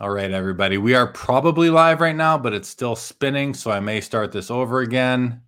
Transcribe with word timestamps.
All 0.00 0.10
right, 0.10 0.32
everybody. 0.32 0.76
We 0.76 0.94
are 0.94 1.06
probably 1.06 1.70
live 1.70 2.00
right 2.00 2.16
now, 2.16 2.36
but 2.36 2.52
it's 2.52 2.68
still 2.68 2.96
spinning, 2.96 3.54
so 3.54 3.70
I 3.70 3.78
may 3.78 4.00
start 4.00 4.32
this 4.32 4.50
over 4.50 4.80
again. 4.80 5.40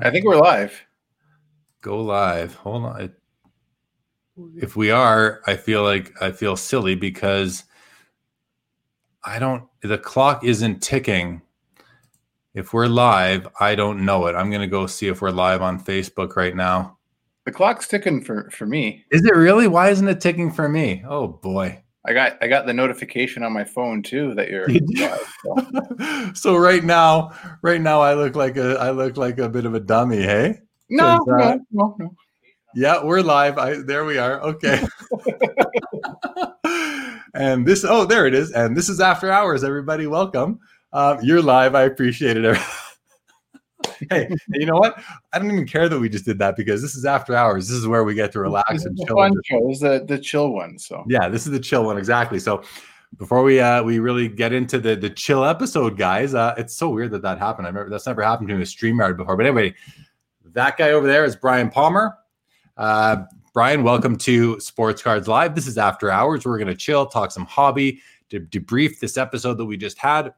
I 0.00 0.10
think 0.10 0.24
we're 0.24 0.38
live. 0.38 0.80
Go 1.82 2.02
live. 2.02 2.54
Hold 2.54 2.84
on. 2.84 3.12
If 4.56 4.74
we 4.74 4.90
are, 4.90 5.42
I 5.46 5.56
feel 5.56 5.82
like 5.82 6.14
I 6.22 6.30
feel 6.30 6.56
silly 6.56 6.94
because 6.94 7.64
I 9.22 9.38
don't 9.38 9.64
the 9.82 9.98
clock 9.98 10.44
isn't 10.44 10.82
ticking. 10.82 11.42
If 12.54 12.72
we're 12.72 12.86
live, 12.86 13.48
I 13.60 13.74
don't 13.74 14.06
know 14.06 14.28
it. 14.28 14.34
I'm 14.34 14.48
going 14.48 14.62
to 14.62 14.66
go 14.66 14.86
see 14.86 15.08
if 15.08 15.20
we're 15.20 15.30
live 15.30 15.60
on 15.60 15.78
Facebook 15.78 16.36
right 16.36 16.56
now. 16.56 16.96
The 17.44 17.52
clock's 17.52 17.88
ticking 17.88 18.22
for 18.22 18.50
for 18.50 18.66
me. 18.66 19.04
Is 19.10 19.24
it 19.24 19.34
really? 19.34 19.66
Why 19.66 19.90
isn't 19.90 20.08
it 20.08 20.20
ticking 20.20 20.52
for 20.52 20.68
me? 20.68 21.02
Oh 21.08 21.26
boy. 21.26 21.82
I 22.04 22.12
got 22.12 22.36
I 22.40 22.48
got 22.48 22.66
the 22.66 22.72
notification 22.72 23.42
on 23.42 23.52
my 23.52 23.64
phone 23.64 24.02
too 24.02 24.34
that 24.34 24.48
you're 24.48 24.66
live, 24.68 25.34
so. 25.44 26.32
so. 26.34 26.56
right 26.56 26.82
now, 26.82 27.30
right 27.62 27.80
now 27.80 28.00
I 28.00 28.14
look 28.14 28.34
like 28.36 28.56
a 28.56 28.76
I 28.78 28.90
look 28.90 29.16
like 29.16 29.38
a 29.38 29.48
bit 29.48 29.66
of 29.66 29.74
a 29.74 29.80
dummy, 29.80 30.22
hey? 30.22 30.58
No, 30.88 31.16
uh, 31.16 31.18
no, 31.26 31.60
no, 31.70 31.96
no. 31.98 32.14
Yeah, 32.74 33.04
we're 33.04 33.20
live. 33.20 33.58
I 33.58 33.74
there 33.74 34.04
we 34.04 34.18
are. 34.18 34.40
Okay. 34.40 34.82
and 37.34 37.66
this 37.66 37.84
oh 37.84 38.04
there 38.04 38.26
it 38.26 38.34
is. 38.34 38.52
And 38.52 38.76
this 38.76 38.88
is 38.88 39.00
after 39.00 39.30
hours, 39.30 39.62
everybody. 39.62 40.06
Welcome. 40.06 40.58
Um, 40.92 41.18
you're 41.22 41.42
live. 41.42 41.74
I 41.74 41.82
appreciate 41.82 42.36
it 42.36 42.44
hey, 44.10 44.28
you 44.48 44.66
know 44.66 44.76
what? 44.76 45.02
I 45.32 45.38
don't 45.38 45.50
even 45.50 45.66
care 45.66 45.88
that 45.88 45.98
we 45.98 46.08
just 46.08 46.24
did 46.24 46.38
that 46.38 46.56
because 46.56 46.82
this 46.82 46.94
is 46.94 47.04
after 47.04 47.34
hours. 47.34 47.68
This 47.68 47.76
is 47.76 47.86
where 47.86 48.04
we 48.04 48.14
get 48.14 48.32
to 48.32 48.40
relax 48.40 48.84
and 48.84 48.96
chill. 49.06 49.16
Fun 49.16 49.34
show. 49.44 49.68
This 49.68 49.76
is 49.76 49.80
the, 49.80 50.04
the 50.06 50.18
chill 50.18 50.50
one. 50.50 50.78
So 50.78 51.04
yeah, 51.08 51.28
this 51.28 51.46
is 51.46 51.52
the 51.52 51.60
chill 51.60 51.84
one 51.84 51.98
exactly. 51.98 52.38
So 52.38 52.62
before 53.18 53.42
we 53.42 53.60
uh 53.60 53.82
we 53.82 53.98
really 53.98 54.28
get 54.28 54.52
into 54.52 54.78
the 54.78 54.96
the 54.96 55.10
chill 55.10 55.44
episode, 55.44 55.96
guys, 55.96 56.34
uh 56.34 56.54
it's 56.56 56.74
so 56.74 56.90
weird 56.90 57.10
that 57.12 57.22
that 57.22 57.38
happened. 57.38 57.66
I 57.66 57.70
remember 57.70 57.90
that's 57.90 58.06
never 58.06 58.22
happened 58.22 58.48
to 58.48 58.54
me 58.54 58.60
with 58.60 58.68
Streamyard 58.68 59.16
before. 59.16 59.36
But 59.36 59.46
anyway, 59.46 59.74
that 60.52 60.76
guy 60.76 60.90
over 60.90 61.06
there 61.06 61.24
is 61.24 61.36
Brian 61.36 61.70
Palmer. 61.70 62.16
Uh, 62.76 63.24
Brian, 63.52 63.82
welcome 63.82 64.16
to 64.16 64.58
Sports 64.60 65.02
Cards 65.02 65.28
Live. 65.28 65.54
This 65.54 65.66
is 65.66 65.76
after 65.76 66.10
hours. 66.10 66.46
We're 66.46 66.58
gonna 66.58 66.74
chill, 66.74 67.06
talk 67.06 67.30
some 67.30 67.44
hobby, 67.44 68.00
to 68.30 68.40
debrief 68.40 68.98
this 68.98 69.18
episode 69.18 69.58
that 69.58 69.66
we 69.66 69.76
just 69.76 69.98
had. 69.98 70.32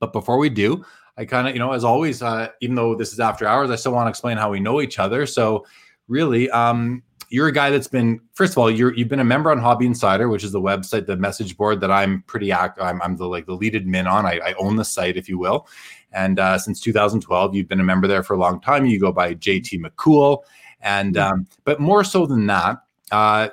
But 0.00 0.12
before 0.12 0.38
we 0.38 0.50
do, 0.50 0.84
I 1.16 1.24
kind 1.24 1.46
of, 1.48 1.54
you 1.54 1.60
know, 1.60 1.72
as 1.72 1.84
always, 1.84 2.22
uh, 2.22 2.48
even 2.60 2.74
though 2.74 2.94
this 2.94 3.12
is 3.12 3.20
after 3.20 3.46
hours, 3.46 3.70
I 3.70 3.76
still 3.76 3.92
want 3.92 4.06
to 4.06 4.10
explain 4.10 4.36
how 4.36 4.50
we 4.50 4.60
know 4.60 4.80
each 4.80 4.98
other. 4.98 5.26
So, 5.26 5.64
really, 6.08 6.50
um, 6.50 7.02
you're 7.28 7.48
a 7.48 7.52
guy 7.52 7.70
that's 7.70 7.86
been, 7.86 8.20
first 8.32 8.52
of 8.52 8.58
all, 8.58 8.70
you're 8.70 8.94
you've 8.94 9.08
been 9.08 9.20
a 9.20 9.24
member 9.24 9.50
on 9.50 9.58
Hobby 9.58 9.86
Insider, 9.86 10.28
which 10.28 10.44
is 10.44 10.52
the 10.52 10.60
website, 10.60 11.06
the 11.06 11.16
message 11.16 11.56
board 11.56 11.80
that 11.80 11.90
I'm 11.90 12.22
pretty 12.22 12.52
active. 12.52 12.84
I'm, 12.84 13.00
I'm 13.02 13.16
the 13.16 13.26
like 13.26 13.46
the 13.46 13.54
lead 13.54 13.74
admin 13.74 14.10
on. 14.10 14.26
I, 14.26 14.40
I 14.44 14.54
own 14.54 14.76
the 14.76 14.84
site, 14.84 15.16
if 15.16 15.28
you 15.28 15.38
will. 15.38 15.66
And 16.12 16.38
uh, 16.38 16.58
since 16.58 16.80
2012, 16.80 17.54
you've 17.54 17.68
been 17.68 17.80
a 17.80 17.84
member 17.84 18.06
there 18.06 18.22
for 18.22 18.34
a 18.34 18.38
long 18.38 18.60
time. 18.60 18.86
You 18.86 19.00
go 19.00 19.12
by 19.12 19.34
JT 19.34 19.84
McCool, 19.84 20.42
and 20.80 21.14
mm-hmm. 21.14 21.32
um, 21.32 21.46
but 21.64 21.80
more 21.80 22.04
so 22.04 22.26
than 22.26 22.46
that, 22.46 22.78
uh, 23.10 23.48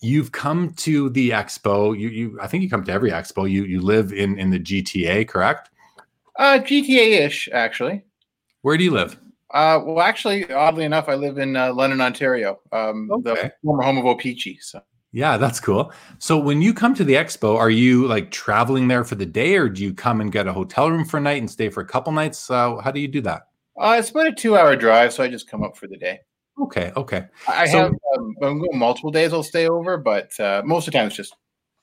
you've 0.00 0.32
come 0.32 0.74
to 0.74 1.08
the 1.10 1.30
expo. 1.30 1.98
You, 1.98 2.08
you, 2.08 2.38
I 2.40 2.46
think 2.46 2.62
you 2.62 2.70
come 2.70 2.84
to 2.84 2.92
every 2.92 3.10
expo. 3.10 3.50
You, 3.50 3.64
you 3.64 3.80
live 3.80 4.12
in 4.12 4.38
in 4.38 4.50
the 4.50 4.58
GTA, 4.58 5.26
correct? 5.28 5.70
Uh, 6.36 6.58
GTA-ish, 6.58 7.48
actually. 7.52 8.04
Where 8.62 8.76
do 8.76 8.84
you 8.84 8.90
live? 8.90 9.18
Uh, 9.52 9.80
well, 9.84 10.00
actually, 10.00 10.50
oddly 10.50 10.84
enough, 10.84 11.08
I 11.08 11.14
live 11.14 11.38
in 11.38 11.56
uh, 11.56 11.72
London, 11.74 12.00
Ontario, 12.00 12.60
um, 12.72 13.10
okay. 13.12 13.34
the 13.34 13.52
former 13.62 13.82
home 13.82 13.98
of 13.98 14.06
O-Pee-Chee. 14.06 14.58
So. 14.60 14.80
Yeah, 15.12 15.36
that's 15.36 15.60
cool. 15.60 15.92
So 16.18 16.38
when 16.38 16.62
you 16.62 16.72
come 16.72 16.94
to 16.94 17.04
the 17.04 17.14
expo, 17.14 17.56
are 17.58 17.70
you 17.70 18.06
like 18.06 18.30
traveling 18.30 18.88
there 18.88 19.04
for 19.04 19.14
the 19.14 19.26
day, 19.26 19.56
or 19.56 19.68
do 19.68 19.82
you 19.82 19.92
come 19.92 20.22
and 20.22 20.32
get 20.32 20.46
a 20.46 20.52
hotel 20.52 20.90
room 20.90 21.04
for 21.04 21.18
a 21.18 21.20
night 21.20 21.42
and 21.42 21.50
stay 21.50 21.68
for 21.68 21.82
a 21.82 21.86
couple 21.86 22.12
nights? 22.12 22.50
Uh, 22.50 22.76
how 22.76 22.90
do 22.90 22.98
you 22.98 23.08
do 23.08 23.20
that? 23.20 23.48
Uh, 23.78 23.96
it's 23.98 24.10
about 24.10 24.26
a 24.26 24.32
two-hour 24.32 24.74
drive, 24.76 25.12
so 25.12 25.22
I 25.22 25.28
just 25.28 25.50
come 25.50 25.62
up 25.62 25.76
for 25.76 25.86
the 25.86 25.98
day. 25.98 26.20
Okay, 26.58 26.92
okay. 26.96 27.26
I 27.46 27.66
so, 27.66 27.78
have 27.78 27.92
um, 28.16 28.36
I'm 28.42 28.58
going 28.58 28.78
multiple 28.78 29.10
days. 29.10 29.34
I'll 29.34 29.42
stay 29.42 29.68
over, 29.68 29.98
but 29.98 30.38
uh, 30.40 30.62
most 30.64 30.88
of 30.88 30.92
the 30.92 30.98
time 30.98 31.08
it's 31.08 31.16
just 31.16 31.34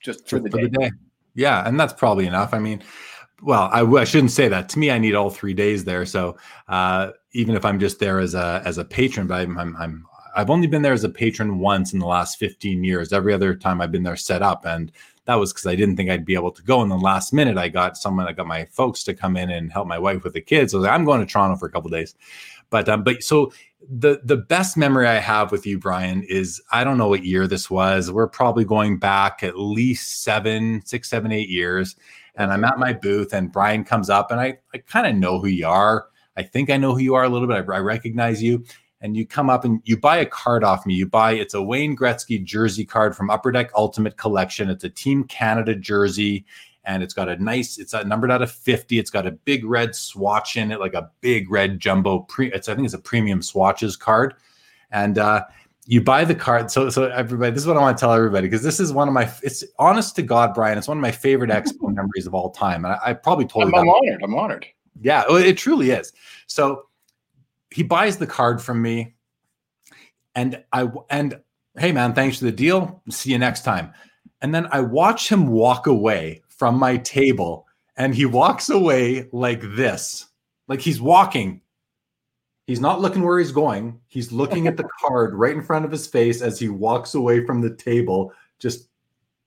just 0.02 0.28
for, 0.28 0.40
the, 0.40 0.50
for 0.50 0.58
day. 0.58 0.62
the 0.64 0.68
day. 0.70 0.90
Yeah, 1.34 1.66
and 1.66 1.78
that's 1.78 1.92
probably 1.92 2.26
enough. 2.26 2.52
I 2.52 2.58
mean, 2.58 2.82
well, 3.42 3.68
I, 3.72 3.82
I, 3.82 4.04
shouldn't 4.04 4.32
say 4.32 4.48
that. 4.48 4.68
To 4.70 4.78
me, 4.78 4.90
I 4.90 4.98
need 4.98 5.14
all 5.14 5.30
three 5.30 5.54
days 5.54 5.84
there. 5.84 6.04
So 6.06 6.36
uh, 6.68 7.10
even 7.32 7.54
if 7.54 7.64
I'm 7.64 7.78
just 7.78 7.98
there 7.98 8.18
as 8.18 8.34
a 8.34 8.62
as 8.64 8.78
a 8.78 8.84
patron, 8.84 9.26
but 9.26 9.40
I'm, 9.40 9.58
I'm, 9.58 9.76
I'm 9.76 10.06
I've 10.36 10.50
only 10.50 10.66
been 10.66 10.82
there 10.82 10.92
as 10.92 11.04
a 11.04 11.08
patron 11.08 11.58
once 11.58 11.92
in 11.92 11.98
the 11.98 12.06
last 12.06 12.38
15 12.38 12.84
years. 12.84 13.12
Every 13.12 13.34
other 13.34 13.54
time 13.54 13.80
I've 13.80 13.92
been 13.92 14.04
there 14.04 14.16
set 14.16 14.42
up, 14.42 14.64
and 14.64 14.92
that 15.24 15.34
was 15.36 15.52
because 15.52 15.66
I 15.66 15.74
didn't 15.74 15.96
think 15.96 16.10
I'd 16.10 16.24
be 16.24 16.34
able 16.34 16.52
to 16.52 16.62
go. 16.62 16.82
And 16.82 16.90
the 16.90 16.96
last 16.96 17.32
minute, 17.32 17.58
I 17.58 17.68
got 17.68 17.96
someone, 17.96 18.26
I 18.26 18.32
got 18.32 18.46
my 18.46 18.64
folks 18.66 19.02
to 19.04 19.14
come 19.14 19.36
in 19.36 19.50
and 19.50 19.72
help 19.72 19.86
my 19.86 19.98
wife 19.98 20.24
with 20.24 20.34
the 20.34 20.40
kids. 20.40 20.72
So 20.72 20.78
I 20.78 20.82
like, 20.82 20.92
I'm 20.92 21.04
going 21.04 21.20
to 21.20 21.26
Toronto 21.26 21.56
for 21.56 21.66
a 21.66 21.70
couple 21.70 21.90
days. 21.90 22.14
But 22.68 22.88
um, 22.88 23.02
but 23.02 23.22
so 23.22 23.52
the 23.88 24.20
the 24.22 24.36
best 24.36 24.76
memory 24.76 25.08
I 25.08 25.18
have 25.18 25.50
with 25.50 25.66
you, 25.66 25.78
Brian, 25.78 26.22
is 26.22 26.62
I 26.70 26.84
don't 26.84 26.98
know 26.98 27.08
what 27.08 27.24
year 27.24 27.46
this 27.48 27.68
was. 27.68 28.12
We're 28.12 28.28
probably 28.28 28.64
going 28.64 28.98
back 28.98 29.42
at 29.42 29.58
least 29.58 30.22
seven, 30.22 30.82
six, 30.84 31.08
seven, 31.08 31.32
eight 31.32 31.48
years 31.48 31.96
and 32.40 32.50
I'm 32.50 32.64
at 32.64 32.78
my 32.78 32.94
booth, 32.94 33.34
and 33.34 33.52
Brian 33.52 33.84
comes 33.84 34.08
up, 34.08 34.30
and 34.30 34.40
I, 34.40 34.58
I 34.72 34.78
kind 34.78 35.06
of 35.06 35.14
know 35.14 35.38
who 35.38 35.48
you 35.48 35.68
are. 35.68 36.06
I 36.36 36.42
think 36.42 36.70
I 36.70 36.78
know 36.78 36.94
who 36.94 37.00
you 37.00 37.14
are 37.14 37.24
a 37.24 37.28
little 37.28 37.46
bit. 37.46 37.68
I, 37.68 37.74
I, 37.74 37.80
recognize 37.80 38.42
you. 38.42 38.64
And 39.02 39.16
you 39.16 39.26
come 39.26 39.48
up 39.50 39.64
and 39.64 39.80
you 39.84 39.98
buy 39.98 40.18
a 40.18 40.26
card 40.26 40.62
off 40.62 40.84
me. 40.84 40.94
You 40.94 41.06
buy 41.06 41.32
it's 41.32 41.54
a 41.54 41.62
Wayne 41.62 41.96
Gretzky 41.96 42.42
jersey 42.42 42.84
card 42.84 43.16
from 43.16 43.30
Upper 43.30 43.50
Deck 43.50 43.70
Ultimate 43.74 44.18
Collection. 44.18 44.68
It's 44.68 44.84
a 44.84 44.90
Team 44.90 45.24
Canada 45.24 45.74
jersey, 45.74 46.44
and 46.84 47.02
it's 47.02 47.14
got 47.14 47.28
a 47.28 47.42
nice. 47.42 47.78
It's 47.78 47.94
a 47.94 48.04
numbered 48.04 48.30
out 48.30 48.42
of 48.42 48.50
fifty. 48.50 48.98
It's 48.98 49.10
got 49.10 49.26
a 49.26 49.32
big 49.32 49.64
red 49.64 49.94
swatch 49.94 50.58
in 50.58 50.70
it, 50.70 50.80
like 50.80 50.92
a 50.92 51.10
big 51.22 51.50
red 51.50 51.80
jumbo. 51.80 52.20
Pre, 52.20 52.52
it's 52.52 52.68
I 52.68 52.74
think 52.74 52.84
it's 52.84 52.94
a 52.94 52.98
premium 52.98 53.40
swatches 53.40 53.96
card, 53.96 54.34
and 54.90 55.16
uh, 55.16 55.44
you 55.90 56.00
buy 56.00 56.24
the 56.24 56.36
card. 56.36 56.70
So, 56.70 56.88
so 56.88 57.10
everybody, 57.10 57.50
this 57.50 57.62
is 57.62 57.66
what 57.66 57.76
I 57.76 57.80
want 57.80 57.98
to 57.98 58.00
tell 58.00 58.12
everybody 58.12 58.46
because 58.46 58.62
this 58.62 58.78
is 58.78 58.92
one 58.92 59.08
of 59.08 59.12
my. 59.12 59.28
It's 59.42 59.64
honest 59.76 60.14
to 60.16 60.22
God, 60.22 60.54
Brian. 60.54 60.78
It's 60.78 60.86
one 60.86 60.96
of 60.96 61.02
my 61.02 61.10
favorite 61.10 61.50
expo 61.50 61.92
memories 61.92 62.28
of 62.28 62.34
all 62.34 62.50
time, 62.50 62.84
and 62.84 62.94
I, 62.94 62.98
I 63.06 63.12
probably 63.12 63.44
told 63.44 63.64
I'm, 63.64 63.70
you. 63.72 63.80
I'm 63.80 63.88
honored. 63.88 64.22
I'm 64.22 64.34
honored. 64.36 64.66
Yeah, 65.00 65.24
it 65.28 65.58
truly 65.58 65.90
is. 65.90 66.12
So, 66.46 66.84
he 67.72 67.82
buys 67.82 68.18
the 68.18 68.26
card 68.26 68.62
from 68.62 68.80
me, 68.80 69.16
and 70.36 70.62
I 70.72 70.88
and 71.10 71.40
hey 71.76 71.90
man, 71.90 72.14
thanks 72.14 72.38
for 72.38 72.44
the 72.44 72.52
deal. 72.52 73.02
See 73.10 73.32
you 73.32 73.38
next 73.38 73.64
time. 73.64 73.92
And 74.42 74.54
then 74.54 74.68
I 74.70 74.82
watch 74.82 75.28
him 75.28 75.48
walk 75.48 75.88
away 75.88 76.42
from 76.50 76.78
my 76.78 76.98
table, 76.98 77.66
and 77.96 78.14
he 78.14 78.26
walks 78.26 78.70
away 78.70 79.28
like 79.32 79.60
this, 79.74 80.26
like 80.68 80.80
he's 80.80 81.00
walking 81.00 81.62
He's 82.70 82.78
not 82.78 83.00
looking 83.00 83.22
where 83.22 83.40
he's 83.40 83.50
going. 83.50 83.98
He's 84.06 84.30
looking 84.30 84.68
at 84.68 84.76
the 84.76 84.88
card 85.00 85.34
right 85.34 85.56
in 85.56 85.60
front 85.60 85.84
of 85.84 85.90
his 85.90 86.06
face 86.06 86.40
as 86.40 86.56
he 86.56 86.68
walks 86.68 87.16
away 87.16 87.44
from 87.44 87.60
the 87.60 87.74
table, 87.74 88.32
just 88.60 88.86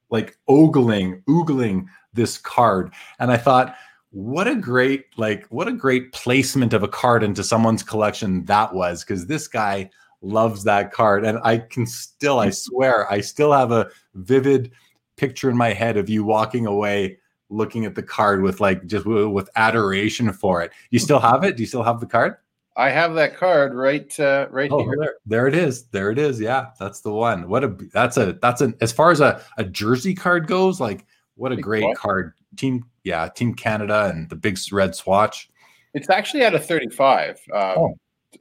like 0.10 0.38
ogling, 0.50 1.24
oogling 1.30 1.86
this 2.12 2.38
card. 2.38 2.92
And 3.20 3.32
I 3.32 3.38
thought, 3.38 3.78
what 4.10 4.50
a 4.50 4.56
great, 4.56 5.06
like, 5.16 5.46
what 5.46 5.70
a 5.70 5.72
great 5.72 6.12
placement 6.12 6.74
of 6.74 6.84
a 6.84 6.88
card 6.90 7.24
into 7.24 7.46
someone's 7.46 7.82
collection 7.82 8.44
that 8.44 8.74
was, 8.74 9.06
because 9.06 9.26
this 9.26 9.48
guy 9.48 9.90
loves 10.22 10.66
that 10.66 10.92
card. 10.92 11.24
And 11.24 11.40
I 11.46 11.60
can 11.60 11.86
still, 11.86 12.40
I 12.40 12.50
swear, 12.52 13.10
I 13.10 13.22
still 13.22 13.54
have 13.54 13.72
a 13.72 13.90
vivid 14.16 14.74
picture 15.16 15.50
in 15.50 15.56
my 15.56 15.72
head 15.72 15.96
of 15.96 16.10
you 16.10 16.26
walking 16.26 16.66
away 16.66 17.20
looking 17.50 17.86
at 17.86 17.96
the 17.96 18.04
card 18.04 18.42
with 18.42 18.60
like 18.60 18.86
just 18.86 19.06
with 19.06 19.50
adoration 19.56 20.34
for 20.34 20.62
it. 20.62 20.74
You 20.90 21.00
still 21.00 21.22
have 21.22 21.46
it? 21.46 21.56
Do 21.56 21.64
you 21.64 21.68
still 21.68 21.84
have 21.84 22.02
the 22.02 22.06
card? 22.06 22.36
I 22.76 22.90
have 22.90 23.14
that 23.16 23.38
card 23.38 23.76
right 23.76 24.20
uh, 24.20 24.48
right 24.50 24.72
oh, 24.72 24.84
here. 24.84 24.96
There, 25.00 25.16
there 25.26 25.48
it 25.48 25.56
is. 25.56 25.84
There 25.86 26.10
it 26.10 26.18
is. 26.18 26.40
Yeah, 26.40 26.68
that's 26.80 27.02
the 27.02 27.12
one. 27.12 27.48
What 27.48 27.64
a 27.64 27.68
that's 27.94 28.18
a 28.18 28.34
that's 28.42 28.62
an 28.62 28.76
as 28.82 28.92
far 28.92 29.12
as 29.12 29.20
a, 29.20 29.42
a 29.58 29.64
jersey 29.64 30.16
card 30.16 30.48
goes, 30.48 30.80
like 30.80 31.06
what 31.36 31.52
a 31.52 31.58
great 31.58 31.84
what? 31.84 31.98
card. 31.98 32.34
Team 32.56 32.86
yeah, 33.04 33.28
Team 33.30 33.54
Canada 33.54 34.12
and 34.14 34.30
the 34.30 34.36
big 34.36 34.58
red 34.72 34.96
swatch. 34.96 35.50
It's 35.94 36.10
actually 36.10 36.44
at 36.44 36.56
a 36.56 36.60
35. 36.60 37.40
Um, 37.54 37.62
oh. 37.62 37.94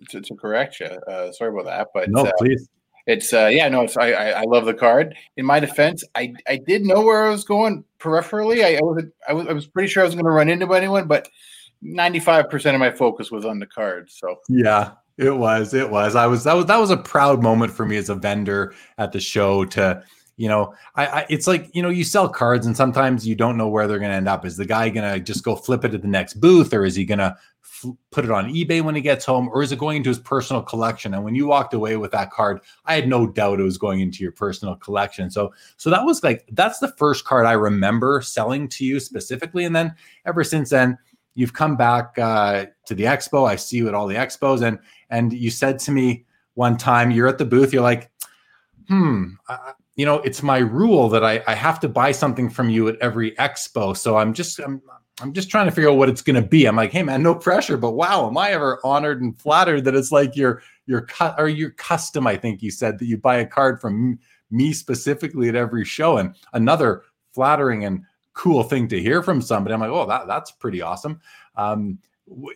to, 0.08 0.20
to, 0.22 0.34
correct 0.36 0.80
you. 0.80 0.86
Uh, 0.86 1.32
sorry 1.32 1.52
about 1.52 1.66
that, 1.66 1.88
but 1.92 2.08
no, 2.08 2.24
uh, 2.24 2.30
please. 2.38 2.68
It's 3.06 3.32
uh 3.32 3.50
yeah, 3.52 3.68
no, 3.68 3.82
it's 3.82 3.96
I, 3.96 4.12
I, 4.12 4.28
I 4.28 4.42
love 4.42 4.64
the 4.64 4.74
card. 4.74 5.14
In 5.36 5.44
my 5.44 5.60
defense, 5.60 6.04
I 6.14 6.34
I 6.48 6.56
did 6.56 6.86
know 6.86 7.02
where 7.02 7.26
I 7.26 7.30
was 7.30 7.44
going 7.44 7.84
peripherally. 7.98 8.64
I, 8.64 8.76
I 8.76 8.80
was 8.80 9.04
I 9.28 9.32
was 9.32 9.46
I 9.48 9.52
was 9.52 9.66
pretty 9.66 9.88
sure 9.88 10.02
I 10.02 10.06
was 10.06 10.14
going 10.14 10.24
to 10.24 10.30
run 10.30 10.48
into 10.48 10.72
anyone, 10.72 11.08
but 11.08 11.28
95% 11.84 12.74
of 12.74 12.80
my 12.80 12.90
focus 12.90 13.30
was 13.30 13.44
on 13.44 13.58
the 13.58 13.66
cards. 13.66 14.16
So 14.18 14.36
yeah, 14.48 14.92
it 15.18 15.36
was. 15.36 15.74
It 15.74 15.90
was. 15.90 16.14
I 16.16 16.26
was 16.26 16.44
that 16.44 16.54
was 16.54 16.66
that 16.66 16.78
was 16.78 16.90
a 16.90 16.96
proud 16.96 17.42
moment 17.42 17.72
for 17.72 17.86
me 17.86 17.96
as 17.96 18.08
a 18.08 18.14
vendor 18.14 18.74
at 18.98 19.12
the 19.12 19.20
show 19.20 19.64
to 19.66 20.02
you 20.36 20.48
know, 20.48 20.74
I, 20.94 21.06
I, 21.06 21.26
it's 21.28 21.46
like 21.46 21.68
you 21.72 21.82
know, 21.82 21.90
you 21.90 22.04
sell 22.04 22.28
cards, 22.28 22.66
and 22.66 22.76
sometimes 22.76 23.26
you 23.26 23.34
don't 23.34 23.56
know 23.56 23.68
where 23.68 23.86
they're 23.86 23.98
going 23.98 24.10
to 24.10 24.16
end 24.16 24.28
up. 24.28 24.44
Is 24.44 24.56
the 24.56 24.64
guy 24.64 24.88
going 24.88 25.12
to 25.12 25.20
just 25.20 25.44
go 25.44 25.54
flip 25.54 25.84
it 25.84 25.94
at 25.94 26.02
the 26.02 26.08
next 26.08 26.34
booth, 26.34 26.72
or 26.72 26.84
is 26.84 26.96
he 26.96 27.04
going 27.04 27.18
to 27.18 27.36
put 28.10 28.24
it 28.24 28.30
on 28.30 28.52
eBay 28.52 28.80
when 28.82 28.94
he 28.94 29.00
gets 29.00 29.24
home, 29.24 29.48
or 29.48 29.62
is 29.62 29.72
it 29.72 29.78
going 29.78 29.98
into 29.98 30.08
his 30.08 30.18
personal 30.18 30.62
collection? 30.62 31.14
And 31.14 31.22
when 31.22 31.34
you 31.34 31.46
walked 31.46 31.74
away 31.74 31.96
with 31.96 32.12
that 32.12 32.30
card, 32.30 32.60
I 32.86 32.94
had 32.94 33.08
no 33.08 33.26
doubt 33.26 33.60
it 33.60 33.64
was 33.64 33.78
going 33.78 34.00
into 34.00 34.22
your 34.22 34.32
personal 34.32 34.74
collection. 34.76 35.30
So, 35.30 35.52
so 35.76 35.90
that 35.90 36.04
was 36.04 36.22
like 36.22 36.46
that's 36.52 36.78
the 36.78 36.92
first 36.96 37.24
card 37.24 37.46
I 37.46 37.52
remember 37.52 38.22
selling 38.22 38.68
to 38.70 38.84
you 38.84 39.00
specifically, 39.00 39.64
and 39.64 39.76
then 39.76 39.94
ever 40.26 40.44
since 40.44 40.70
then. 40.70 40.98
You've 41.34 41.52
come 41.52 41.76
back 41.76 42.18
uh, 42.18 42.66
to 42.86 42.94
the 42.94 43.04
expo. 43.04 43.48
I 43.48 43.56
see 43.56 43.78
you 43.78 43.88
at 43.88 43.94
all 43.94 44.06
the 44.06 44.16
expos, 44.16 44.62
and 44.62 44.78
and 45.10 45.32
you 45.32 45.50
said 45.50 45.78
to 45.80 45.90
me 45.90 46.24
one 46.54 46.76
time, 46.76 47.10
you're 47.10 47.28
at 47.28 47.38
the 47.38 47.44
booth. 47.44 47.72
You're 47.72 47.82
like, 47.82 48.10
"Hmm, 48.88 49.34
you 49.96 50.06
know, 50.06 50.16
it's 50.20 50.42
my 50.42 50.58
rule 50.58 51.08
that 51.10 51.24
I, 51.24 51.42
I 51.46 51.54
have 51.54 51.78
to 51.80 51.88
buy 51.88 52.12
something 52.12 52.48
from 52.48 52.70
you 52.70 52.88
at 52.88 52.96
every 53.00 53.32
expo. 53.32 53.96
So 53.96 54.16
I'm 54.16 54.32
just 54.32 54.58
I'm 54.58 54.80
I'm 55.20 55.32
just 55.32 55.50
trying 55.50 55.66
to 55.66 55.70
figure 55.72 55.90
out 55.90 55.98
what 55.98 56.08
it's 56.08 56.22
going 56.22 56.42
to 56.42 56.48
be. 56.48 56.66
I'm 56.66 56.76
like, 56.76 56.92
hey 56.92 57.02
man, 57.02 57.22
no 57.22 57.34
pressure, 57.34 57.76
but 57.76 57.92
wow, 57.92 58.26
am 58.26 58.38
I 58.38 58.50
ever 58.50 58.80
honored 58.82 59.20
and 59.20 59.38
flattered 59.38 59.84
that 59.84 59.94
it's 59.94 60.10
like 60.10 60.34
your 60.34 60.62
your 60.86 61.02
cut 61.02 61.34
or 61.38 61.48
your 61.48 61.70
custom. 61.70 62.26
I 62.26 62.36
think 62.36 62.62
you 62.62 62.70
said 62.70 62.98
that 62.98 63.06
you 63.06 63.18
buy 63.18 63.36
a 63.36 63.46
card 63.46 63.80
from 63.80 64.18
me 64.50 64.72
specifically 64.72 65.48
at 65.48 65.54
every 65.54 65.84
show, 65.84 66.16
and 66.16 66.34
another 66.54 67.04
flattering 67.34 67.84
and 67.84 68.02
cool 68.34 68.62
thing 68.62 68.88
to 68.88 69.00
hear 69.00 69.22
from 69.22 69.40
somebody. 69.40 69.74
I'm 69.74 69.80
like, 69.80 69.90
oh, 69.90 70.06
that 70.06 70.26
that's 70.26 70.50
pretty 70.50 70.80
awesome. 70.82 71.20
Um, 71.56 71.98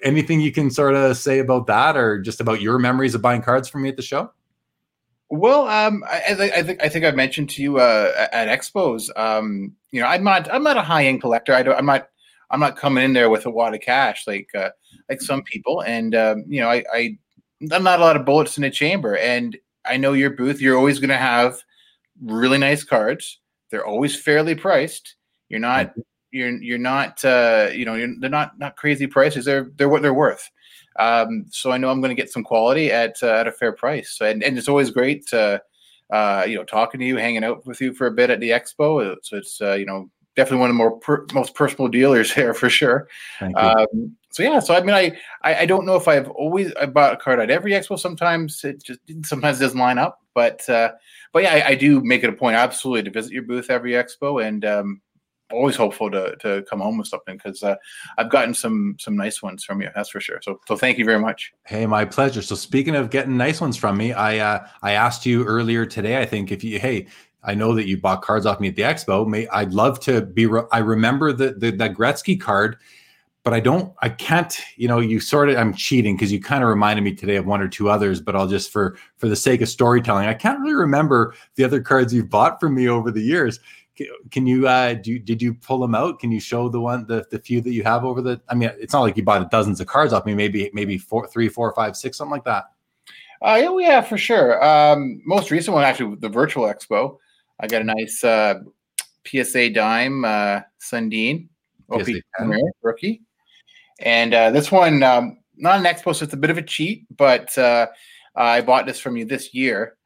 anything 0.03 0.41
you 0.41 0.53
can 0.53 0.71
sort 0.71 0.95
of 0.95 1.17
say 1.17 1.39
about 1.39 1.67
that, 1.67 1.97
or 1.97 2.21
just 2.21 2.41
about 2.41 2.61
your 2.61 2.79
memories 2.79 3.15
of 3.15 3.23
buying 3.23 3.43
cards 3.43 3.69
from 3.69 3.83
me 3.83 3.89
at 3.89 3.97
the 3.97 4.03
show? 4.03 4.33
Well, 5.29 5.67
um, 5.67 6.05
I, 6.09 6.23
I, 6.29 6.63
think 6.63 6.83
I 6.83 6.89
think 6.89 7.05
I 7.05 7.11
mentioned 7.11 7.51
to 7.51 7.63
you 7.63 7.79
uh, 7.79 8.29
at 8.33 8.49
expos. 8.49 9.11
Um, 9.19 9.75
you 9.91 10.01
know, 10.01 10.07
I'm 10.07 10.23
not 10.23 10.53
I'm 10.53 10.63
not 10.63 10.77
a 10.77 10.83
high 10.83 11.07
end 11.07 11.21
collector. 11.21 11.53
I 11.53 11.63
don't. 11.63 11.77
I'm 11.77 11.87
not. 11.87 12.09
I'm 12.51 12.61
not 12.61 12.77
coming 12.77 13.03
in 13.03 13.13
there 13.13 13.29
with 13.29 13.45
a 13.45 13.51
wad 13.51 13.75
of 13.75 13.81
cash 13.81 14.25
like 14.27 14.49
uh, 14.55 14.71
like 15.09 15.21
some 15.21 15.43
people. 15.43 15.83
And 15.83 16.15
um, 16.15 16.45
you 16.47 16.61
know, 16.61 16.71
I, 16.71 16.85
I 16.93 17.19
I'm 17.73 17.83
not 17.83 17.99
a 17.99 18.03
lot 18.05 18.17
of 18.17 18.25
bullets 18.25 18.59
in 18.59 18.65
a 18.65 18.71
chamber. 18.71 19.17
And 19.17 19.57
I 19.85 19.97
know 19.97 20.13
your 20.13 20.31
booth. 20.31 20.61
You're 20.61 20.77
always 20.77 20.99
going 20.99 21.11
to 21.11 21.17
have 21.17 21.63
really 22.23 22.59
nice 22.59 22.85
cards. 22.85 23.41
They're 23.71 23.87
always 23.87 24.19
fairly 24.19 24.55
priced. 24.55 25.16
You're 25.49 25.61
not. 25.61 25.95
You're 26.31 26.51
you're 26.51 26.79
not. 26.79 27.25
Uh, 27.25 27.69
you 27.73 27.85
know, 27.85 27.97
they're 28.19 28.31
not 28.31 28.59
not 28.59 28.77
crazy 28.77 29.07
prices. 29.07 29.45
They're 29.45 29.71
they're 29.77 29.89
what 29.89 30.03
they're 30.03 30.15
worth. 30.15 30.51
Um, 30.99 31.47
so 31.51 31.71
I 31.71 31.79
know 31.79 31.91
I'm 31.91 32.01
going 32.01 32.15
to 32.15 32.21
get 32.21 32.33
some 32.33 32.45
quality 32.45 32.91
at 32.91 33.17
uh, 33.23 33.29
at 33.29 33.47
a 33.47 33.53
fair 33.53 33.73
price. 33.73 34.19
And, 34.21 34.43
and 34.43 34.57
it's 34.57 34.69
always 34.69 34.91
great 34.91 35.27
to, 35.29 35.63
uh, 36.11 36.45
you 36.47 36.57
know, 36.57 36.65
talking 36.65 37.01
to 37.01 37.07
you, 37.07 37.17
hanging 37.17 37.45
out 37.45 37.67
with 37.67 37.81
you 37.81 37.93
for 37.93 38.07
a 38.07 38.13
bit 38.13 38.31
at 38.31 38.41
the 38.41 38.51
expo. 38.51 39.17
So 39.23 39.37
it's 39.37 39.61
uh, 39.61 39.75
you 39.75 39.87
know 39.87 40.11
definitely 40.37 40.61
one 40.61 40.71
of 40.71 40.75
the 40.75 40.79
more 40.79 40.99
per- 40.99 41.27
most 41.33 41.55
personal 41.55 41.89
dealers 41.89 42.33
here 42.35 42.55
for 42.55 42.71
sure. 42.71 43.09
Um, 43.41 44.17
so 44.31 44.43
yeah, 44.43 44.61
so 44.61 44.75
I 44.75 44.81
mean, 44.81 44.95
I, 44.95 45.17
I, 45.43 45.61
I 45.61 45.67
don't 45.67 45.87
know 45.87 45.97
if 45.97 46.09
I've 46.09 46.29
always 46.29 46.73
I 46.75 46.87
bought 46.87 47.15
a 47.15 47.17
card 47.17 47.41
at 47.41 47.51
every 47.51 47.73
expo. 47.73 47.99
Sometimes 47.99 48.63
it 48.65 48.83
just 48.83 49.01
sometimes 49.23 49.61
it 49.61 49.65
doesn't 49.65 49.79
line 49.79 49.99
up, 49.99 50.21
but 50.35 50.69
uh, 50.69 50.93
but 51.33 51.43
yeah, 51.43 51.55
I, 51.55 51.69
I, 51.69 51.75
do 51.75 52.03
make 52.03 52.23
it 52.23 52.29
a 52.29 52.35
point 52.35 52.57
absolutely 52.57 53.05
to 53.05 53.11
visit 53.11 53.33
your 53.33 53.45
booth 53.45 53.71
every 53.71 53.93
expo, 53.93 54.47
and 54.47 54.65
um, 54.67 55.01
always 55.53 55.77
hopeful 55.77 56.11
to 56.11 56.37
to 56.37 56.65
come 56.69 56.81
home 56.81 56.99
with 56.99 57.09
something 57.09 57.37
because 57.37 57.63
uh, 57.63 57.77
I've 58.19 58.31
gotten 58.31 58.55
some 58.55 58.97
some 58.99 59.17
nice 59.17 59.43
ones 59.43 59.65
from 59.65 59.81
you. 59.81 59.89
That's 59.95 60.11
for 60.11 60.21
sure. 60.21 60.41
So 60.43 60.61
so 60.67 60.77
thank 60.77 60.99
you 60.99 61.05
very 61.05 61.21
much. 61.21 61.53
Hey, 61.67 61.87
my 61.87 62.05
pleasure. 62.05 62.43
So 62.43 62.55
speaking 62.55 62.95
of 62.95 63.11
getting 63.11 63.37
nice 63.37 63.61
ones 63.61 63.77
from 63.77 63.97
me, 63.97 64.13
I 64.13 64.39
uh, 64.39 64.67
I 64.83 64.93
asked 64.93 65.27
you 65.27 65.45
earlier 65.45 65.87
today. 65.87 66.21
I 66.21 66.27
think 66.27 66.53
if 66.53 66.65
you 66.65 66.79
hey. 66.79 67.07
I 67.43 67.55
know 67.55 67.77
that 67.77 67.87
you 67.87 67.97
bought 67.97 68.23
cards 68.23 68.45
off 68.45 68.59
me 68.59 68.67
at 68.67 68.75
the 68.75 68.83
expo. 68.83 69.25
May 69.25 69.47
I'd 69.49 69.73
love 69.73 70.01
to 70.01 70.21
be. 70.21 70.47
Re- 70.47 70.65
I 70.73 70.79
remember 70.79 71.33
the, 71.33 71.53
the 71.53 71.71
that 71.77 71.95
Gretzky 71.95 72.41
card, 72.41 72.77
but 73.45 73.55
I 73.55 73.61
don't. 73.61 73.95
I 74.03 74.09
can't. 74.09 74.59
You 74.75 74.89
know, 74.89 74.99
you 74.99 75.21
sort 75.21 75.51
of. 75.51 75.57
I'm 75.57 75.73
cheating 75.73 76.17
because 76.17 76.33
you 76.33 76.41
kind 76.41 76.65
of 76.65 76.69
reminded 76.69 77.03
me 77.03 77.15
today 77.15 77.37
of 77.37 77.47
one 77.47 77.61
or 77.61 77.69
two 77.69 77.89
others. 77.89 78.21
But 78.21 78.35
I'll 78.35 78.49
just 78.49 78.73
for 78.73 78.99
for 79.17 79.29
the 79.29 79.37
sake 79.37 79.61
of 79.61 79.69
storytelling, 79.69 80.27
I 80.27 80.35
can't 80.35 80.59
really 80.59 80.75
remember 80.75 81.35
the 81.55 81.63
other 81.63 81.81
cards 81.81 82.13
you've 82.13 82.31
bought 82.31 82.59
from 82.59 82.75
me 82.75 82.89
over 82.89 83.13
the 83.13 83.23
years 83.23 83.61
can 84.31 84.47
you 84.47 84.69
uh 84.69 84.95
do 84.95 85.19
did 85.19 85.41
you 85.41 85.55
pull 85.55 85.79
them 85.79 85.95
out? 85.95 86.19
Can 86.19 86.31
you 86.31 86.41
show 86.41 86.69
the 86.69 86.81
one 86.81 87.07
the, 87.07 87.27
the 87.31 87.39
few 87.39 87.61
that 87.63 87.73
you 87.73 87.83
have 87.83 88.05
over 88.05 88.21
the 88.21 88.41
i 88.49 88.55
mean 88.55 88.71
it's 88.79 88.93
not 88.93 89.01
like 89.01 89.17
you 89.17 89.23
bought 89.23 89.51
dozens 89.51 89.81
of 89.81 89.87
cards 89.87 90.13
off 90.13 90.27
me 90.27 90.35
maybe 90.35 90.71
maybe 90.73 90.99
four 90.99 91.27
three 91.27 91.49
four 91.49 91.73
five 91.75 91.97
six 91.97 92.19
something 92.19 92.33
like 92.33 92.45
that. 92.45 92.65
Uh 93.43 93.59
yeah, 93.63 93.79
yeah 93.79 94.01
for 94.01 94.19
sure. 94.19 94.63
Um 94.65 95.23
most 95.25 95.51
recent 95.51 95.75
one 95.75 95.85
actually 95.85 96.17
the 96.17 96.29
virtual 96.29 96.65
expo. 96.65 97.19
I 97.61 97.67
got 97.67 97.83
a 97.83 97.85
nice 97.85 98.23
uh 98.23 98.61
psa 99.25 99.71
dime 99.71 100.25
uh 100.25 100.61
sundin. 100.81 101.49
OP 101.91 102.07
rookie. 102.83 103.23
And 104.01 104.35
uh 104.35 104.51
this 104.51 104.71
one 104.71 105.03
um 105.03 105.39
not 105.57 105.79
an 105.79 105.85
expo 105.85 106.15
so 106.15 106.25
it's 106.25 106.35
a 106.35 106.39
bit 106.39 106.51
of 106.51 106.59
a 106.59 106.63
cheat 106.63 107.07
but 107.17 107.57
uh 107.57 107.87
i 108.35 108.61
bought 108.61 108.85
this 108.85 109.01
from 109.01 109.17
you 109.17 109.25
this 109.25 109.55
year. 109.55 109.97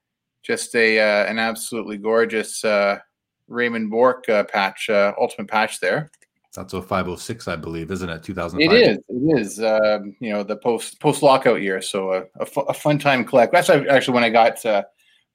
Just 0.42 0.74
a 0.74 0.98
uh, 0.98 1.26
an 1.26 1.38
absolutely 1.38 1.98
gorgeous 1.98 2.64
uh 2.64 3.00
Raymond 3.50 3.90
Bourque 3.90 4.28
uh, 4.28 4.44
patch, 4.44 4.88
uh, 4.88 5.12
ultimate 5.18 5.48
patch 5.48 5.80
there. 5.80 6.10
That's 6.54 6.72
a 6.72 6.82
506, 6.82 7.46
I 7.46 7.56
believe, 7.56 7.90
isn't 7.90 8.08
it? 8.08 8.22
2005. 8.22 8.74
It 8.74 8.88
is. 8.88 8.98
It 9.08 9.40
is. 9.40 9.60
Um, 9.62 10.16
you 10.20 10.32
know, 10.32 10.42
the 10.42 10.56
post 10.56 10.98
post 11.00 11.22
lockout 11.22 11.62
year. 11.62 11.80
So 11.80 12.12
a, 12.12 12.20
a, 12.38 12.42
f- 12.42 12.68
a 12.68 12.74
fun 12.74 12.98
time 12.98 13.24
collect. 13.24 13.52
That's 13.52 13.70
actually 13.70 14.14
when 14.14 14.24
I 14.24 14.30
got 14.30 14.64
uh, 14.66 14.82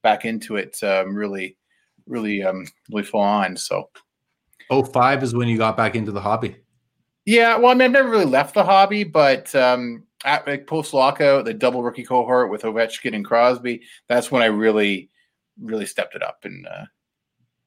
back 0.02 0.24
into 0.24 0.56
it. 0.56 0.82
Um, 0.82 1.14
really, 1.14 1.56
really, 2.06 2.42
um, 2.42 2.66
really 2.90 3.04
full 3.04 3.20
on. 3.20 3.56
So. 3.56 3.88
05 4.70 5.22
is 5.22 5.34
when 5.34 5.48
you 5.48 5.56
got 5.56 5.76
back 5.76 5.94
into 5.94 6.12
the 6.12 6.20
hobby. 6.20 6.56
Yeah, 7.24 7.56
well, 7.56 7.70
I 7.70 7.74
mean, 7.74 7.82
I've 7.82 7.92
never 7.92 8.10
really 8.10 8.24
left 8.24 8.54
the 8.54 8.64
hobby, 8.64 9.04
but 9.04 9.54
um, 9.54 10.04
at 10.24 10.46
like, 10.46 10.66
post 10.66 10.92
lockout, 10.92 11.44
the 11.44 11.54
double 11.54 11.82
rookie 11.82 12.04
cohort 12.04 12.50
with 12.50 12.62
Ovechkin 12.62 13.14
and 13.14 13.24
Crosby, 13.24 13.82
that's 14.08 14.30
when 14.30 14.42
I 14.42 14.46
really, 14.46 15.10
really 15.60 15.86
stepped 15.86 16.14
it 16.14 16.22
up 16.22 16.38
and 16.44 16.66
uh, 16.66 16.84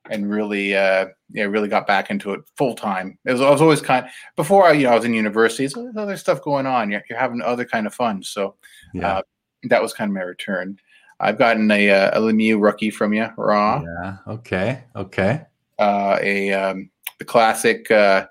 and 0.10 0.30
really 0.30 0.76
uh 0.76 1.06
yeah 1.32 1.46
really 1.46 1.68
got 1.68 1.88
back 1.88 2.10
into 2.10 2.34
it 2.34 2.42
full 2.58 2.76
time 2.76 3.18
it 3.26 3.32
was, 3.32 3.42
I 3.42 3.50
was 3.50 3.62
always 3.62 3.82
kind 3.82 4.06
of, 4.06 4.12
before 4.36 4.66
I, 4.66 4.74
you 4.74 4.84
know 4.84 4.92
I 4.92 4.96
was 4.96 5.06
in 5.06 5.14
university 5.14 5.68
there's 5.68 5.96
other 5.96 6.18
stuff 6.18 6.42
going 6.42 6.66
on. 6.66 6.90
You're, 6.90 7.04
you're 7.10 7.20
having 7.20 7.42
other 7.42 7.66
kind 7.66 7.88
of 7.88 7.94
fun 7.94 8.24
so 8.24 8.56
yeah. 8.94 9.18
uh, 9.18 9.22
that 9.64 9.82
was 9.82 9.94
kind 9.94 10.10
of 10.10 10.16
my 10.16 10.22
return. 10.22 10.78
I've 11.20 11.38
gotten 11.38 11.70
a, 11.70 11.90
uh, 11.90 12.20
a 12.20 12.22
Lemieux 12.22 12.62
rookie 12.62 12.90
from 12.90 13.14
you 13.14 13.28
raw 13.38 13.84
yeah 13.84 14.18
okay 14.28 14.84
okay. 14.96 15.46
Uh 15.78 16.18
a 16.22 16.52
um 16.54 16.90
the 17.20 17.26
classic 17.26 17.90
uh 17.92 18.26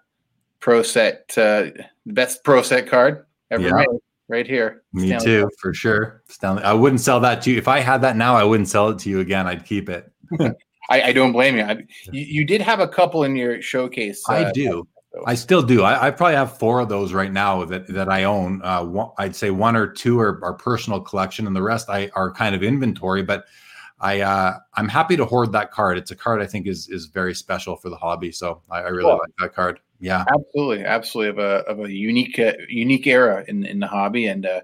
pro 0.60 0.82
set 0.82 1.32
uh 1.38 1.66
best 2.06 2.42
pro 2.44 2.62
set 2.62 2.88
card 2.88 3.24
ever 3.50 3.62
yeah. 3.62 3.72
made 3.72 3.86
right 4.28 4.46
here 4.46 4.82
me 4.92 5.08
Stanley 5.08 5.24
too 5.24 5.42
Cup. 5.44 5.52
for 5.60 5.74
sure. 5.74 6.22
Stanley 6.28 6.62
I 6.62 6.72
wouldn't 6.72 7.00
sell 7.00 7.20
that 7.20 7.42
to 7.42 7.50
you. 7.50 7.58
If 7.58 7.68
I 7.68 7.80
had 7.80 8.02
that 8.02 8.16
now 8.16 8.36
I 8.36 8.44
wouldn't 8.44 8.68
sell 8.68 8.88
it 8.88 8.98
to 9.00 9.10
you 9.10 9.20
again. 9.20 9.46
I'd 9.46 9.64
keep 9.64 9.88
it 9.88 10.10
I, 10.88 11.02
I 11.02 11.12
don't 11.12 11.32
blame 11.32 11.56
you. 11.56 11.62
I, 11.62 11.72
you. 12.12 12.22
you. 12.22 12.44
did 12.44 12.60
have 12.62 12.80
a 12.80 12.88
couple 12.88 13.24
in 13.24 13.36
your 13.36 13.60
showcase. 13.60 14.22
Uh, 14.28 14.32
I 14.32 14.52
do. 14.52 14.86
I 15.26 15.34
still 15.34 15.62
do. 15.62 15.82
I, 15.82 16.08
I, 16.08 16.10
probably 16.10 16.36
have 16.36 16.58
four 16.58 16.80
of 16.80 16.88
those 16.88 17.12
right 17.12 17.32
now 17.32 17.64
that 17.64 17.88
that 17.88 18.08
I 18.08 18.24
own. 18.24 18.62
Uh, 18.62 18.84
one, 18.84 19.10
I'd 19.18 19.34
say 19.34 19.50
one 19.50 19.74
or 19.74 19.86
two 19.86 20.20
are, 20.20 20.38
are 20.44 20.52
personal 20.54 21.00
collection, 21.00 21.46
and 21.46 21.56
the 21.56 21.62
rest 21.62 21.88
I 21.88 22.10
are 22.14 22.30
kind 22.32 22.54
of 22.54 22.62
inventory. 22.62 23.22
But 23.22 23.46
I 24.00 24.20
uh, 24.20 24.58
I'm 24.74 24.88
happy 24.88 25.16
to 25.16 25.24
hoard 25.24 25.52
that 25.52 25.70
card. 25.70 25.98
It's 25.98 26.10
a 26.10 26.16
card 26.16 26.40
I 26.40 26.46
think 26.46 26.66
is 26.66 26.88
is 26.88 27.06
very 27.06 27.34
special 27.34 27.76
for 27.76 27.88
the 27.88 27.96
hobby. 27.96 28.32
So 28.32 28.62
I, 28.70 28.78
I 28.78 28.88
really 28.88 29.10
cool. 29.10 29.18
like 29.18 29.30
that 29.40 29.54
card. 29.54 29.80
Yeah, 29.98 30.24
absolutely, 30.32 30.84
absolutely 30.84 31.30
of 31.30 31.38
a 31.38 31.68
of 31.68 31.80
a 31.80 31.90
unique 31.90 32.38
uh, 32.38 32.52
unique 32.68 33.06
era 33.06 33.44
in 33.48 33.64
in 33.64 33.80
the 33.80 33.88
hobby, 33.88 34.26
and 34.26 34.46
uh, 34.46 34.60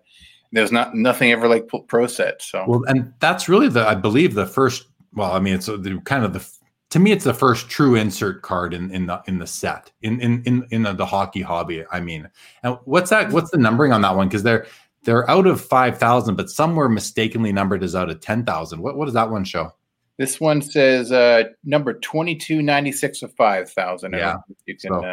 there's 0.52 0.70
not 0.70 0.94
nothing 0.94 1.32
ever 1.32 1.48
like 1.48 1.68
pro 1.88 2.06
set. 2.06 2.40
So 2.42 2.64
well, 2.68 2.84
and 2.86 3.12
that's 3.18 3.48
really 3.48 3.68
the 3.68 3.86
I 3.86 3.96
believe 3.96 4.34
the 4.34 4.46
first 4.46 4.86
well, 5.14 5.32
I 5.32 5.40
mean, 5.40 5.54
it's 5.54 5.66
the 5.66 6.00
kind 6.04 6.24
of 6.24 6.32
the 6.32 6.46
to 6.90 7.00
me, 7.00 7.10
it's 7.10 7.24
the 7.24 7.34
first 7.34 7.68
true 7.68 7.96
insert 7.96 8.42
card 8.42 8.72
in 8.72 8.90
in 8.92 9.06
the 9.06 9.20
in 9.26 9.38
the 9.38 9.46
set 9.46 9.90
in 10.02 10.20
in 10.20 10.42
in 10.44 10.64
in 10.70 10.82
the, 10.84 10.92
the 10.92 11.06
hockey 11.06 11.42
hobby. 11.42 11.84
I 11.90 11.98
mean, 12.00 12.28
and 12.62 12.78
what's 12.84 13.10
that? 13.10 13.32
What's 13.32 13.50
the 13.50 13.58
numbering 13.58 13.92
on 13.92 14.02
that 14.02 14.14
one? 14.14 14.28
Because 14.28 14.44
they're 14.44 14.66
they're 15.02 15.28
out 15.28 15.46
of 15.46 15.60
five 15.60 15.98
thousand, 15.98 16.36
but 16.36 16.50
some 16.50 16.76
were 16.76 16.88
mistakenly 16.88 17.52
numbered 17.52 17.82
as 17.82 17.94
out 17.94 18.10
of 18.10 18.20
ten 18.20 18.44
thousand. 18.44 18.80
What 18.80 18.96
what 18.96 19.06
does 19.06 19.14
that 19.14 19.28
one 19.28 19.44
show? 19.44 19.72
This 20.18 20.40
one 20.40 20.62
says 20.62 21.10
uh 21.10 21.44
number 21.64 21.94
twenty 21.94 22.36
two 22.36 22.62
ninety 22.62 22.92
six 22.92 23.22
of 23.22 23.34
five 23.34 23.70
thousand. 23.70 24.12
Yeah, 24.12 24.36
you 24.66 24.76
can. 24.76 24.92
So, 24.92 25.04
uh, 25.04 25.12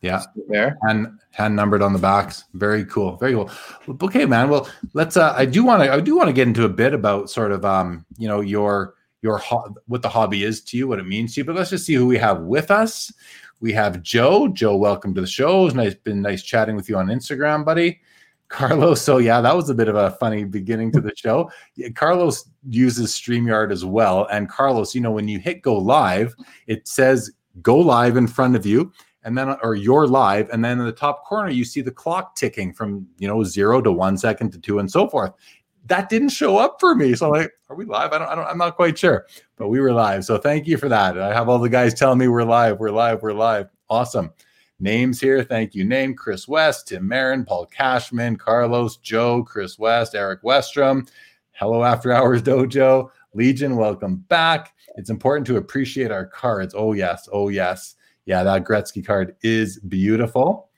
yeah, 0.00 0.22
there 0.48 0.78
hand 0.86 1.18
hand 1.32 1.54
numbered 1.54 1.82
on 1.82 1.92
the 1.92 1.98
backs. 1.98 2.44
Very 2.54 2.86
cool, 2.86 3.16
very 3.16 3.34
cool. 3.34 3.50
Okay, 4.02 4.24
man. 4.24 4.48
Well, 4.48 4.70
let's. 4.94 5.18
uh 5.18 5.34
I 5.36 5.44
do 5.44 5.64
want 5.64 5.82
to. 5.82 5.92
I 5.92 6.00
do 6.00 6.16
want 6.16 6.28
to 6.28 6.32
get 6.32 6.48
into 6.48 6.64
a 6.64 6.70
bit 6.70 6.94
about 6.94 7.28
sort 7.28 7.52
of 7.52 7.66
um 7.66 8.06
you 8.16 8.26
know 8.26 8.40
your 8.40 8.94
your 9.22 9.38
ho- 9.38 9.74
what 9.86 10.02
the 10.02 10.08
hobby 10.08 10.44
is 10.44 10.62
to 10.64 10.76
you, 10.76 10.88
what 10.88 10.98
it 10.98 11.06
means 11.06 11.34
to 11.34 11.40
you. 11.40 11.44
But 11.44 11.56
let's 11.56 11.70
just 11.70 11.86
see 11.86 11.94
who 11.94 12.06
we 12.06 12.18
have 12.18 12.42
with 12.42 12.70
us. 12.70 13.12
We 13.60 13.72
have 13.72 14.02
Joe. 14.02 14.48
Joe, 14.48 14.76
welcome 14.76 15.14
to 15.14 15.20
the 15.20 15.26
show. 15.26 15.66
It's 15.66 15.74
nice, 15.74 15.94
been 15.94 16.22
nice 16.22 16.42
chatting 16.42 16.76
with 16.76 16.88
you 16.88 16.96
on 16.96 17.08
Instagram, 17.08 17.64
buddy. 17.64 18.00
Carlos, 18.48 19.00
so 19.00 19.18
yeah, 19.18 19.40
that 19.40 19.54
was 19.54 19.70
a 19.70 19.74
bit 19.74 19.86
of 19.86 19.94
a 19.94 20.10
funny 20.12 20.44
beginning 20.44 20.90
to 20.92 21.00
the 21.00 21.12
show. 21.14 21.50
Carlos 21.94 22.50
uses 22.68 23.12
StreamYard 23.12 23.70
as 23.70 23.84
well. 23.84 24.26
And 24.30 24.48
Carlos, 24.48 24.94
you 24.94 25.00
know, 25.00 25.12
when 25.12 25.28
you 25.28 25.38
hit 25.38 25.62
go 25.62 25.78
live, 25.78 26.34
it 26.66 26.88
says 26.88 27.30
go 27.62 27.78
live 27.78 28.16
in 28.16 28.26
front 28.26 28.56
of 28.56 28.66
you, 28.66 28.92
and 29.22 29.38
then 29.38 29.56
or 29.62 29.76
you're 29.76 30.08
live, 30.08 30.48
and 30.50 30.64
then 30.64 30.80
in 30.80 30.86
the 30.86 30.92
top 30.92 31.24
corner, 31.24 31.50
you 31.50 31.64
see 31.64 31.80
the 31.80 31.92
clock 31.92 32.34
ticking 32.34 32.72
from 32.72 33.06
you 33.18 33.28
know 33.28 33.44
zero 33.44 33.80
to 33.82 33.92
one 33.92 34.18
second 34.18 34.50
to 34.52 34.58
two 34.58 34.80
and 34.80 34.90
so 34.90 35.08
forth. 35.08 35.32
That 35.90 36.08
didn't 36.08 36.30
show 36.30 36.56
up 36.56 36.76
for 36.80 36.94
me. 36.94 37.14
So 37.14 37.26
I'm 37.26 37.32
like, 37.32 37.52
are 37.68 37.76
we 37.76 37.84
live? 37.84 38.12
I 38.12 38.18
don't, 38.18 38.28
I 38.28 38.34
don't, 38.34 38.46
I'm 38.46 38.58
not 38.58 38.76
quite 38.76 38.96
sure, 38.96 39.26
but 39.56 39.68
we 39.68 39.80
were 39.80 39.92
live. 39.92 40.24
So 40.24 40.38
thank 40.38 40.66
you 40.66 40.78
for 40.78 40.88
that. 40.88 41.18
I 41.18 41.34
have 41.34 41.48
all 41.48 41.58
the 41.58 41.68
guys 41.68 41.92
telling 41.92 42.18
me 42.18 42.28
we're 42.28 42.44
live, 42.44 42.78
we're 42.78 42.90
live, 42.90 43.22
we're 43.22 43.32
live. 43.32 43.68
Awesome 43.90 44.32
names 44.80 45.20
here. 45.20 45.44
Thank 45.44 45.74
you. 45.74 45.84
Name 45.84 46.14
Chris 46.14 46.48
West, 46.48 46.88
Tim 46.88 47.06
Marin, 47.06 47.44
Paul 47.44 47.66
Cashman, 47.66 48.36
Carlos, 48.36 48.96
Joe, 48.96 49.42
Chris 49.42 49.78
West, 49.78 50.14
Eric 50.14 50.42
Westrom. 50.42 51.08
Hello, 51.52 51.84
After 51.84 52.12
Hours 52.12 52.42
Dojo. 52.42 53.10
Legion, 53.34 53.76
welcome 53.76 54.16
back. 54.28 54.74
It's 54.96 55.10
important 55.10 55.46
to 55.48 55.56
appreciate 55.56 56.10
our 56.10 56.26
cards. 56.26 56.74
Oh, 56.76 56.94
yes. 56.94 57.28
Oh, 57.32 57.48
yes. 57.48 57.94
Yeah, 58.24 58.42
that 58.42 58.64
Gretzky 58.64 59.04
card 59.04 59.36
is 59.42 59.78
beautiful. 59.80 60.69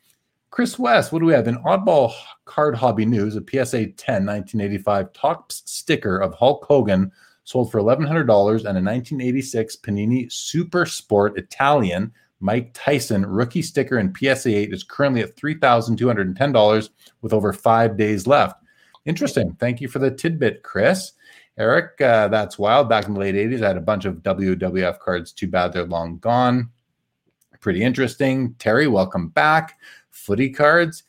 Chris 0.53 0.79
West, 0.79 1.13
what 1.13 1.21
do 1.21 1.25
we 1.25 1.33
have? 1.33 1.47
An 1.47 1.57
oddball 1.65 2.13
card 2.45 2.75
hobby 2.75 3.07
news, 3.07 3.37
a 3.37 3.41
PSA 3.41 3.87
10 3.87 4.27
1985 4.27 5.11
Topps 5.15 5.63
sticker 5.65 6.19
of 6.19 6.35
Hulk 6.35 6.67
Hogan 6.67 7.11
sold 7.45 7.73
for 7.73 7.81
$1,100 7.81 8.07
and 8.07 8.29
a 8.29 8.85
1986 8.85 9.77
Panini 9.77 10.31
Super 10.31 10.85
Sport 10.85 11.39
Italian 11.39 12.13
Mike 12.41 12.71
Tyson 12.75 13.25
rookie 13.25 13.63
sticker 13.63 13.99
in 13.99 14.15
PSA 14.15 14.55
8 14.55 14.75
is 14.75 14.85
currently 14.85 15.23
at 15.23 15.37
$3,210 15.37 16.91
with 17.23 17.33
over 17.33 17.55
five 17.55 17.97
days 17.97 18.27
left. 18.27 18.63
Interesting. 19.07 19.57
Thank 19.59 19.81
you 19.81 19.89
for 19.89 20.01
the 20.01 20.11
tidbit, 20.11 20.63
Chris. 20.63 21.13
Eric, 21.57 21.99
uh, 22.03 22.29
that's 22.29 22.59
wild. 22.59 22.91
Back 22.91 23.07
in 23.07 23.15
the 23.15 23.21
late 23.21 23.37
80s, 23.37 23.63
I 23.63 23.69
had 23.69 23.79
a 23.79 23.81
bunch 23.81 24.05
of 24.05 24.17
WWF 24.17 24.99
cards. 24.99 25.33
Too 25.33 25.47
bad 25.47 25.73
they're 25.73 25.87
long 25.87 26.19
gone. 26.19 26.69
Pretty 27.61 27.83
interesting. 27.83 28.55
Terry, 28.59 28.89
welcome 28.89 29.29
back. 29.29 29.79
Footy 30.13 30.51
cards. 30.51 31.03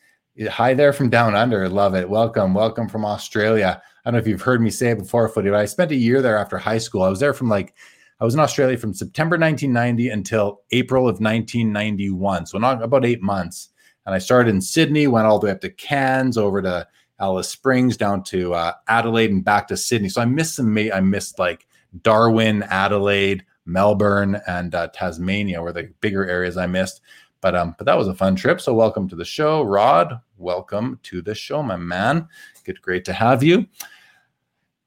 Hi 0.50 0.74
there 0.74 0.92
from 0.92 1.10
down 1.10 1.36
under. 1.36 1.68
Love 1.68 1.94
it. 1.94 2.08
Welcome. 2.08 2.54
Welcome 2.54 2.88
from 2.88 3.04
Australia. 3.04 3.80
I 4.04 4.10
don't 4.10 4.14
know 4.14 4.20
if 4.20 4.26
you've 4.26 4.42
heard 4.42 4.60
me 4.60 4.70
say 4.70 4.90
it 4.90 4.98
before, 4.98 5.28
footy, 5.28 5.50
but 5.50 5.60
I 5.60 5.66
spent 5.66 5.92
a 5.92 5.96
year 5.96 6.20
there 6.20 6.36
after 6.36 6.58
high 6.58 6.78
school. 6.78 7.02
I 7.02 7.08
was 7.08 7.20
there 7.20 7.34
from 7.34 7.48
like 7.48 7.74
I 8.20 8.24
was 8.24 8.34
in 8.34 8.40
Australia 8.40 8.76
from 8.76 8.94
September 8.94 9.36
1990 9.36 10.08
until 10.08 10.62
April 10.72 11.04
of 11.04 11.20
1991. 11.20 12.46
So 12.46 12.58
not 12.58 12.82
about 12.82 13.04
eight 13.04 13.22
months. 13.22 13.68
And 14.06 14.14
I 14.14 14.18
started 14.18 14.50
in 14.50 14.60
Sydney, 14.60 15.06
went 15.06 15.26
all 15.26 15.38
the 15.38 15.46
way 15.46 15.52
up 15.52 15.60
to 15.60 15.70
Cairns, 15.70 16.36
over 16.36 16.62
to 16.62 16.86
Alice 17.20 17.48
Springs, 17.48 17.96
down 17.96 18.22
to 18.24 18.54
uh, 18.54 18.72
Adelaide, 18.88 19.30
and 19.30 19.44
back 19.44 19.68
to 19.68 19.76
Sydney. 19.76 20.08
So 20.08 20.20
I 20.20 20.26
missed 20.26 20.56
some. 20.56 20.76
I 20.76 21.00
missed 21.00 21.38
like 21.38 21.66
Darwin, 22.02 22.62
Adelaide, 22.64 23.44
Melbourne, 23.66 24.40
and 24.46 24.74
uh, 24.74 24.88
Tasmania 24.88 25.62
were 25.62 25.72
the 25.72 25.92
bigger 26.00 26.26
areas 26.26 26.56
I 26.56 26.66
missed. 26.66 27.00
But 27.44 27.54
um, 27.54 27.74
but 27.76 27.84
that 27.84 27.98
was 27.98 28.08
a 28.08 28.14
fun 28.14 28.36
trip. 28.36 28.58
So 28.58 28.72
welcome 28.72 29.06
to 29.06 29.16
the 29.16 29.24
show, 29.26 29.60
Rod. 29.60 30.18
Welcome 30.38 30.98
to 31.02 31.20
the 31.20 31.34
show, 31.34 31.62
my 31.62 31.76
man. 31.76 32.26
Good, 32.64 32.80
great 32.80 33.04
to 33.04 33.12
have 33.12 33.42
you. 33.42 33.66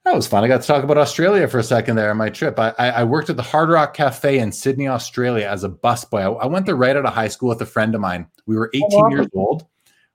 That 0.03 0.15
was 0.15 0.25
fun. 0.25 0.43
I 0.43 0.47
got 0.47 0.61
to 0.61 0.67
talk 0.67 0.83
about 0.83 0.97
Australia 0.97 1.47
for 1.47 1.59
a 1.59 1.63
second 1.63 1.97
there 1.97 2.09
on 2.09 2.17
my 2.17 2.29
trip. 2.29 2.57
I, 2.57 2.71
I 2.79 3.03
worked 3.03 3.29
at 3.29 3.37
the 3.37 3.43
Hard 3.43 3.69
Rock 3.69 3.93
Cafe 3.93 4.39
in 4.39 4.51
Sydney, 4.51 4.87
Australia 4.87 5.45
as 5.45 5.63
a 5.63 5.69
busboy. 5.69 6.21
I, 6.21 6.31
I 6.31 6.45
went 6.47 6.65
there 6.65 6.75
right 6.75 6.95
out 6.95 7.05
of 7.05 7.13
high 7.13 7.27
school 7.27 7.49
with 7.49 7.61
a 7.61 7.65
friend 7.67 7.93
of 7.93 8.01
mine. 8.01 8.25
We 8.47 8.55
were 8.55 8.71
18 8.73 8.89
oh, 8.91 9.09
years 9.11 9.27
old. 9.35 9.67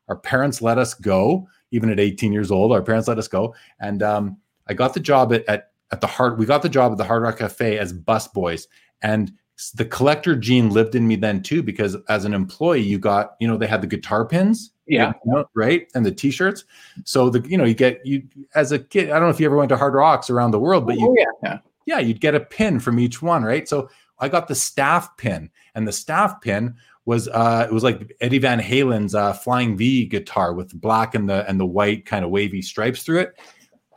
Our 0.09 0.17
parents 0.17 0.61
let 0.61 0.79
us 0.79 0.95
go, 0.95 1.47
even 1.71 1.91
at 1.91 2.01
18 2.01 2.33
years 2.33 2.51
old. 2.51 2.73
Our 2.73 2.83
parents 2.83 3.07
let 3.07 3.19
us 3.19 3.29
go. 3.29 3.55
And 3.79 4.03
um, 4.03 4.37
I 4.67 4.75
got 4.75 4.95
the 4.95 5.01
job 5.01 5.33
at, 5.33 5.49
at, 5.49 5.71
at 5.93 6.01
the 6.01 6.09
Hard, 6.09 6.41
we 6.41 6.47
got 6.47 6.63
the 6.63 6.69
job 6.69 6.91
at 6.91 6.99
the 6.99 7.05
Hard 7.05 7.23
Rock 7.23 7.39
Cafe 7.39 7.79
as 7.79 7.93
busboys. 7.93 8.67
And 9.01 9.31
the 9.71 9.85
collector 9.85 10.35
gene 10.37 10.71
lived 10.71 10.95
in 10.95 11.07
me 11.07 11.16
then 11.16 11.42
too, 11.42 11.62
because 11.62 11.97
as 12.09 12.25
an 12.25 12.35
employee, 12.35 12.83
you 12.83 12.99
got, 12.99 13.37
you 13.38 13.49
know, 13.49 13.57
they 13.57 13.66
had 13.66 13.81
the 13.81 13.87
guitar 13.87 14.26
pins 14.26 14.73
yeah. 14.87 15.12
You 15.25 15.33
know, 15.33 15.45
right. 15.54 15.90
And 15.95 16.04
the 16.04 16.12
t-shirts. 16.12 16.64
So 17.04 17.31
the 17.31 17.47
you 17.49 17.57
know, 17.57 17.64
you 17.64 17.75
get 17.75 18.04
you 18.04 18.23
as 18.54 18.73
a 18.73 18.78
kid, 18.78 19.11
I 19.11 19.14
don't 19.14 19.23
know 19.23 19.31
if 19.31 19.40
you 19.40 19.47
ever 19.47 19.57
went 19.57 19.69
to 19.71 19.76
hard 19.76 19.95
rocks 19.95 20.31
around 20.31 20.50
the 20.50 20.59
world, 20.59 20.87
but 20.87 20.99
you 20.99 21.09
oh, 21.09 21.14
yeah, 21.16 21.25
yeah. 21.42 21.59
yeah, 21.87 21.99
you'd 21.99 22.21
get 22.21 22.35
a 22.35 22.40
pin 22.40 22.81
from 22.81 22.99
each 22.99 23.23
one, 23.23 23.42
right? 23.42 23.69
So 23.69 23.88
I 24.19 24.28
got 24.28 24.49
the 24.49 24.54
staff 24.54 25.16
pin, 25.16 25.50
and 25.75 25.87
the 25.87 25.92
staff 25.92 26.40
pin 26.40 26.76
was 27.04 27.26
uh 27.28 27.66
it 27.69 27.73
was 27.73 27.83
like 27.83 28.14
Eddie 28.21 28.38
Van 28.38 28.61
Halen's 28.61 29.14
uh 29.14 29.33
flying 29.33 29.76
V 29.76 30.07
guitar 30.07 30.52
with 30.52 30.71
the 30.71 30.76
black 30.76 31.14
and 31.14 31.28
the 31.28 31.49
and 31.49 31.59
the 31.59 31.66
white 31.66 32.07
kind 32.07 32.25
of 32.25 32.31
wavy 32.31 32.62
stripes 32.62 33.02
through 33.02 33.21
it. 33.21 33.40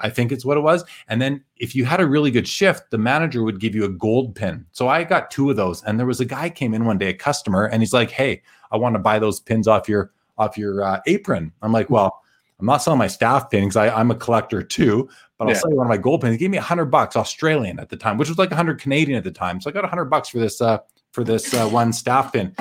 I 0.02 0.10
think 0.10 0.32
it's 0.32 0.46
what 0.46 0.58
it 0.58 0.62
was. 0.62 0.84
And 1.08 1.22
then 1.22 1.44
if 1.58 1.75
you 1.75 1.86
had 1.86 2.02
a 2.02 2.08
really 2.08 2.32
good 2.32 2.48
shift, 2.48 2.92
the 2.92 2.98
manager 2.98 3.44
would 3.44 3.60
give 3.60 3.75
you 3.75 3.86
a 3.86 3.90
gold 3.90 4.36
pin. 4.36 4.66
So 4.72 4.88
I 4.88 5.04
got 5.04 5.32
two 5.32 5.50
of 5.50 5.56
those. 5.56 5.84
And 5.84 5.98
there 5.98 6.06
was 6.06 6.20
a 6.20 6.25
guy 6.25 6.50
came 6.50 6.74
in 6.74 6.86
one 6.86 6.98
day, 6.98 7.10
a 7.10 7.14
customer, 7.14 7.66
and 7.66 7.82
he's 7.82 7.94
like, 7.94 8.12
Hey, 8.12 8.42
I 8.72 8.78
want 8.78 8.96
to 8.96 9.00
buy 9.00 9.20
those 9.20 9.40
pins 9.40 9.68
off 9.68 9.88
your 9.88 10.12
off 10.38 10.58
your 10.58 10.84
uh, 10.84 11.00
apron. 11.08 11.52
I'm 11.62 11.72
like, 11.72 11.90
well, 11.90 12.22
I'm 12.60 12.66
not 12.66 12.78
selling 12.78 13.00
my 13.00 13.08
staff 13.08 13.50
pins. 13.50 13.75
I, 13.75 13.90
I'm 13.90 14.12
a 14.12 14.16
collector 14.16 14.62
too, 14.62 15.10
but 15.38 15.46
I'll 15.46 15.54
yeah. 15.54 15.60
sell 15.60 15.72
you 15.72 15.78
one 15.78 15.88
of 15.88 15.90
my 15.90 15.98
gold 15.98 16.22
pins. 16.22 16.34
He 16.34 16.38
gave 16.38 16.50
me 16.50 16.58
a 16.58 16.62
hundred 16.62 16.86
bucks 16.86 17.16
Australian 17.16 17.80
at 17.80 17.90
the 17.90 17.98
time, 17.98 18.18
which 18.18 18.30
was 18.30 18.38
like 18.38 18.52
a 18.52 18.56
hundred 18.56 18.80
Canadian 18.80 19.18
at 19.18 19.24
the 19.24 19.32
time. 19.32 19.60
So 19.60 19.70
I 19.70 19.74
got 19.74 19.84
a 19.84 19.88
hundred 19.88 20.06
bucks 20.06 20.30
for 20.30 20.40
this 20.40 20.62
uh, 20.62 20.80
for 21.12 21.24
this 21.24 21.54
uh, 21.54 21.68
one 21.68 21.92
staff 21.92 22.34
pin. 22.34 22.56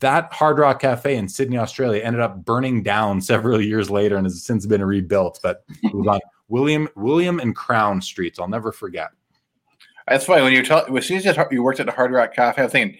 That 0.00 0.32
Hard 0.32 0.58
Rock 0.58 0.80
Cafe 0.80 1.16
in 1.16 1.28
Sydney, 1.28 1.56
Australia, 1.56 2.02
ended 2.02 2.20
up 2.20 2.44
burning 2.44 2.82
down 2.82 3.20
several 3.22 3.60
years 3.60 3.90
later 3.90 4.16
and 4.16 4.26
has 4.26 4.42
since 4.42 4.66
been 4.66 4.84
rebuilt. 4.84 5.40
But 5.42 5.64
it 5.82 5.94
was 5.94 6.06
on 6.06 6.20
William 6.48 6.88
William 6.96 7.40
and 7.40 7.54
Crown 7.54 8.00
Streets. 8.00 8.38
I'll 8.38 8.48
never 8.48 8.72
forget. 8.72 9.10
That's 10.06 10.24
funny 10.24 10.42
when 10.42 10.52
you 10.52 10.62
tell 10.62 10.96
as 10.96 11.06
soon 11.06 11.18
as 11.18 11.38
you 11.50 11.62
worked 11.62 11.80
at 11.80 11.86
the 11.86 11.92
Hard 11.92 12.12
Rock 12.12 12.34
Cafe, 12.34 12.60
I 12.60 12.64
was 12.64 12.72
thinking 12.72 12.98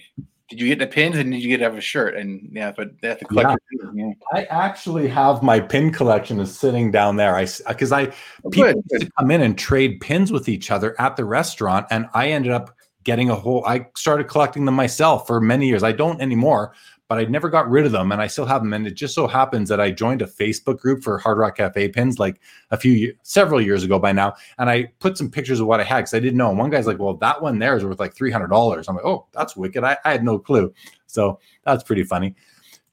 did 0.49 0.61
you 0.61 0.69
get 0.69 0.79
the 0.79 0.87
pins 0.87 1.17
and 1.17 1.31
did 1.31 1.43
you 1.43 1.49
get 1.49 1.59
to 1.59 1.65
have 1.65 1.77
a 1.77 1.81
shirt? 1.81 2.17
And 2.17 2.49
yeah, 2.53 2.73
but 2.75 2.91
that's 3.03 3.21
the 3.21 3.27
collector. 3.27 3.59
Yeah. 3.95 4.07
yeah. 4.07 4.13
I 4.33 4.45
actually 4.45 5.07
have 5.09 5.43
my 5.43 5.61
pin 5.61 5.93
collection 5.93 6.41
is 6.41 6.59
sitting 6.59 6.91
down 6.91 7.17
there. 7.17 7.37
I 7.37 7.47
because 7.67 7.93
I 7.93 8.07
oh, 8.45 8.51
people 8.51 8.73
good, 8.73 8.85
used 8.91 9.05
to 9.05 9.13
come 9.19 9.31
in 9.31 9.43
and 9.43 9.59
trade 9.59 10.01
pins 10.01 10.33
with 10.33 10.49
each 10.49 10.71
other 10.71 10.99
at 10.99 11.17
the 11.17 11.27
restaurant, 11.27 11.87
and 11.91 12.09
I 12.15 12.29
ended 12.29 12.53
up 12.53 12.75
getting 13.05 13.29
a 13.29 13.35
whole. 13.35 13.65
I 13.67 13.89
started 13.95 14.29
collecting 14.29 14.65
them 14.65 14.75
myself 14.75 15.27
for 15.27 15.39
many 15.39 15.69
years. 15.69 15.83
I 15.83 15.93
don't 15.93 16.21
anymore, 16.21 16.73
but 17.09 17.19
I 17.19 17.25
never 17.25 17.49
got 17.49 17.69
rid 17.71 17.87
of 17.87 17.93
them 17.93 18.13
and 18.13 18.21
I 18.21 18.27
still 18.27 18.45
have 18.45 18.63
them. 18.63 18.75
And 18.75 18.87
it 18.87 18.93
just 18.95 19.15
so 19.15 19.27
happens 19.27 19.71
that 19.71 19.81
I 19.81 19.91
joined 19.91 20.21
a 20.21 20.27
Facebook 20.27 20.79
group 20.79 21.03
for 21.03 21.19
Hard 21.19 21.39
Rock 21.39 21.57
Cafe 21.57 21.89
pins 21.89 22.19
like 22.19 22.39
a 22.71 22.77
few, 22.77 23.15
several 23.23 23.63
years 23.63 23.83
ago 23.83 23.99
by 23.99 24.13
now. 24.13 24.35
And 24.59 24.69
I 24.69 24.93
put 25.01 25.17
some 25.17 25.31
pictures 25.31 25.59
of 25.59 25.67
what 25.67 25.81
I 25.81 25.85
had 25.85 26.01
because 26.01 26.15
I 26.15 26.21
didn't 26.21 26.37
know. 26.37 26.51
And 26.51 26.59
one 26.59 26.69
guy's 26.69 26.87
like, 26.87 26.99
well, 26.99 27.15
that 27.15 27.41
one 27.41 27.59
there 27.59 27.77
is 27.77 27.85
worth 27.85 27.99
like 27.99 28.15
$300. 28.15 28.89
I'm 28.89 28.97
like, 28.97 29.05
oh, 29.07 29.27
that's 29.33 29.57
wicked. 29.57 29.85
I, 29.85 29.97
I 30.05 30.13
had 30.13 30.23
no 30.23 30.39
clue. 30.39 30.73
So 31.07 31.41
that's 31.65 31.83
pretty 31.83 32.05
funny. 32.05 32.35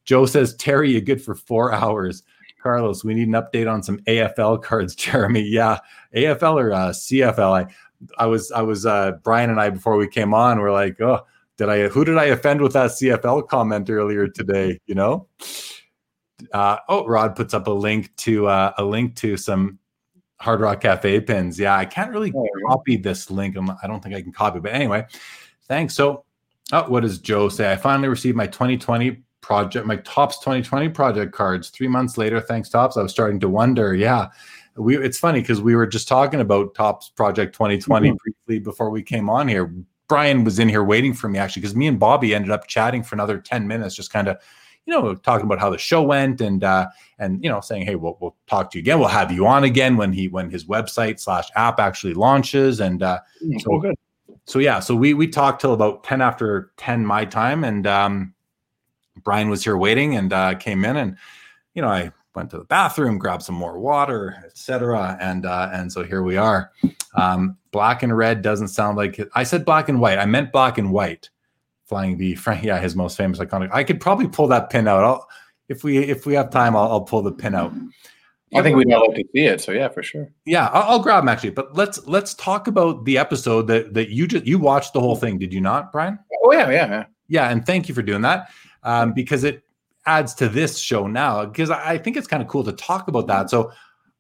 Joe 0.06 0.26
says, 0.26 0.56
Terry, 0.56 0.92
you're 0.92 1.02
good 1.02 1.22
for 1.22 1.36
four 1.36 1.74
hours. 1.74 2.24
Carlos, 2.64 3.04
we 3.04 3.14
need 3.14 3.28
an 3.28 3.34
update 3.34 3.72
on 3.72 3.84
some 3.84 4.00
AFL 4.02 4.64
cards, 4.64 4.96
Jeremy. 4.96 5.42
Yeah, 5.42 5.80
AFL 6.16 6.56
or 6.56 6.72
uh, 6.72 6.90
CFL. 6.90 7.66
I, 7.66 7.74
I 8.18 8.28
was, 8.28 8.52
I 8.52 8.62
was, 8.62 8.86
uh, 8.86 9.14
Brian 9.24 9.50
and 9.50 9.60
I 9.60 9.70
before 9.70 9.98
we 9.98 10.08
came 10.08 10.34
on, 10.34 10.60
we're 10.60 10.72
like, 10.72 11.02
oh, 11.02 11.26
did 11.58 11.70
I 11.70 11.88
who 11.88 12.06
did 12.06 12.18
I 12.18 12.26
offend 12.26 12.62
with 12.62 12.74
that 12.74 12.92
CFL 12.92 13.48
comment 13.48 13.90
earlier 13.90 14.28
today? 14.28 14.80
You 14.86 14.96
know. 14.96 15.28
Uh, 16.52 16.78
oh, 16.90 17.06
Rod 17.06 17.36
puts 17.36 17.54
up 17.54 17.68
a 17.68 17.72
link 17.72 18.14
to 18.18 18.48
uh, 18.48 18.74
a 18.78 18.84
link 18.84 19.16
to 19.18 19.38
some 19.38 19.80
Hard 20.40 20.60
Rock 20.60 20.82
Cafe 20.82 21.22
pins. 21.22 21.60
Yeah, 21.60 21.76
I 21.76 21.86
can't 21.86 22.12
really 22.12 22.34
oh, 22.36 22.48
copy 22.68 22.98
this 22.98 23.32
link. 23.32 23.56
I'm, 23.56 23.70
I 23.70 23.78
do 23.84 23.90
not 23.90 24.04
think 24.04 24.16
I 24.16 24.22
can 24.22 24.34
copy, 24.34 24.60
but 24.60 24.74
anyway, 24.74 25.06
thanks. 25.68 25.96
So, 25.96 26.26
oh, 26.74 26.90
what 26.90 27.04
does 27.04 27.20
Joe 27.20 27.50
say? 27.50 27.72
I 27.72 27.78
finally 27.78 28.10
received 28.10 28.36
my 28.36 28.48
2020 28.48 29.24
project, 29.42 29.86
my 29.86 29.96
Topps 29.98 30.40
2020 30.40 30.90
project 30.90 31.32
cards. 31.32 31.70
Three 31.70 31.88
months 31.88 32.18
later, 32.18 32.42
thanks 32.42 32.70
Topps. 32.70 32.98
I 32.98 33.02
was 33.02 33.12
starting 33.12 33.40
to 33.40 33.50
wonder. 33.50 33.96
Yeah, 33.96 34.28
we. 34.76 34.98
It's 34.98 35.18
funny 35.18 35.40
because 35.40 35.62
we 35.62 35.76
were 35.76 35.88
just 35.88 36.08
talking 36.08 36.42
about 36.42 36.76
Topps 36.76 37.10
Project 37.10 37.54
2020 37.54 38.10
mm-hmm. 38.10 38.18
briefly 38.18 38.60
before 38.60 38.90
we 38.90 39.04
came 39.04 39.30
on 39.30 39.48
here. 39.48 39.74
Brian 40.08 40.44
was 40.44 40.60
in 40.60 40.70
here 40.70 40.84
waiting 40.84 41.14
for 41.14 41.30
me 41.30 41.40
actually 41.40 41.62
because 41.62 41.76
me 41.76 41.88
and 41.88 42.00
Bobby 42.00 42.36
ended 42.36 42.52
up 42.52 42.68
chatting 42.68 43.04
for 43.04 43.16
another 43.16 43.40
10 43.40 43.68
minutes, 43.68 43.96
just 43.96 44.12
kind 44.12 44.28
of, 44.28 44.38
you 44.86 44.94
know, 44.94 45.16
talking 45.16 45.46
about 45.46 45.60
how 45.60 45.70
the 45.70 45.78
show 45.78 46.04
went 46.04 46.42
and 46.42 46.64
uh 46.64 46.88
and 47.18 47.44
you 47.44 47.50
know, 47.50 47.60
saying, 47.62 47.86
Hey, 47.86 47.96
we'll 47.96 48.18
we'll 48.20 48.36
talk 48.48 48.72
to 48.72 48.78
you 48.78 48.82
again. 48.82 49.00
We'll 49.00 49.08
have 49.08 49.32
you 49.32 49.48
on 49.48 49.64
again 49.64 49.98
when 49.98 50.14
he 50.14 50.28
when 50.28 50.50
his 50.50 50.66
website 50.66 51.20
slash 51.20 51.50
app 51.56 51.80
actually 51.80 52.14
launches. 52.14 52.80
And 52.80 53.02
uh 53.02 53.20
mm, 53.44 53.62
so 53.62 53.80
good. 53.80 53.96
So 54.46 54.60
yeah, 54.60 54.80
so 54.80 54.96
we 54.96 55.14
we 55.14 55.28
talked 55.28 55.62
till 55.62 55.74
about 55.74 56.04
10 56.04 56.22
after 56.22 56.72
10 56.78 57.06
my 57.06 57.26
time 57.26 57.64
and 57.64 57.88
um 57.88 58.34
Brian 59.24 59.50
was 59.50 59.64
here 59.64 59.78
waiting 59.78 60.16
and 60.16 60.32
uh 60.32 60.56
came 60.56 60.86
in 60.86 60.98
and 60.98 61.18
you 61.74 61.82
know, 61.82 61.90
I 61.90 62.12
went 62.36 62.50
to 62.52 62.58
the 62.58 62.66
bathroom, 62.66 63.18
grabbed 63.18 63.44
some 63.44 63.56
more 63.56 63.80
water, 63.80 64.44
etc. 64.46 65.18
And 65.20 65.46
uh, 65.46 65.70
and 65.74 65.92
so 65.92 66.04
here 66.04 66.24
we 66.24 66.38
are. 66.38 66.72
Um, 67.16 67.58
black 67.72 68.04
and 68.04 68.16
red 68.16 68.42
doesn't 68.42 68.70
sound 68.70 68.98
like. 68.98 69.20
I 69.34 69.44
said 69.44 69.66
black 69.66 69.90
and 69.90 70.00
white. 70.00 70.20
I 70.20 70.26
meant 70.26 70.52
black 70.52 70.78
and 70.78 70.92
white. 70.92 71.30
Flying 71.86 72.18
V, 72.18 72.38
yeah, 72.64 72.80
his 72.80 72.96
most 72.96 73.16
famous 73.18 73.40
iconic. 73.40 73.70
I 73.72 73.84
could 73.84 74.02
probably 74.02 74.28
pull 74.28 74.48
that 74.48 74.70
pin 74.70 74.88
out. 74.88 75.04
I'll, 75.04 75.28
if 75.70 75.84
we 75.84 75.98
if 76.00 76.26
we 76.26 76.34
have 76.34 76.50
time, 76.50 76.76
I'll, 76.76 76.92
I'll 76.92 77.02
pull 77.02 77.22
the 77.22 77.32
pin 77.32 77.56
out. 77.56 77.74
I 78.54 78.62
think 78.62 78.78
we'd 78.78 78.92
all 78.94 79.08
like 79.08 79.18
to 79.18 79.24
see 79.34 79.46
it. 79.46 79.60
So 79.60 79.72
yeah, 79.72 79.90
for 79.90 80.02
sure. 80.02 80.30
Yeah, 80.46 80.68
I'll, 80.68 80.92
I'll, 80.92 81.00
grab 81.00 81.24
them 81.24 81.30
actually. 81.30 81.50
But 81.50 81.76
let's 81.76 82.06
let's 82.08 82.34
talk 82.36 82.68
about 82.68 83.04
the 83.04 83.18
episode 83.18 83.68
that 83.68 83.94
that 83.94 84.10
you 84.10 84.28
just 84.28 84.46
you 84.46 84.60
watched 84.60 84.94
the 84.94 85.00
whole 85.00 85.16
thing. 85.16 85.38
Did 85.38 85.54
you 85.54 85.62
not, 85.62 85.92
Brian? 85.92 86.20
Oh 86.44 86.54
yeah, 86.54 86.70
yeah, 86.70 86.88
yeah. 86.88 87.06
Yeah, 87.28 87.50
and 87.50 87.66
thank 87.66 87.90
you 87.90 87.96
for 87.96 88.04
doing 88.04 88.22
that 88.22 88.50
um, 88.84 89.14
because 89.14 89.44
it 89.44 89.64
adds 90.06 90.34
to 90.36 90.50
this 90.50 90.80
show 90.80 91.08
now. 91.08 91.46
Because 91.46 91.70
I, 91.70 91.98
think 91.98 92.18
it's 92.18 92.28
kind 92.28 92.44
of 92.44 92.50
cool 92.50 92.64
to 92.64 92.74
talk 92.74 93.08
about 93.08 93.28
that. 93.28 93.50
So 93.50 93.72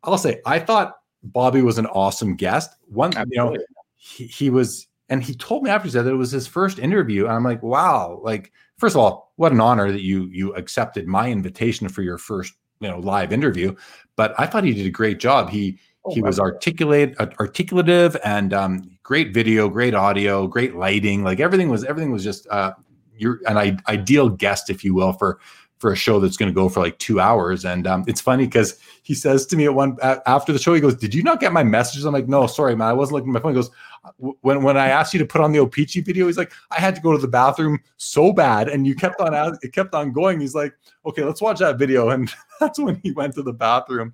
I'll 0.04 0.18
say 0.18 0.42
I 0.46 0.60
thought 0.60 0.98
Bobby 1.24 1.62
was 1.62 1.77
an 1.77 1.88
awesome 1.88 2.36
guest. 2.36 2.75
One, 2.88 3.12
you 3.30 3.38
know, 3.38 3.58
he, 3.96 4.25
he 4.25 4.50
was, 4.50 4.88
and 5.10 5.24
he 5.24 5.34
told 5.36 5.63
me 5.63 5.70
after 5.70 5.88
he 5.88 5.92
said 5.92 6.06
that 6.06 6.12
it 6.12 6.15
was 6.15 6.32
his 6.32 6.48
first 6.48 6.80
interview, 6.80 7.25
and 7.25 7.34
I'm 7.34 7.44
like, 7.44 7.62
wow, 7.62 8.20
like 8.24 8.51
first 8.77 8.96
of 8.96 9.01
all, 9.01 9.34
what 9.36 9.51
an 9.51 9.62
honor 9.62 9.92
that 9.92 10.01
you 10.01 10.27
you 10.32 10.54
accepted 10.56 11.08
my 11.08 11.30
invitation 11.30 11.89
for 11.89 12.01
your 12.01 12.18
first 12.18 12.54
you 12.80 12.89
know 12.89 13.00
live 13.00 13.32
interview 13.32 13.74
but 14.15 14.34
i 14.38 14.46
thought 14.46 14.63
he 14.63 14.74
did 14.74 14.86
a 14.86 14.92
great 14.92 15.20
job 15.20 15.50
he 15.50 15.80
oh, 16.06 16.13
he 16.13 16.22
was 16.22 16.39
articulate 16.39 17.18
articulative 17.20 18.18
and 18.24 18.54
um, 18.54 18.89
great 19.04 19.34
video 19.34 19.70
great 19.70 19.94
audio 19.94 20.48
great 20.48 20.75
lighting 20.75 21.24
like 21.24 21.39
everything 21.39 21.70
was 21.70 21.84
everything 21.86 22.12
was 22.12 22.24
just 22.24 22.48
uh 22.50 22.74
you're 23.18 23.39
an 23.48 23.58
I- 23.58 23.77
ideal 23.88 24.30
guest 24.30 24.70
if 24.70 24.84
you 24.84 24.94
will 24.94 25.13
for 25.13 25.39
for 25.77 25.91
a 25.91 25.96
show 25.96 26.20
that's 26.20 26.38
going 26.38 26.50
to 26.50 26.55
go 26.55 26.70
for 26.70 26.79
like 26.79 26.98
two 27.00 27.20
hours. 27.20 27.65
And 27.65 27.86
um, 27.86 28.05
it's 28.08 28.22
funny 28.22 28.46
because 28.46 28.79
he 29.03 29.13
says 29.13 29.46
to 29.48 29.58
me 29.58 29.65
at 29.65 29.74
one 29.74 29.98
after 30.25 30.53
the 30.53 30.60
show, 30.60 30.74
he 30.74 30.82
goes, 30.82 30.96
"Did 30.96 31.13
you 31.13 31.22
not 31.24 31.39
get 31.39 31.53
my 31.53 31.63
messages?" 31.63 32.05
I'm 32.05 32.13
like, 32.13 32.27
"No, 32.27 32.48
sorry, 32.48 32.75
man, 32.75 32.88
I 32.88 32.94
wasn't 32.94 33.15
looking 33.15 33.29
at 33.29 33.34
my 33.34 33.39
phone." 33.39 33.51
He 33.51 33.62
goes, 33.62 33.72
"When 34.17 34.63
when 34.63 34.77
I 34.77 34.88
asked 34.88 35.13
you 35.13 35.20
to 35.20 35.25
put 35.25 35.41
on 35.41 35.51
the 35.51 35.60
O-Pee-Chee 35.60 36.01
video, 36.01 36.27
he's 36.27 36.38
like, 36.38 36.53
I 36.72 36.79
had 36.79 36.96
to 36.96 37.01
go 37.01 37.12
to 37.12 37.17
the 37.17 37.27
bathroom 37.27 37.79
so 37.98 38.32
bad, 38.32 38.70
and 38.70 38.88
you 38.88 38.96
kept 38.96 39.20
on 39.20 39.34
it 39.62 39.74
kept 39.74 39.94
on 39.94 40.12
going. 40.12 40.39
He's 40.39 40.55
like, 40.55 40.74
okay, 41.05 41.24
let's 41.24 41.41
watch 41.41 41.60
that 41.60 41.77
video, 41.77 42.10
and 42.15 42.34
that's 42.60 42.79
when 42.79 42.96
he 43.03 43.12
went 43.12 43.36
to 43.36 43.44
the 43.44 43.53
bathroom. 43.53 44.13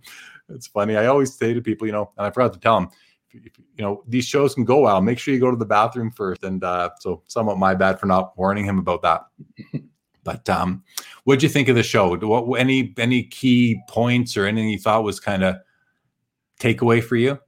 It's 0.50 0.68
funny. 0.68 0.98
I 0.98 1.06
always 1.06 1.34
say 1.34 1.54
to 1.54 1.62
people, 1.62 1.88
you 1.88 1.94
know, 1.94 2.12
and 2.18 2.28
I 2.28 2.32
forgot 2.32 2.54
to 2.54 2.60
tell 2.60 2.78
him. 2.78 2.90
You 3.34 3.50
know 3.78 4.04
these 4.10 4.26
shows 4.26 4.56
can 4.56 4.66
go 4.66 4.82
well. 4.82 5.02
Make 5.02 5.18
sure 5.18 5.34
you 5.34 5.40
go 5.40 5.52
to 5.52 5.56
the 5.56 5.66
bathroom 5.66 6.12
first, 6.12 6.44
and 6.44 6.62
uh, 6.66 6.90
so 7.00 7.24
somewhat 7.28 7.58
my 7.58 7.74
bad 7.74 7.98
for 7.98 8.06
not 8.06 8.38
warning 8.38 8.66
him 8.66 8.78
about 8.78 9.04
that. 9.04 9.22
But 10.24 10.50
um, 10.50 10.84
what 11.24 11.36
did 11.36 11.44
you 11.44 11.50
think 11.50 11.68
of 11.68 11.76
the 11.76 11.84
show? 11.84 12.16
What 12.16 12.60
any 12.60 12.94
any 12.98 13.24
key 13.24 13.82
points 13.90 14.38
or 14.38 14.46
anything 14.46 14.70
you 14.70 14.80
thought 14.80 15.04
was 15.04 15.20
kind 15.20 15.44
of 15.44 15.58
takeaway 16.60 17.04
for 17.04 17.16
you? 17.16 17.40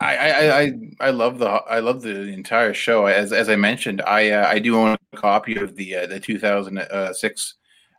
I, 0.00 0.16
I 0.16 0.60
I 0.60 0.72
I 1.00 1.10
love 1.10 1.38
the 1.38 1.48
I 1.48 1.78
love 1.78 2.02
the 2.02 2.22
entire 2.28 2.74
show. 2.74 3.06
As 3.06 3.32
as 3.32 3.48
I 3.48 3.56
mentioned, 3.56 4.02
I 4.02 4.30
uh, 4.30 4.46
I 4.46 4.58
do 4.58 4.76
own 4.76 4.96
a 5.12 5.16
copy 5.16 5.56
of 5.56 5.76
the 5.76 5.96
uh, 5.96 6.06
the 6.06 6.20
2006 6.20 7.54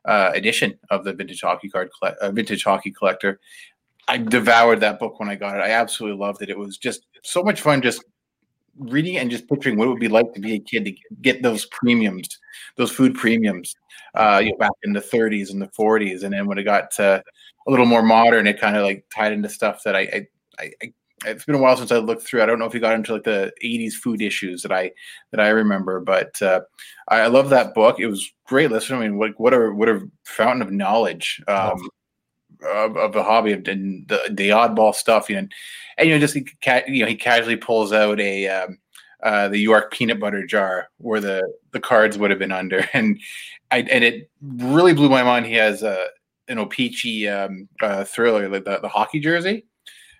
uh, 0.05 0.31
edition 0.33 0.77
of 0.89 1.03
the 1.03 1.13
vintage 1.13 1.41
hockey 1.41 1.69
card 1.69 1.89
uh, 2.01 2.31
vintage 2.31 2.63
hockey 2.63 2.91
collector. 2.91 3.39
I 4.07 4.17
devoured 4.17 4.79
that 4.81 4.99
book 4.99 5.19
when 5.19 5.27
I 5.27 5.35
got 5.35 5.57
it. 5.57 5.61
I 5.61 5.71
absolutely 5.71 6.19
loved 6.19 6.41
it. 6.41 6.49
It 6.49 6.57
was 6.57 6.77
just 6.77 7.05
so 7.23 7.43
much 7.43 7.61
fun 7.61 7.81
just 7.81 8.03
reading 8.79 9.17
and 9.17 9.29
just 9.29 9.47
picturing 9.49 9.77
what 9.77 9.85
it 9.85 9.89
would 9.89 9.99
be 9.99 10.07
like 10.07 10.33
to 10.33 10.39
be 10.39 10.53
a 10.53 10.59
kid 10.59 10.85
to 10.85 10.93
get 11.21 11.41
those 11.41 11.65
premiums, 11.65 12.39
those 12.75 12.91
food 12.91 13.15
premiums, 13.15 13.75
uh, 14.15 14.41
you 14.43 14.51
know, 14.51 14.57
back 14.57 14.71
in 14.83 14.93
the 14.93 15.01
30s 15.01 15.51
and 15.51 15.61
the 15.61 15.67
40s, 15.67 16.23
and 16.23 16.33
then 16.33 16.47
when 16.47 16.57
it 16.57 16.63
got 16.63 16.91
to 16.91 17.23
a 17.67 17.71
little 17.71 17.85
more 17.85 18.03
modern, 18.03 18.47
it 18.47 18.59
kind 18.59 18.75
of 18.77 18.83
like 18.83 19.05
tied 19.13 19.33
into 19.33 19.49
stuff 19.49 19.83
that 19.83 19.95
I, 19.95 20.27
I, 20.59 20.71
I, 20.81 20.93
it's 21.25 21.45
been 21.45 21.55
a 21.55 21.59
while 21.59 21.75
since 21.75 21.91
I 21.91 21.97
looked 21.97 22.23
through. 22.23 22.43
I 22.43 22.45
don't 22.45 22.59
know 22.59 22.65
if 22.65 22.73
you 22.73 22.79
got 22.79 22.93
into 22.93 23.13
like 23.13 23.23
the 23.23 23.51
80s 23.63 23.93
food 23.93 24.21
issues 24.21 24.61
that 24.61 24.71
I 24.71 24.91
that 25.31 25.39
I 25.39 25.49
remember, 25.49 25.99
but 25.99 26.39
uh, 26.41 26.61
I, 27.07 27.21
I 27.21 27.27
love 27.27 27.49
that 27.49 27.73
book. 27.73 27.99
It 27.99 28.07
was 28.07 28.31
great 28.45 28.71
listening. 28.71 28.99
I 28.99 29.07
mean, 29.07 29.17
what 29.17 29.39
what 29.39 29.53
a 29.53 29.71
what 29.71 29.89
a 29.89 30.07
fountain 30.25 30.61
of 30.61 30.71
knowledge. 30.71 31.41
Um, 31.47 31.89
of, 32.63 32.97
of 32.97 33.13
the 33.13 33.23
hobby 33.23 33.51
of 33.51 33.63
the, 33.63 34.19
the 34.31 34.49
oddball 34.49 34.93
stuff, 34.93 35.29
you 35.29 35.35
know, 35.35 35.47
and 35.97 36.09
you 36.09 36.15
know, 36.15 36.19
just 36.19 36.33
he, 36.33 36.45
you 36.87 37.03
know, 37.03 37.07
he 37.07 37.15
casually 37.15 37.55
pulls 37.55 37.93
out 37.93 38.19
a 38.19 38.47
um, 38.47 38.77
uh, 39.23 39.47
the 39.47 39.57
York 39.57 39.91
peanut 39.91 40.19
butter 40.19 40.45
jar 40.45 40.89
where 40.97 41.19
the 41.19 41.53
the 41.71 41.79
cards 41.79 42.17
would 42.17 42.29
have 42.29 42.39
been 42.39 42.51
under, 42.51 42.87
and 42.93 43.19
I 43.71 43.79
and 43.79 44.03
it 44.03 44.29
really 44.41 44.93
blew 44.93 45.09
my 45.09 45.23
mind. 45.23 45.45
He 45.45 45.53
has 45.53 45.83
a 45.83 46.01
uh, 46.01 46.05
an 46.49 46.59
O-Pee-Chee 46.59 47.27
um, 47.27 47.67
uh, 47.81 48.05
thriller, 48.05 48.47
like 48.47 48.63
the, 48.63 48.79
the 48.79 48.87
hockey 48.87 49.19
jersey, 49.19 49.65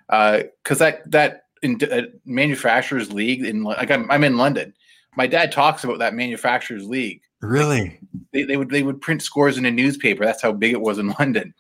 because 0.08 0.82
uh, 0.82 0.86
that 0.86 1.12
that 1.12 1.44
in, 1.64 1.80
uh, 1.90 2.02
manufacturers 2.26 3.14
league 3.14 3.46
in 3.46 3.64
like 3.64 3.92
I'm, 3.92 4.10
I'm 4.12 4.24
in 4.24 4.38
London. 4.38 4.74
My 5.16 5.26
dad 5.26 5.52
talks 5.52 5.84
about 5.84 6.00
that 6.00 6.14
manufacturers 6.14 6.86
league. 6.86 7.22
Really? 7.42 8.00
They, 8.34 8.44
they 8.44 8.58
would 8.58 8.70
they 8.70 8.84
would 8.84 9.02
print 9.02 9.22
scores 9.22 9.58
in 9.58 9.66
a 9.66 9.72
newspaper. 9.72 10.26
That's 10.26 10.42
how 10.42 10.52
big 10.52 10.74
it 10.74 10.82
was 10.82 10.98
in 10.98 11.08
London 11.20 11.54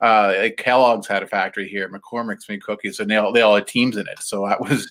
uh, 0.00 0.34
like 0.38 0.56
Kellogg's 0.56 1.06
had 1.06 1.22
a 1.22 1.26
factory 1.26 1.68
here. 1.68 1.88
McCormick's 1.88 2.48
made 2.48 2.62
cookies, 2.62 3.00
and 3.00 3.10
they 3.10 3.16
all 3.16 3.32
they 3.32 3.42
all 3.42 3.54
had 3.54 3.66
teams 3.66 3.96
in 3.96 4.06
it. 4.08 4.20
So 4.20 4.46
that 4.46 4.60
was, 4.60 4.90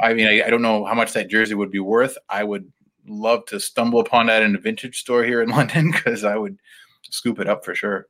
I 0.00 0.14
mean, 0.14 0.26
I, 0.26 0.46
I, 0.46 0.50
don't 0.50 0.62
know 0.62 0.84
how 0.84 0.94
much 0.94 1.12
that 1.12 1.28
jersey 1.28 1.54
would 1.54 1.70
be 1.70 1.78
worth. 1.78 2.16
I 2.28 2.44
would 2.44 2.70
love 3.06 3.44
to 3.46 3.60
stumble 3.60 4.00
upon 4.00 4.26
that 4.26 4.42
in 4.42 4.54
a 4.54 4.58
vintage 4.58 5.00
store 5.00 5.24
here 5.24 5.42
in 5.42 5.48
London 5.50 5.90
because 5.90 6.24
I 6.24 6.36
would 6.36 6.58
scoop 7.10 7.38
it 7.40 7.48
up 7.48 7.64
for 7.64 7.74
sure. 7.74 8.06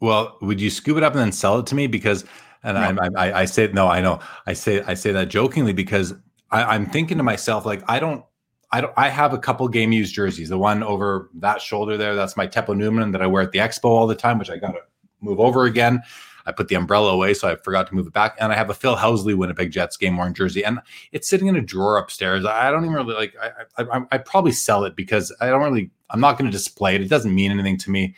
Well, 0.00 0.38
would 0.40 0.60
you 0.60 0.70
scoop 0.70 0.96
it 0.96 1.02
up 1.02 1.12
and 1.12 1.20
then 1.20 1.32
sell 1.32 1.58
it 1.58 1.66
to 1.66 1.74
me? 1.74 1.86
Because, 1.86 2.24
and 2.62 2.96
no. 2.96 3.02
I, 3.16 3.28
I, 3.28 3.40
I 3.40 3.44
say 3.44 3.70
no, 3.72 3.88
I 3.88 4.00
know, 4.00 4.20
I 4.46 4.52
say 4.52 4.82
I 4.82 4.94
say 4.94 5.12
that 5.12 5.28
jokingly 5.28 5.72
because 5.72 6.14
I, 6.50 6.64
I'm 6.64 6.86
thinking 6.86 7.18
to 7.18 7.22
myself 7.22 7.64
like 7.64 7.82
I 7.88 8.00
don't 8.00 8.24
I, 8.72 8.80
don't, 8.80 8.92
I 8.96 9.08
have 9.08 9.32
a 9.32 9.38
couple 9.38 9.66
game 9.68 9.92
used 9.92 10.14
jerseys. 10.14 10.48
The 10.48 10.58
one 10.58 10.82
over 10.82 11.28
that 11.34 11.60
shoulder 11.60 11.96
there, 11.96 12.14
that's 12.14 12.36
my 12.36 12.46
Teppo 12.46 12.68
Numminen 12.68 13.12
that 13.12 13.22
I 13.22 13.26
wear 13.26 13.42
at 13.42 13.50
the 13.50 13.58
expo 13.58 13.86
all 13.86 14.06
the 14.06 14.14
time, 14.14 14.38
which 14.38 14.50
I 14.50 14.58
got 14.58 14.76
move 15.20 15.40
over 15.40 15.64
again. 15.64 16.02
I 16.46 16.52
put 16.52 16.68
the 16.68 16.74
umbrella 16.74 17.12
away, 17.12 17.34
so 17.34 17.48
I 17.48 17.56
forgot 17.56 17.86
to 17.88 17.94
move 17.94 18.06
it 18.06 18.12
back. 18.12 18.36
And 18.40 18.50
I 18.50 18.56
have 18.56 18.70
a 18.70 18.74
Phil 18.74 18.96
Housley 18.96 19.36
Winnipeg 19.36 19.70
Jets 19.70 19.96
game 19.96 20.16
worn 20.16 20.34
jersey, 20.34 20.64
and 20.64 20.80
it's 21.12 21.28
sitting 21.28 21.48
in 21.48 21.56
a 21.56 21.60
drawer 21.60 21.98
upstairs. 21.98 22.44
I 22.46 22.70
don't 22.70 22.84
even 22.84 22.96
really 22.96 23.14
like. 23.14 23.34
I 23.40 23.82
I, 23.82 24.00
I 24.12 24.18
probably 24.18 24.52
sell 24.52 24.84
it 24.84 24.96
because 24.96 25.34
I 25.40 25.48
don't 25.48 25.62
really. 25.62 25.90
I'm 26.10 26.20
not 26.20 26.38
going 26.38 26.50
to 26.50 26.56
display 26.56 26.94
it. 26.94 27.02
It 27.02 27.08
doesn't 27.08 27.34
mean 27.34 27.52
anything 27.52 27.76
to 27.78 27.90
me. 27.90 28.16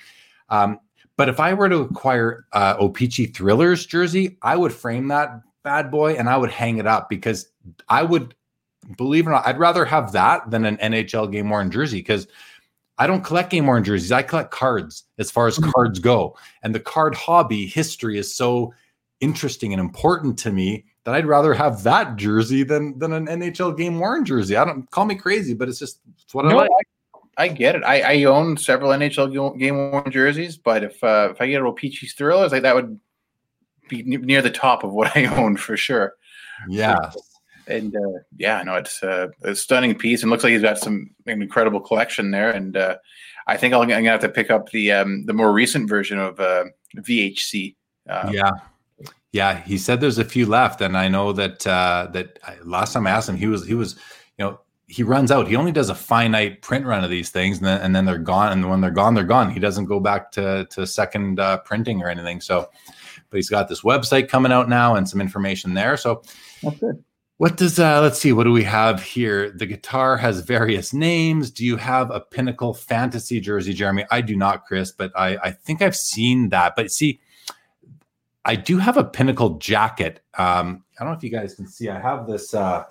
Um, 0.48 0.78
but 1.16 1.28
if 1.28 1.40
I 1.40 1.52
were 1.52 1.68
to 1.68 1.80
acquire 1.80 2.46
uh, 2.52 2.74
O-Pee-Chee 2.78 3.26
Thrillers 3.26 3.84
jersey, 3.84 4.38
I 4.42 4.56
would 4.56 4.72
frame 4.72 5.08
that 5.08 5.42
bad 5.62 5.90
boy 5.90 6.14
and 6.14 6.28
I 6.28 6.36
would 6.36 6.50
hang 6.50 6.78
it 6.78 6.86
up 6.86 7.08
because 7.08 7.48
I 7.88 8.02
would 8.02 8.34
believe 8.96 9.26
it 9.26 9.30
or 9.30 9.32
not, 9.32 9.46
I'd 9.46 9.58
rather 9.58 9.84
have 9.84 10.12
that 10.12 10.50
than 10.50 10.64
an 10.64 10.76
NHL 10.78 11.30
game 11.30 11.50
worn 11.50 11.70
jersey 11.70 11.98
because 11.98 12.26
I 13.02 13.08
don't 13.08 13.24
collect 13.24 13.50
game 13.50 13.66
worn 13.66 13.82
jerseys. 13.82 14.12
I 14.12 14.22
collect 14.22 14.52
cards 14.52 15.02
as 15.18 15.28
far 15.28 15.48
as 15.48 15.58
mm-hmm. 15.58 15.72
cards 15.72 15.98
go. 15.98 16.36
And 16.62 16.72
the 16.72 16.78
card 16.78 17.16
hobby 17.16 17.66
history 17.66 18.16
is 18.16 18.32
so 18.32 18.72
interesting 19.20 19.72
and 19.72 19.80
important 19.80 20.38
to 20.40 20.52
me 20.52 20.84
that 21.02 21.12
I'd 21.12 21.26
rather 21.26 21.52
have 21.52 21.82
that 21.82 22.14
jersey 22.14 22.62
than 22.62 22.96
than 23.00 23.12
an 23.12 23.26
NHL 23.26 23.76
game 23.76 23.98
worn 23.98 24.24
jersey. 24.24 24.56
I 24.56 24.64
don't 24.64 24.88
call 24.92 25.04
me 25.04 25.16
crazy, 25.16 25.52
but 25.52 25.68
it's 25.68 25.80
just 25.80 25.98
it's 26.22 26.32
what 26.32 26.44
no, 26.44 26.52
I 26.52 26.54
like. 26.62 26.70
I, 27.38 27.42
I 27.42 27.48
get 27.48 27.74
it. 27.74 27.82
I, 27.82 28.02
I, 28.02 28.24
own 28.24 28.56
several 28.56 28.92
NHL 28.92 29.58
game 29.58 29.90
worn 29.90 30.08
jerseys, 30.08 30.56
but 30.56 30.84
if 30.84 31.02
uh, 31.02 31.30
if 31.32 31.40
I 31.40 31.48
get 31.48 31.54
a 31.54 31.58
little 31.58 31.72
Peachy 31.72 32.06
Thrillers, 32.06 32.52
like 32.52 32.62
that 32.62 32.76
would 32.76 33.00
be 33.88 34.04
near 34.04 34.42
the 34.42 34.50
top 34.50 34.84
of 34.84 34.92
what 34.92 35.16
I 35.16 35.24
own 35.42 35.56
for 35.56 35.76
sure. 35.76 36.14
Yeah 36.68 37.10
and 37.66 37.94
uh, 37.94 38.18
yeah, 38.36 38.62
no, 38.62 38.74
it's 38.74 39.02
uh, 39.02 39.28
a 39.42 39.54
stunning 39.54 39.94
piece, 39.94 40.22
and 40.22 40.30
looks 40.30 40.44
like 40.44 40.52
he's 40.52 40.62
got 40.62 40.78
some 40.78 41.10
an 41.26 41.42
incredible 41.42 41.80
collection 41.80 42.30
there. 42.30 42.50
And 42.50 42.76
uh, 42.76 42.96
I 43.46 43.56
think 43.56 43.74
i 43.74 43.80
am 43.80 43.88
gonna 43.88 44.10
have 44.10 44.20
to 44.20 44.28
pick 44.28 44.50
up 44.50 44.70
the 44.70 44.92
um, 44.92 45.26
the 45.26 45.32
more 45.32 45.52
recent 45.52 45.88
version 45.88 46.18
of 46.18 46.40
uh, 46.40 46.64
VHC. 46.96 47.76
Uh, 48.08 48.30
yeah, 48.32 48.50
yeah. 49.32 49.62
He 49.62 49.78
said 49.78 50.00
there's 50.00 50.18
a 50.18 50.24
few 50.24 50.46
left, 50.46 50.80
and 50.80 50.96
I 50.96 51.08
know 51.08 51.32
that 51.32 51.66
uh, 51.66 52.08
that 52.12 52.38
last 52.64 52.92
time 52.92 53.06
I 53.06 53.10
asked 53.10 53.28
him, 53.28 53.36
he 53.36 53.46
was 53.46 53.66
he 53.66 53.74
was 53.74 53.96
you 54.38 54.44
know 54.44 54.60
he 54.86 55.02
runs 55.02 55.30
out. 55.30 55.48
He 55.48 55.56
only 55.56 55.72
does 55.72 55.88
a 55.88 55.94
finite 55.94 56.62
print 56.62 56.84
run 56.84 57.04
of 57.04 57.10
these 57.10 57.30
things, 57.30 57.58
and 57.58 57.66
then 57.66 57.80
and 57.80 57.96
then 57.96 58.04
they're 58.04 58.18
gone. 58.18 58.52
And 58.52 58.68
when 58.68 58.80
they're 58.80 58.90
gone, 58.90 59.14
they're 59.14 59.24
gone. 59.24 59.50
He 59.50 59.60
doesn't 59.60 59.86
go 59.86 60.00
back 60.00 60.32
to 60.32 60.66
to 60.70 60.86
second 60.86 61.40
uh, 61.40 61.58
printing 61.58 62.02
or 62.02 62.08
anything. 62.08 62.40
So, 62.40 62.68
but 63.30 63.36
he's 63.36 63.48
got 63.50 63.68
this 63.68 63.82
website 63.82 64.28
coming 64.28 64.52
out 64.52 64.68
now 64.68 64.96
and 64.96 65.08
some 65.08 65.20
information 65.20 65.74
there. 65.74 65.96
So 65.96 66.22
that's 66.62 66.78
good. 66.78 67.02
What 67.42 67.56
does 67.56 67.76
uh 67.80 68.00
let's 68.00 68.20
see, 68.20 68.32
what 68.32 68.44
do 68.44 68.52
we 68.52 68.62
have 68.62 69.02
here? 69.02 69.50
The 69.50 69.66
guitar 69.66 70.16
has 70.16 70.42
various 70.42 70.94
names. 70.94 71.50
Do 71.50 71.66
you 71.66 71.76
have 71.76 72.08
a 72.12 72.20
pinnacle 72.20 72.72
fantasy 72.72 73.40
jersey, 73.40 73.74
Jeremy? 73.74 74.04
I 74.12 74.20
do 74.20 74.36
not, 74.36 74.64
Chris, 74.64 74.92
but 74.92 75.10
I 75.16 75.36
I 75.42 75.50
think 75.50 75.82
I've 75.82 75.96
seen 75.96 76.50
that. 76.50 76.74
But 76.76 76.92
see, 76.92 77.18
I 78.44 78.54
do 78.54 78.78
have 78.78 78.96
a 78.96 79.02
pinnacle 79.02 79.58
jacket. 79.58 80.20
Um, 80.38 80.84
I 80.96 81.02
don't 81.02 81.12
know 81.12 81.18
if 81.18 81.24
you 81.24 81.30
guys 81.30 81.56
can 81.56 81.66
see. 81.66 81.88
I 81.88 81.98
have 81.98 82.28
this 82.28 82.54
uh 82.54 82.84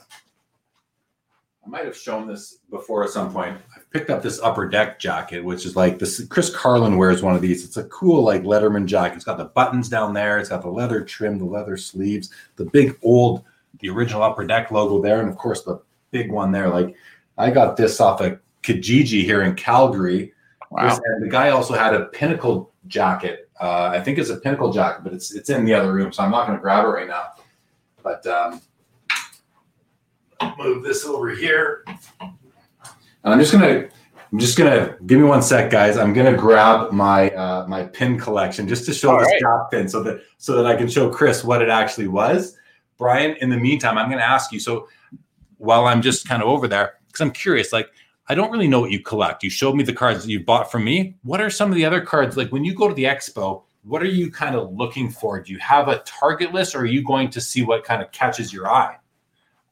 I 1.65 1.69
might 1.69 1.85
have 1.85 1.95
shown 1.95 2.27
this 2.27 2.57
before 2.69 3.05
at 3.05 3.11
some 3.11 3.31
point. 3.31 3.57
I've 3.73 3.89
picked 3.91 4.09
up 4.09 4.21
this 4.21 4.41
upper 4.41 4.67
deck 4.67 4.99
jacket, 4.99 5.45
which 5.45 5.65
is 5.65 5.77
like 5.77 5.97
this. 5.97 6.25
Chris 6.25 6.53
Carlin 6.53 6.97
wears 6.97 7.23
one 7.23 7.37
of 7.37 7.41
these. 7.41 7.63
It's 7.63 7.77
a 7.77 7.85
cool, 7.85 8.21
like 8.21 8.43
Letterman 8.43 8.85
jacket. 8.85 9.15
It's 9.15 9.23
got 9.23 9.37
the 9.37 9.45
buttons 9.45 9.87
down 9.87 10.13
there. 10.13 10.39
It's 10.39 10.49
got 10.49 10.61
the 10.61 10.67
leather 10.69 11.05
trim, 11.05 11.37
the 11.37 11.45
leather 11.45 11.77
sleeves, 11.77 12.31
the 12.57 12.65
big 12.65 12.99
old 13.01 13.45
the 13.79 13.89
original 13.89 14.23
upper 14.23 14.45
deck 14.45 14.71
logo 14.71 15.01
there, 15.01 15.19
and 15.21 15.29
of 15.29 15.37
course 15.37 15.63
the 15.63 15.81
big 16.11 16.31
one 16.31 16.51
there. 16.51 16.69
Like 16.69 16.95
I 17.37 17.49
got 17.51 17.77
this 17.77 17.99
off 17.99 18.21
of 18.21 18.39
Kijiji 18.63 19.23
here 19.23 19.41
in 19.43 19.55
Calgary. 19.55 20.33
Wow. 20.69 20.99
And 21.03 21.23
the 21.23 21.29
guy 21.29 21.49
also 21.49 21.73
had 21.73 21.93
a 21.93 22.05
pinnacle 22.05 22.71
jacket 22.87 23.49
Uh, 23.59 23.91
I 23.93 24.01
think 24.01 24.17
it's 24.17 24.29
a 24.31 24.37
Pinnacle 24.37 24.73
jacket, 24.73 25.03
but 25.03 25.13
it's 25.13 25.33
it's 25.35 25.49
in 25.49 25.65
the 25.65 25.73
other 25.73 25.93
room, 25.93 26.11
so 26.11 26.23
I'm 26.23 26.31
not 26.31 26.47
going 26.47 26.57
to 26.57 26.61
grab 26.61 26.85
it 26.85 26.89
right 26.89 27.07
now. 27.07 27.27
But 28.01 28.25
um, 28.25 28.61
move 30.57 30.83
this 30.83 31.05
over 31.05 31.29
here, 31.29 31.85
and 32.19 32.33
I'm 33.23 33.39
just 33.39 33.51
gonna 33.51 33.87
I'm 34.31 34.39
just 34.39 34.57
gonna 34.57 34.97
give 35.05 35.19
me 35.19 35.25
one 35.25 35.43
sec, 35.43 35.69
guys. 35.69 35.97
I'm 35.97 36.13
gonna 36.13 36.35
grab 36.35 36.91
my 36.91 37.29
uh, 37.31 37.67
my 37.67 37.83
pin 37.83 38.19
collection 38.19 38.67
just 38.67 38.85
to 38.85 38.93
show 38.93 39.11
All 39.11 39.19
the 39.19 39.25
right. 39.25 39.69
pin, 39.69 39.87
so 39.87 40.01
that 40.01 40.21
so 40.39 40.55
that 40.55 40.65
I 40.65 40.75
can 40.75 40.87
show 40.87 41.11
Chris 41.11 41.43
what 41.43 41.61
it 41.61 41.69
actually 41.69 42.07
was. 42.07 42.57
Brian, 43.01 43.35
in 43.37 43.49
the 43.49 43.57
meantime, 43.57 43.97
I'm 43.97 44.11
gonna 44.11 44.21
ask 44.21 44.51
you. 44.51 44.59
So 44.59 44.87
while 45.57 45.87
I'm 45.87 46.03
just 46.03 46.27
kind 46.27 46.43
of 46.43 46.47
over 46.47 46.67
there, 46.67 46.99
because 47.07 47.21
I'm 47.21 47.31
curious, 47.31 47.73
like 47.73 47.89
I 48.29 48.35
don't 48.35 48.51
really 48.51 48.67
know 48.67 48.79
what 48.79 48.91
you 48.91 48.99
collect. 48.99 49.41
You 49.43 49.49
showed 49.49 49.75
me 49.75 49.83
the 49.83 49.91
cards 49.91 50.23
that 50.23 50.29
you 50.29 50.43
bought 50.43 50.71
from 50.71 50.83
me. 50.83 51.15
What 51.23 51.41
are 51.41 51.49
some 51.49 51.71
of 51.71 51.75
the 51.75 51.83
other 51.83 51.99
cards? 51.99 52.37
Like 52.37 52.51
when 52.51 52.63
you 52.63 52.75
go 52.75 52.87
to 52.87 52.93
the 52.93 53.05
expo, 53.05 53.63
what 53.85 54.03
are 54.03 54.05
you 54.05 54.29
kind 54.29 54.55
of 54.55 54.71
looking 54.71 55.09
for? 55.09 55.41
Do 55.41 55.51
you 55.51 55.57
have 55.57 55.87
a 55.87 56.03
target 56.05 56.53
list, 56.53 56.75
or 56.75 56.81
are 56.81 56.85
you 56.85 57.03
going 57.03 57.31
to 57.31 57.41
see 57.41 57.63
what 57.63 57.83
kind 57.83 58.03
of 58.03 58.11
catches 58.11 58.53
your 58.53 58.69
eye? 58.69 58.97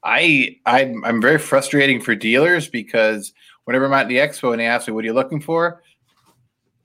I 0.03 0.57
I'm, 0.65 1.05
I'm 1.05 1.21
very 1.21 1.37
frustrating 1.37 2.01
for 2.01 2.15
dealers 2.15 2.67
because 2.67 3.31
whenever 3.65 3.85
I'm 3.85 3.93
at 3.93 4.07
the 4.07 4.17
expo 4.17 4.53
and 4.53 4.59
they 4.59 4.65
ask 4.65 4.87
me 4.87 4.95
what 4.95 5.03
are 5.03 5.07
you 5.07 5.13
looking 5.13 5.39
for, 5.39 5.83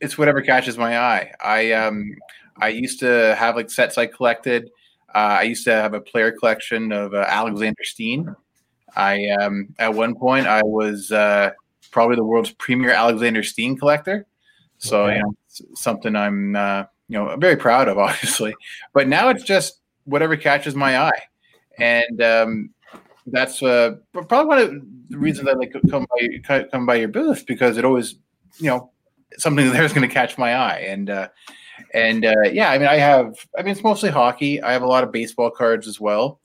it's 0.03 0.19
whatever 0.19 0.43
catches 0.43 0.77
my 0.77 0.99
eye. 0.99 1.33
I 1.41 1.73
um 1.73 2.15
I 2.59 2.69
used 2.69 3.01
to 3.01 3.35
have 3.39 3.57
like 3.57 3.71
sets 3.71 3.97
I 3.97 4.09
collected. 4.09 4.71
Uh, 5.15 5.39
I 5.41 5.43
used 5.43 5.65
to 5.65 5.73
have 5.73 5.95
a 5.95 6.01
player 6.01 6.33
collection 6.33 6.93
of 6.93 7.15
uh, 7.15 7.25
Alexander 7.29 7.85
Steen. 7.85 8.35
I 8.97 9.27
um 9.41 9.75
at 9.79 9.93
one 9.95 10.15
point 10.15 10.47
I 10.47 10.63
was 10.63 11.11
uh, 11.11 11.51
probably 11.91 12.17
the 12.17 12.25
world's 12.25 12.53
premier 12.53 12.91
Alexander 12.93 13.43
Steen 13.43 13.77
collector. 13.77 14.27
So 14.79 15.05
Okay. 15.05 15.17
you 15.17 15.23
know 15.23 15.35
something 15.75 16.17
I'm 16.17 16.57
uh, 16.57 16.85
you 17.09 17.19
know 17.19 17.37
very 17.37 17.57
proud 17.57 17.89
of, 17.89 17.99
obviously. 18.07 18.55
But 18.93 19.09
now 19.09 19.29
it's 19.29 19.45
just 19.45 19.81
whatever 20.05 20.37
catches 20.37 20.75
my 20.75 20.99
eye, 20.99 21.23
and 21.79 22.21
um, 22.23 22.71
that's 23.27 23.63
uh, 23.63 23.97
probably 24.13 24.47
one 24.47 24.59
of 24.59 24.71
the 25.09 25.19
reasons 25.19 25.49
I 25.49 25.53
like 25.53 25.75
come 25.91 26.07
by 26.11 26.65
come 26.71 26.87
by 26.87 26.97
your 26.97 27.09
booth 27.09 27.47
because 27.47 27.79
it 27.79 27.85
always 27.85 28.17
you 28.59 28.69
know 28.69 28.91
something 29.39 29.71
there 29.73 29.85
is 29.85 29.93
going 29.93 30.07
to 30.09 30.13
catch 30.13 30.39
my 30.39 30.55
eye 30.55 30.79
and 30.89 31.11
uh, 31.11 31.29
and 31.93 32.25
uh, 32.25 32.35
yeah 32.53 32.71
I 32.71 32.79
mean 32.79 32.89
I 32.89 32.97
have 32.97 33.35
I 33.59 33.63
mean 33.63 33.73
it's 33.73 33.83
mostly 33.83 34.11
hockey 34.11 34.63
I 34.63 34.73
have 34.73 34.83
a 34.83 34.87
lot 34.87 35.05
of 35.05 35.13
baseball 35.13 35.51
cards 35.51 35.87
as 35.87 36.01
well 36.01 36.41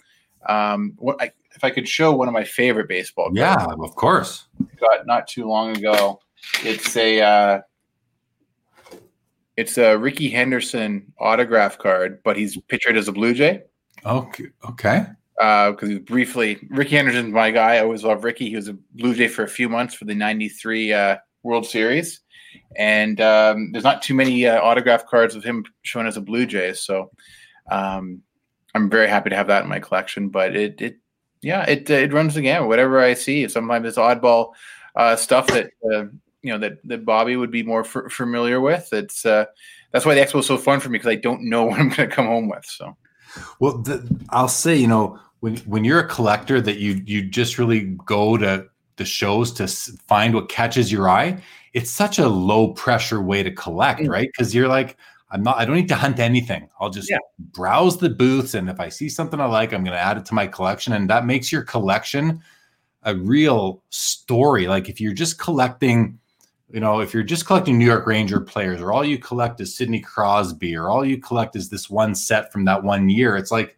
um, 0.48 0.94
what 0.98 1.22
I, 1.22 1.32
if 1.56 1.64
I 1.64 1.70
could 1.70 1.88
show 1.88 2.14
one 2.14 2.28
of 2.28 2.34
my 2.34 2.44
favorite 2.44 2.88
baseball 2.88 3.26
cards 3.26 3.38
Yeah, 3.38 3.66
of 3.84 3.96
course. 3.96 4.46
I 4.62 4.76
got 4.80 5.06
not 5.08 5.28
too 5.28 5.48
long 5.48 5.76
ago 5.78 6.20
it's 6.64 6.96
a 6.96 7.22
uh, 7.22 7.62
it's 9.58 9.78
a 9.78 9.98
Rickey 9.98 10.30
Henderson 10.30 11.12
autograph 11.20 11.78
card 11.78 12.22
but 12.24 12.38
he's 12.38 12.58
pictured 12.68 12.98
as 12.98 13.08
a 13.08 13.12
Blue 13.12 13.34
Jay 13.34 13.64
Okay. 14.06 14.46
Okay. 14.68 15.06
because 15.38 15.90
he 15.90 16.00
briefly 16.00 16.66
Rickey 16.70 16.96
Henderson's 16.96 17.34
my 17.34 17.52
guy. 17.52 17.76
I 17.76 17.80
always 17.80 18.04
love 18.04 18.24
Rickey. 18.24 18.50
He 18.50 18.56
was 18.56 18.68
a 18.68 18.78
Blue 18.94 19.14
Jay 19.14 19.28
for 19.28 19.44
a 19.44 19.48
few 19.48 19.70
months 19.70 19.94
for 19.96 20.06
the 20.06 20.16
'93 20.16 20.94
uh, 20.94 21.18
World 21.44 21.66
Series, 21.66 22.22
and 22.76 23.20
um, 23.22 23.72
there's 23.72 23.84
not 23.84 24.02
too 24.02 24.14
many 24.14 24.46
uh, 24.46 24.62
autograph 24.62 25.06
cards 25.06 25.36
of 25.36 25.44
him 25.44 25.66
shown 25.82 26.08
as 26.08 26.18
a 26.18 26.22
Blue 26.22 26.46
Jay. 26.46 26.74
So 26.74 27.12
um, 27.70 28.22
I'm 28.76 28.90
very 28.90 29.08
happy 29.08 29.30
to 29.30 29.36
have 29.36 29.48
that 29.48 29.64
in 29.64 29.70
my 29.70 29.80
collection. 29.80 30.30
But 30.30 30.56
it, 30.56 30.82
it 30.82 30.98
yeah, 31.42 31.66
it 31.68 31.90
it 31.90 32.14
runs 32.14 32.36
the 32.36 32.42
gamut. 32.42 32.68
Whatever 32.68 33.00
I 33.00 33.14
see, 33.14 33.48
sometimes 33.48 33.88
it's 33.88 33.98
oddball 33.98 34.54
uh, 34.96 35.16
stuff 35.16 35.48
that 35.48 35.72
uh, 35.92 36.06
you 36.42 36.52
know 36.52 36.58
that 36.60 36.78
that 36.86 37.06
Bobby 37.06 37.36
would 37.36 37.52
be 37.52 37.64
more 37.64 37.82
f- 37.82 38.12
familiar 38.12 38.62
with. 38.62 38.90
It's 38.92 39.26
uh, 39.26 39.46
that's 39.92 40.06
why 40.06 40.16
the 40.16 40.22
expo 40.22 40.40
is 40.40 40.46
so 40.46 40.58
fun 40.58 40.80
for 40.80 40.90
me 40.90 41.00
because 41.00 41.12
I 41.12 41.16
don't 41.16 41.50
know 41.50 41.64
what 41.66 41.80
I'm 41.80 41.90
going 41.90 42.10
to 42.10 42.16
come 42.16 42.28
home 42.28 42.50
with. 42.50 42.66
So. 42.66 42.96
Well, 43.60 43.78
the, 43.78 44.08
I'll 44.30 44.48
say, 44.48 44.76
you 44.76 44.88
know, 44.88 45.20
when 45.40 45.58
when 45.58 45.84
you're 45.84 46.00
a 46.00 46.08
collector, 46.08 46.62
that 46.62 46.78
you 46.78 47.02
you 47.06 47.24
just 47.24 47.58
really 47.58 47.98
go 48.06 48.38
to 48.38 48.68
the 48.98 49.06
shows 49.06 49.52
to 49.54 49.68
find 50.08 50.34
what 50.34 50.50
catches 50.50 50.92
your 50.92 51.10
eye. 51.10 51.42
It's 51.74 51.92
such 51.92 52.20
a 52.20 52.28
low 52.28 52.74
pressure 52.74 53.22
way 53.22 53.44
to 53.44 53.52
collect, 53.52 54.02
Mm. 54.02 54.10
right? 54.10 54.30
Because 54.32 54.54
you're 54.56 54.68
like, 54.68 54.98
I'm 55.32 55.44
not. 55.44 55.58
I 55.58 55.66
don't 55.66 55.76
need 55.76 55.90
to 55.90 55.96
hunt 55.96 56.20
anything. 56.20 56.70
I'll 56.80 56.90
just 56.90 57.10
Yeah. 57.10 57.18
browse 57.40 57.98
the 57.98 58.10
booths, 58.10 58.56
and 58.56 58.70
if 58.70 58.80
I 58.80 58.90
see 58.90 59.10
something 59.10 59.40
I 59.40 59.46
like, 59.46 59.74
I'm 59.74 59.84
going 59.84 59.96
to 59.96 60.02
add 60.02 60.18
it 60.18 60.26
to 60.26 60.34
my 60.34 60.48
collection, 60.48 60.94
and 60.94 61.10
that 61.10 61.26
makes 61.26 61.52
your 61.52 61.62
collection 61.62 62.42
a 63.04 63.16
real 63.16 63.82
story. 63.92 64.68
Like 64.68 64.90
if 64.90 65.00
you're 65.00 65.14
just 65.14 65.40
collecting 65.40 66.18
you 66.72 66.80
know, 66.80 67.00
if 67.00 67.16
you're 67.16 67.24
just 67.24 67.48
collecting 67.48 67.80
New 67.80 67.86
York 67.86 68.06
Ranger 68.06 68.40
players, 68.40 68.80
or 68.80 68.92
all 68.92 69.04
you 69.04 69.18
collect 69.18 69.60
is 69.60 69.76
Sidney 69.76 70.00
Crosby, 70.00 70.76
or 70.76 70.88
all 70.88 71.04
you 71.04 71.18
collect 71.18 71.56
is 71.56 71.70
this 71.70 71.90
one 71.90 72.14
set 72.14 72.52
from 72.52 72.66
that 72.66 72.84
one 72.84 73.10
year, 73.10 73.36
it's 73.36 73.50
like 73.52 73.76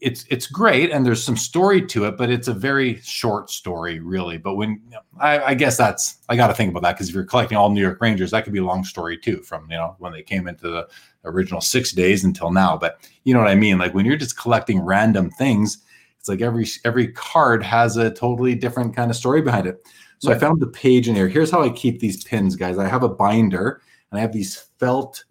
it's 0.00 0.24
it's 0.28 0.46
great 0.46 0.90
and 0.90 1.06
there's 1.06 1.22
some 1.22 1.36
story 1.36 1.84
to 1.86 2.04
it, 2.06 2.16
but 2.16 2.30
it's 2.30 2.48
a 2.48 2.54
very 2.54 3.00
short 3.02 3.50
story, 3.50 4.00
really. 4.00 4.38
But 4.38 4.56
when 4.56 4.82
I, 5.18 5.40
I 5.40 5.54
guess 5.54 5.76
that's 5.76 6.18
I 6.28 6.36
got 6.36 6.48
to 6.48 6.54
think 6.54 6.70
about 6.70 6.82
that 6.82 6.92
because 6.92 7.08
if 7.08 7.14
you're 7.14 7.24
collecting 7.24 7.56
all 7.56 7.70
New 7.70 7.80
York 7.80 8.00
Rangers, 8.00 8.30
that 8.32 8.44
could 8.44 8.52
be 8.52 8.58
a 8.58 8.64
long 8.64 8.84
story 8.84 9.16
too, 9.16 9.42
from 9.42 9.70
you 9.70 9.76
know 9.76 9.96
when 9.98 10.12
they 10.12 10.22
came 10.22 10.48
into 10.48 10.68
the 10.68 10.88
original 11.24 11.60
six 11.60 11.92
days 11.92 12.24
until 12.24 12.50
now. 12.50 12.76
But 12.76 13.08
you 13.24 13.32
know 13.34 13.40
what 13.40 13.48
I 13.48 13.54
mean? 13.54 13.78
Like 13.78 13.94
when 13.94 14.04
you're 14.04 14.16
just 14.16 14.38
collecting 14.38 14.80
random 14.80 15.30
things, 15.30 15.78
it's 16.18 16.28
like 16.28 16.42
every 16.42 16.66
every 16.84 17.08
card 17.12 17.62
has 17.62 17.96
a 17.96 18.10
totally 18.10 18.54
different 18.54 18.94
kind 18.96 19.10
of 19.10 19.16
story 19.16 19.42
behind 19.42 19.66
it. 19.66 19.86
So 20.18 20.32
I 20.32 20.38
found 20.38 20.60
the 20.60 20.66
page 20.68 21.06
in 21.06 21.14
here. 21.14 21.28
Here's 21.28 21.50
how 21.50 21.62
I 21.62 21.68
keep 21.68 22.00
these 22.00 22.24
pins, 22.24 22.56
guys. 22.56 22.78
I 22.78 22.88
have 22.88 23.02
a 23.02 23.08
binder 23.10 23.82
and 24.10 24.18
I 24.18 24.22
have 24.22 24.32
these 24.32 24.68
felt 24.78 25.22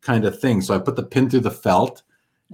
kind 0.00 0.24
of 0.24 0.40
things. 0.40 0.66
So 0.66 0.74
I 0.74 0.78
put 0.78 0.96
the 0.96 1.04
pin 1.04 1.30
through 1.30 1.40
the 1.40 1.52
felt, 1.52 2.02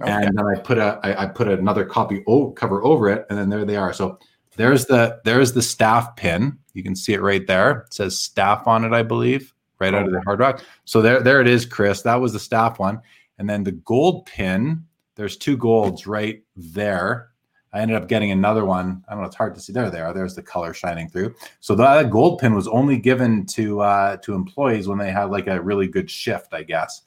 Okay. 0.01 0.11
and 0.11 0.37
then 0.37 0.45
I 0.45 0.59
put 0.59 0.77
a 0.77 0.99
I, 1.03 1.23
I 1.23 1.25
put 1.25 1.47
another 1.47 1.83
copy 1.83 2.23
o- 2.27 2.51
cover 2.51 2.83
over 2.83 3.09
it, 3.09 3.25
and 3.29 3.37
then 3.37 3.49
there 3.49 3.65
they 3.65 3.75
are. 3.75 3.93
So 3.93 4.19
there's 4.55 4.85
the 4.85 5.19
there's 5.23 5.53
the 5.53 5.61
staff 5.61 6.15
pin. 6.15 6.57
You 6.73 6.83
can 6.83 6.95
see 6.95 7.13
it 7.13 7.21
right 7.21 7.45
there. 7.47 7.85
It 7.87 7.93
says 7.93 8.17
staff 8.17 8.67
on 8.67 8.83
it, 8.83 8.93
I 8.93 9.03
believe, 9.03 9.53
right 9.79 9.93
out 9.93 10.05
of 10.05 10.11
the 10.11 10.21
hard 10.21 10.39
rock. 10.39 10.63
So 10.85 11.01
there 11.01 11.21
there 11.21 11.41
it 11.41 11.47
is, 11.47 11.65
Chris. 11.65 12.03
That 12.03 12.21
was 12.21 12.33
the 12.33 12.39
staff 12.39 12.77
one, 12.79 13.01
and 13.39 13.49
then 13.49 13.63
the 13.63 13.71
gold 13.71 14.25
pin. 14.25 14.83
There's 15.15 15.35
two 15.35 15.57
golds 15.57 16.05
right 16.05 16.43
there. 16.55 17.29
I 17.73 17.79
ended 17.81 17.97
up 17.97 18.07
getting 18.07 18.31
another 18.31 18.65
one. 18.65 19.03
I 19.07 19.13
don't 19.13 19.21
know. 19.21 19.27
It's 19.27 19.35
hard 19.35 19.55
to 19.55 19.61
see. 19.61 19.73
There 19.73 19.89
they 19.89 19.99
are. 19.99 20.13
There's 20.13 20.35
the 20.35 20.43
color 20.43 20.73
shining 20.73 21.09
through. 21.09 21.35
So 21.59 21.75
that 21.75 22.09
gold 22.11 22.39
pin 22.39 22.53
was 22.53 22.67
only 22.67 22.97
given 22.97 23.45
to 23.47 23.81
uh, 23.81 24.17
to 24.17 24.33
employees 24.33 24.87
when 24.87 24.97
they 24.97 25.11
had 25.11 25.25
like 25.31 25.47
a 25.47 25.61
really 25.61 25.87
good 25.87 26.09
shift, 26.09 26.53
I 26.53 26.63
guess. 26.63 27.01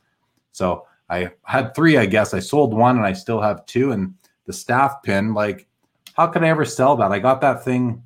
So 0.53 0.87
I 1.11 1.31
had 1.43 1.75
three, 1.75 1.97
I 1.97 2.07
guess. 2.07 2.33
I 2.33 2.39
sold 2.39 2.73
one 2.73 2.97
and 2.97 3.05
I 3.05 3.13
still 3.13 3.41
have 3.41 3.67
two. 3.67 3.91
And 3.93 4.15
the 4.47 4.53
staff 4.53 5.03
pin, 5.03 5.35
like, 5.35 5.67
how 6.15 6.29
could 6.29 6.45
I 6.45 6.49
ever 6.49 6.65
sell 6.65 6.97
that? 6.97 7.13
I 7.13 7.19
got 7.19 7.41
that 7.41 7.65
thing. 7.65 8.03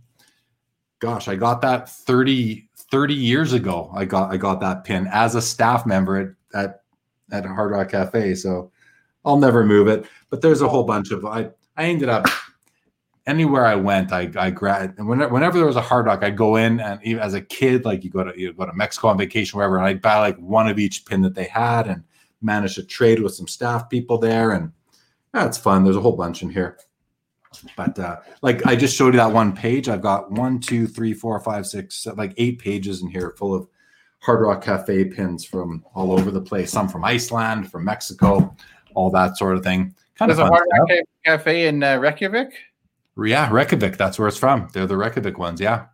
Gosh, 1.01 1.29
I 1.29 1.37
got 1.37 1.61
that 1.61 1.88
30, 1.90 2.69
30 2.77 3.14
years 3.14 3.53
ago. 3.53 3.90
I 3.95 4.07
got 4.07 4.33
I 4.33 4.38
got 4.38 4.61
that 4.61 4.85
pin 4.85 5.07
as 5.12 5.35
a 5.35 5.43
staff 5.43 5.85
member 5.85 6.37
at 6.53 6.62
at, 6.62 6.81
at 7.31 7.45
Hard 7.45 7.73
Rock 7.73 7.90
Cafe. 7.90 8.35
So 8.37 8.71
I'll 9.25 9.38
never 9.38 9.67
move 9.67 9.88
it. 9.88 10.07
But 10.31 10.40
there's 10.40 10.62
a 10.62 10.69
whole 10.69 10.85
bunch 10.85 11.11
of 11.11 11.27
I 11.27 11.51
I 11.77 11.85
ended 11.85 12.09
up 12.09 12.27
anywhere 13.27 13.67
I 13.67 13.75
went, 13.75 14.12
I 14.12 14.31
I 14.37 14.51
grad 14.51 14.97
whenever, 14.99 15.33
whenever 15.33 15.59
there 15.59 15.67
was 15.67 15.77
a 15.77 15.83
hard 15.83 16.07
rock, 16.07 16.23
I'd 16.23 16.37
go 16.37 16.57
in 16.57 16.81
and 16.81 17.01
even 17.03 17.23
as 17.23 17.35
a 17.35 17.40
kid, 17.40 17.85
like 17.85 18.03
you 18.03 18.11
go 18.11 18.25
to 18.25 18.38
you 18.38 18.53
go 18.55 18.64
to 18.64 18.73
Mexico 18.73 19.09
on 19.09 19.19
vacation, 19.19 19.59
wherever, 19.59 19.77
and 19.77 19.87
I'd 19.87 20.01
buy 20.01 20.19
like 20.19 20.38
one 20.38 20.69
of 20.69 20.79
each 20.79 21.05
pin 21.05 21.21
that 21.23 21.35
they 21.35 21.45
had 21.45 21.87
and 21.87 22.05
manage 22.45 22.77
to 22.77 22.85
trade 22.85 23.21
with 23.21 23.35
some 23.35 23.49
staff 23.49 23.89
people 23.89 24.19
there. 24.19 24.53
And 24.53 24.73
that's 25.33 25.59
fun. 25.59 25.83
There's 25.83 25.97
a 25.97 26.01
whole 26.01 26.17
bunch 26.17 26.43
in 26.43 26.51
here. 26.51 26.79
But 27.77 27.99
uh, 27.99 28.17
like 28.43 28.67
I 28.67 28.77
just 28.77 28.97
showed 28.97 29.15
you 29.15 29.19
that 29.21 29.33
one 29.33 29.55
page. 29.55 29.89
I've 29.89 30.03
got 30.03 30.31
one, 30.31 30.59
two, 30.59 30.87
three, 30.87 31.15
four, 31.15 31.39
five, 31.41 31.67
six, 31.67 32.07
like 32.17 32.35
eight 32.37 32.59
pages 32.59 33.03
in 33.03 33.09
here 33.09 33.35
full 33.39 33.55
of 33.55 33.69
Hard 34.21 34.41
Rock 34.41 34.63
Cafe 34.63 35.05
pins 35.07 35.45
from 35.45 35.85
all 35.95 36.13
over 36.13 36.31
the 36.31 36.41
place. 36.41 36.73
Some 36.73 36.89
from 36.89 37.05
Iceland, 37.05 37.71
from 37.71 37.85
Mexico, 37.85 38.57
all 38.95 39.11
that 39.11 39.37
sort 39.37 39.57
of 39.57 39.63
thing. 39.63 39.95
Kind 40.17 40.31
There's 40.31 40.39
of 40.39 40.47
a 40.47 40.51
Hard. 40.51 40.67
Rock 40.79 40.89
Ca- 40.89 41.03
Cafe 41.25 41.67
in 41.69 41.83
uh, 41.83 41.99
Reykjavik. 41.99 42.55
Yeah, 43.17 43.49
Reykjavik. 43.53 43.97
That's 43.97 44.19
where 44.19 44.27
it's 44.29 44.39
from. 44.39 44.69
They're 44.73 44.87
the 44.87 44.97
Reykjavik 44.97 45.39
ones. 45.39 45.61
Yeah. 45.61 45.87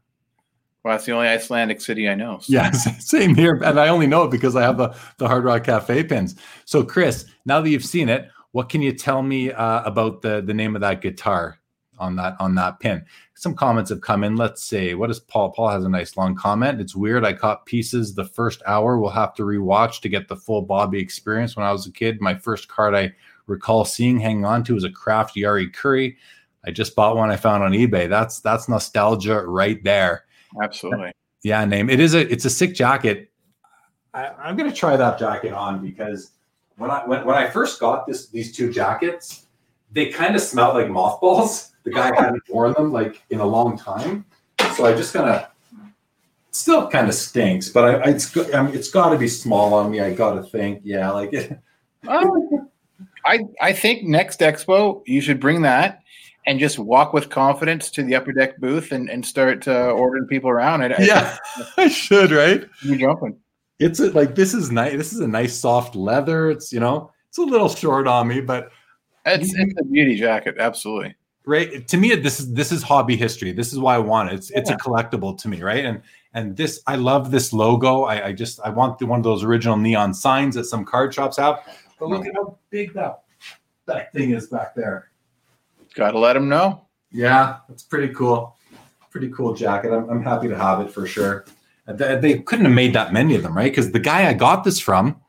Well, 0.82 0.94
that's 0.94 1.04
the 1.04 1.12
only 1.12 1.28
Icelandic 1.28 1.80
city 1.80 2.08
I 2.08 2.14
know. 2.14 2.38
so-. 2.70 2.90
Same 2.98 3.34
here. 3.34 3.60
And 3.62 3.78
I 3.78 3.88
only 3.88 4.06
know 4.06 4.24
it 4.24 4.30
because 4.30 4.56
I 4.56 4.62
have 4.62 4.78
the, 4.78 4.94
the 5.18 5.28
Hard 5.28 5.44
Rock 5.44 5.64
Cafe 5.64 6.04
pins. 6.04 6.36
So, 6.64 6.82
Chris, 6.82 7.26
now 7.44 7.60
that 7.60 7.68
you've 7.68 7.84
seen 7.84 8.08
it, 8.08 8.30
what 8.52 8.68
can 8.68 8.82
you 8.82 8.92
tell 8.92 9.22
me 9.22 9.52
uh, 9.52 9.82
about 9.84 10.22
the, 10.22 10.40
the 10.40 10.54
name 10.54 10.74
of 10.74 10.80
that 10.80 11.02
guitar 11.02 11.58
on 11.98 12.16
that 12.16 12.34
on 12.40 12.54
that 12.56 12.80
pin? 12.80 13.04
Some 13.34 13.54
comments 13.54 13.90
have 13.90 14.00
come 14.00 14.24
in. 14.24 14.36
Let's 14.36 14.62
see. 14.62 14.94
What 14.94 15.10
is 15.10 15.20
Paul? 15.20 15.52
Paul 15.52 15.68
has 15.68 15.84
a 15.84 15.88
nice 15.88 16.16
long 16.16 16.34
comment. 16.34 16.80
It's 16.80 16.96
weird. 16.96 17.24
I 17.24 17.32
caught 17.32 17.66
pieces 17.66 18.14
the 18.14 18.24
first 18.24 18.62
hour. 18.66 18.98
We'll 18.98 19.10
have 19.10 19.34
to 19.34 19.44
rewatch 19.44 20.00
to 20.00 20.08
get 20.08 20.28
the 20.28 20.36
full 20.36 20.62
Bobby 20.62 20.98
experience. 20.98 21.56
When 21.56 21.66
I 21.66 21.72
was 21.72 21.86
a 21.86 21.92
kid, 21.92 22.20
my 22.20 22.34
first 22.34 22.68
card 22.68 22.94
I 22.94 23.12
recall 23.46 23.84
seeing 23.84 24.18
hanging 24.18 24.44
on 24.44 24.64
to 24.64 24.74
was 24.74 24.84
a 24.84 24.90
Kraft 24.90 25.36
Jari 25.36 25.72
Kurri. 25.72 26.16
I 26.64 26.70
just 26.70 26.96
bought 26.96 27.16
one 27.16 27.30
I 27.30 27.36
found 27.36 27.62
on 27.62 27.72
eBay. 27.72 28.08
That's 28.08 28.40
that's 28.40 28.68
nostalgia 28.68 29.42
right 29.46 29.82
there. 29.84 30.24
Absolutely. 30.62 31.12
Yeah, 31.42 31.64
name. 31.64 31.88
It 31.88 32.00
is 32.00 32.14
a 32.14 32.30
it's 32.30 32.44
a 32.44 32.50
sick 32.50 32.74
jacket. 32.74 33.30
I, 34.12 34.28
I'm 34.38 34.56
gonna 34.56 34.72
try 34.72 34.96
that 34.96 35.18
jacket 35.18 35.52
on 35.52 35.84
because 35.84 36.32
when 36.76 36.90
I 36.90 37.06
when, 37.06 37.24
when 37.24 37.36
I 37.36 37.48
first 37.48 37.80
got 37.80 38.06
this 38.06 38.28
these 38.28 38.54
two 38.54 38.72
jackets, 38.72 39.46
they 39.92 40.06
kind 40.06 40.34
of 40.34 40.42
smelled 40.42 40.74
like 40.74 40.88
mothballs. 40.88 41.72
The 41.84 41.90
guy 41.90 42.06
hadn't 42.20 42.42
worn 42.48 42.72
them 42.74 42.92
like 42.92 43.22
in 43.30 43.40
a 43.40 43.46
long 43.46 43.78
time, 43.78 44.24
so 44.74 44.84
I 44.84 44.94
just 44.94 45.14
kind 45.14 45.30
of 45.30 45.48
still 46.50 46.88
kind 46.88 47.08
of 47.08 47.14
stinks. 47.14 47.68
But 47.68 47.84
I, 47.84 47.94
I 47.94 48.08
it's 48.10 48.36
I 48.54 48.62
mean, 48.62 48.74
it's 48.74 48.90
got 48.90 49.10
to 49.10 49.18
be 49.18 49.28
small 49.28 49.74
on 49.74 49.90
me. 49.90 50.00
I 50.00 50.12
got 50.12 50.34
to 50.34 50.42
think, 50.42 50.80
yeah, 50.84 51.10
like 51.10 51.32
it. 51.32 51.58
Um, 52.08 52.70
I 53.26 53.40
I 53.60 53.74
think 53.74 54.04
next 54.04 54.40
expo 54.40 55.02
you 55.06 55.20
should 55.20 55.38
bring 55.38 55.60
that 55.62 56.02
and 56.46 56.58
just 56.58 56.78
walk 56.78 57.12
with 57.12 57.28
confidence 57.28 57.90
to 57.90 58.02
the 58.02 58.14
upper 58.14 58.32
deck 58.32 58.58
booth 58.58 58.92
and, 58.92 59.10
and 59.10 59.24
start 59.24 59.66
uh, 59.68 59.90
ordering 59.90 60.26
people 60.26 60.50
around. 60.50 60.82
I, 60.82 60.94
yeah, 60.98 61.36
I 61.76 61.88
should, 61.88 62.30
right? 62.30 62.64
You 62.82 62.96
jumping. 62.96 63.38
It's 63.78 64.00
a, 64.00 64.10
like 64.10 64.34
this 64.34 64.54
is 64.54 64.70
nice. 64.70 64.96
This 64.96 65.12
is 65.12 65.20
a 65.20 65.28
nice 65.28 65.54
soft 65.54 65.96
leather. 65.96 66.50
It's 66.50 66.72
you 66.72 66.80
know 66.80 67.12
it's 67.28 67.38
a 67.38 67.42
little 67.42 67.68
short 67.68 68.06
on 68.06 68.28
me, 68.28 68.40
but 68.40 68.70
it's, 69.24 69.54
it's 69.54 69.80
a 69.80 69.84
beauty 69.84 70.16
jacket. 70.16 70.56
Absolutely. 70.58 71.14
Right. 71.46 71.86
To 71.88 71.96
me, 71.96 72.14
this 72.14 72.40
is 72.40 72.52
this 72.52 72.72
is 72.72 72.82
hobby 72.82 73.16
history. 73.16 73.52
This 73.52 73.72
is 73.72 73.78
why 73.78 73.94
I 73.94 73.98
want 73.98 74.30
it. 74.30 74.34
It's 74.36 74.50
yeah. 74.50 74.58
it's 74.58 74.70
a 74.70 74.76
collectible 74.76 75.36
to 75.38 75.48
me, 75.48 75.62
right? 75.62 75.84
And 75.84 76.02
and 76.34 76.56
this 76.56 76.82
I 76.86 76.96
love 76.96 77.30
this 77.30 77.52
logo. 77.52 78.04
I, 78.04 78.26
I 78.26 78.32
just 78.32 78.60
I 78.60 78.70
want 78.70 78.98
the, 78.98 79.06
one 79.06 79.18
of 79.18 79.24
those 79.24 79.42
original 79.42 79.76
neon 79.76 80.12
signs 80.12 80.54
that 80.56 80.64
some 80.64 80.84
card 80.84 81.14
shops 81.14 81.38
have. 81.38 81.60
But 81.98 82.08
look 82.08 82.26
at 82.26 82.34
how 82.34 82.58
big 82.70 82.92
that 82.94 83.22
that 83.86 84.12
thing 84.12 84.30
is 84.30 84.48
back 84.48 84.74
there. 84.74 85.09
Got 85.94 86.12
to 86.12 86.18
let 86.18 86.34
them 86.34 86.48
know. 86.48 86.86
Yeah, 87.10 87.58
it's 87.68 87.82
pretty 87.82 88.14
cool. 88.14 88.56
Pretty 89.10 89.30
cool 89.30 89.54
jacket. 89.54 89.92
I'm, 89.92 90.08
I'm 90.08 90.22
happy 90.22 90.48
to 90.48 90.56
have 90.56 90.80
it 90.80 90.90
for 90.90 91.06
sure. 91.06 91.44
They, 91.86 92.16
they 92.16 92.38
couldn't 92.38 92.66
have 92.66 92.74
made 92.74 92.94
that 92.94 93.12
many 93.12 93.34
of 93.34 93.42
them, 93.42 93.56
right? 93.56 93.72
Because 93.72 93.90
the 93.90 93.98
guy 93.98 94.28
I 94.28 94.34
got 94.34 94.62
this 94.62 94.78
from, 94.78 95.20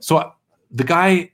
so 0.00 0.32
the 0.70 0.84
guy 0.84 1.30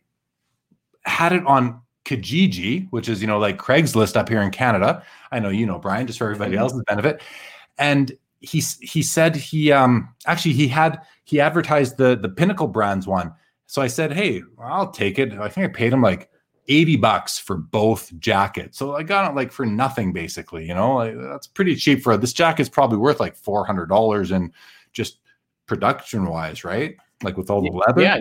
had 1.03 1.33
it 1.33 1.47
on 1.47 1.81
Kijiji, 2.05 2.89
which 2.91 3.09
is 3.09 3.21
you 3.21 3.27
know 3.27 3.39
like 3.39 3.59
Craigslist 3.59 4.17
up 4.17 4.29
here 4.29 4.41
in 4.43 4.51
Canada. 4.51 5.03
I 5.33 5.41
know 5.41 5.49
you 5.49 5.67
know 5.67 5.79
Brian, 5.79 6.07
just 6.07 6.19
for 6.19 6.25
everybody 6.25 6.53
mm-hmm. 6.53 6.61
else's 6.61 6.83
benefit. 6.87 7.23
And 7.79 8.17
he 8.41 8.63
he 8.81 9.03
said 9.03 9.37
he 9.37 9.73
um 9.73 10.15
actually 10.27 10.55
he 10.55 10.69
had 10.69 11.01
he 11.25 11.41
advertised 11.41 11.97
the 11.97 12.17
the 12.17 12.29
Pinnacle 12.29 12.69
Brands 12.69 13.07
one. 13.07 13.33
So 13.67 13.83
I 13.83 13.89
said, 13.89 14.13
hey, 14.13 14.43
I'll 14.61 14.91
take 14.91 15.19
it. 15.19 15.33
I 15.33 15.49
think 15.49 15.69
I 15.69 15.73
paid 15.73 15.93
him 15.93 16.01
like 16.01 16.31
80 16.69 16.97
bucks 16.97 17.39
for 17.39 17.57
both 17.57 18.17
jackets. 18.19 18.79
So 18.79 18.97
I 18.97 19.03
got 19.03 19.31
it 19.31 19.35
like 19.35 19.53
for 19.53 19.67
nothing 19.67 20.13
basically, 20.13 20.67
you 20.67 20.75
know, 20.75 20.97
like, 20.97 21.15
that's 21.17 21.47
pretty 21.47 21.77
cheap 21.77 22.03
for 22.03 22.17
this 22.17 22.33
jacket's 22.33 22.69
probably 22.69 22.99
worth 22.99 23.21
like 23.21 23.39
$400 23.41 24.33
and 24.33 24.53
just 24.93 25.19
production 25.67 26.27
wise, 26.27 26.65
right? 26.65 26.97
Like 27.23 27.37
with 27.37 27.51
all 27.51 27.63
the 27.63 27.71
leather. 27.71 28.03
Yeah. 28.03 28.21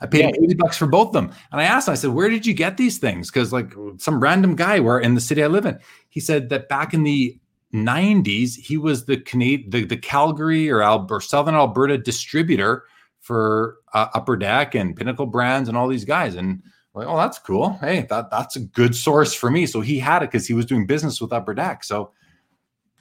I 0.00 0.06
paid 0.06 0.20
yeah. 0.20 0.44
80 0.44 0.54
bucks 0.54 0.76
for 0.76 0.86
both 0.86 1.08
of 1.08 1.12
them. 1.14 1.32
And 1.50 1.60
I 1.60 1.64
asked 1.64 1.88
him, 1.88 1.92
I 1.92 1.96
said, 1.96 2.10
where 2.10 2.28
did 2.28 2.46
you 2.46 2.54
get 2.54 2.76
these 2.76 2.98
things? 2.98 3.30
Cause 3.30 3.52
like 3.52 3.74
some 3.98 4.20
random 4.20 4.54
guy 4.54 4.80
where 4.80 4.98
in 4.98 5.14
the 5.14 5.20
city 5.20 5.42
I 5.42 5.48
live 5.48 5.66
in, 5.66 5.78
he 6.08 6.20
said 6.20 6.48
that 6.50 6.68
back 6.68 6.94
in 6.94 7.02
the 7.02 7.38
90s, 7.74 8.56
he 8.56 8.78
was 8.78 9.04
the 9.04 9.18
Canadian, 9.18 9.70
the, 9.70 9.84
the 9.84 9.96
Calgary 9.96 10.70
or, 10.70 10.82
Al- 10.82 11.06
or 11.10 11.20
Southern 11.20 11.54
Alberta 11.54 11.98
distributor 11.98 12.84
for 13.20 13.76
uh, 13.92 14.06
Upper 14.14 14.36
Deck 14.36 14.74
and 14.74 14.96
Pinnacle 14.96 15.26
Brands 15.26 15.68
and 15.68 15.76
all 15.76 15.88
these 15.88 16.04
guys. 16.04 16.34
And 16.34 16.62
like, 16.98 17.08
oh, 17.08 17.16
that's 17.16 17.38
cool. 17.38 17.70
Hey, 17.80 18.06
that 18.10 18.30
that's 18.30 18.56
a 18.56 18.60
good 18.60 18.94
source 18.94 19.32
for 19.32 19.50
me. 19.50 19.66
So 19.66 19.80
he 19.80 19.98
had 19.98 20.22
it 20.22 20.30
because 20.30 20.46
he 20.46 20.54
was 20.54 20.66
doing 20.66 20.86
business 20.86 21.20
with 21.20 21.32
Upper 21.32 21.54
Deck. 21.54 21.84
So 21.84 22.12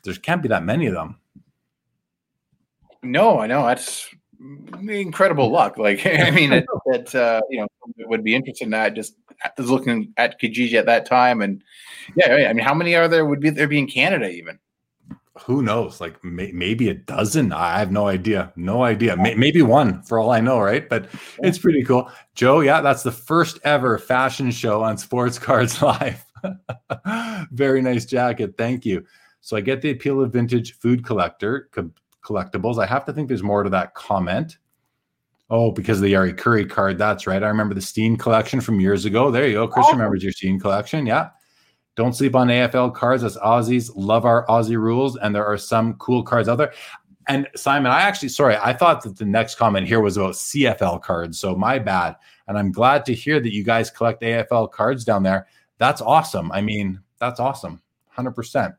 there 0.03 0.13
can't 0.15 0.41
be 0.41 0.49
that 0.49 0.63
many 0.63 0.88
of 0.88 0.93
them. 0.93 1.19
No, 3.03 3.39
I 3.39 3.47
know 3.47 3.65
that's 3.65 4.10
incredible 4.88 5.51
luck. 5.51 5.77
Like, 5.77 6.05
I 6.05 6.31
mean, 6.31 6.53
it, 6.53 6.65
it 6.88 7.15
uh, 7.15 7.41
you 7.49 7.60
know 7.60 7.67
it 7.97 8.07
would 8.07 8.23
be 8.23 8.36
interested 8.36 8.65
in 8.65 8.71
that. 8.71 8.93
Just 8.93 9.15
was 9.57 9.69
looking 9.69 10.13
at 10.17 10.39
Kijiji 10.39 10.73
at 10.73 10.86
that 10.86 11.05
time, 11.05 11.41
and 11.41 11.63
yeah, 12.15 12.47
I 12.49 12.53
mean, 12.53 12.63
how 12.63 12.73
many 12.73 12.95
are 12.95 13.07
there? 13.07 13.25
Would 13.25 13.39
be 13.39 13.49
there 13.49 13.67
be 13.67 13.79
in 13.79 13.88
Canada 13.88 14.29
even? 14.29 14.60
Who 15.41 15.62
knows? 15.62 16.02
Like 16.02 16.23
may, 16.23 16.52
maybe 16.52 16.89
a 16.89 16.93
dozen. 16.93 17.52
I 17.52 17.80
have 17.80 17.91
no 17.91 18.08
idea. 18.08 18.52
No 18.56 18.84
idea. 18.84 19.15
May, 19.17 19.36
maybe 19.36 19.62
one 19.62 20.02
for 20.04 20.19
all 20.19 20.32
I 20.32 20.39
know, 20.39 20.60
right? 20.60 20.88
But 20.88 21.08
it's 21.39 21.58
pretty 21.58 21.84
cool. 21.84 22.12
Joe, 22.36 22.62
yeah, 22.62 22.82
that's 22.82 23.04
the 23.04 23.12
first 23.12 23.60
ever 23.63 23.97
fashion 23.97 24.52
show 24.52 24.84
on 24.84 24.97
Sports 24.97 25.39
Cards 25.39 25.82
Live. 25.82 26.26
Very 27.52 27.82
nice 27.82 28.06
jacket. 28.06 28.56
Thank 28.58 28.86
you. 28.86 29.06
So 29.41 29.56
I 29.56 29.62
get 29.62 29.82
the 29.82 29.91
appeal 29.91 30.21
of 30.21 30.34
vintage 30.34 30.78
food 30.78 31.06
collector 31.06 31.69
co- 31.71 31.91
collectibles. 32.23 32.82
I 32.82 32.86
have 32.86 33.06
to 33.06 33.13
think 33.13 33.28
there's 33.28 33.43
more 33.43 33.63
to 33.63 33.69
that 33.69 33.93
comment. 33.93 34.58
Oh, 35.50 35.71
because 35.71 36.00
of 36.00 36.04
the 36.04 36.13
Jari 36.13 36.36
Kurri 36.36 36.69
card. 36.69 36.97
That's 36.97 37.26
right. 37.26 37.41
I 37.41 37.47
remember 37.47 37.73
the 37.73 37.82
Steen 37.82 38.17
collection 38.17 38.60
from 38.60 38.82
years 38.82 39.06
ago. 39.06 39.32
There 39.32 39.47
you 39.47 39.54
go. 39.54 39.67
Chris 39.67 39.86
oh. 39.88 39.93
remembers 39.93 40.23
your 40.23 40.34
Steen 40.34 40.60
collection. 40.60 41.06
Yeah. 41.06 41.30
Don't 41.97 42.13
sleep 42.13 42.36
on 42.36 42.47
AFL 42.47 42.93
cards 42.93 43.23
as 43.23 43.38
Aussies. 43.38 43.91
Love 43.95 44.23
our 44.23 44.45
Aussie 44.45 44.77
rules, 44.77 45.17
and 45.17 45.36
there 45.36 45.45
are 45.45 45.57
some 45.57 45.95
cool 45.95 46.21
cards 46.21 46.47
out 46.47 46.60
there. 46.60 46.71
And 47.27 47.47
Simon, 47.55 47.91
I 47.91 48.01
actually, 48.01 48.29
sorry, 48.29 48.55
I 48.55 48.71
thought 48.71 49.01
that 49.01 49.17
the 49.17 49.25
next 49.25 49.55
comment 49.55 49.88
here 49.88 49.99
was 49.99 50.15
about 50.15 50.36
CFL 50.36 51.01
cards. 51.01 51.39
So 51.39 51.55
my 51.55 51.79
bad. 51.79 52.15
And 52.47 52.55
I'm 52.55 52.71
glad 52.71 53.03
to 53.05 53.15
hear 53.15 53.39
that 53.39 53.51
you 53.51 53.63
guys 53.63 53.89
collect 53.89 54.21
AFL 54.21 54.71
cards 54.71 55.03
down 55.03 55.23
there. 55.23 55.47
That's 55.79 55.99
awesome. 55.99 56.51
I 56.51 56.62
mean, 56.62 57.01
that's 57.19 57.39
awesome. 57.39 57.81
100%. 58.15 58.75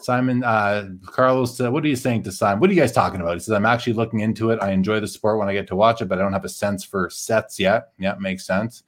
Simon, 0.00 0.44
uh, 0.44 0.90
Carlos, 1.06 1.58
uh, 1.60 1.70
what 1.70 1.82
are 1.84 1.88
you 1.88 1.96
saying 1.96 2.22
to 2.24 2.30
Simon? 2.30 2.60
What 2.60 2.68
are 2.68 2.74
you 2.74 2.80
guys 2.80 2.92
talking 2.92 3.22
about? 3.22 3.32
He 3.32 3.40
says, 3.40 3.54
I'm 3.54 3.66
actually 3.66 3.94
looking 3.94 4.20
into 4.20 4.50
it. 4.50 4.62
I 4.62 4.72
enjoy 4.72 5.00
the 5.00 5.08
sport 5.08 5.38
when 5.38 5.48
I 5.48 5.54
get 5.54 5.66
to 5.68 5.76
watch 5.76 6.02
it, 6.02 6.04
but 6.04 6.18
I 6.18 6.22
don't 6.22 6.34
have 6.34 6.44
a 6.44 6.50
sense 6.50 6.84
for 6.84 7.08
sets 7.08 7.58
yet. 7.58 7.92
Yeah, 7.98 8.14
makes 8.20 8.46
sense. 8.46 8.84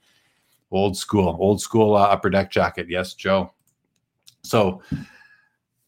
Old 0.70 0.98
school, 0.98 1.36
old 1.40 1.62
school 1.62 1.96
uh, 1.96 2.02
upper 2.02 2.28
deck 2.28 2.50
jacket. 2.50 2.86
Yes, 2.88 3.14
Joe. 3.14 3.52
So, 4.42 4.82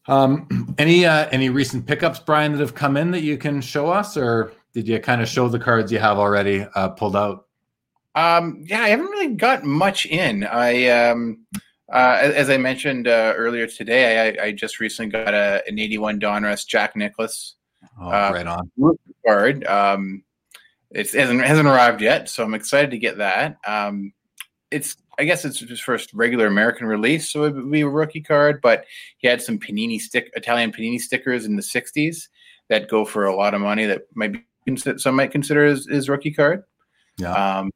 um, 0.07 0.75
any 0.77 1.05
uh, 1.05 1.27
any 1.31 1.49
recent 1.49 1.85
pickups, 1.85 2.19
Brian, 2.19 2.51
that 2.53 2.59
have 2.59 2.75
come 2.75 2.97
in 2.97 3.11
that 3.11 3.21
you 3.21 3.37
can 3.37 3.61
show 3.61 3.87
us, 3.87 4.17
or 4.17 4.53
did 4.73 4.87
you 4.87 4.99
kind 4.99 5.21
of 5.21 5.27
show 5.27 5.47
the 5.47 5.59
cards 5.59 5.91
you 5.91 5.99
have 5.99 6.17
already 6.17 6.65
uh, 6.75 6.89
pulled 6.89 7.15
out? 7.15 7.47
Um, 8.15 8.63
yeah, 8.67 8.81
I 8.81 8.89
haven't 8.89 9.07
really 9.07 9.35
got 9.35 9.63
much 9.63 10.05
in. 10.05 10.43
I 10.43 10.87
um, 10.87 11.45
uh, 11.91 12.19
as 12.21 12.49
I 12.49 12.57
mentioned 12.57 13.07
uh, 13.07 13.33
earlier 13.35 13.67
today, 13.67 14.35
I, 14.39 14.45
I, 14.45 14.51
just 14.51 14.79
recently 14.79 15.11
got 15.11 15.33
a, 15.33 15.61
an 15.67 15.77
81 15.77 16.19
Donruss 16.19 16.65
Jack 16.65 16.95
Nicklaus. 16.95 17.55
Oh, 17.99 18.07
uh, 18.07 18.31
right 18.33 18.47
on. 18.47 18.97
Card. 19.25 19.63
Um, 19.65 20.23
it 20.91 21.11
hasn't 21.11 21.41
hasn't 21.41 21.67
arrived 21.67 22.01
yet, 22.01 22.29
so 22.29 22.43
I'm 22.43 22.53
excited 22.53 22.91
to 22.91 22.97
get 22.97 23.17
that. 23.17 23.57
Um, 23.65 24.13
it's 24.71 24.95
I 25.19 25.25
guess 25.25 25.45
it's 25.45 25.59
his 25.59 25.79
first 25.79 26.13
regular 26.13 26.47
American 26.47 26.87
release, 26.87 27.31
so 27.31 27.43
it 27.43 27.55
would 27.55 27.71
be 27.71 27.81
a 27.81 27.87
rookie 27.87 28.21
card. 28.21 28.61
But 28.61 28.85
he 29.17 29.27
had 29.27 29.41
some 29.41 29.59
Panini 29.59 29.99
stick 29.99 30.31
Italian 30.35 30.71
Panini 30.71 30.99
stickers 30.99 31.45
in 31.45 31.55
the 31.55 31.61
'60s 31.61 32.27
that 32.69 32.89
go 32.89 33.05
for 33.05 33.25
a 33.25 33.35
lot 33.35 33.53
of 33.53 33.61
money. 33.61 33.85
That 33.85 34.03
might 34.15 34.33
be 34.33 34.43
some 34.97 35.15
might 35.15 35.31
consider 35.31 35.65
his, 35.65 35.87
his 35.87 36.09
rookie 36.09 36.31
card. 36.31 36.63
Yeah. 37.17 37.33
Um, 37.33 37.71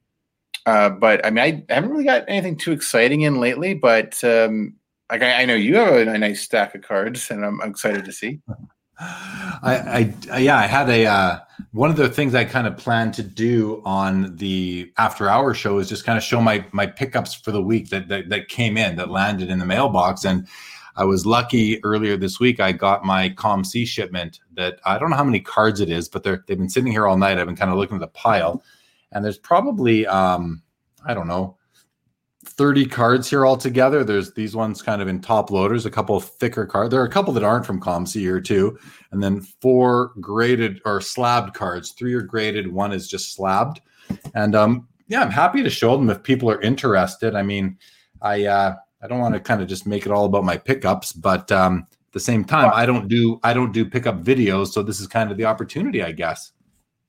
uh, 0.65 0.89
but 0.89 1.25
I 1.25 1.29
mein 1.29 1.65
I 1.69 1.75
haven't 1.75 1.91
really 1.91 2.03
got 2.03 2.25
anything 2.27 2.57
too 2.57 2.71
exciting 2.71 3.21
in 3.21 3.39
lately. 3.39 3.73
But 3.73 4.21
um, 4.23 4.75
like 5.11 5.21
I, 5.21 5.41
I, 5.41 5.45
know 5.45 5.55
you 5.55 5.75
have 5.75 5.93
a, 5.93 6.09
a, 6.09 6.17
nice 6.17 6.41
stack 6.41 6.75
of 6.75 6.81
cards, 6.81 7.31
and 7.31 7.45
I'm, 7.45 7.61
I'm 7.61 7.69
excited 7.69 8.03
to 8.05 8.11
see. 8.11 8.39
I, 8.99 10.15
I, 10.31 10.37
yeah, 10.39 10.57
I 10.57 10.65
had 10.65 10.89
a 10.89 11.05
uh, 11.05 11.39
one 11.71 11.89
of 11.91 11.97
the 11.97 12.09
things 12.09 12.33
I 12.33 12.45
kind 12.45 12.65
of 12.65 12.77
planned 12.77 13.13
to 13.15 13.23
do 13.23 13.81
on 13.85 14.35
the 14.37 14.91
after 14.97 15.29
hour 15.29 15.53
show 15.53 15.77
is 15.77 15.87
just 15.87 16.03
kind 16.03 16.17
of 16.17 16.23
show 16.23 16.41
my 16.41 16.65
my 16.71 16.87
pickups 16.87 17.35
for 17.35 17.51
the 17.51 17.61
week 17.61 17.89
that, 17.89 18.07
that 18.07 18.29
that 18.29 18.47
came 18.47 18.77
in 18.77 18.95
that 18.95 19.09
landed 19.09 19.49
in 19.49 19.59
the 19.59 19.65
mailbox, 19.65 20.25
and 20.25 20.47
I 20.95 21.03
was 21.03 21.27
lucky 21.27 21.83
earlier 21.83 22.17
this 22.17 22.39
week. 22.39 22.59
I 22.59 22.71
got 22.71 23.05
my 23.05 23.29
COMC 23.29 23.85
shipment 23.85 24.39
that 24.53 24.79
I 24.83 24.97
don't 24.97 25.11
know 25.11 25.17
how 25.17 25.23
many 25.23 25.41
cards 25.41 25.79
it 25.79 25.91
is, 25.91 26.09
but 26.09 26.23
they're 26.23 26.43
they've 26.47 26.57
been 26.57 26.69
sitting 26.69 26.91
here 26.91 27.05
all 27.05 27.17
night. 27.17 27.37
I've 27.37 27.45
been 27.45 27.55
kind 27.55 27.71
of 27.71 27.77
looking 27.77 27.97
at 27.97 28.01
the 28.01 28.07
pile, 28.07 28.63
and 29.11 29.23
there's 29.23 29.37
probably 29.37 30.07
um, 30.07 30.63
I 31.05 31.13
don't 31.13 31.27
know 31.27 31.57
30 32.47 32.85
cards 32.87 33.29
here 33.29 33.45
altogether. 33.45 34.03
There's 34.03 34.33
these 34.33 34.55
ones 34.55 34.81
kind 34.81 35.01
of 35.01 35.07
in 35.07 35.21
top 35.21 35.51
loaders, 35.51 35.85
a 35.85 35.91
couple 35.91 36.19
thicker 36.19 36.65
cards. 36.65 36.91
There 36.91 37.01
are 37.01 37.05
a 37.05 37.09
couple 37.09 37.33
that 37.33 37.43
aren't 37.43 37.65
from 37.65 37.79
COMC 37.79 38.19
here 38.19 38.41
too. 38.41 38.77
And 39.11 39.21
then 39.21 39.41
four 39.41 40.13
graded 40.19 40.81
or 40.85 41.01
slabbed 41.01 41.53
cards. 41.53 41.91
Three 41.91 42.13
are 42.13 42.21
graded, 42.21 42.71
one 42.71 42.93
is 42.93 43.07
just 43.07 43.33
slabbed. 43.33 43.81
And 44.33 44.55
um, 44.55 44.87
yeah, 45.07 45.21
I'm 45.21 45.31
happy 45.31 45.63
to 45.63 45.69
show 45.69 45.95
them 45.95 46.09
if 46.09 46.23
people 46.23 46.49
are 46.49 46.61
interested. 46.61 47.35
I 47.35 47.43
mean, 47.43 47.77
I 48.21 48.45
uh, 48.45 48.75
I 49.01 49.07
don't 49.07 49.19
want 49.19 49.35
to 49.35 49.39
kind 49.39 49.61
of 49.61 49.67
just 49.67 49.85
make 49.85 50.05
it 50.05 50.11
all 50.11 50.25
about 50.25 50.43
my 50.43 50.57
pickups, 50.57 51.13
but 51.13 51.51
um, 51.51 51.87
at 51.91 52.13
the 52.13 52.19
same 52.19 52.43
time, 52.43 52.71
I 52.73 52.85
don't 52.85 53.07
do 53.07 53.39
I 53.43 53.53
don't 53.53 53.71
do 53.71 53.85
pickup 53.85 54.23
videos, 54.23 54.67
so 54.67 54.81
this 54.81 54.99
is 54.99 55.07
kind 55.07 55.31
of 55.31 55.37
the 55.37 55.45
opportunity, 55.45 56.01
I 56.01 56.11
guess. 56.11 56.51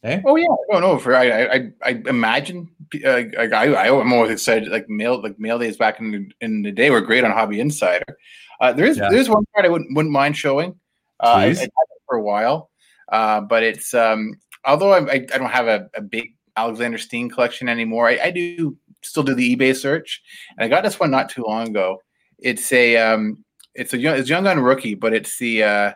Hey? 0.03 0.23
Oh 0.25 0.37
yeah, 0.37 0.47
no, 0.71 0.79
no. 0.79 0.99
For 0.99 1.15
I, 1.15 1.47
I, 1.47 1.71
I 1.85 2.03
imagine 2.07 2.71
uh, 3.05 3.23
like 3.37 3.53
I, 3.53 3.73
I, 3.73 3.87
am 3.87 4.13
always 4.13 4.31
excited. 4.31 4.69
Like 4.69 4.89
mail, 4.89 5.21
like 5.21 5.41
mail 5.41 5.59
days 5.59 5.77
back 5.77 5.99
in 5.99 6.13
the, 6.13 6.31
in 6.41 6.63
the 6.63 6.71
day 6.71 6.91
were 6.91 7.01
great 7.01 7.25
on 7.25 7.33
Hobby 7.33 7.59
Insider. 7.59 8.17
Uh, 8.61 8.73
there 8.73 8.87
is 8.87 8.99
yeah. 8.99 9.09
there's 9.11 9.29
one 9.29 9.45
card 9.55 9.67
I 9.67 9.71
wouldn't 9.71 9.95
wouldn't 9.97 10.13
mind 10.13 10.37
showing. 10.37 10.79
Uh, 11.21 11.27
I, 11.27 11.45
I, 11.45 11.49
had 11.49 11.63
it 11.65 12.03
for 12.07 12.17
a 12.17 12.23
while, 12.23 12.71
uh, 13.11 13.41
but 13.41 13.65
it's 13.65 13.93
um, 13.93 14.35
although 14.65 14.93
I, 14.93 15.01
I, 15.01 15.15
I 15.15 15.39
don't 15.39 15.51
have 15.51 15.67
a, 15.67 15.91
a 15.95 16.01
big 16.01 16.35
Alexander 16.57 16.99
Steen 16.99 17.29
collection 17.29 17.69
anymore. 17.69 18.09
I, 18.09 18.19
I 18.25 18.31
do 18.31 18.77
still 19.03 19.25
do 19.25 19.35
the 19.35 19.57
eBay 19.57 19.75
search, 19.75 20.23
and 20.57 20.65
I 20.65 20.69
got 20.69 20.85
this 20.85 21.01
one 21.01 21.11
not 21.11 21.29
too 21.29 21.43
long 21.43 21.69
ago. 21.69 22.01
It's 22.39 22.71
a 22.73 22.97
um, 22.99 23.45
it's 23.75 23.95
a 23.95 23.99
young, 23.99 24.17
it's 24.17 24.29
young 24.29 24.45
gun 24.45 24.61
rookie, 24.61 24.95
but 24.95 25.13
it's 25.13 25.39
the 25.39 25.65
uh, 25.65 25.93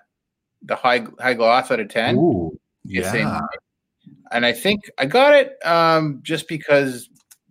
the 0.62 0.74
high 0.74 1.06
high 1.20 1.34
gloss 1.34 1.70
out 1.70 1.78
of 1.78 1.88
ten. 1.88 2.16
Ooh, 2.16 2.58
It's 2.84 3.14
yeah. 3.14 3.38
a- 3.38 3.61
and 4.32 4.44
I 4.46 4.52
think 4.52 4.80
I 4.98 5.06
got 5.06 5.34
it 5.34 5.56
um, 5.64 6.20
just 6.22 6.48
because 6.48 7.08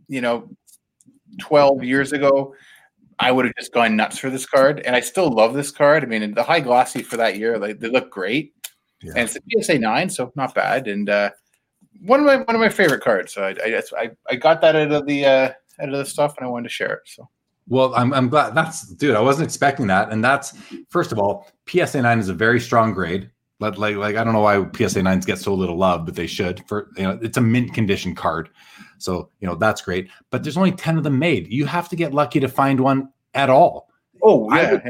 you 0.07 0.21
know, 0.21 0.49
twelve 1.39 1.83
years 1.83 2.11
ago, 2.11 2.53
I 3.19 3.31
would 3.31 3.45
have 3.45 3.53
just 3.57 3.73
gone 3.73 3.95
nuts 3.95 4.17
for 4.17 4.29
this 4.29 4.45
card, 4.45 4.81
and 4.81 4.95
I 4.95 4.99
still 4.99 5.29
love 5.31 5.53
this 5.53 5.71
card. 5.71 6.03
I 6.03 6.07
mean, 6.07 6.33
the 6.33 6.43
high 6.43 6.59
glossy 6.59 7.01
for 7.01 7.17
that 7.17 7.37
year, 7.37 7.57
like 7.57 7.79
they 7.79 7.89
look 7.89 8.09
great, 8.09 8.53
Yeah. 9.01 9.13
and 9.15 9.19
it's 9.29 9.37
a 9.37 9.61
PSA 9.61 9.79
nine, 9.79 10.09
so 10.09 10.31
not 10.35 10.53
bad. 10.55 10.87
And 10.87 11.09
uh, 11.09 11.29
one 12.05 12.19
of 12.19 12.25
my 12.25 12.37
one 12.37 12.55
of 12.55 12.59
my 12.61 12.69
favorite 12.69 13.01
cards. 13.01 13.33
So 13.33 13.43
I 13.43 13.49
I, 13.63 13.81
I, 13.97 14.11
I 14.29 14.35
got 14.35 14.61
that 14.61 14.75
out 14.75 14.91
of 14.91 15.05
the 15.05 15.25
uh, 15.25 15.49
out 15.81 15.89
of 15.89 15.97
the 15.97 16.05
stuff, 16.05 16.35
and 16.37 16.45
I 16.45 16.49
wanted 16.49 16.63
to 16.69 16.73
share 16.73 16.93
it. 16.93 17.01
So 17.05 17.29
Well, 17.67 17.93
I'm, 17.95 18.13
I'm 18.13 18.27
glad 18.27 18.53
that's 18.55 18.87
dude. 18.95 19.15
I 19.15 19.21
wasn't 19.21 19.45
expecting 19.45 19.87
that, 19.87 20.11
and 20.11 20.23
that's 20.23 20.53
first 20.89 21.11
of 21.11 21.19
all, 21.19 21.47
PSA 21.69 22.01
nine 22.01 22.19
is 22.19 22.27
a 22.29 22.33
very 22.33 22.59
strong 22.59 22.93
grade. 22.93 23.29
Like, 23.61 23.77
like, 23.77 23.95
like 23.95 24.15
I 24.15 24.23
don't 24.23 24.33
know 24.33 24.41
why 24.41 24.65
PSA 24.75 25.03
nines 25.03 25.25
get 25.25 25.37
so 25.37 25.53
little 25.53 25.77
love, 25.77 26.05
but 26.05 26.15
they 26.15 26.27
should. 26.27 26.63
For 26.67 26.89
you 26.97 27.03
know, 27.03 27.19
it's 27.21 27.37
a 27.37 27.41
mint 27.41 27.73
condition 27.73 28.15
card, 28.15 28.49
so 28.97 29.29
you 29.39 29.47
know 29.47 29.55
that's 29.55 29.81
great. 29.81 30.09
But 30.31 30.43
there's 30.43 30.57
only 30.57 30.71
ten 30.71 30.97
of 30.97 31.03
them 31.03 31.19
made. 31.19 31.51
You 31.53 31.65
have 31.67 31.87
to 31.89 31.95
get 31.95 32.13
lucky 32.13 32.39
to 32.39 32.47
find 32.47 32.79
one 32.79 33.09
at 33.35 33.49
all. 33.49 33.89
oh 34.23 34.51
yeah, 34.55 34.71
would- 34.73 34.83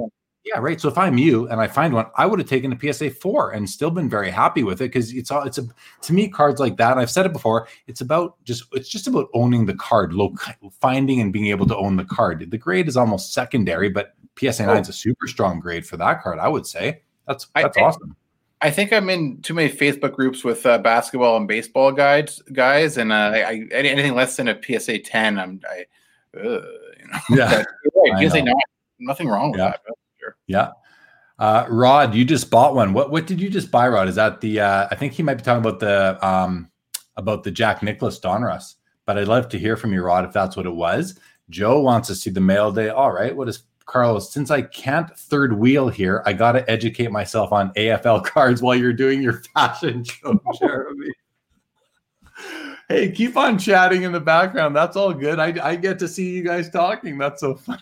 yeah. 0.46 0.60
Right. 0.60 0.80
So 0.80 0.88
if 0.88 0.98
I'm 0.98 1.18
you 1.18 1.50
and 1.50 1.60
I 1.60 1.68
find 1.68 1.94
one, 1.94 2.06
I 2.16 2.26
would 2.26 2.40
have 2.40 2.48
taken 2.48 2.72
a 2.72 2.94
PSA 2.94 3.12
four 3.12 3.52
and 3.52 3.70
still 3.70 3.92
been 3.92 4.10
very 4.10 4.32
happy 4.32 4.64
with 4.64 4.82
it 4.82 4.86
because 4.86 5.14
it's 5.14 5.32
all 5.32 5.44
it's 5.44 5.58
a 5.58 5.68
to 6.04 6.14
me 6.14 6.30
cards 6.30 6.62
like 6.62 6.78
that. 6.78 6.98
I've 6.98 7.12
said 7.12 7.26
it 7.26 7.34
before. 7.34 7.68
It's 7.88 8.00
about 8.00 8.42
just 8.46 8.64
it's 8.72 8.90
just 8.90 9.06
about 9.06 9.28
owning 9.34 9.66
the 9.66 9.76
card, 9.76 10.14
loc- 10.14 10.42
finding 10.80 11.20
and 11.20 11.34
being 11.34 11.48
able 11.48 11.68
to 11.68 11.76
own 11.76 11.98
the 11.98 12.06
card. 12.06 12.50
The 12.50 12.58
grade 12.58 12.88
is 12.88 12.96
almost 12.96 13.34
secondary, 13.34 13.90
but 13.90 14.14
PSA 14.40 14.64
oh. 14.64 14.68
nine 14.68 14.82
is 14.82 14.90
a 14.90 14.94
super 14.94 15.28
strong 15.28 15.60
grade 15.60 15.86
for 15.86 15.98
that 15.98 16.24
card. 16.24 16.40
I 16.40 16.48
would 16.48 16.66
say 16.66 17.02
that's 17.28 17.48
that's 17.54 17.76
think- 17.76 17.86
awesome. 17.86 18.16
I 18.62 18.70
think 18.70 18.94
I'm 18.94 19.10
in 19.10 19.42
too 19.42 19.54
many 19.54 19.72
Facebook 19.72 20.14
groups 20.14 20.44
with 20.44 20.66
uh, 20.66 20.78
basketball 20.78 21.38
and 21.38 21.48
baseball 21.48 21.92
guides, 21.92 22.42
guys, 22.54 22.98
and 22.98 23.12
uh, 23.12 23.32
I, 23.34 23.40
I 23.40 23.68
anything 23.72 24.14
less 24.14 24.36
than 24.38 24.48
a 24.48 24.60
PSA 24.62 25.00
10, 25.00 25.40
I'm 25.40 25.60
I, 25.70 25.86
uh, 26.38 26.42
you 26.44 27.08
know. 27.12 27.20
Yeah, 27.30 27.64
right, 27.96 28.30
PSA 28.30 28.38
know. 28.44 28.52
9, 28.52 28.56
nothing 29.00 29.28
wrong 29.28 29.52
with 29.52 29.60
Yeah. 29.60 29.70
that. 29.72 29.82
Sure. 30.20 30.36
yeah. 30.48 30.70
Uh, 31.40 31.66
Rod, 31.70 32.14
you 32.14 32.24
just 32.24 32.52
bought 32.52 32.76
one. 32.76 32.94
What 32.94 33.10
what 33.10 33.26
did 33.26 33.42
you 33.42 33.50
just 33.50 33.72
buy, 33.72 33.88
Rod? 33.88 34.08
Is 34.08 34.14
that 34.16 34.42
the? 34.42 34.60
Uh, 34.60 34.88
I 34.92 34.96
think 34.96 35.14
he 35.14 35.24
might 35.24 35.36
be 35.36 35.44
talking 35.44 35.66
about 35.66 35.80
the 35.80 36.24
um 36.26 36.70
about 37.18 37.44
the 37.44 37.50
Jack 37.50 37.82
Nicklaus 37.82 38.20
Donruss. 38.20 38.76
But 39.08 39.18
I'd 39.18 39.28
love 39.28 39.50
to 39.50 39.58
hear 39.58 39.76
from 39.76 39.92
you, 39.92 40.04
Rod, 40.04 40.24
if 40.24 40.34
that's 40.34 40.56
what 40.56 40.68
it 40.68 40.76
was. 40.76 41.18
Joe 41.50 41.82
wants 41.82 42.08
to 42.10 42.16
see 42.16 42.30
the 42.30 42.40
mail 42.40 42.72
day. 42.72 42.90
All 42.90 43.12
right. 43.12 43.36
What 43.36 43.50
is 43.50 43.64
Carlos? 43.92 44.32
Since 44.32 44.52
I 44.52 44.62
can't 44.62 45.14
third 45.18 45.54
wheel 45.54 45.90
here, 45.90 46.24
I 46.26 46.32
got 46.34 46.54
to 46.54 46.70
educate 46.72 47.12
myself 47.12 47.52
on 47.52 47.74
AFL 47.74 48.24
cards 48.26 48.62
while 48.62 48.76
you're 48.76 48.94
doing 48.94 49.22
your 49.22 49.42
fashion 49.54 50.04
show, 50.06 50.40
Jeremy. 50.58 51.12
hey, 52.88 53.12
keep 53.12 53.36
on 53.36 53.60
chatting 53.60 54.04
in 54.04 54.14
the 54.14 54.20
background. 54.20 54.76
That's 54.76 54.96
all 54.96 55.14
good. 55.14 55.40
I, 55.40 55.54
I 55.62 55.76
get 55.76 56.00
to 56.00 56.08
see 56.08 56.30
you 56.32 56.44
guys 56.44 56.70
talking. 56.70 57.18
That's 57.18 57.42
so 57.42 57.56
fun. 57.56 57.82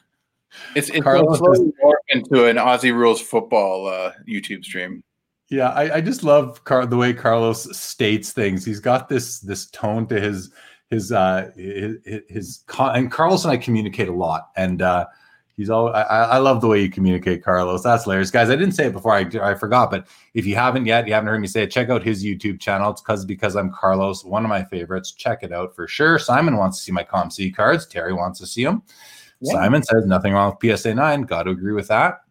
It's 0.76 0.90
it's 0.90 1.04
Carlos 1.04 1.38
slowly 1.38 1.72
into 2.10 2.46
an 2.46 2.56
Aussie 2.56 2.94
rules 2.94 3.22
football 3.22 3.86
uh, 3.86 4.14
YouTube 4.28 4.66
stream. 4.66 5.04
Yeah, 5.50 5.70
I, 5.70 5.98
I 5.98 6.02
just 6.02 6.24
love 6.24 6.64
Car- 6.64 6.88
the 6.88 6.98
way 6.98 7.14
Carlos 7.14 7.78
states 7.78 8.32
things. 8.32 8.66
He's 8.66 8.80
got 8.80 9.10
this 9.10 9.42
this 9.42 9.68
tone 9.68 10.08
to 10.08 10.20
his 10.20 10.52
his 10.90 11.12
uh 11.12 11.52
his, 11.56 11.98
his 12.28 12.64
con- 12.66 12.96
and 12.96 13.12
Carlos 13.12 13.46
and 13.46 13.52
I 13.52 13.58
communicate 13.58 14.10
a 14.10 14.14
lot, 14.14 14.50
and 14.56 14.82
uh 14.82 15.06
he's 15.60 15.70
all 15.70 15.90
I, 15.90 16.02
I 16.02 16.38
love 16.38 16.62
the 16.62 16.68
way 16.68 16.82
you 16.82 16.90
communicate, 16.90 17.44
Carlos. 17.44 17.84
That's 17.84 18.06
hilarious, 18.06 18.32
guys. 18.32 18.50
I 18.50 18.56
didn't 18.56 18.72
say 18.72 18.88
it 18.88 18.94
before, 18.94 19.14
I 19.14 19.30
I 19.42 19.56
forgot, 19.56 19.92
but 19.92 20.08
if 20.34 20.46
you 20.46 20.56
haven't 20.56 20.86
yet, 20.86 21.06
you 21.06 21.14
haven't 21.14 21.28
heard 21.28 21.42
me 21.42 21.48
say 21.48 21.64
it. 21.64 21.72
Check 21.72 21.90
out 21.90 22.02
his 22.02 22.24
YouTube 22.24 22.62
channel. 22.62 22.92
It's 22.92 23.02
because 23.02 23.26
because 23.26 23.58
I'm 23.58 23.70
Carlos, 23.70 24.24
one 24.24 24.46
of 24.46 24.50
my 24.50 24.64
favorites. 24.64 25.12
Check 25.12 25.44
it 25.44 25.52
out 25.52 25.76
for 25.76 25.86
sure. 25.86 26.18
Simon 26.18 26.56
wants 26.56 26.78
to 26.78 26.84
see 26.86 26.94
my 26.94 27.04
ComC 27.04 27.54
cards. 27.54 27.86
Terry 27.86 28.14
wants 28.14 28.40
to 28.40 28.48
see 28.48 28.64
them. 28.64 28.84
Yeah. 29.42 29.54
Simon 29.54 29.84
says 29.84 30.06
nothing 30.06 30.32
wrong 30.32 30.56
with 30.62 30.80
PSA 30.80 30.96
nine. 30.96 31.24
Got 31.24 31.44
to 31.44 31.52
agree 31.52 31.74
with 31.74 31.90
that. 31.90 32.22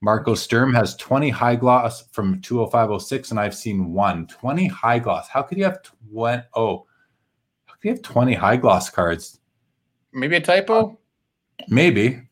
Marco 0.00 0.34
Sturm 0.34 0.74
has 0.74 0.96
20 0.96 1.30
high 1.30 1.56
gloss 1.56 2.08
from 2.10 2.40
20506, 2.40 3.30
and 3.30 3.38
I've 3.40 3.54
seen 3.54 3.92
one. 3.92 4.26
20 4.26 4.66
high 4.66 4.98
gloss. 4.98 5.28
How 5.28 5.42
could 5.42 5.56
you 5.56 5.64
have 5.64 5.82
20? 6.10 6.42
Oh, 6.54 6.86
how 7.66 7.74
could 7.74 7.84
you 7.84 7.90
have 7.92 8.02
20 8.02 8.34
high 8.34 8.56
gloss 8.56 8.90
cards? 8.90 9.38
Maybe 10.12 10.34
a 10.34 10.40
typo. 10.40 10.98
Maybe. 11.68 12.25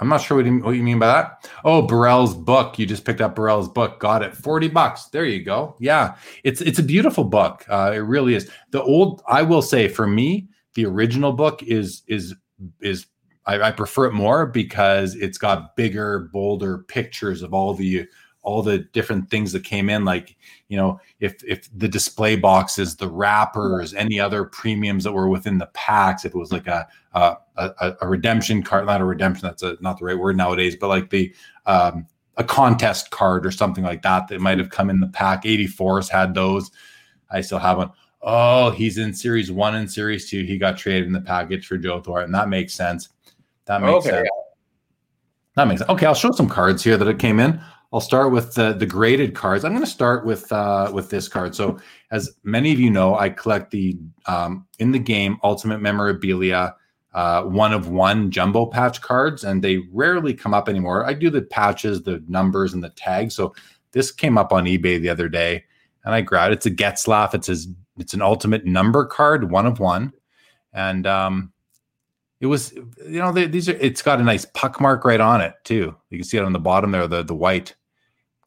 I'm 0.00 0.08
not 0.08 0.22
sure 0.22 0.38
what 0.38 0.46
you, 0.46 0.58
what 0.60 0.72
you 0.72 0.82
mean 0.82 0.98
by 0.98 1.06
that. 1.06 1.50
Oh, 1.64 1.82
Burrell's 1.82 2.34
book. 2.34 2.78
You 2.78 2.86
just 2.86 3.04
picked 3.04 3.20
up 3.20 3.34
Burrell's 3.36 3.68
book. 3.68 4.00
Got 4.00 4.22
it. 4.22 4.34
40 4.34 4.68
bucks. 4.68 5.06
There 5.06 5.26
you 5.26 5.44
go. 5.44 5.76
Yeah. 5.78 6.16
It's 6.42 6.60
it's 6.62 6.78
a 6.78 6.82
beautiful 6.82 7.24
book. 7.24 7.64
Uh, 7.68 7.92
it 7.94 7.98
really 7.98 8.34
is. 8.34 8.50
The 8.70 8.82
old, 8.82 9.22
I 9.28 9.42
will 9.42 9.62
say, 9.62 9.88
for 9.88 10.06
me, 10.06 10.48
the 10.74 10.86
original 10.86 11.32
book 11.32 11.62
is 11.62 12.02
is 12.06 12.34
is 12.80 13.06
I, 13.46 13.60
I 13.60 13.72
prefer 13.72 14.06
it 14.06 14.12
more 14.12 14.46
because 14.46 15.14
it's 15.14 15.38
got 15.38 15.76
bigger, 15.76 16.30
bolder 16.32 16.78
pictures 16.78 17.42
of 17.42 17.52
all 17.52 17.74
the 17.74 18.06
all 18.50 18.62
the 18.62 18.78
different 18.78 19.30
things 19.30 19.52
that 19.52 19.62
came 19.62 19.88
in. 19.88 20.04
Like, 20.04 20.36
you 20.68 20.76
know, 20.76 21.00
if 21.20 21.42
if 21.44 21.68
the 21.76 21.88
display 21.88 22.34
boxes, 22.34 22.96
the 22.96 23.08
wrappers, 23.08 23.94
any 23.94 24.18
other 24.18 24.44
premiums 24.44 25.04
that 25.04 25.12
were 25.12 25.28
within 25.28 25.58
the 25.58 25.70
packs, 25.72 26.24
if 26.24 26.34
it 26.34 26.38
was 26.38 26.50
like 26.52 26.66
a 26.66 26.88
a, 27.12 27.36
a, 27.56 27.96
a 28.02 28.08
redemption 28.08 28.62
card, 28.62 28.86
not 28.86 29.00
a 29.00 29.04
redemption, 29.04 29.46
that's 29.46 29.62
a, 29.62 29.76
not 29.80 29.98
the 29.98 30.04
right 30.04 30.18
word 30.18 30.36
nowadays, 30.36 30.74
but 30.74 30.88
like 30.88 31.10
the 31.10 31.32
um, 31.66 32.06
a 32.36 32.44
contest 32.44 33.10
card 33.10 33.46
or 33.46 33.52
something 33.52 33.84
like 33.84 34.02
that 34.02 34.26
that 34.28 34.40
might 34.40 34.58
have 34.58 34.70
come 34.70 34.90
in 34.90 34.98
the 34.98 35.08
pack. 35.08 35.44
84s 35.44 36.08
had 36.08 36.34
those. 36.34 36.70
I 37.30 37.40
still 37.42 37.58
have 37.58 37.78
one. 37.78 37.92
Oh, 38.22 38.70
he's 38.70 38.98
in 38.98 39.14
series 39.14 39.52
one 39.52 39.76
and 39.76 39.90
series 39.90 40.28
two. 40.28 40.42
He 40.42 40.58
got 40.58 40.76
traded 40.76 41.06
in 41.06 41.12
the 41.12 41.20
package 41.20 41.66
for 41.66 41.78
Joe 41.78 42.00
Thornton. 42.00 42.32
That 42.32 42.48
makes 42.48 42.74
sense. 42.74 43.08
That 43.66 43.80
makes 43.80 44.06
Okay, 44.06 44.10
sense. 44.10 44.28
That 45.54 45.68
makes 45.68 45.80
sense. 45.80 45.90
Okay, 45.90 46.06
I'll 46.06 46.14
show 46.14 46.32
some 46.32 46.48
cards 46.48 46.82
here 46.82 46.96
that 46.96 47.06
it 47.06 47.18
came 47.18 47.38
in. 47.38 47.60
I'll 47.92 48.00
start 48.00 48.30
with 48.32 48.54
the 48.54 48.72
the 48.72 48.86
graded 48.86 49.34
cards. 49.34 49.64
I'm 49.64 49.72
going 49.72 49.84
to 49.84 49.90
start 49.90 50.24
with 50.24 50.50
uh, 50.52 50.90
with 50.92 51.10
this 51.10 51.26
card. 51.26 51.54
So, 51.54 51.78
as 52.10 52.30
many 52.44 52.72
of 52.72 52.78
you 52.78 52.90
know, 52.90 53.16
I 53.16 53.30
collect 53.30 53.70
the 53.70 53.98
um, 54.26 54.66
in 54.78 54.92
the 54.92 54.98
game 54.98 55.38
Ultimate 55.42 55.80
Memorabilia 55.80 56.74
uh, 57.12 57.42
one 57.42 57.72
of 57.72 57.88
one 57.88 58.30
jumbo 58.30 58.66
patch 58.66 59.00
cards, 59.00 59.44
and 59.44 59.62
they 59.62 59.78
rarely 59.92 60.32
come 60.34 60.54
up 60.54 60.68
anymore. 60.68 61.06
I 61.06 61.12
do 61.12 61.30
the 61.30 61.42
patches, 61.42 62.02
the 62.02 62.22
numbers, 62.28 62.72
and 62.72 62.82
the 62.82 62.90
tags. 62.90 63.34
So 63.34 63.54
this 63.92 64.12
came 64.12 64.38
up 64.38 64.52
on 64.52 64.64
eBay 64.64 65.00
the 65.00 65.08
other 65.08 65.28
day, 65.28 65.64
and 66.04 66.14
I 66.14 66.20
grabbed 66.20 66.52
it. 66.52 66.56
It's 66.56 66.66
a 66.66 66.70
Getzlaf. 66.70 67.34
It's 67.34 67.48
his. 67.48 67.68
It's 67.98 68.14
an 68.14 68.22
Ultimate 68.22 68.64
number 68.64 69.04
card, 69.04 69.50
one 69.50 69.66
of 69.66 69.78
one, 69.78 70.12
and 70.72 71.06
um, 71.06 71.52
it 72.40 72.46
was 72.46 72.72
you 72.72 73.18
know 73.18 73.32
they, 73.32 73.46
these 73.46 73.68
are. 73.68 73.72
It's 73.72 74.02
got 74.02 74.20
a 74.20 74.24
nice 74.24 74.46
puck 74.54 74.80
mark 74.80 75.04
right 75.04 75.20
on 75.20 75.40
it 75.40 75.54
too. 75.64 75.94
You 76.10 76.18
can 76.18 76.24
see 76.24 76.38
it 76.38 76.44
on 76.44 76.52
the 76.52 76.60
bottom 76.60 76.92
there, 76.92 77.08
the 77.08 77.24
the 77.24 77.34
white 77.34 77.74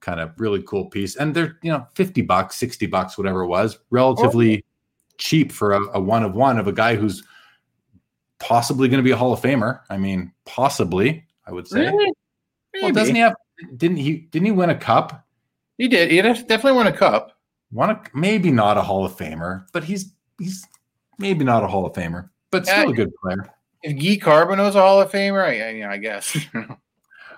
kind 0.04 0.20
of 0.20 0.32
really 0.38 0.62
cool 0.64 0.86
piece. 0.86 1.16
And 1.16 1.34
they're, 1.34 1.58
you 1.64 1.72
know, 1.72 1.88
50 1.96 2.22
bucks, 2.24 2.58
60 2.58 2.86
bucks, 2.88 3.18
whatever 3.18 3.42
it 3.42 3.48
was, 3.48 3.80
relatively 3.90 4.64
cheap 5.18 5.52
for 5.52 5.74
a, 5.74 5.98
a 5.98 6.00
one 6.00 6.24
of 6.24 6.34
one 6.34 6.60
of 6.60 6.68
a 6.68 6.74
guy 6.74 6.96
who's 6.96 7.24
possibly 8.40 8.88
going 8.90 9.00
to 9.00 9.04
be 9.04 9.12
a 9.12 9.18
Hall 9.18 9.34
of 9.34 9.42
Famer. 9.42 9.80
I 9.90 9.98
mean, 9.98 10.32
possibly, 10.46 11.26
I 11.48 11.52
would 11.52 11.68
say. 11.68 11.82
Really? 11.82 12.14
Well, 12.82 12.92
doesn't 12.92 13.16
he 13.16 13.22
have 13.22 13.36
didn't 13.78 13.98
he 13.98 14.18
didn't 14.18 14.46
he 14.46 14.52
win 14.52 14.70
a 14.70 14.78
cup? 14.78 15.26
He 15.78 15.88
did. 15.88 16.12
He 16.12 16.22
definitely 16.22 16.74
won 16.74 16.88
a 16.88 16.94
cup. 16.94 17.38
Won 17.72 17.90
a 17.90 18.02
maybe 18.14 18.52
not 18.52 18.78
a 18.78 18.82
Hall 18.82 19.06
of 19.06 19.16
Famer, 19.16 19.66
but 19.72 19.84
he's 19.84 20.14
he's 20.40 20.68
maybe 21.18 21.46
not 21.46 21.64
a 21.64 21.68
Hall 21.68 21.86
of 21.86 21.94
Famer, 21.94 22.30
but 22.52 22.66
Yeah. 22.66 22.82
still 22.82 22.92
a 22.92 22.94
good 22.94 23.12
player. 23.22 23.50
If 23.84 23.98
Guy 23.98 24.26
Carbonneau's 24.26 24.76
a 24.76 24.82
Hall 24.82 25.02
of 25.02 25.12
Famer, 25.12 25.44
I, 25.44 25.82
I, 25.82 25.94
I 25.94 25.98
guess. 25.98 26.38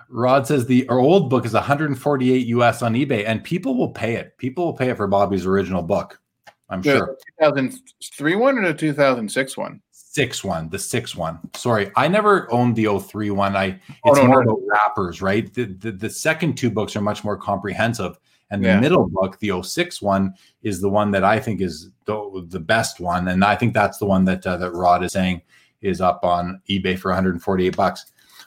Rod 0.08 0.46
says 0.46 0.66
the 0.66 0.88
old 0.88 1.30
book 1.30 1.44
is 1.44 1.52
148 1.54 2.46
US 2.48 2.82
on 2.82 2.94
eBay, 2.94 3.24
and 3.26 3.42
people 3.42 3.76
will 3.76 3.90
pay 3.90 4.14
it. 4.14 4.36
People 4.38 4.66
will 4.66 4.72
pay 4.74 4.90
it 4.90 4.96
for 4.96 5.06
Bobby's 5.06 5.46
original 5.46 5.82
book. 5.82 6.20
I'm 6.68 6.82
the 6.82 6.90
sure. 6.98 7.16
2003 7.40 8.36
one 8.36 8.58
or 8.58 8.66
the 8.68 8.74
2006 8.74 9.56
one? 9.56 9.80
Six 9.90 10.42
one, 10.42 10.68
the 10.70 10.78
six 10.78 11.14
one. 11.14 11.38
Sorry, 11.54 11.90
I 11.94 12.08
never 12.08 12.50
owned 12.52 12.74
the 12.74 12.86
03 12.98 13.30
one. 13.30 13.54
I 13.54 13.78
Oh, 14.04 14.10
it's 14.12 14.18
no, 14.20 14.26
more 14.26 14.44
no. 14.44 14.52
about 14.52 14.62
wrappers, 14.66 15.20
right? 15.20 15.52
The, 15.52 15.64
the 15.66 15.92
the 15.92 16.10
second 16.10 16.56
two 16.56 16.70
books 16.70 16.96
are 16.96 17.02
much 17.02 17.22
more 17.22 17.36
comprehensive, 17.36 18.18
and 18.50 18.64
the 18.64 18.68
Yeah. 18.68 18.80
middle 18.80 19.08
book, 19.08 19.38
the 19.40 19.50
06 19.62 20.00
one, 20.00 20.32
is 20.62 20.80
the 20.80 20.88
one 20.88 21.10
that 21.10 21.22
I 21.22 21.38
think 21.38 21.60
is 21.60 21.90
the, 22.06 22.46
the 22.48 22.58
best 22.60 22.98
one, 22.98 23.28
and 23.28 23.44
I 23.44 23.56
think 23.56 23.74
that's 23.74 23.98
the 23.98 24.06
one 24.06 24.24
that 24.24 24.46
uh, 24.46 24.56
that 24.56 24.72
Rod 24.72 25.04
is 25.04 25.12
saying 25.12 25.42
is 25.82 26.00
up 26.00 26.24
on 26.24 26.62
eBay 26.68 26.98
for 26.98 27.10
148 27.10 27.76
bucks. 27.76 28.06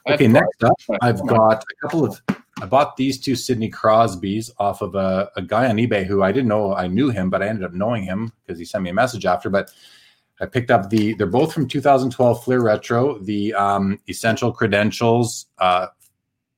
Okay, 0.10 0.28
next 0.28 0.64
up, 0.64 0.74
I've 1.01 1.26
got 1.28 1.64
a 1.64 1.76
couple 1.82 2.05
of 2.05 2.22
I 2.62 2.66
bought 2.66 2.97
these 2.97 3.20
two 3.20 3.36
Sidney 3.36 3.72
Crosbys 3.72 4.51
off 4.60 4.82
of 4.82 4.95
a, 4.95 5.30
a 5.36 5.41
guy 5.41 5.70
on 5.70 5.78
eBay 5.78 6.05
who 6.05 6.24
I 6.24 6.32
didn't 6.32 6.49
know 6.49 6.74
I 6.74 6.88
knew 6.88 7.10
him, 7.10 7.30
but 7.30 7.41
I 7.41 7.47
ended 7.47 7.64
up 7.64 7.74
knowing 7.74 8.03
him 8.03 8.34
because 8.45 8.60
he 8.60 8.66
sent 8.66 8.84
me 8.84 8.89
a 8.89 8.93
message 8.93 9.26
after. 9.26 9.49
But 9.49 9.72
I 10.41 10.45
picked 10.45 10.72
up 10.72 10.89
the, 10.89 11.14
they're 11.14 11.28
both 11.28 11.53
from 11.53 11.68
2012 11.68 12.43
Fleer 12.43 12.62
Retro, 12.62 13.18
the 13.20 13.53
um, 13.53 13.99
Essential 14.10 14.51
Credentials 14.51 15.45
uh, 15.60 15.88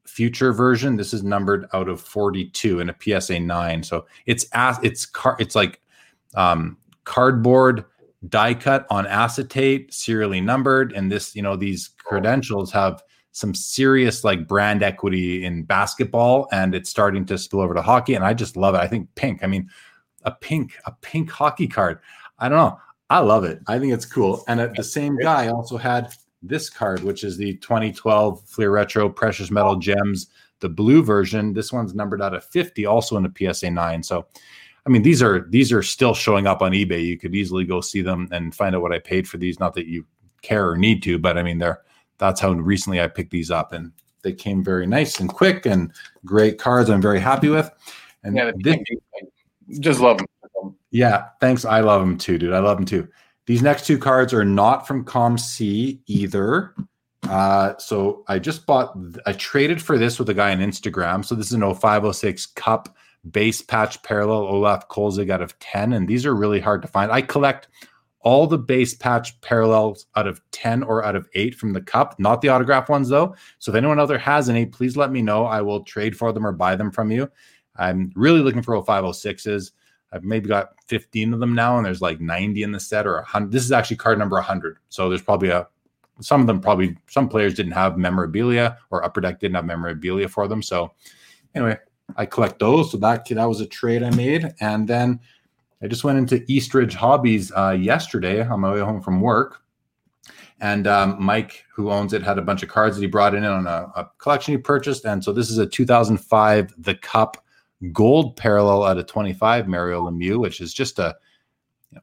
future 0.05 0.53
version. 0.53 0.95
This 0.95 1.13
is 1.13 1.23
numbered 1.23 1.67
out 1.73 1.87
of 1.87 2.01
42 2.01 2.79
in 2.79 2.89
a 2.89 2.95
PSA 2.99 3.39
9. 3.39 3.83
So 3.83 4.07
it's, 4.25 4.47
it's, 4.55 5.05
car, 5.05 5.35
it's 5.39 5.55
like 5.55 5.81
um, 6.35 6.77
cardboard 7.03 7.85
die 8.29 8.53
cut 8.53 8.85
on 8.89 9.05
acetate, 9.07 9.93
serially 9.93 10.41
numbered. 10.41 10.93
And 10.93 11.11
this, 11.11 11.35
you 11.35 11.41
know, 11.41 11.55
these 11.55 11.89
credentials 12.03 12.71
have 12.71 13.03
some 13.31 13.53
serious 13.53 14.23
like 14.23 14.47
brand 14.47 14.83
equity 14.83 15.45
in 15.45 15.63
basketball 15.63 16.47
and 16.51 16.75
it's 16.75 16.89
starting 16.89 17.25
to 17.25 17.37
spill 17.37 17.61
over 17.61 17.73
to 17.73 17.81
hockey. 17.81 18.13
And 18.13 18.25
I 18.25 18.33
just 18.33 18.57
love 18.57 18.75
it. 18.75 18.79
I 18.79 18.87
think 18.87 19.07
pink, 19.15 19.43
I 19.43 19.47
mean, 19.47 19.69
a 20.23 20.31
pink, 20.31 20.77
a 20.85 20.91
pink 21.01 21.31
hockey 21.31 21.67
card. 21.67 21.99
I 22.39 22.49
don't 22.49 22.57
know. 22.57 22.79
I 23.09 23.19
love 23.19 23.43
it. 23.43 23.59
I 23.67 23.79
think 23.79 23.93
it's 23.93 24.05
cool. 24.05 24.43
And 24.47 24.75
the 24.75 24.83
same 24.83 25.17
guy 25.17 25.49
also 25.49 25.77
had 25.77 26.13
this 26.41 26.69
card, 26.69 27.03
which 27.03 27.23
is 27.23 27.37
the 27.37 27.57
2012 27.57 28.41
Fleer 28.47 28.71
Retro 28.71 29.09
Precious 29.09 29.51
Metal 29.51 29.75
Gems, 29.75 30.27
the 30.59 30.69
blue 30.69 31.03
version. 31.03 31.53
This 31.53 31.73
one's 31.73 31.93
numbered 31.93 32.21
out 32.21 32.33
of 32.33 32.43
50, 32.45 32.85
also 32.85 33.17
in 33.17 33.23
the 33.23 33.53
PSA 33.53 33.69
9. 33.69 34.03
So 34.03 34.27
I 34.85 34.89
mean, 34.89 35.03
these 35.03 35.21
are 35.21 35.45
these 35.49 35.71
are 35.71 35.83
still 35.83 36.13
showing 36.13 36.47
up 36.47 36.61
on 36.61 36.71
eBay. 36.71 37.05
You 37.05 37.17
could 37.17 37.35
easily 37.35 37.65
go 37.65 37.81
see 37.81 38.01
them 38.01 38.27
and 38.31 38.55
find 38.55 38.75
out 38.75 38.81
what 38.81 38.91
I 38.91 38.99
paid 38.99 39.27
for 39.27 39.37
these. 39.37 39.59
Not 39.59 39.73
that 39.75 39.85
you 39.85 40.05
care 40.41 40.69
or 40.69 40.77
need 40.77 41.03
to, 41.03 41.19
but 41.19 41.37
I 41.37 41.43
mean, 41.43 41.59
they're 41.59 41.81
that's 42.21 42.39
how 42.39 42.53
recently 42.53 43.01
I 43.01 43.07
picked 43.07 43.31
these 43.31 43.51
up, 43.51 43.73
and 43.73 43.91
they 44.21 44.31
came 44.31 44.63
very 44.63 44.85
nice 44.85 45.19
and 45.19 45.27
quick 45.27 45.65
and 45.65 45.91
great 46.23 46.59
cards. 46.59 46.89
I'm 46.89 47.01
very 47.01 47.19
happy 47.19 47.49
with. 47.49 47.69
And 48.23 48.37
yeah, 48.37 48.51
this, 48.55 48.77
just 49.79 49.99
love 49.99 50.19
them. 50.19 50.27
Yeah, 50.91 51.25
thanks. 51.39 51.65
I 51.65 51.79
love 51.79 52.01
them 52.01 52.17
too, 52.17 52.37
dude. 52.37 52.53
I 52.53 52.59
love 52.59 52.77
them 52.77 52.85
too. 52.85 53.07
These 53.47 53.63
next 53.63 53.87
two 53.87 53.97
cards 53.97 54.33
are 54.33 54.45
not 54.45 54.87
from 54.87 55.03
COMC 55.03 55.99
either. 56.05 56.75
Uh, 57.27 57.75
so 57.77 58.23
I 58.27 58.37
just 58.37 58.67
bought, 58.67 58.95
I 59.25 59.33
traded 59.33 59.81
for 59.81 59.97
this 59.97 60.19
with 60.19 60.29
a 60.29 60.33
guy 60.33 60.51
on 60.51 60.59
Instagram. 60.59 61.25
So 61.25 61.33
this 61.33 61.47
is 61.47 61.53
an 61.53 61.61
0506 61.61 62.45
Cup 62.47 62.95
base 63.29 63.61
patch 63.61 64.01
parallel 64.03 64.43
Olaf 64.43 64.87
Kolzig 64.89 65.31
out 65.31 65.41
of 65.41 65.57
10. 65.59 65.93
And 65.93 66.07
these 66.07 66.25
are 66.25 66.35
really 66.35 66.59
hard 66.59 66.81
to 66.83 66.87
find. 66.87 67.11
I 67.11 67.21
collect 67.21 67.67
all 68.23 68.47
the 68.47 68.57
base 68.57 68.93
patch 68.93 69.39
parallels 69.41 70.05
out 70.15 70.27
of 70.27 70.41
10 70.51 70.83
or 70.83 71.03
out 71.03 71.15
of 71.15 71.27
8 71.33 71.55
from 71.55 71.73
the 71.73 71.81
cup, 71.81 72.19
not 72.19 72.41
the 72.41 72.49
autograph 72.49 72.89
ones 72.89 73.09
though. 73.09 73.35
So 73.59 73.71
if 73.71 73.75
anyone 73.75 73.99
out 73.99 74.07
there 74.07 74.17
has 74.17 74.49
any, 74.49 74.65
please 74.65 74.95
let 74.95 75.11
me 75.11 75.21
know. 75.21 75.45
I 75.45 75.61
will 75.61 75.83
trade 75.83 76.15
for 76.17 76.31
them 76.31 76.45
or 76.45 76.51
buy 76.51 76.75
them 76.75 76.91
from 76.91 77.11
you. 77.11 77.29
I'm 77.75 78.11
really 78.15 78.41
looking 78.41 78.61
for 78.61 78.75
0506s. 78.81 79.71
I've 80.13 80.23
maybe 80.23 80.49
got 80.49 80.71
15 80.87 81.33
of 81.33 81.39
them 81.39 81.55
now, 81.55 81.77
and 81.77 81.85
there's 81.85 82.01
like 82.01 82.19
90 82.19 82.63
in 82.63 82.71
the 82.71 82.79
set 82.79 83.07
or 83.07 83.15
100. 83.15 83.51
This 83.51 83.63
is 83.63 83.71
actually 83.71 83.97
card 83.97 84.19
number 84.19 84.35
100. 84.35 84.77
So 84.89 85.07
there's 85.09 85.21
probably 85.21 85.49
a 85.49 85.67
some 86.19 86.41
of 86.41 86.47
them 86.47 86.61
probably 86.61 86.95
some 87.07 87.27
players 87.27 87.55
didn't 87.55 87.71
have 87.71 87.97
memorabilia 87.97 88.77
or 88.91 89.03
Upper 89.03 89.21
Deck 89.21 89.39
didn't 89.39 89.55
have 89.55 89.65
memorabilia 89.65 90.27
for 90.27 90.47
them. 90.47 90.61
So 90.61 90.91
anyway, 91.55 91.77
I 92.15 92.25
collect 92.25 92.59
those. 92.59 92.91
So 92.91 92.97
that 92.97 93.25
that 93.27 93.45
was 93.45 93.61
a 93.61 93.65
trade 93.65 94.03
I 94.03 94.11
made, 94.11 94.53
and 94.59 94.87
then 94.87 95.19
I 95.81 95.87
just 95.87 96.03
went 96.03 96.17
into 96.17 96.43
Eastridge 96.47 96.93
Hobbies 96.93 97.51
uh, 97.51 97.71
yesterday 97.71 98.45
on 98.45 98.59
my 98.59 98.71
way 98.71 98.79
home 98.79 99.01
from 99.01 99.19
work, 99.21 99.61
and 100.59 100.85
um, 100.85 101.17
Mike, 101.19 101.65
who 101.73 101.89
owns 101.89 102.13
it, 102.13 102.21
had 102.21 102.37
a 102.37 102.43
bunch 102.43 102.61
of 102.61 102.69
cards 102.69 102.95
that 102.95 103.01
he 103.01 103.07
brought 103.07 103.33
in 103.33 103.43
on 103.43 103.65
a, 103.65 103.87
a, 103.95 104.09
collection 104.19 104.53
he 104.53 104.57
purchased, 104.59 105.05
and 105.05 105.23
so 105.23 105.33
this 105.33 105.49
is 105.49 105.57
a 105.57 105.65
2005 105.65 106.73
The 106.77 106.95
Cup 106.95 107.43
Gold 107.91 108.35
Parallel 108.37 108.83
out 108.83 108.99
of 108.99 109.07
25 109.07 109.67
Mario 109.67 110.07
Lemieux, 110.07 110.39
which 110.39 110.61
is 110.61 110.73
just 110.73 110.99
a 110.99 111.15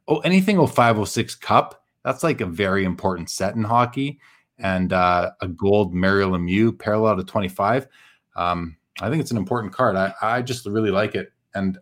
oh 0.07 0.19
anything 0.19 0.57
0506 0.57 1.35
Cup. 1.35 1.83
That's 2.03 2.23
like 2.23 2.41
a 2.41 2.45
very 2.45 2.83
important 2.83 3.29
set 3.29 3.55
in 3.55 3.63
hockey, 3.63 4.19
and 4.57 4.91
uh, 4.91 5.31
a 5.41 5.47
gold 5.47 5.93
Mario 5.93 6.31
Lemieux 6.31 6.77
parallel 6.77 7.15
to 7.15 7.23
25. 7.23 7.87
Um, 8.35 8.75
I 9.01 9.09
think 9.09 9.21
it's 9.21 9.31
an 9.31 9.37
important 9.37 9.73
card. 9.73 9.95
I, 9.95 10.13
I 10.21 10.41
just 10.41 10.65
really 10.65 10.91
like 10.91 11.15
it. 11.15 11.31
And 11.55 11.77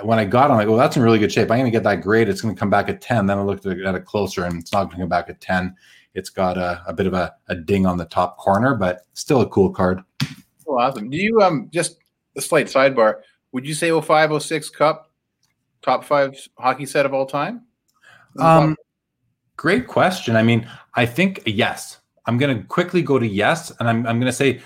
when 0.00 0.18
I 0.18 0.24
got 0.24 0.50
on, 0.50 0.58
I 0.58 0.64
go, 0.64 0.76
that's 0.76 0.96
in 0.96 1.02
really 1.02 1.18
good 1.18 1.32
shape. 1.32 1.50
I'm 1.50 1.58
going 1.58 1.64
to 1.64 1.70
get 1.70 1.82
that 1.84 2.02
grade. 2.02 2.28
It's 2.28 2.40
going 2.40 2.54
to 2.54 2.58
come 2.58 2.70
back 2.70 2.88
at 2.88 3.00
10. 3.00 3.26
Then 3.26 3.38
I 3.38 3.42
looked 3.42 3.66
at 3.66 3.76
it 3.78 4.04
closer 4.04 4.44
and 4.44 4.60
it's 4.60 4.72
not 4.72 4.84
going 4.84 4.96
to 4.96 5.02
come 5.02 5.08
back 5.08 5.28
at 5.28 5.40
10. 5.40 5.74
It's 6.14 6.30
got 6.30 6.56
a, 6.58 6.82
a 6.86 6.92
bit 6.92 7.06
of 7.06 7.14
a, 7.14 7.34
a 7.48 7.54
ding 7.54 7.86
on 7.86 7.96
the 7.96 8.04
top 8.04 8.36
corner, 8.38 8.74
but 8.74 9.06
still 9.14 9.40
a 9.40 9.48
cool 9.48 9.70
card. 9.70 10.02
Oh, 10.66 10.78
awesome. 10.78 11.10
Do 11.10 11.16
you, 11.16 11.40
um, 11.40 11.68
just 11.72 11.98
a 12.36 12.40
slight 12.40 12.66
sidebar, 12.66 13.20
would 13.52 13.66
you 13.66 13.74
say 13.74 13.90
0506 13.90 14.70
Cup 14.70 15.10
top 15.82 16.04
five 16.04 16.36
hockey 16.58 16.86
set 16.86 17.04
of 17.04 17.12
all 17.12 17.26
time? 17.26 17.62
Um, 18.38 18.76
great 19.56 19.86
question. 19.86 20.36
I 20.36 20.42
mean, 20.42 20.68
I 20.94 21.06
think 21.06 21.42
yes. 21.44 21.98
I'm 22.26 22.38
going 22.38 22.56
to 22.56 22.64
quickly 22.64 23.02
go 23.02 23.18
to 23.18 23.26
yes. 23.26 23.72
And 23.78 23.88
I'm, 23.88 24.06
I'm 24.06 24.18
going 24.20 24.30
to 24.30 24.32
say, 24.32 24.62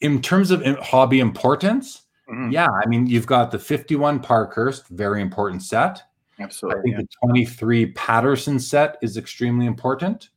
in 0.00 0.20
terms 0.20 0.50
of 0.50 0.62
hobby 0.78 1.20
importance, 1.20 2.03
mm-hmm. 2.28 2.50
yeah, 2.50 2.68
I 2.68 2.86
mean, 2.86 3.06
you've 3.06 3.26
got 3.26 3.50
the 3.50 3.58
51 3.58 4.20
Parkhurst, 4.20 4.88
very 4.88 5.20
important 5.20 5.62
set. 5.62 6.02
Absolutely. 6.38 6.80
I 6.80 6.82
think 6.82 6.94
yeah. 6.96 7.02
the 7.02 7.28
23 7.28 7.86
Paterson 7.92 8.58
set 8.58 8.96
is 9.02 9.16
extremely 9.16 9.66
important. 9.66 10.30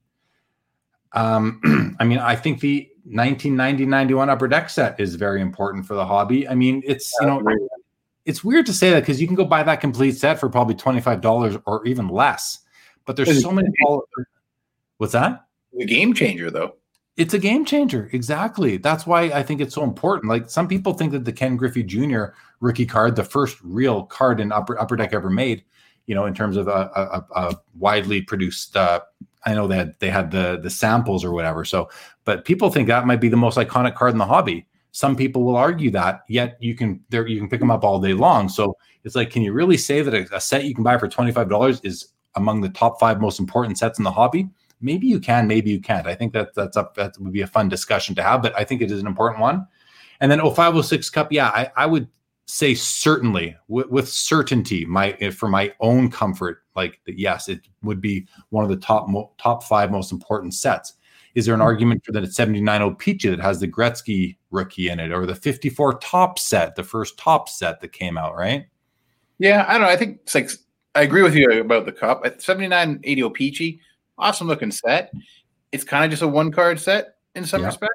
Um, 1.14 1.96
I 2.00 2.04
mean, 2.04 2.20
I 2.20 2.36
think 2.36 2.60
the 2.60 2.90
1990 3.04 3.86
91 3.86 4.30
Upper 4.30 4.48
Deck 4.48 4.70
set 4.70 5.00
is 5.00 5.16
very 5.16 5.42
important 5.42 5.86
for 5.86 5.96
the 5.96 6.06
hobby. 6.06 6.48
I 6.48 6.56
mean, 6.56 6.84
it's, 6.86 7.14
you 7.22 7.28
know, 7.28 7.42
it's 8.26 8.44
weird 8.44 8.66
to 8.66 8.74
say 8.74 8.92
that 8.92 9.00
because 9.00 9.20
you 9.22 9.28
can 9.28 9.36
go 9.36 9.46
buy 9.46 9.64
that 9.64 9.82
complete 9.82 10.18
set 10.18 10.40
for 10.40 10.50
probably 10.50 10.76
$25 10.76 11.62
or 11.66 11.86
even 11.86 12.10
less. 12.10 12.60
But 13.06 13.16
there's 13.16 13.42
so 13.42 13.52
many. 13.52 13.70
What's 14.98 15.14
that? 15.14 15.46
The 15.74 15.86
game 15.86 16.14
changer, 16.14 16.52
though. 16.52 16.76
It's 17.18 17.34
a 17.34 17.40
game 17.40 17.66
changer. 17.66 18.10
Exactly. 18.14 18.78
That's 18.78 19.08
why 19.08 19.24
I 19.24 19.42
think 19.42 19.60
it's 19.60 19.74
so 19.74 19.84
important. 19.84 20.30
Like 20.30 20.50
some 20.50 20.68
people 20.68 20.94
think 20.94 21.12
that 21.14 21.26
the 21.26 21.34
Ken 21.34 21.58
Griffey 21.58 21.82
Jr. 21.84 22.26
rookie 22.60 22.86
card, 22.86 23.16
the 23.16 23.24
first 23.24 23.58
real 23.64 24.04
card 24.04 24.40
in 24.40 24.52
Upper 24.52 24.80
Upper 24.80 24.96
Deck 24.96 25.14
ever 25.14 25.30
made, 25.32 25.64
you 26.06 26.14
know, 26.14 26.26
in 26.26 26.36
terms 26.36 26.58
of 26.58 26.68
a, 26.68 26.92
a, 26.96 27.26
a 27.36 27.56
widely 27.80 28.22
produced. 28.22 28.78
Uh, 28.78 29.02
I 29.46 29.56
know 29.56 29.68
that 29.68 30.00
they 30.00 30.10
had 30.12 30.30
the 30.30 30.60
the 30.62 30.70
samples 30.70 31.26
or 31.26 31.32
whatever. 31.32 31.66
So, 31.66 31.90
but 32.24 32.46
people 32.46 32.70
think 32.70 32.88
that 32.88 33.08
might 33.08 33.22
be 33.22 33.30
the 33.30 33.38
most 33.38 33.58
iconic 33.58 33.96
card 33.96 34.12
in 34.12 34.20
the 34.20 34.26
hobby. 34.26 34.68
Some 34.92 35.16
people 35.16 35.44
will 35.44 35.56
argue 35.56 35.90
that. 35.92 36.22
Yet 36.30 36.58
you 36.60 36.76
can 36.76 37.02
there 37.10 37.26
you 37.26 37.40
can 37.40 37.50
pick 37.50 37.60
them 37.60 37.72
up 37.72 37.84
all 37.84 38.00
day 38.00 38.14
long. 38.14 38.48
So 38.48 38.78
it's 39.04 39.16
like, 39.16 39.32
can 39.32 39.42
you 39.42 39.54
really 39.54 39.78
say 39.78 40.04
that 40.04 40.14
a, 40.14 40.36
a 40.36 40.42
set 40.42 40.66
you 40.66 40.76
can 40.76 40.84
buy 40.84 41.00
for 41.00 41.08
twenty 41.08 41.32
five 41.32 41.50
dollars 41.50 41.82
is 41.84 42.10
among 42.36 42.62
the 42.62 42.70
top 42.70 43.00
five 43.00 43.20
most 43.20 43.40
important 43.40 43.80
sets 43.80 43.98
in 43.98 44.04
the 44.04 44.12
hobby? 44.12 44.48
Maybe 44.82 45.08
you 45.08 45.20
can, 45.20 45.48
maybe 45.48 45.72
you 45.72 45.82
can't. 45.82 46.08
I 46.08 46.16
think 46.16 46.34
that 46.34 46.54
that's 46.54 46.78
up. 46.78 46.96
That 46.96 47.14
would 47.20 47.34
be 47.34 47.42
a 47.42 47.48
fun 47.48 47.70
discussion 47.70 48.16
to 48.16 48.24
have, 48.24 48.42
but 48.42 48.56
I 48.58 48.64
think 48.64 48.82
it 48.82 48.92
is 48.92 49.02
an 49.02 49.08
important 49.08 49.42
one. 49.42 49.68
And 50.20 50.32
then 50.32 50.40
0506 50.40 51.10
Cup, 51.10 51.32
yeah, 51.32 51.50
I, 51.50 51.72
I 51.76 51.86
would 51.86 52.08
say 52.46 52.74
certainly 52.74 53.56
with, 53.68 53.88
with, 53.90 54.10
certainty, 54.10 54.86
my 54.86 55.14
for 55.32 55.50
my 55.50 55.74
own 55.80 56.10
comfort, 56.10 56.64
like 56.76 57.00
that, 57.06 57.20
yes, 57.20 57.50
it 57.50 57.62
would 57.84 58.02
be 58.02 58.28
one 58.50 58.64
of 58.64 58.70
the 58.70 58.78
top 58.78 59.08
mo- 59.10 59.32
top 59.38 59.64
five 59.64 59.92
most 59.92 60.12
important 60.12 60.54
sets. 60.54 60.94
Is 61.36 61.46
there 61.46 61.54
an 61.54 61.60
hmm. 61.60 61.66
argument 61.66 62.06
for 62.06 62.12
that 62.14 62.34
79 62.34 62.82
O-Pee-Chee 62.82 63.30
that 63.30 63.40
has 63.40 63.60
the 63.60 63.68
Gretzky 63.68 64.38
rookie 64.50 64.90
in 64.90 65.00
it, 65.00 65.12
or 65.12 65.26
the 65.26 65.36
54 65.36 66.00
Topps 66.00 66.44
set, 66.44 66.76
the 66.76 66.84
first 66.84 67.18
Topps 67.18 67.60
set 67.60 67.80
that 67.82 67.92
came 67.92 68.18
out, 68.18 68.36
right? 68.36 68.66
Yeah, 69.38 69.66
I 69.68 69.74
don't 69.74 69.82
know. 69.82 69.88
I 69.88 69.98
think 69.98 70.22
it's 70.24 70.34
like 70.34 70.50
I 70.96 71.02
agree 71.02 71.22
with 71.22 71.36
you 71.36 71.62
about 71.62 71.86
the 71.86 71.92
cup. 71.92 72.22
At 72.26 72.42
79 72.42 73.02
80 73.04 73.24
O-Pee-Chee, 73.24 73.80
awesome 74.18 74.48
looking 74.48 74.72
set. 74.72 75.12
It's 75.72 75.84
kind 75.84 76.04
of 76.04 76.12
just 76.12 76.24
a 76.24 76.28
one 76.28 76.52
card 76.52 76.80
set 76.80 77.16
in 77.36 77.46
some 77.46 77.62
yeah. 77.62 77.68
respects. 77.68 77.94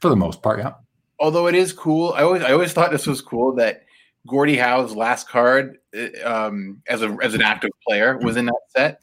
For 0.00 0.08
the 0.08 0.16
most 0.16 0.42
part, 0.42 0.58
yeah. 0.58 0.74
Although 1.18 1.46
it 1.46 1.54
is 1.54 1.72
cool. 1.72 2.12
I 2.12 2.22
always 2.22 2.42
I 2.42 2.52
always 2.52 2.72
thought 2.72 2.90
this 2.90 3.06
was 3.06 3.20
cool 3.20 3.54
that 3.54 3.84
Gordie 4.26 4.56
Howe's 4.56 4.94
last 4.94 5.28
card 5.28 5.78
uh, 5.96 6.28
um, 6.28 6.82
as 6.88 7.02
a 7.02 7.16
as 7.22 7.34
an 7.34 7.42
active 7.42 7.70
player 7.86 8.18
was 8.18 8.36
in 8.36 8.46
that 8.46 8.60
set. 8.68 9.00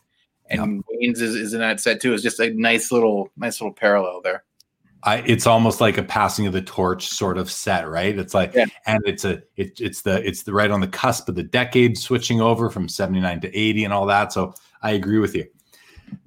And 0.49 0.77
yep. 0.77 0.85
Wayne's 0.89 1.21
is, 1.21 1.35
is 1.35 1.53
in 1.53 1.59
that 1.59 1.79
set 1.79 2.01
too. 2.01 2.13
It's 2.13 2.23
just 2.23 2.39
a 2.39 2.49
nice 2.51 2.91
little 2.91 3.31
nice 3.37 3.61
little 3.61 3.73
parallel 3.73 4.21
there. 4.21 4.43
I, 5.03 5.23
it's 5.25 5.47
almost 5.47 5.79
like 5.79 5.97
a 5.97 6.03
passing 6.03 6.45
of 6.45 6.51
the 6.51 6.61
torch 6.61 7.07
sort 7.07 7.37
of 7.37 7.49
set, 7.49 7.87
right? 7.87 8.17
It's 8.17 8.33
like, 8.33 8.53
yeah. 8.53 8.65
and 8.85 9.01
it's 9.05 9.23
a, 9.23 9.41
it, 9.55 9.79
it's 9.79 10.01
the, 10.01 10.21
it's 10.27 10.43
the 10.43 10.51
right 10.51 10.69
on 10.69 10.81
the 10.81 10.89
cusp 10.89 11.29
of 11.29 11.35
the 11.35 11.43
decade 11.43 11.97
switching 11.97 12.41
over 12.41 12.69
from 12.69 12.89
79 12.89 13.39
to 13.39 13.57
80 13.57 13.85
and 13.85 13.93
all 13.93 14.05
that. 14.07 14.33
So 14.33 14.53
I 14.81 14.91
agree 14.91 15.19
with 15.19 15.35
you 15.35 15.45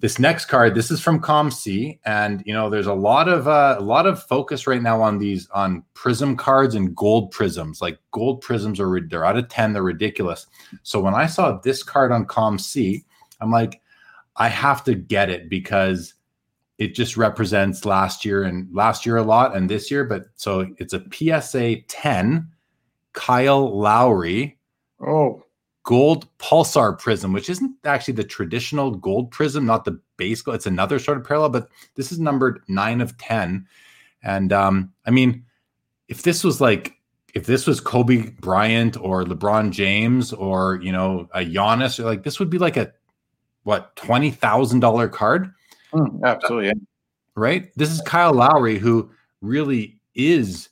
this 0.00 0.18
next 0.18 0.46
card 0.46 0.74
this 0.74 0.90
is 0.90 1.00
from 1.00 1.20
comc 1.20 1.98
and 2.04 2.42
you 2.46 2.52
know 2.52 2.68
there's 2.68 2.86
a 2.86 2.94
lot 2.94 3.28
of 3.28 3.48
uh, 3.48 3.76
a 3.78 3.82
lot 3.82 4.06
of 4.06 4.22
focus 4.22 4.66
right 4.66 4.82
now 4.82 5.00
on 5.00 5.18
these 5.18 5.48
on 5.50 5.82
prism 5.94 6.36
cards 6.36 6.74
and 6.74 6.94
gold 6.94 7.30
prisms 7.30 7.80
like 7.80 7.98
gold 8.10 8.40
prisms 8.40 8.80
are 8.80 9.00
they're 9.08 9.24
out 9.24 9.36
of 9.36 9.48
10 9.48 9.72
they're 9.72 9.82
ridiculous 9.82 10.46
so 10.82 11.00
when 11.00 11.14
i 11.14 11.26
saw 11.26 11.58
this 11.60 11.82
card 11.82 12.12
on 12.12 12.26
comc 12.26 13.04
i'm 13.40 13.50
like 13.50 13.80
i 14.36 14.48
have 14.48 14.82
to 14.84 14.94
get 14.94 15.30
it 15.30 15.48
because 15.48 16.14
it 16.82 16.96
just 16.96 17.16
represents 17.16 17.84
last 17.84 18.24
year 18.24 18.42
and 18.42 18.66
last 18.74 19.06
year 19.06 19.16
a 19.16 19.22
lot 19.22 19.56
and 19.56 19.70
this 19.70 19.88
year. 19.88 20.04
But 20.04 20.24
so 20.34 20.66
it's 20.78 20.92
a 20.92 21.04
PSA 21.12 21.82
10 21.82 22.48
Kyle 23.12 23.78
Lowry. 23.78 24.58
Oh, 25.06 25.44
gold 25.84 26.26
pulsar 26.38 26.98
prism, 26.98 27.32
which 27.32 27.50
isn't 27.50 27.74
actually 27.84 28.14
the 28.14 28.24
traditional 28.24 28.90
gold 28.92 29.30
prism, 29.30 29.66
not 29.66 29.84
the 29.84 30.00
base 30.16 30.42
gold. 30.42 30.56
It's 30.56 30.66
another 30.66 30.98
sort 30.98 31.18
of 31.18 31.24
parallel, 31.24 31.50
but 31.50 31.68
this 31.96 32.12
is 32.12 32.18
numbered 32.18 32.62
nine 32.68 33.00
of 33.00 33.16
10. 33.18 33.66
And 34.22 34.52
um, 34.52 34.92
I 35.06 35.10
mean, 35.10 35.44
if 36.08 36.22
this 36.22 36.44
was 36.44 36.60
like, 36.60 36.94
if 37.34 37.46
this 37.46 37.66
was 37.66 37.80
Kobe 37.80 38.30
Bryant 38.40 38.96
or 38.96 39.24
LeBron 39.24 39.70
James 39.70 40.32
or, 40.32 40.80
you 40.82 40.92
know, 40.92 41.28
a 41.34 41.40
Giannis, 41.40 41.98
or 41.98 42.04
like 42.04 42.22
this 42.22 42.38
would 42.38 42.50
be 42.50 42.58
like 42.58 42.76
a, 42.76 42.92
what, 43.64 43.96
$20,000 43.96 45.12
card? 45.12 45.52
Mm, 45.92 46.20
absolutely. 46.24 46.72
Right. 47.34 47.72
This 47.76 47.90
is 47.90 48.02
Kyle 48.02 48.34
Lowry, 48.34 48.78
who 48.78 49.10
really 49.40 49.98
is 50.14 50.68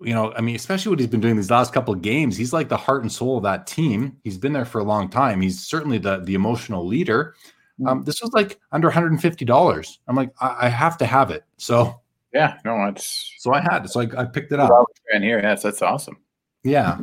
you 0.00 0.12
know, 0.12 0.32
I 0.34 0.40
mean, 0.40 0.56
especially 0.56 0.90
what 0.90 0.98
he's 0.98 1.08
been 1.08 1.20
doing 1.20 1.36
these 1.36 1.50
last 1.50 1.72
couple 1.72 1.94
of 1.94 2.02
games, 2.02 2.36
he's 2.36 2.52
like 2.52 2.68
the 2.68 2.76
heart 2.76 3.02
and 3.02 3.10
soul 3.10 3.38
of 3.38 3.42
that 3.44 3.66
team. 3.66 4.16
He's 4.24 4.36
been 4.36 4.52
there 4.52 4.64
for 4.64 4.80
a 4.80 4.84
long 4.84 5.08
time. 5.08 5.40
He's 5.40 5.64
certainly 5.64 5.98
the 5.98 6.18
the 6.18 6.34
emotional 6.34 6.86
leader. 6.86 7.34
Hmm. 7.78 7.88
Um, 7.88 8.02
this 8.04 8.20
was 8.20 8.32
like 8.32 8.60
under 8.72 8.90
$150. 8.90 9.98
I'm 10.08 10.16
like, 10.16 10.32
I, 10.40 10.56
I, 10.66 10.68
have 10.68 10.96
to 10.98 11.06
have 11.06 11.30
it. 11.30 11.44
So 11.58 12.00
yeah, 12.32 12.58
no, 12.64 12.84
it's 12.86 13.34
so 13.38 13.52
I 13.52 13.60
had 13.60 13.84
it. 13.84 13.88
So 13.90 14.00
I, 14.00 14.22
I 14.22 14.24
picked 14.24 14.52
it 14.52 14.60
up. 14.60 14.70
And 15.12 15.24
here, 15.24 15.40
yes, 15.40 15.62
that's 15.62 15.82
awesome. 15.82 16.18
Yeah. 16.64 17.00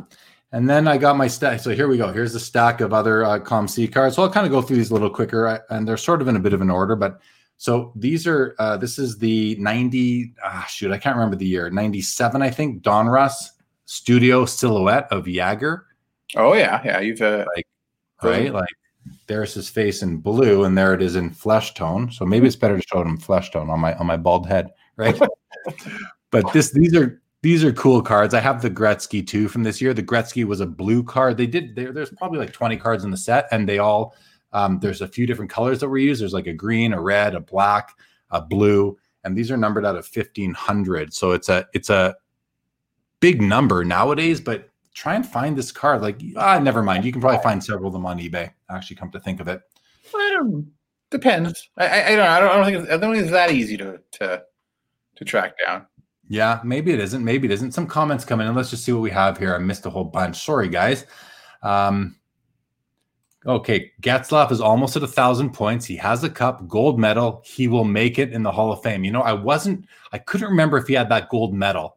And 0.52 0.70
then 0.70 0.86
I 0.86 0.98
got 0.98 1.16
my 1.16 1.26
stack. 1.26 1.58
So 1.60 1.70
here 1.70 1.88
we 1.88 1.96
go. 1.96 2.12
Here's 2.12 2.34
a 2.34 2.40
stack 2.40 2.80
of 2.80 2.92
other 2.92 3.24
uh, 3.24 3.40
COMC 3.40 3.92
cards. 3.92 4.14
So 4.14 4.22
I'll 4.22 4.30
kind 4.30 4.46
of 4.46 4.52
go 4.52 4.62
through 4.62 4.76
these 4.76 4.90
a 4.90 4.92
little 4.92 5.10
quicker, 5.10 5.64
and 5.70 5.86
they're 5.86 5.96
sort 5.96 6.22
of 6.22 6.28
in 6.28 6.36
a 6.36 6.40
bit 6.40 6.52
of 6.52 6.60
an 6.60 6.70
order. 6.70 6.94
But 6.94 7.20
so 7.64 7.92
these 7.96 8.26
are 8.26 8.54
uh, 8.58 8.76
this 8.76 8.98
is 8.98 9.16
the 9.16 9.56
90 9.58 10.34
ah, 10.44 10.66
shoot, 10.68 10.92
I 10.92 10.98
can't 10.98 11.16
remember 11.16 11.34
the 11.34 11.46
year, 11.46 11.70
97, 11.70 12.42
I 12.42 12.50
think, 12.50 12.82
Donruss 12.82 13.52
studio 13.86 14.44
silhouette 14.44 15.08
of 15.10 15.24
Jagr. 15.24 15.84
Oh 16.36 16.52
yeah, 16.52 16.82
yeah. 16.84 17.00
You've 17.00 17.22
uh, 17.22 17.46
like 17.56 17.66
right, 18.22 18.52
like 18.52 18.68
there's 19.28 19.54
his 19.54 19.70
face 19.70 20.02
in 20.02 20.18
blue, 20.18 20.64
and 20.64 20.76
there 20.76 20.92
it 20.92 21.00
is 21.00 21.16
in 21.16 21.30
flesh 21.30 21.72
tone. 21.72 22.12
So 22.12 22.26
maybe 22.26 22.46
it's 22.46 22.54
better 22.54 22.76
to 22.76 22.86
show 22.86 23.00
it 23.00 23.06
in 23.06 23.16
flesh 23.16 23.50
tone 23.50 23.70
on 23.70 23.80
my 23.80 23.94
on 23.94 24.06
my 24.06 24.18
bald 24.18 24.46
head, 24.46 24.70
right? 24.96 25.18
but 26.30 26.52
this 26.52 26.70
these 26.70 26.94
are 26.94 27.22
these 27.40 27.64
are 27.64 27.72
cool 27.72 28.02
cards. 28.02 28.34
I 28.34 28.40
have 28.40 28.60
the 28.60 28.70
Gretzky 28.70 29.26
too 29.26 29.48
from 29.48 29.62
this 29.62 29.80
year. 29.80 29.94
The 29.94 30.02
Gretzky 30.02 30.44
was 30.44 30.60
a 30.60 30.66
blue 30.66 31.02
card. 31.02 31.38
They 31.38 31.46
did 31.46 31.74
there, 31.76 31.92
there's 31.92 32.10
probably 32.10 32.40
like 32.40 32.52
20 32.52 32.76
cards 32.76 33.04
in 33.04 33.10
the 33.10 33.16
set, 33.16 33.48
and 33.52 33.66
they 33.66 33.78
all 33.78 34.14
um, 34.54 34.78
there's 34.78 35.02
a 35.02 35.08
few 35.08 35.26
different 35.26 35.50
colors 35.50 35.80
that 35.80 35.88
we 35.88 36.04
use. 36.04 36.20
There's 36.20 36.32
like 36.32 36.46
a 36.46 36.52
green, 36.52 36.94
a 36.94 37.00
red, 37.00 37.34
a 37.34 37.40
black, 37.40 37.90
a 38.30 38.40
blue, 38.40 38.96
and 39.24 39.36
these 39.36 39.50
are 39.50 39.56
numbered 39.56 39.84
out 39.84 39.96
of 39.96 40.08
1500. 40.08 41.12
So 41.12 41.32
it's 41.32 41.48
a 41.48 41.66
it's 41.74 41.90
a 41.90 42.14
big 43.20 43.42
number 43.42 43.84
nowadays, 43.84 44.40
but 44.40 44.70
try 44.94 45.16
and 45.16 45.26
find 45.26 45.58
this 45.58 45.72
card. 45.72 46.02
Like, 46.02 46.22
ah, 46.36 46.58
never 46.60 46.82
mind. 46.82 47.04
You 47.04 47.10
can 47.10 47.20
probably 47.20 47.42
find 47.42 47.62
several 47.62 47.88
of 47.88 47.92
them 47.92 48.06
on 48.06 48.18
eBay. 48.18 48.50
Actually, 48.70 48.96
come 48.96 49.10
to 49.10 49.20
think 49.20 49.40
of 49.40 49.48
it. 49.48 49.60
I 50.14 50.30
don't. 50.36 50.70
Depends. 51.10 51.68
I, 51.76 52.12
I, 52.12 52.16
don't. 52.16 52.26
I 52.26 52.40
don't, 52.40 52.50
I 52.50 52.56
don't 52.56 52.64
think. 52.64 52.78
It's, 52.78 52.92
I 52.92 52.96
don't 52.96 53.12
think 53.12 53.22
it's 53.24 53.32
that 53.32 53.50
easy 53.50 53.76
to 53.78 54.00
to 54.12 54.42
to 55.16 55.24
track 55.24 55.54
down. 55.64 55.86
Yeah, 56.28 56.60
maybe 56.64 56.92
it 56.92 57.00
isn't. 57.00 57.24
Maybe 57.24 57.48
it 57.48 57.52
isn't. 57.52 57.72
Some 57.72 57.88
comments 57.88 58.24
come 58.24 58.40
in. 58.40 58.54
Let's 58.54 58.70
just 58.70 58.84
see 58.84 58.92
what 58.92 59.02
we 59.02 59.10
have 59.10 59.36
here. 59.36 59.54
I 59.54 59.58
missed 59.58 59.84
a 59.84 59.90
whole 59.90 60.04
bunch. 60.04 60.44
Sorry, 60.44 60.68
guys. 60.68 61.06
Um, 61.62 62.16
Okay, 63.46 63.92
Getzlaf 64.00 64.50
is 64.50 64.60
almost 64.60 64.96
at 64.96 65.02
a 65.02 65.06
thousand 65.06 65.50
points. 65.50 65.84
He 65.84 65.96
has 65.96 66.24
a 66.24 66.30
cup, 66.30 66.66
gold 66.66 66.98
medal. 66.98 67.42
He 67.44 67.68
will 67.68 67.84
make 67.84 68.18
it 68.18 68.32
in 68.32 68.42
the 68.42 68.50
Hall 68.50 68.72
of 68.72 68.82
Fame. 68.82 69.04
You 69.04 69.12
know, 69.12 69.20
I 69.20 69.34
wasn't, 69.34 69.84
I 70.12 70.18
couldn't 70.18 70.48
remember 70.48 70.78
if 70.78 70.86
he 70.86 70.94
had 70.94 71.10
that 71.10 71.28
gold 71.28 71.52
medal, 71.52 71.96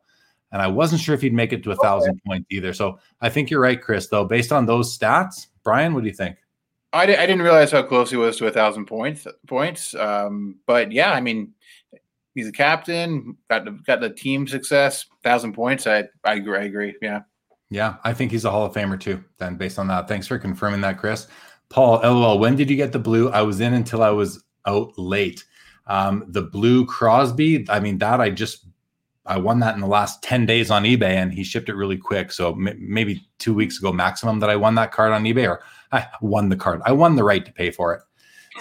and 0.51 0.61
I 0.61 0.67
wasn't 0.67 1.01
sure 1.01 1.15
if 1.15 1.21
he'd 1.21 1.33
make 1.33 1.53
it 1.53 1.63
to 1.63 1.71
a 1.71 1.75
thousand 1.77 2.11
okay. 2.11 2.21
points 2.25 2.47
either. 2.49 2.73
So 2.73 2.99
I 3.21 3.29
think 3.29 3.49
you're 3.49 3.61
right, 3.61 3.81
Chris. 3.81 4.07
Though, 4.07 4.25
based 4.25 4.51
on 4.51 4.65
those 4.65 4.97
stats, 4.97 5.47
Brian, 5.63 5.93
what 5.93 6.01
do 6.01 6.07
you 6.07 6.13
think? 6.13 6.35
I, 6.91 7.03
I 7.03 7.05
didn't 7.05 7.41
realize 7.41 7.71
how 7.71 7.83
close 7.83 8.09
he 8.09 8.17
was 8.17 8.37
to 8.37 8.47
a 8.47 8.51
thousand 8.51 8.85
points. 8.85 9.25
Points, 9.47 9.95
um, 9.95 10.57
but 10.65 10.91
yeah, 10.91 11.13
I 11.13 11.21
mean, 11.21 11.53
he's 12.35 12.47
a 12.47 12.51
captain, 12.51 13.37
got 13.49 13.63
the, 13.63 13.71
got 13.71 14.01
the 14.01 14.09
team 14.09 14.47
success, 14.47 15.05
thousand 15.23 15.53
points. 15.53 15.87
I 15.87 16.05
I 16.25 16.35
agree. 16.35 16.57
I 16.57 16.63
agree. 16.63 16.95
Yeah. 17.01 17.21
Yeah, 17.69 17.95
I 18.03 18.13
think 18.13 18.31
he's 18.31 18.45
a 18.45 18.51
Hall 18.51 18.65
of 18.65 18.73
Famer 18.73 18.99
too. 18.99 19.23
Then, 19.39 19.55
based 19.55 19.77
on 19.77 19.87
that, 19.87 20.07
thanks 20.07 20.27
for 20.27 20.37
confirming 20.37 20.81
that, 20.81 20.97
Chris. 20.97 21.27
Paul, 21.69 21.99
lol. 22.01 22.39
When 22.39 22.55
did 22.55 22.69
you 22.69 22.77
get 22.77 22.93
the 22.93 22.99
blue? 22.99 23.29
I 23.29 23.41
was 23.41 23.59
in 23.59 23.73
until 23.73 24.03
I 24.03 24.09
was 24.09 24.43
out 24.65 24.97
late. 24.97 25.43
Um, 25.87 26.25
the 26.27 26.43
blue 26.43 26.85
Crosby. 26.85 27.69
I 27.69 27.79
mean, 27.79 27.97
that 27.97 28.21
I 28.21 28.29
just 28.29 28.65
I 29.25 29.37
won 29.37 29.59
that 29.59 29.75
in 29.75 29.81
the 29.81 29.87
last 29.87 30.23
ten 30.23 30.45
days 30.45 30.71
on 30.71 30.83
eBay, 30.83 31.15
and 31.15 31.33
he 31.33 31.43
shipped 31.43 31.67
it 31.67 31.75
really 31.75 31.97
quick. 31.97 32.31
So 32.31 32.53
m- 32.53 32.77
maybe 32.79 33.27
two 33.37 33.53
weeks 33.53 33.79
ago, 33.79 33.91
maximum 33.91 34.39
that 34.39 34.49
I 34.49 34.55
won 34.55 34.75
that 34.75 34.93
card 34.93 35.11
on 35.11 35.23
eBay, 35.23 35.49
or 35.49 35.61
I 35.91 36.07
won 36.21 36.47
the 36.49 36.55
card. 36.55 36.81
I 36.85 36.93
won 36.93 37.15
the 37.15 37.23
right 37.23 37.45
to 37.45 37.51
pay 37.51 37.71
for 37.71 37.93
it. 37.93 38.01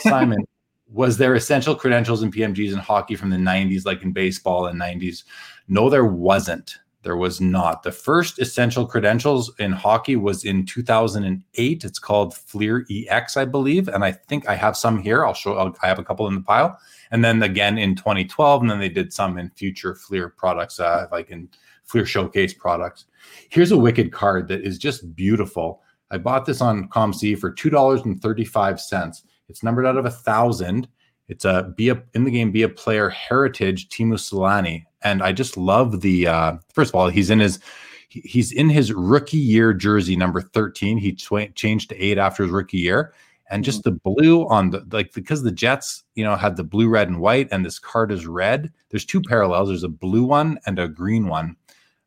Simon, 0.00 0.38
was 0.88 1.16
there 1.16 1.34
essential 1.34 1.76
credentials 1.76 2.22
in 2.22 2.32
PMGs 2.32 2.72
in 2.72 2.78
hockey 2.78 3.14
from 3.14 3.30
the 3.30 3.36
'90s, 3.36 3.86
like 3.86 4.02
in 4.02 4.12
baseball 4.12 4.66
and 4.66 4.80
'90s? 4.80 5.22
No, 5.68 5.88
there 5.88 6.04
wasn't. 6.04 6.78
There 7.06 7.16
was 7.16 7.40
not. 7.40 7.84
The 7.84 7.92
first 7.92 8.40
essential 8.40 8.84
credentials 8.84 9.54
in 9.60 9.70
hockey 9.70 10.16
was 10.16 10.44
in 10.44 10.66
2008. 10.66 11.84
It's 11.84 11.98
called 12.00 12.34
Fleer 12.36 12.84
EX, 12.90 13.36
I 13.36 13.44
believe, 13.44 13.86
and 13.86 14.04
I 14.04 14.10
think 14.10 14.48
I 14.48 14.56
have 14.56 14.76
some 14.76 15.00
here. 15.00 15.24
I'll 15.24 15.32
show. 15.32 15.56
I'll, 15.56 15.72
I 15.84 15.86
have 15.86 16.00
a 16.00 16.04
couple 16.04 16.26
in 16.26 16.34
the 16.34 16.40
pile, 16.40 16.76
and 17.12 17.24
then 17.24 17.44
again 17.44 17.78
in 17.78 17.94
2012, 17.94 18.62
and 18.62 18.68
then 18.68 18.80
they 18.80 18.88
did 18.88 19.12
some 19.12 19.38
in 19.38 19.50
future 19.50 19.94
Fleer 19.94 20.30
products, 20.30 20.80
uh, 20.80 21.06
like 21.12 21.30
in 21.30 21.48
Fleer 21.84 22.04
Showcase 22.04 22.54
products. 22.54 23.04
Here's 23.50 23.70
a 23.70 23.78
wicked 23.78 24.10
card 24.10 24.48
that 24.48 24.62
is 24.62 24.76
just 24.76 25.14
beautiful. 25.14 25.82
I 26.10 26.18
bought 26.18 26.44
this 26.44 26.60
on 26.60 26.88
COMC 26.88 27.38
for 27.38 27.52
two 27.52 27.70
dollars 27.70 28.00
and 28.00 28.20
thirty-five 28.20 28.80
cents. 28.80 29.22
It's 29.48 29.62
numbered 29.62 29.86
out 29.86 29.96
of 29.96 30.06
a 30.06 30.10
thousand. 30.10 30.88
It's 31.28 31.44
a 31.44 31.72
be 31.76 31.88
a 31.88 32.02
in 32.14 32.24
the 32.24 32.30
game 32.30 32.52
be 32.52 32.62
a 32.62 32.68
player 32.68 33.08
heritage 33.08 33.88
Teemu 33.88 34.14
Selanne 34.14 34.84
and 35.06 35.22
I 35.22 35.32
just 35.32 35.56
love 35.56 36.00
the. 36.00 36.26
Uh, 36.26 36.56
first 36.72 36.90
of 36.90 36.96
all, 36.96 37.08
he's 37.08 37.30
in 37.30 37.38
his 37.38 37.60
he's 38.08 38.52
in 38.52 38.68
his 38.68 38.92
rookie 38.92 39.36
year 39.36 39.72
jersey 39.72 40.16
number 40.16 40.40
13 40.40 40.96
he 40.96 41.12
tw- 41.12 41.54
changed 41.54 41.90
to 41.90 41.96
8 41.96 42.18
after 42.18 42.44
his 42.44 42.52
rookie 42.52 42.78
year. 42.78 43.12
And 43.48 43.62
just 43.62 43.84
mm-hmm. 43.84 43.94
the 43.94 44.00
blue 44.10 44.48
on 44.48 44.70
the 44.70 44.84
like 44.90 45.12
because 45.12 45.42
the 45.42 45.52
jets 45.52 46.02
you 46.16 46.24
know 46.24 46.34
had 46.34 46.56
the 46.56 46.64
blue 46.64 46.88
red 46.88 47.08
and 47.08 47.20
white 47.20 47.48
and 47.52 47.64
this 47.64 47.78
card 47.78 48.10
is 48.10 48.26
red 48.26 48.72
there's 48.90 49.04
two 49.04 49.22
parallels. 49.22 49.68
There's 49.68 49.84
a 49.84 49.88
blue 49.88 50.24
one 50.24 50.58
and 50.66 50.78
a 50.78 50.88
green 50.88 51.28
one. 51.28 51.56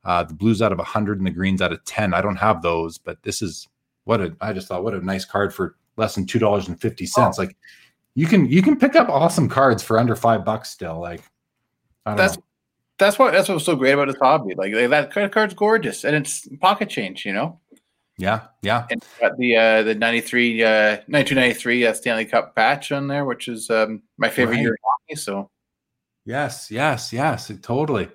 Uh 0.04 0.24
the 0.24 0.34
blue's 0.34 0.62
out 0.62 0.74
of 0.74 0.78
100 0.78 1.20
and 1.20 1.28
the 1.28 1.32
green's 1.32 1.62
out 1.62 1.72
of 1.72 1.84
10 1.86 2.14
i 2.14 2.22
don't 2.22 2.38
have 2.38 2.62
those 2.62 2.98
but 2.98 3.22
this 3.24 3.42
is 3.42 3.68
what 4.06 4.22
a 4.22 4.36
i 4.42 4.52
just 4.54 4.68
thought 4.68 4.84
what 4.84 4.94
a 4.94 5.06
nice 5.06 5.26
card 5.26 5.54
for 5.54 5.76
less 6.00 6.16
than 6.16 6.26
two 6.26 6.40
dollars 6.40 6.68
and 6.68 6.82
50 6.82 7.06
cents. 7.06 7.38
Like 7.38 7.56
you 8.16 8.28
can 8.28 8.46
you 8.48 8.62
can 8.62 8.78
pick 8.78 8.96
up 8.96 9.10
awesome 9.10 9.50
cards 9.50 9.84
for 9.84 9.98
under 10.00 10.16
five 10.16 10.44
bucks 10.44 10.70
still 10.70 11.00
like 11.00 11.22
that's 12.06 12.38
know 12.38 12.44
that's 13.00 13.18
what 13.18 13.32
that's 13.32 13.50
what's 13.50 13.66
so 13.66 13.76
great 13.76 13.94
about 13.94 14.08
this 14.08 14.18
hobby. 14.22 14.54
Like, 14.54 14.74
like 14.74 14.90
that 14.90 15.12
credit 15.12 15.32
card's 15.32 15.54
gorgeous 15.54 16.04
and 16.04 16.16
it's 16.16 16.48
pocket 16.60 16.90
change, 16.90 17.26
you 17.26 17.34
know. 17.34 17.60
Yeah, 18.18 18.48
yeah. 18.62 18.86
And 18.92 19.04
got 19.20 19.38
the 19.38 19.56
uh 19.56 19.84
the 19.84 19.96
93 19.96 20.62
uh 20.62 20.90
1993 21.08 21.88
uh, 21.88 21.94
Stanley 21.94 22.26
Cup 22.26 22.54
patch 22.54 22.92
on 22.92 23.08
there, 23.08 23.26
which 23.26 23.48
is 23.48 23.70
um 23.70 24.04
my 24.18 24.30
favorite 24.30 24.56
right. 24.56 24.62
year 24.62 24.78
hockey. 24.84 25.16
So 25.16 25.50
yes, 26.26 26.70
yes, 26.70 27.12
yes, 27.14 27.52
totally. 27.62 28.10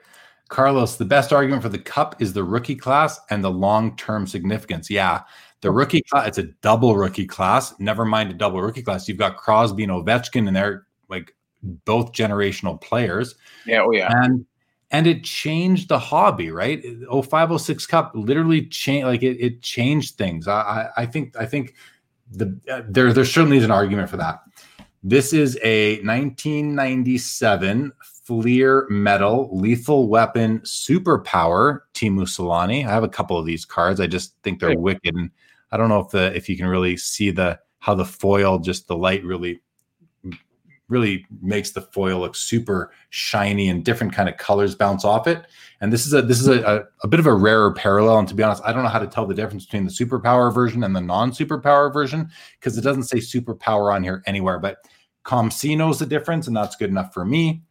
Carlos, 0.48 0.96
the 0.96 1.06
best 1.06 1.32
argument 1.32 1.62
for 1.62 1.70
the 1.70 1.78
cup 1.78 2.20
is 2.20 2.34
the 2.34 2.44
rookie 2.44 2.76
class 2.76 3.18
and 3.30 3.42
the 3.42 3.50
long-term 3.50 4.26
significance. 4.26 4.90
Yeah. 4.90 5.22
The 5.60 5.70
rookie 5.70 6.02
class, 6.02 6.28
it's 6.28 6.38
a 6.38 6.44
double 6.62 6.96
rookie 6.96 7.26
class. 7.26 7.78
Never 7.78 8.04
mind 8.04 8.30
a 8.30 8.34
double 8.34 8.60
rookie 8.60 8.82
class. 8.82 9.08
You've 9.08 9.18
got 9.18 9.36
Crosby 9.36 9.84
and 9.84 9.92
Ovechkin, 9.92 10.46
and 10.46 10.54
they're 10.54 10.86
like 11.08 11.34
both 11.62 12.12
generational 12.12 12.80
players. 12.80 13.34
Yeah, 13.66 13.82
oh 13.82 13.90
yeah. 13.92 14.10
And 14.12 14.44
and 14.90 15.06
it 15.06 15.24
changed 15.24 15.88
the 15.88 15.98
hobby, 15.98 16.50
right? 16.50 16.80
0506 17.10 17.86
Cup 17.86 18.12
literally 18.14 18.66
changed, 18.66 19.06
like 19.06 19.22
it, 19.22 19.38
it 19.40 19.60
changed 19.60 20.16
things. 20.16 20.46
I, 20.46 20.60
I, 20.60 20.88
I 20.98 21.06
think, 21.06 21.36
I 21.36 21.46
think 21.46 21.74
the 22.30 22.56
uh, 22.70 22.82
there 22.88 23.12
there 23.12 23.24
certainly 23.24 23.56
is 23.56 23.64
an 23.64 23.70
argument 23.70 24.08
for 24.08 24.16
that. 24.18 24.40
This 25.02 25.32
is 25.32 25.58
a 25.62 25.96
1997 26.02 27.92
Fleer 28.24 28.86
Metal 28.88 29.50
Lethal 29.52 30.08
Weapon 30.08 30.60
Superpower 30.60 31.80
Teemu 31.92 32.22
Selanne. 32.22 32.86
I 32.86 32.90
have 32.90 33.02
a 33.02 33.08
couple 33.08 33.36
of 33.36 33.44
these 33.44 33.64
cards. 33.64 34.00
I 34.00 34.06
just 34.06 34.34
think 34.42 34.60
they're 34.60 34.78
wicked, 34.78 35.14
and 35.14 35.30
I 35.74 35.76
don't 35.76 35.88
know 35.88 35.98
if 35.98 36.10
the 36.10 36.32
if 36.36 36.48
you 36.48 36.56
can 36.56 36.66
really 36.66 36.96
see 36.96 37.32
the 37.32 37.58
how 37.80 37.96
the 37.96 38.04
foil, 38.04 38.60
just 38.60 38.86
the 38.86 38.96
light, 38.96 39.24
really 39.24 39.60
really 40.88 41.26
makes 41.42 41.72
the 41.72 41.80
foil 41.80 42.20
look 42.20 42.36
super 42.36 42.92
shiny 43.10 43.68
and 43.68 43.84
different 43.84 44.12
kind 44.12 44.28
of 44.28 44.36
colors 44.36 44.76
bounce 44.76 45.04
off 45.04 45.26
it. 45.26 45.46
And 45.80 45.92
this 45.92 46.06
is 46.06 46.14
a 46.14 46.22
this 46.22 46.38
is 46.38 46.46
a, 46.46 46.62
a, 46.62 46.84
a, 47.02 47.08
bit 47.08 47.18
of 47.18 47.26
a 47.26 47.34
rarer 47.34 47.72
parallel. 47.72 48.20
And 48.20 48.28
to 48.28 48.36
be 48.36 48.44
honest, 48.44 48.62
I 48.64 48.72
don't 48.72 48.84
know 48.84 48.88
how 48.88 49.00
to 49.00 49.08
tell 49.08 49.26
the 49.26 49.34
difference 49.34 49.64
between 49.64 49.84
the 49.84 49.90
superpower 49.90 50.54
version 50.54 50.84
and 50.84 50.94
the 50.94 51.00
non-superpower 51.00 51.92
version 51.92 52.30
because 52.60 52.78
it 52.78 52.82
doesn't 52.82 53.04
say 53.04 53.16
superpower 53.16 53.92
on 53.92 54.04
here 54.04 54.22
anywhere. 54.26 54.60
But 54.60 54.76
COMC 55.24 55.76
knows 55.76 55.98
the 55.98 56.06
difference, 56.06 56.46
and 56.46 56.56
that's 56.56 56.76
good 56.76 56.90
enough 56.90 57.12
for 57.12 57.24
me. 57.24 57.62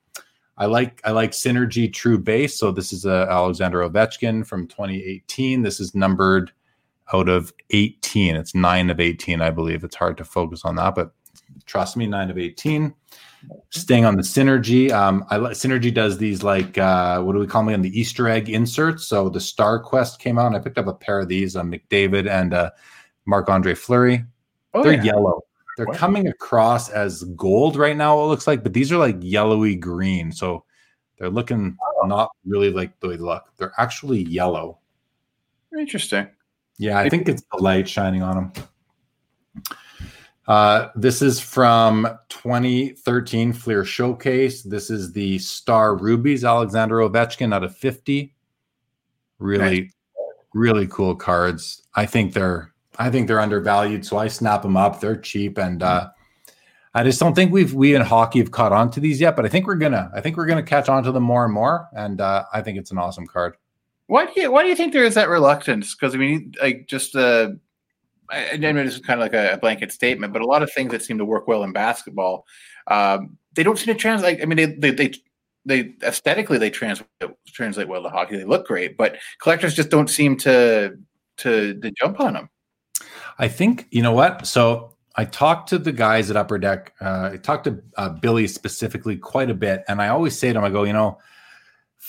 I 0.58 0.66
like 0.66 1.00
I 1.06 1.12
like 1.12 1.32
Synergy 1.32 1.92
True 1.92 2.18
Base. 2.18 2.60
So 2.60 2.70
this 2.74 2.92
is 2.92 3.06
a 3.06 3.28
Alexander 3.30 3.88
Ovechkin 3.90 4.46
from 4.46 4.68
2018. 4.68 5.62
This 5.62 5.80
is 5.80 5.96
numbered 5.96 6.52
out 7.14 7.30
of 7.30 7.54
18. 7.70 8.36
It's 8.36 8.56
nine 8.56 8.90
of 8.90 9.00
18, 9.00 9.42
I 9.42 9.50
believe. 9.52 9.84
It's 9.84 9.96
hard 9.96 10.18
to 10.18 10.26
focus 10.26 10.66
on 10.66 10.76
that, 10.76 10.96
but 10.96 11.14
trust 11.66 11.96
me, 11.96 12.08
nine 12.08 12.30
of 12.30 12.38
18. 12.38 12.94
Staying 13.70 14.06
on 14.06 14.16
the 14.16 14.24
Synergy, 14.24 14.92
um, 14.92 15.26
I 15.30 15.38
Synergy 15.38 15.94
does 15.94 16.18
these 16.18 16.44
like 16.44 16.78
uh, 16.78 17.22
what 17.22 17.34
do 17.34 17.40
we 17.40 17.48
call 17.48 17.66
them? 17.66 17.74
On 17.74 17.82
the 17.82 18.00
Easter 18.00 18.30
egg 18.30 18.50
inserts. 18.50 19.06
So 19.06 19.28
the 19.28 19.42
Star 19.42 19.80
Quest 19.80 20.20
came 20.20 20.40
out, 20.40 20.48
and 20.48 20.56
I 20.56 20.60
picked 20.60 20.78
up 20.78 20.88
a 20.88 20.94
pair 20.94 21.20
of 21.20 21.28
these, 21.28 21.58
uh, 21.58 21.62
McDavid 21.62 22.30
and 22.30 22.54
uh, 22.54 22.72
Marc 23.26 23.50
Andre 23.50 23.76
Fleury. 23.76 24.24
Oh, 24.74 24.82
They're 24.82 24.94
yeah. 24.94 25.04
yellow. 25.04 25.42
They're 25.76 25.88
what? 25.88 25.98
coming 25.98 26.28
across 26.28 26.90
as 26.90 27.24
gold 27.36 27.76
right 27.76 27.98
now, 27.98 28.18
it 28.22 28.28
looks 28.28 28.48
like, 28.48 28.64
but 28.64 28.74
these 28.74 28.92
are 28.92 28.98
like 28.98 29.18
yellowy 29.20 29.76
green. 29.76 30.32
So 30.32 30.64
they're 31.18 31.30
looking 31.30 31.76
oh. 31.82 32.08
not 32.08 32.30
really 32.46 32.70
like 32.70 32.98
the 33.00 33.10
way 33.10 33.16
they 33.18 33.24
look. 33.24 33.44
They're 33.58 33.74
actually 33.78 34.24
yellow. 34.24 34.80
Interesting. 35.78 36.30
Yeah, 36.78 37.00
I 37.00 37.10
think 37.10 37.30
it's 37.30 37.44
the 37.52 37.62
light 37.62 37.88
shining 37.88 38.22
on 38.22 38.36
them. 38.36 39.66
Uh, 40.48 40.90
this 40.96 41.22
is 41.22 41.40
from 41.40 42.08
2013 42.30 43.54
Fleer 43.54 43.86
Showcase. 43.86 44.64
This 44.64 44.90
is 44.90 45.14
the 45.14 45.40
Star 45.40 45.96
Rubies 45.96 46.44
Alexander 46.44 46.98
Ovechkin 46.98 47.54
out 47.54 47.64
of 47.64 47.76
50. 47.78 48.36
Really, 49.40 49.82
nice. 49.82 49.92
really 50.54 50.88
cool 50.88 51.16
cards. 51.16 51.84
I 51.96 52.06
think 52.06 52.34
they're 52.34 52.74
I 53.00 53.10
think 53.10 53.28
they're 53.28 53.40
undervalued, 53.40 54.06
so 54.06 54.18
I 54.18 54.28
snap 54.28 54.62
them 54.62 54.78
up. 54.78 55.00
They're 55.00 55.18
cheap, 55.18 55.58
and 55.58 55.82
uh, 55.82 56.10
I 56.94 57.04
just 57.04 57.20
don't 57.20 57.34
think 57.34 57.52
we've 57.52 57.74
we 57.74 57.96
in 57.96 58.02
hockey 58.02 58.40
have 58.40 58.52
caught 58.52 58.72
on 58.72 58.92
to 58.92 59.00
these 59.00 59.20
yet. 59.20 59.36
But 59.36 59.46
I 59.46 59.50
think 59.50 59.66
we're 59.66 59.76
gonna. 59.76 60.12
I 60.14 60.22
think 60.22 60.38
we're 60.38 60.46
gonna 60.46 60.64
catch 60.64 60.90
on 60.90 61.04
to 61.04 61.12
them 61.12 61.24
more 61.24 61.46
and 61.46 61.54
more, 61.54 61.88
and 61.96 62.22
uh, 62.22 62.46
I 62.54 62.62
think 62.62 62.78
it's 62.78 62.92
an 62.92 62.98
awesome 62.98 63.26
card. 63.26 63.58
Why 64.08 64.26
do 64.26 64.42
you 64.42 64.52
Why 64.52 64.64
do 64.64 64.70
you 64.70 64.76
think 64.76 64.94
there 64.94 65.04
is 65.04 65.16
that 65.16 65.30
reluctance? 65.30 65.96
Because 65.96 66.14
I 66.14 66.18
mean, 66.18 66.54
like 66.62 66.88
just 66.88 67.14
the. 67.14 67.60
I, 68.30 68.58
know 68.58 68.74
this 68.74 68.96
is 68.96 69.02
kind 69.02 69.22
of 69.22 69.32
like 69.32 69.34
a, 69.34 69.58
blanket 69.58 69.92
statement, 69.92 70.34
but 70.34 70.42
a 70.42 70.46
lot 70.46 70.64
of 70.64 70.72
things 70.72 70.92
that 70.92 71.04
seem 71.04 71.20
to 71.20 71.26
work 71.26 71.48
well 71.48 71.64
in 71.64 71.72
basketball, 71.72 72.46
um, 72.88 73.38
they 73.54 73.62
don't 73.62 73.78
seem 73.78 73.94
to 73.94 74.00
translate. 74.00 74.42
I 74.42 74.46
mean, 74.46 74.56
they, 74.56 74.66
they, 74.66 74.92
they 74.92 75.14
they 75.66 75.94
aesthetically 76.04 76.58
they 76.58 76.70
translate 76.70 77.08
translate 77.48 77.88
well 77.88 78.04
to 78.04 78.10
hockey. 78.10 78.38
They 78.38 78.46
look 78.46 78.68
great, 78.68 78.98
but 78.98 79.18
collectors 79.42 79.76
just 79.76 79.90
don't 79.90 80.10
seem 80.10 80.38
to 80.38 80.98
to 81.38 81.80
to 81.80 81.92
jump 81.92 82.20
on 82.20 82.34
them. 82.34 82.50
I 83.40 83.48
think 83.48 83.88
you 83.92 84.02
know 84.02 84.14
what. 84.14 84.48
So 84.48 84.96
I 85.16 85.26
talked 85.26 85.70
to 85.70 85.78
the 85.78 85.92
guys 85.92 86.30
at 86.30 86.38
Upper 86.38 86.58
Deck. 86.58 86.94
Uh, 87.00 87.32
I 87.34 87.38
talked 87.38 87.66
to 87.66 87.82
uh, 87.98 88.10
Billy 88.10 88.48
specifically 88.48 89.18
quite 89.18 89.50
a 89.50 89.56
bit, 89.56 89.84
and 89.88 90.02
I 90.02 90.08
always 90.10 90.38
say 90.38 90.52
to 90.52 90.60
him, 90.60 90.66
I 90.66 90.70
go, 90.70 90.84
you 90.84 90.94
know, 90.94 91.20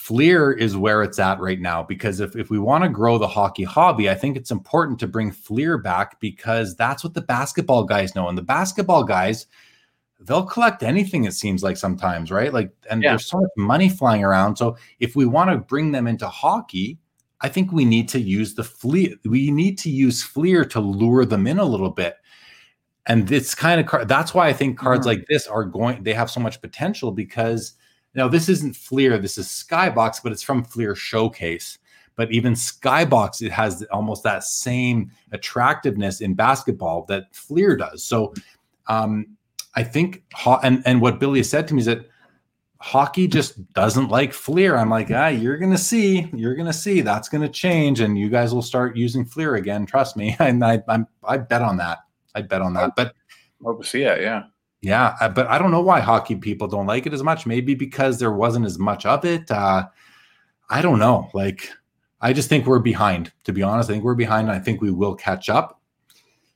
Fleer 0.05 0.53
is 0.53 0.77
where 0.77 1.03
it's 1.03 1.19
at 1.19 1.41
right 1.41 1.59
now 1.59 1.83
because 1.83 2.21
if 2.21 2.37
if 2.37 2.51
we 2.51 2.59
want 2.59 2.85
to 2.85 2.91
grow 2.91 3.17
the 3.17 3.27
hockey 3.27 3.65
hobby, 3.65 4.11
I 4.11 4.15
think 4.15 4.37
it's 4.37 4.51
important 4.51 4.99
to 4.99 5.07
bring 5.07 5.33
Fleer 5.33 5.79
back 5.79 6.21
because 6.21 6.77
that's 6.77 7.03
what 7.03 7.15
the 7.15 7.23
basketball 7.23 7.85
guys 7.85 8.15
know, 8.15 8.29
and 8.29 8.37
the 8.37 8.43
basketball 8.43 9.05
guys. 9.05 9.47
They'll 10.21 10.45
collect 10.45 10.83
anything, 10.83 11.25
it 11.25 11.33
seems 11.33 11.63
like 11.63 11.79
sometimes, 11.79 12.31
right? 12.31 12.53
Like, 12.53 12.71
and 12.91 13.03
yeah. 13.03 13.13
there's 13.13 13.31
so 13.31 13.41
much 13.41 13.51
money 13.57 13.89
flying 13.89 14.23
around. 14.23 14.57
So, 14.57 14.77
if 15.01 15.17
we 15.17 15.25
want 15.25 15.49
to 15.49 15.57
bring 15.57 15.93
them 15.93 16.07
into 16.07 16.29
hockey, 16.29 16.99
I 17.41 17.49
think 17.49 17.73
we 17.73 17.87
need 17.87 18.11
to 18.11 18.21
use 18.21 18.55
the 18.55 18.65
Fleer. 18.65 19.15
We 19.25 19.51
need 19.51 19.79
to 19.79 19.91
use 19.91 20.23
Fleer 20.23 20.67
to 20.67 20.81
lure 20.81 21.25
them 21.25 21.47
in 21.47 21.59
a 21.59 21.65
little 21.65 21.91
bit. 21.91 22.17
And 23.07 23.27
this 23.27 23.55
kind 23.55 23.81
of 23.81 23.87
card, 23.87 24.07
that's 24.07 24.35
why 24.35 24.49
I 24.49 24.53
think 24.53 24.79
cards 24.79 25.07
mm-hmm. 25.07 25.21
like 25.21 25.29
this 25.29 25.47
are 25.47 25.65
going, 25.65 26.03
they 26.03 26.13
have 26.13 26.31
so 26.31 26.41
much 26.41 26.61
potential 26.61 27.11
because 27.11 27.73
now 28.15 28.29
this 28.29 28.49
isn't 28.49 28.77
Fleer, 28.77 29.19
this 29.19 29.39
is 29.39 29.47
Skybox, 29.47 30.23
but 30.23 30.33
it's 30.33 30.43
from 30.43 30.65
Fleer 30.65 30.95
Showcase. 30.95 31.79
But 32.17 32.31
even 32.31 32.53
Skybox, 32.53 33.43
it 33.43 33.51
has 33.51 33.83
almost 33.91 34.23
that 34.23 34.45
same 34.45 35.11
attractiveness 35.33 36.21
in 36.21 36.35
basketball 36.35 37.05
that 37.09 37.35
Fleer 37.35 37.77
does. 37.77 38.05
So 38.05 38.33
um, 38.87 39.37
I 39.75 39.83
think, 39.83 40.23
and, 40.63 40.83
and 40.87 41.01
what 41.01 41.19
Billy 41.19 41.43
said 41.43 41.67
to 41.69 41.75
me 41.75 41.81
is 41.81 41.87
that 41.87 42.09
hockey 42.79 43.27
just 43.27 43.73
doesn't 43.73 44.11
like 44.11 44.33
Fleer. 44.33 44.77
I'm 44.77 44.91
like, 44.91 45.11
ah, 45.11 45.29
you're 45.29 45.57
gonna 45.57 45.79
see, 45.79 46.31
you're 46.33 46.55
gonna 46.55 46.73
see, 46.73 47.01
that's 47.01 47.29
gonna 47.29 47.49
change, 47.49 48.01
and 48.01 48.17
you 48.17 48.29
guys 48.29 48.55
will 48.55 48.63
start 48.63 48.97
using 48.97 49.25
Fleer 49.25 49.57
again. 49.57 49.87
Trust 49.87 50.17
me. 50.17 50.37
And 50.41 50.65
I, 50.65 50.83
I'm, 50.89 51.09
I 51.25 51.39
bet 51.39 51.63
on 51.63 51.79
that. 51.79 51.99
I 52.35 52.43
bet 52.43 52.63
on 52.63 52.75
that. 52.75 52.93
But 52.95 53.15
hope 53.65 53.83
to 53.83 53.89
see 53.89 54.03
it. 54.03 54.21
Yeah. 54.21 54.45
Yeah, 54.85 55.29
but 55.29 55.47
I 55.47 55.59
don't 55.59 55.71
know 55.71 55.81
why 55.81 56.01
hockey 56.01 56.37
people 56.37 56.69
don't 56.69 56.87
like 56.87 57.07
it 57.07 57.15
as 57.15 57.23
much. 57.23 57.47
Maybe 57.47 57.75
because 57.75 58.19
there 58.19 58.33
wasn't 58.33 58.67
as 58.67 58.79
much 58.79 59.07
of 59.07 59.25
it. 59.25 59.51
Uh, 59.51 59.89
I 60.69 60.83
don't 60.83 60.99
know. 60.99 61.31
Like, 61.33 61.71
I 62.21 62.33
just 62.33 62.49
think 62.49 62.67
we're 62.67 62.79
behind. 62.79 63.33
To 63.45 63.53
be 63.53 63.63
honest, 63.63 63.89
I 63.89 63.95
think 63.95 64.05
we're 64.05 64.15
behind. 64.15 64.51
I 64.51 64.59
think 64.59 64.83
we 64.83 64.91
will 64.91 65.15
catch 65.15 65.49
up 65.49 65.81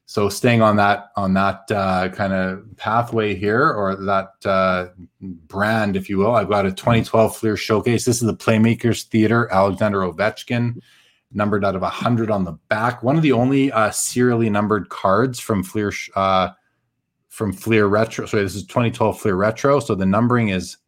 so 0.08 0.30
staying 0.30 0.62
on 0.62 0.76
that 0.76 1.12
on 1.16 1.34
that 1.34 1.70
uh, 1.70 2.08
kind 2.08 2.32
of 2.32 2.64
pathway 2.78 3.34
here 3.34 3.70
or 3.70 3.94
that 3.94 4.30
uh, 4.46 4.88
brand 5.20 5.96
if 5.96 6.08
you 6.08 6.16
will 6.16 6.34
i've 6.34 6.48
got 6.48 6.64
a 6.64 6.72
2012 6.72 7.36
fleer 7.36 7.56
showcase 7.58 8.06
this 8.06 8.16
is 8.16 8.26
the 8.26 8.34
playmakers 8.34 9.04
theater 9.04 9.52
alexander 9.52 10.00
ovechkin 10.00 10.80
numbered 11.32 11.62
out 11.62 11.76
of 11.76 11.82
100 11.82 12.30
on 12.30 12.44
the 12.44 12.52
back 12.70 13.02
one 13.02 13.16
of 13.16 13.22
the 13.22 13.32
only 13.32 13.70
uh, 13.70 13.90
serially 13.90 14.48
numbered 14.48 14.88
cards 14.88 15.38
from 15.38 15.62
fleer 15.62 15.92
uh, 16.16 16.48
from 17.28 17.52
fleer 17.52 17.86
retro 17.86 18.26
sorry 18.26 18.42
this 18.42 18.54
is 18.54 18.66
2012 18.66 19.20
fleer 19.20 19.34
retro 19.34 19.80
so 19.80 19.94
the 19.94 20.06
numbering 20.06 20.48
is 20.48 20.78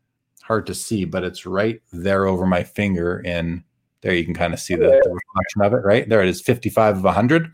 hard 0.42 0.66
to 0.66 0.74
see 0.74 1.04
but 1.04 1.22
it's 1.22 1.46
right 1.46 1.80
there 1.92 2.26
over 2.26 2.46
my 2.46 2.62
finger 2.62 3.20
in 3.20 3.62
there 4.00 4.14
you 4.14 4.24
can 4.24 4.34
kind 4.34 4.54
of 4.54 4.58
see 4.58 4.74
the, 4.74 5.00
the 5.04 5.10
reflection 5.10 5.62
of 5.62 5.72
it 5.72 5.84
right 5.84 6.08
there 6.08 6.22
it 6.22 6.28
is 6.28 6.40
55 6.40 6.98
of 6.98 7.04
100 7.04 7.52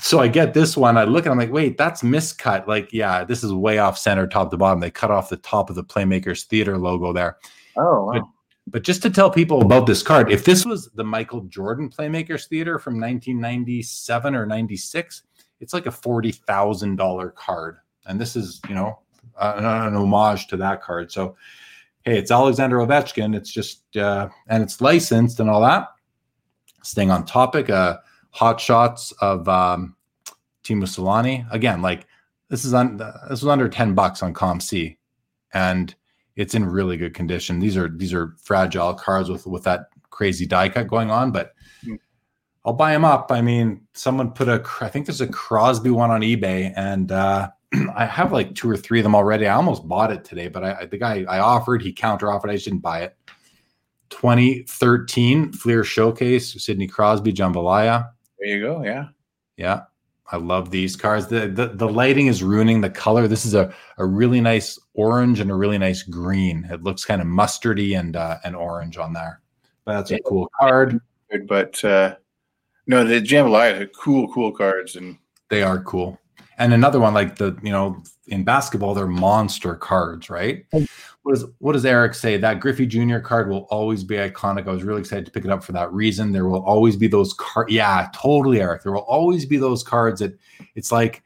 so 0.00 0.18
I 0.18 0.28
get 0.28 0.54
this 0.54 0.76
one. 0.76 0.96
I 0.96 1.04
look 1.04 1.24
and 1.26 1.32
I'm 1.32 1.38
like, 1.38 1.52
wait, 1.52 1.76
that's 1.76 2.02
miscut. 2.02 2.66
Like, 2.66 2.92
yeah, 2.92 3.24
this 3.24 3.44
is 3.44 3.52
way 3.52 3.78
off 3.78 3.98
center, 3.98 4.26
top 4.26 4.50
to 4.50 4.56
bottom. 4.56 4.80
They 4.80 4.90
cut 4.90 5.10
off 5.10 5.28
the 5.28 5.36
top 5.36 5.70
of 5.70 5.76
the 5.76 5.84
Playmakers 5.84 6.44
Theater 6.44 6.78
logo 6.78 7.12
there. 7.12 7.38
Oh, 7.76 8.04
wow. 8.04 8.12
But, 8.12 8.22
but 8.66 8.82
just 8.82 9.02
to 9.02 9.10
tell 9.10 9.30
people 9.30 9.62
about 9.62 9.86
this 9.86 10.02
card, 10.02 10.32
if 10.32 10.44
this 10.44 10.64
was 10.64 10.90
the 10.94 11.04
Michael 11.04 11.42
Jordan 11.42 11.90
Playmakers 11.90 12.48
Theater 12.48 12.78
from 12.78 12.94
1997 12.94 14.34
or 14.34 14.46
96, 14.46 15.22
it's 15.64 15.72
like 15.72 15.86
a 15.86 15.90
$40,000 15.90 17.34
card. 17.34 17.78
And 18.04 18.20
this 18.20 18.36
is, 18.36 18.60
you 18.68 18.74
know, 18.74 18.98
an, 19.40 19.64
an, 19.64 19.94
homage 19.96 20.46
to 20.48 20.58
that 20.58 20.82
card. 20.82 21.10
So, 21.10 21.36
hey, 22.04 22.18
it's 22.18 22.30
Alexander 22.30 22.76
Ovechkin. 22.76 23.34
It's 23.34 23.50
just, 23.50 23.96
uh, 23.96 24.28
and 24.46 24.62
it's 24.62 24.82
licensed 24.82 25.40
and 25.40 25.48
all 25.48 25.62
that. 25.62 25.88
Staying 26.82 27.10
on 27.10 27.24
topic, 27.24 27.70
uh, 27.70 27.96
hot 28.28 28.60
shots 28.60 29.10
of 29.22 29.48
um, 29.48 29.96
Teemu 30.64 30.84
Selanne. 30.84 31.50
Again, 31.50 31.80
like 31.80 32.06
this 32.50 32.66
is 32.66 32.74
on 32.74 32.98
this 32.98 33.40
was 33.40 33.46
under 33.46 33.70
10 33.70 33.94
bucks 33.94 34.22
on 34.22 34.34
COMC 34.34 34.98
and 35.54 35.94
it's 36.36 36.54
in 36.54 36.66
really 36.66 36.98
good 36.98 37.14
condition. 37.14 37.58
These 37.58 37.78
are 37.78 37.88
these 37.88 38.12
are 38.12 38.34
fragile 38.36 38.92
cars 38.92 39.30
with 39.30 39.46
with 39.46 39.62
that 39.64 39.86
crazy 40.10 40.44
die 40.44 40.68
cut 40.68 40.88
going 40.88 41.10
on, 41.10 41.32
but. 41.32 41.53
I'll 42.64 42.72
buy 42.72 42.92
them 42.92 43.04
up. 43.04 43.30
I 43.30 43.42
mean, 43.42 43.82
someone 43.92 44.30
put 44.30 44.48
a 44.48 44.64
I 44.80 44.88
think 44.88 45.06
there's 45.06 45.20
a 45.20 45.26
Crosby 45.26 45.90
one 45.90 46.10
on 46.10 46.22
eBay 46.22 46.72
and 46.76 47.12
uh 47.12 47.50
I 47.94 48.06
have 48.06 48.32
like 48.32 48.54
two 48.54 48.70
or 48.70 48.76
three 48.76 49.00
of 49.00 49.04
them 49.04 49.14
already. 49.14 49.46
I 49.46 49.54
almost 49.54 49.86
bought 49.86 50.12
it 50.12 50.24
today, 50.24 50.48
but 50.48 50.64
I 50.64 50.86
the 50.86 50.98
guy 50.98 51.24
I 51.28 51.38
offered, 51.40 51.82
he 51.82 51.92
counter 51.92 52.30
offered. 52.30 52.50
I 52.50 52.54
just 52.54 52.66
didn't 52.66 52.80
buy 52.80 53.02
it. 53.02 53.16
2013 54.10 55.52
Fleer 55.52 55.82
Showcase, 55.82 56.62
Sidney 56.62 56.86
Crosby, 56.86 57.32
Jambalaya. 57.32 58.10
There 58.38 58.48
you 58.48 58.60
go. 58.62 58.82
Yeah. 58.82 59.08
Yeah. 59.56 59.82
I 60.32 60.36
love 60.36 60.70
these 60.70 60.96
cars. 60.96 61.26
The, 61.26 61.48
the 61.48 61.68
the 61.68 61.88
lighting 61.88 62.28
is 62.28 62.42
ruining 62.42 62.80
the 62.80 62.90
color. 62.90 63.28
This 63.28 63.44
is 63.44 63.54
a, 63.54 63.72
a 63.98 64.06
really 64.06 64.40
nice 64.40 64.78
orange 64.94 65.38
and 65.38 65.50
a 65.50 65.54
really 65.54 65.78
nice 65.78 66.02
green. 66.02 66.66
It 66.70 66.82
looks 66.82 67.04
kind 67.04 67.20
of 67.20 67.28
mustardy 67.28 67.98
and 67.98 68.16
uh, 68.16 68.38
and 68.42 68.56
orange 68.56 68.96
on 68.96 69.12
there. 69.12 69.42
But 69.84 69.96
that's 69.96 70.10
a 70.12 70.18
cool 70.20 70.50
card. 70.58 70.98
But 71.46 71.84
uh, 71.84 72.16
no, 72.86 73.04
the 73.04 73.20
Jambalaya 73.20 73.80
are 73.80 73.86
cool, 73.86 74.28
cool 74.32 74.52
cards, 74.52 74.96
and 74.96 75.18
they 75.48 75.62
are 75.62 75.82
cool. 75.82 76.18
And 76.58 76.72
another 76.72 77.00
one 77.00 77.14
like 77.14 77.36
the 77.36 77.58
you 77.62 77.72
know 77.72 78.02
in 78.28 78.44
basketball 78.44 78.94
they're 78.94 79.06
monster 79.06 79.74
cards, 79.74 80.30
right? 80.30 80.64
what 81.24 81.34
does 81.34 81.46
what 81.58 81.72
does 81.72 81.86
Eric 81.86 82.14
say? 82.14 82.36
That 82.36 82.60
Griffey 82.60 82.86
Jr. 82.86 83.18
card 83.18 83.48
will 83.48 83.66
always 83.70 84.04
be 84.04 84.16
iconic. 84.16 84.68
I 84.68 84.72
was 84.72 84.84
really 84.84 85.00
excited 85.00 85.24
to 85.24 85.32
pick 85.32 85.44
it 85.44 85.50
up 85.50 85.64
for 85.64 85.72
that 85.72 85.92
reason. 85.92 86.32
There 86.32 86.46
will 86.46 86.62
always 86.64 86.96
be 86.96 87.06
those 87.06 87.32
cards. 87.32 87.72
Yeah, 87.72 88.08
totally, 88.14 88.60
Eric. 88.60 88.82
There 88.82 88.92
will 88.92 89.00
always 89.00 89.46
be 89.46 89.56
those 89.56 89.82
cards 89.82 90.20
that 90.20 90.38
it's 90.74 90.92
like 90.92 91.22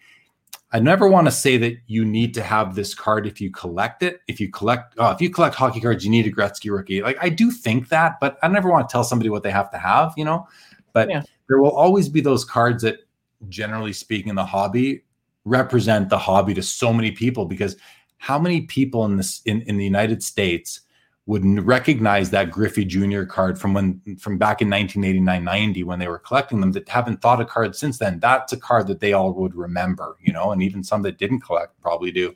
I 0.70 0.78
never 0.78 1.08
want 1.08 1.26
to 1.26 1.30
say 1.32 1.56
that 1.58 1.78
you 1.88 2.04
need 2.04 2.32
to 2.34 2.42
have 2.42 2.74
this 2.74 2.94
card 2.94 3.26
if 3.26 3.40
you 3.40 3.50
collect 3.50 4.02
it. 4.02 4.20
If 4.28 4.38
you 4.38 4.50
collect, 4.50 4.94
oh, 4.98 5.10
if 5.10 5.20
you 5.20 5.30
collect 5.30 5.56
hockey 5.56 5.80
cards, 5.80 6.04
you 6.04 6.10
need 6.10 6.26
a 6.26 6.30
Gretzky 6.30 6.70
rookie. 6.70 7.02
Like 7.02 7.18
I 7.20 7.28
do 7.28 7.50
think 7.50 7.88
that, 7.88 8.20
but 8.20 8.38
I 8.42 8.48
never 8.48 8.70
want 8.70 8.88
to 8.88 8.92
tell 8.92 9.02
somebody 9.02 9.30
what 9.30 9.42
they 9.42 9.50
have 9.50 9.70
to 9.72 9.78
have, 9.78 10.14
you 10.16 10.24
know. 10.24 10.46
But 10.92 11.10
yeah. 11.10 11.22
There 11.48 11.58
will 11.58 11.70
always 11.70 12.08
be 12.08 12.20
those 12.20 12.44
cards 12.44 12.82
that, 12.82 13.00
generally 13.48 13.92
speaking, 13.92 14.28
in 14.28 14.36
the 14.36 14.44
hobby 14.44 15.02
represent 15.44 16.08
the 16.08 16.18
hobby 16.18 16.54
to 16.54 16.62
so 16.62 16.92
many 16.92 17.10
people 17.10 17.46
because 17.46 17.76
how 18.18 18.38
many 18.38 18.62
people 18.62 19.04
in 19.04 19.16
this 19.16 19.40
in, 19.46 19.62
in 19.62 19.76
the 19.76 19.84
United 19.84 20.22
States 20.22 20.82
would 21.26 21.44
recognize 21.66 22.30
that 22.30 22.50
Griffey 22.50 22.86
Jr. 22.86 23.24
card 23.24 23.58
from 23.58 23.74
when 23.74 24.00
from 24.18 24.38
back 24.38 24.62
in 24.62 24.68
1989-90 24.68 25.84
when 25.84 25.98
they 25.98 26.08
were 26.08 26.18
collecting 26.18 26.58
them 26.60 26.72
that 26.72 26.88
haven't 26.88 27.20
thought 27.20 27.40
a 27.40 27.44
card 27.44 27.76
since 27.76 27.98
then. 27.98 28.18
That's 28.18 28.54
a 28.54 28.56
card 28.56 28.86
that 28.86 29.00
they 29.00 29.12
all 29.12 29.34
would 29.34 29.54
remember, 29.54 30.16
you 30.22 30.32
know, 30.32 30.52
and 30.52 30.62
even 30.62 30.82
some 30.82 31.02
that 31.02 31.18
didn't 31.18 31.40
collect 31.40 31.78
probably 31.82 32.10
do. 32.10 32.34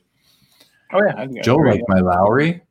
Oh 0.91 1.01
yeah, 1.03 1.41
Joe 1.41 1.55
like 1.55 1.81
my 1.87 2.01
Lowry. 2.01 2.61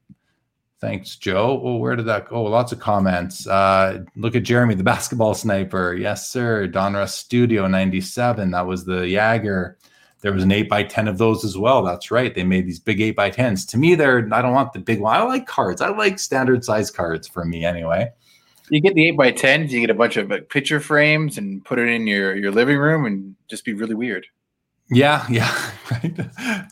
Thanks, 0.82 1.14
Joe. 1.14 1.60
Well, 1.62 1.78
where 1.78 1.94
did 1.94 2.06
that 2.06 2.28
go? 2.28 2.42
Lots 2.42 2.72
of 2.72 2.80
comments. 2.80 3.46
Uh, 3.46 4.02
look 4.16 4.34
at 4.34 4.42
Jeremy, 4.42 4.74
the 4.74 4.82
basketball 4.94 5.32
sniper. 5.32 5.94
Yes, 5.94 6.28
sir. 6.28 6.66
Donruss 6.66 7.10
Studio 7.10 7.68
97. 7.68 8.50
That 8.50 8.66
was 8.66 8.84
the 8.84 9.02
Jagr. 9.02 9.76
There 10.22 10.32
was 10.32 10.42
an 10.42 10.50
8 10.50 10.68
by 10.68 10.82
10 10.82 11.06
of 11.06 11.18
those 11.18 11.44
as 11.44 11.56
well. 11.56 11.84
That's 11.84 12.10
right. 12.10 12.34
They 12.34 12.42
made 12.42 12.66
these 12.66 12.80
big 12.80 13.00
8 13.00 13.12
by 13.12 13.30
10s. 13.30 13.64
To 13.68 13.78
me, 13.78 13.94
they're 13.94 14.28
I 14.32 14.42
don't 14.42 14.54
want 14.54 14.72
the 14.72 14.80
big 14.80 14.98
one. 14.98 15.14
I 15.14 15.22
like 15.22 15.46
cards. 15.46 15.80
I 15.80 15.90
like 15.90 16.18
standard 16.18 16.64
size 16.64 16.90
cards 16.90 17.28
for 17.28 17.44
me 17.44 17.64
anyway. 17.64 18.10
You 18.68 18.80
get 18.80 18.94
the 18.94 19.06
8 19.06 19.16
by 19.16 19.30
10s, 19.30 19.70
you 19.70 19.80
get 19.80 19.90
a 19.90 19.94
bunch 19.94 20.16
of 20.16 20.30
like, 20.30 20.48
picture 20.48 20.80
frames 20.80 21.38
and 21.38 21.64
put 21.64 21.78
it 21.78 21.88
in 21.88 22.08
your, 22.08 22.34
your 22.34 22.50
living 22.50 22.78
room 22.78 23.06
and 23.06 23.36
just 23.46 23.64
be 23.64 23.72
really 23.72 23.94
weird. 23.94 24.26
Yeah, 24.90 25.26
yeah, 25.30 25.70
right. 25.90 26.14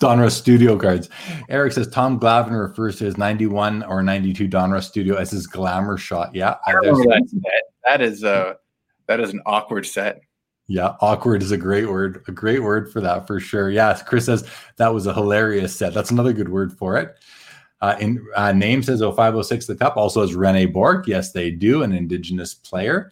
Donruss 0.00 0.32
Studio 0.32 0.76
cards. 0.78 1.08
Eric 1.48 1.72
says 1.72 1.88
Tom 1.88 2.20
Glavine 2.20 2.60
refers 2.60 2.96
to 2.96 3.04
his 3.04 3.16
91 3.16 3.82
or 3.84 4.02
92 4.02 4.48
Donruss 4.48 4.84
Studio 4.84 5.16
as 5.16 5.30
his 5.30 5.46
glamour 5.46 5.96
shot. 5.96 6.34
Yeah, 6.34 6.56
I 6.66 6.72
remember 6.72 7.04
that. 7.04 7.62
That 7.86 8.00
is 8.02 8.24
uh 8.24 8.54
that 9.06 9.20
is 9.20 9.32
an 9.32 9.40
awkward 9.46 9.86
set. 9.86 10.20
Yeah, 10.68 10.94
awkward 11.00 11.42
is 11.42 11.50
a 11.50 11.56
great 11.56 11.88
word. 11.88 12.22
A 12.28 12.32
great 12.32 12.62
word 12.62 12.92
for 12.92 13.00
that 13.00 13.26
for 13.26 13.40
sure. 13.40 13.70
Yeah, 13.70 13.98
Chris 14.06 14.26
says 14.26 14.48
that 14.76 14.94
was 14.94 15.06
a 15.06 15.14
hilarious 15.14 15.74
set. 15.74 15.94
That's 15.94 16.12
another 16.12 16.32
good 16.32 16.48
word 16.48 16.72
for 16.72 16.96
it. 16.96 17.16
Uh, 17.80 17.96
in 17.98 18.24
uh, 18.36 18.52
name 18.52 18.82
says 18.82 19.00
0506 19.00 19.66
the 19.66 19.74
cup 19.74 19.96
also 19.96 20.20
has 20.20 20.34
Rene 20.34 20.66
Bourque. 20.66 21.08
Yes, 21.08 21.32
they 21.32 21.50
do, 21.50 21.82
an 21.82 21.92
indigenous 21.92 22.54
player. 22.54 23.10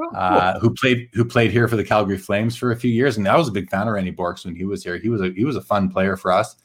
Oh, 0.00 0.10
uh, 0.14 0.58
who 0.60 0.72
played 0.74 1.08
who 1.12 1.24
played 1.24 1.50
here 1.50 1.66
for 1.66 1.76
the 1.76 1.84
Calgary 1.84 2.18
Flames 2.18 2.56
for 2.56 2.70
a 2.70 2.76
few 2.76 2.90
years, 2.90 3.16
and 3.16 3.26
I 3.26 3.36
was 3.36 3.48
a 3.48 3.52
big 3.52 3.68
fan 3.68 3.88
of 3.88 3.94
Randy 3.94 4.10
Bourque 4.10 4.44
when 4.44 4.54
he 4.54 4.64
was 4.64 4.84
here. 4.84 4.96
He 4.96 5.08
was 5.08 5.20
a 5.20 5.30
he 5.30 5.44
was 5.44 5.56
a 5.56 5.60
fun 5.60 5.88
player 5.88 6.16
for 6.16 6.30
us. 6.30 6.56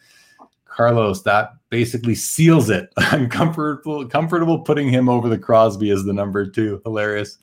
Carlos, 0.65 1.21
that 1.23 1.51
basically 1.69 2.15
seals 2.15 2.69
it. 2.69 2.89
I'm 2.97 3.29
comfortable 3.29 4.07
comfortable 4.07 4.59
putting 4.59 4.89
him 4.89 5.09
over 5.09 5.29
the 5.29 5.38
Crosby 5.38 5.89
as 5.89 6.03
the 6.03 6.13
number 6.13 6.45
two. 6.45 6.81
Hilarious. 6.84 7.39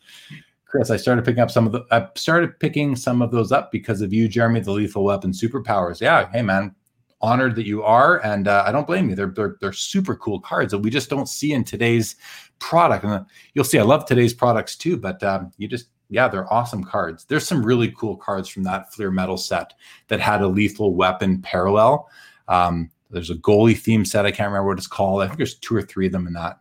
Chris, 0.64 0.90
I 0.90 0.96
started 0.96 1.24
picking 1.24 1.42
up 1.42 1.50
some 1.50 1.66
of 1.66 1.72
the 1.72 1.84
I 1.90 2.08
started 2.14 2.58
picking 2.60 2.94
some 2.94 3.22
of 3.22 3.32
those 3.32 3.50
up 3.50 3.72
because 3.72 4.00
of 4.00 4.12
you, 4.12 4.28
Jeremy, 4.28 4.60
the 4.60 4.70
lethal 4.70 5.02
weapon 5.02 5.32
superpowers. 5.32 6.00
Yeah, 6.00 6.30
hey 6.30 6.42
man, 6.42 6.74
honored 7.20 7.56
that 7.56 7.66
you 7.66 7.82
are, 7.82 8.24
and 8.24 8.46
uh, 8.46 8.64
I 8.66 8.70
don't 8.70 8.86
blame 8.86 9.08
you. 9.08 9.16
They're, 9.16 9.32
they're 9.34 9.56
they're 9.60 9.72
super 9.72 10.14
cool 10.14 10.40
cards 10.40 10.70
that 10.70 10.78
we 10.78 10.90
just 10.90 11.10
don't 11.10 11.28
see 11.28 11.52
in 11.52 11.64
today's 11.64 12.14
product. 12.60 13.04
And 13.04 13.26
you'll 13.54 13.64
see, 13.64 13.78
I 13.78 13.82
love 13.82 14.06
today's 14.06 14.32
products 14.32 14.76
too, 14.76 14.96
but 14.96 15.20
um, 15.24 15.50
you 15.58 15.66
just, 15.66 15.86
yeah, 16.08 16.28
they're 16.28 16.52
awesome 16.52 16.84
cards. 16.84 17.24
There's 17.24 17.46
some 17.46 17.64
really 17.64 17.92
cool 17.92 18.16
cards 18.16 18.48
from 18.48 18.62
that 18.64 18.92
Fleer 18.92 19.10
Metal 19.10 19.36
set 19.36 19.74
that 20.08 20.20
had 20.20 20.42
a 20.42 20.48
lethal 20.48 20.94
weapon 20.94 21.42
parallel. 21.42 22.08
Um, 22.46 22.90
there's 23.10 23.30
a 23.30 23.34
goalie 23.34 23.76
theme 23.76 24.04
set. 24.04 24.26
I 24.26 24.30
can't 24.30 24.48
remember 24.48 24.68
what 24.68 24.78
it's 24.78 24.86
called. 24.86 25.22
I 25.22 25.26
think 25.26 25.38
there's 25.38 25.56
two 25.56 25.74
or 25.74 25.82
three 25.82 26.06
of 26.06 26.12
them 26.12 26.26
in 26.26 26.34
that. 26.34 26.60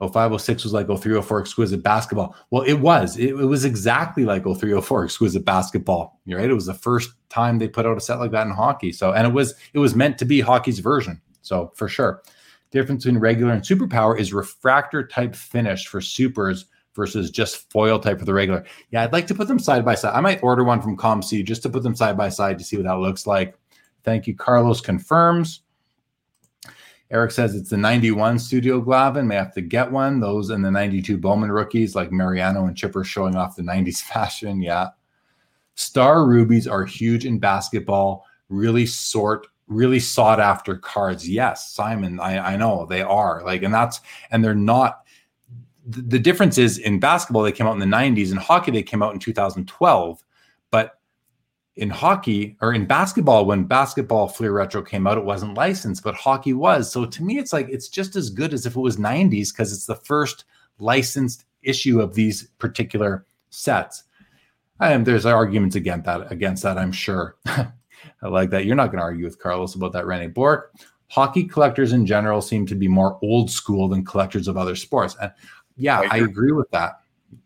Oh, 0.00 0.08
0506 0.08 0.64
was 0.64 0.72
like 0.72 0.86
0304 0.86 1.40
exquisite 1.40 1.82
basketball. 1.82 2.34
Well, 2.50 2.62
it 2.62 2.74
was. 2.74 3.16
It, 3.16 3.28
it, 3.28 3.34
was 3.34 3.64
exactly 3.64 4.24
like 4.24 4.42
0304 4.42 5.04
exquisite 5.04 5.44
basketball. 5.44 6.20
You're 6.24 6.40
right. 6.40 6.50
It 6.50 6.54
was 6.54 6.66
the 6.66 6.74
first 6.74 7.12
time 7.28 7.58
they 7.58 7.68
put 7.68 7.86
out 7.86 7.96
a 7.96 8.00
set 8.00 8.18
like 8.18 8.32
that 8.32 8.46
in 8.46 8.52
hockey. 8.52 8.92
So, 8.92 9.12
and 9.12 9.26
it 9.26 9.32
was 9.32 9.54
it 9.72 9.78
was 9.78 9.94
meant 9.94 10.18
to 10.18 10.24
be 10.24 10.40
hockey's 10.40 10.80
version. 10.80 11.20
So 11.42 11.72
for 11.76 11.88
sure 11.88 12.22
difference 12.74 13.04
between 13.04 13.20
regular 13.20 13.52
and 13.52 13.62
superpower 13.62 14.18
is 14.18 14.34
refractor 14.34 15.06
type 15.06 15.34
finish 15.34 15.86
for 15.86 16.00
supers 16.00 16.66
versus 16.94 17.30
just 17.30 17.70
foil 17.70 17.98
type 17.98 18.18
for 18.18 18.24
the 18.24 18.34
regular. 18.34 18.64
Yeah, 18.90 19.02
I'd 19.02 19.12
like 19.12 19.26
to 19.28 19.34
put 19.34 19.48
them 19.48 19.58
side 19.58 19.84
by 19.84 19.94
side. 19.94 20.14
I 20.14 20.20
might 20.20 20.42
order 20.42 20.64
one 20.64 20.82
from 20.82 20.96
ComC 20.96 21.44
just 21.44 21.62
to 21.62 21.70
put 21.70 21.82
them 21.82 21.96
side 21.96 22.16
by 22.16 22.28
side 22.28 22.58
to 22.58 22.64
see 22.64 22.76
what 22.76 22.84
that 22.84 22.98
looks 22.98 23.26
like. 23.26 23.56
Thank 24.02 24.26
you. 24.26 24.36
Carlos 24.36 24.80
confirms. 24.80 25.62
Eric 27.10 27.30
says 27.30 27.54
it's 27.54 27.70
the 27.70 27.76
91 27.76 28.38
Studio 28.38 28.80
Glavine. 28.80 29.26
May 29.26 29.36
have 29.36 29.54
to 29.54 29.60
get 29.60 29.90
one. 29.90 30.20
Those 30.20 30.50
and 30.50 30.64
the 30.64 30.70
92 30.70 31.16
Bowman 31.16 31.52
rookies 31.52 31.94
like 31.94 32.10
Mariano 32.10 32.66
and 32.66 32.76
Chipper 32.76 33.04
showing 33.04 33.36
off 33.36 33.56
the 33.56 33.62
90s 33.62 33.98
fashion. 34.02 34.60
Yeah. 34.60 34.88
Star 35.76 36.26
rubies 36.26 36.66
are 36.66 36.84
huge 36.84 37.24
in 37.24 37.38
basketball. 37.38 38.24
Really 38.48 38.86
sort 38.86 39.46
really 39.66 40.00
sought 40.00 40.40
after 40.40 40.76
cards. 40.76 41.28
Yes, 41.28 41.72
Simon, 41.72 42.20
I, 42.20 42.54
I 42.54 42.56
know 42.56 42.86
they 42.86 43.02
are 43.02 43.42
like, 43.44 43.62
and 43.62 43.72
that's, 43.72 44.00
and 44.30 44.44
they're 44.44 44.54
not. 44.54 45.00
The 45.86 46.18
difference 46.18 46.56
is 46.56 46.78
in 46.78 46.98
basketball, 46.98 47.42
they 47.42 47.52
came 47.52 47.66
out 47.66 47.74
in 47.74 47.78
the 47.78 47.96
90s. 47.96 48.30
In 48.30 48.38
hockey, 48.38 48.70
they 48.70 48.82
came 48.82 49.02
out 49.02 49.12
in 49.12 49.20
2012. 49.20 50.24
But 50.70 50.98
in 51.76 51.90
hockey 51.90 52.56
or 52.62 52.72
in 52.72 52.86
basketball, 52.86 53.44
when 53.44 53.64
basketball 53.64 54.28
Fleer 54.28 54.52
Retro 54.52 54.80
came 54.80 55.06
out, 55.06 55.18
it 55.18 55.24
wasn't 55.24 55.56
licensed, 55.56 56.02
but 56.02 56.14
hockey 56.14 56.52
was. 56.52 56.90
So 56.90 57.04
to 57.04 57.22
me, 57.22 57.38
it's 57.38 57.52
like 57.52 57.68
it's 57.68 57.88
just 57.88 58.16
as 58.16 58.30
good 58.30 58.54
as 58.54 58.64
if 58.64 58.76
it 58.76 58.80
was 58.80 58.96
90s 58.96 59.52
because 59.52 59.72
it's 59.72 59.86
the 59.86 59.96
first 59.96 60.44
licensed 60.78 61.44
issue 61.62 62.00
of 62.00 62.14
these 62.14 62.44
particular 62.58 63.26
sets. 63.50 64.04
And 64.80 65.06
there's 65.06 65.26
arguments 65.26 65.76
against 65.76 66.06
that, 66.06 66.32
against 66.32 66.62
that, 66.62 66.78
I'm 66.78 66.92
sure. 66.92 67.36
I 68.24 68.28
like 68.28 68.50
that. 68.50 68.64
You're 68.64 68.74
not 68.74 68.86
going 68.86 68.98
to 68.98 69.04
argue 69.04 69.24
with 69.24 69.38
Carlos 69.38 69.74
about 69.74 69.92
that, 69.92 70.06
Rene 70.06 70.28
Bourque. 70.28 70.72
Hockey 71.08 71.44
collectors 71.44 71.92
in 71.92 72.06
general 72.06 72.40
seem 72.40 72.66
to 72.66 72.74
be 72.74 72.88
more 72.88 73.18
old 73.22 73.50
school 73.50 73.86
than 73.88 74.04
collectors 74.04 74.48
of 74.48 74.56
other 74.56 74.74
sports. 74.74 75.14
And 75.20 75.30
yeah, 75.76 76.00
I 76.00 76.04
agree, 76.04 76.20
I 76.20 76.24
agree 76.24 76.52
with 76.52 76.70
that. 76.70 77.00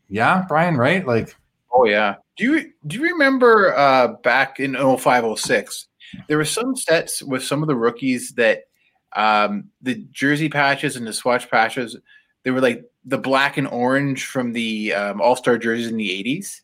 Yeah, 0.09 0.45
Brian, 0.49 0.77
right? 0.77 1.07
Like, 1.07 1.37
oh 1.73 1.85
yeah. 1.85 2.15
Do 2.37 2.45
you 2.45 2.73
do 2.87 2.99
you 2.99 3.03
remember 3.03 3.77
uh, 3.77 4.09
back 4.23 4.61
in 4.61 4.75
0506, 4.75 5.89
there 6.29 6.39
were 6.39 6.45
some 6.45 6.77
sets 6.77 7.23
with 7.23 7.43
some 7.43 7.63
of 7.63 7.67
the 7.67 7.77
rookies 7.77 8.33
that 8.35 8.69
um, 9.17 9.65
the 9.83 9.97
jersey 10.13 10.49
patches 10.49 10.97
and 10.97 11.07
the 11.07 11.13
swatch 11.13 11.51
patches, 11.51 11.97
they 12.45 12.53
were 12.53 12.61
like 12.61 12.85
the 13.05 13.19
black 13.19 13.57
and 13.57 13.67
orange 13.69 14.27
from 14.27 14.53
the 14.53 14.95
um, 14.95 15.21
All 15.21 15.35
Star 15.35 15.59
jerseys 15.59 15.89
in 15.89 15.97
the 15.97 16.09
80s. 16.09 16.61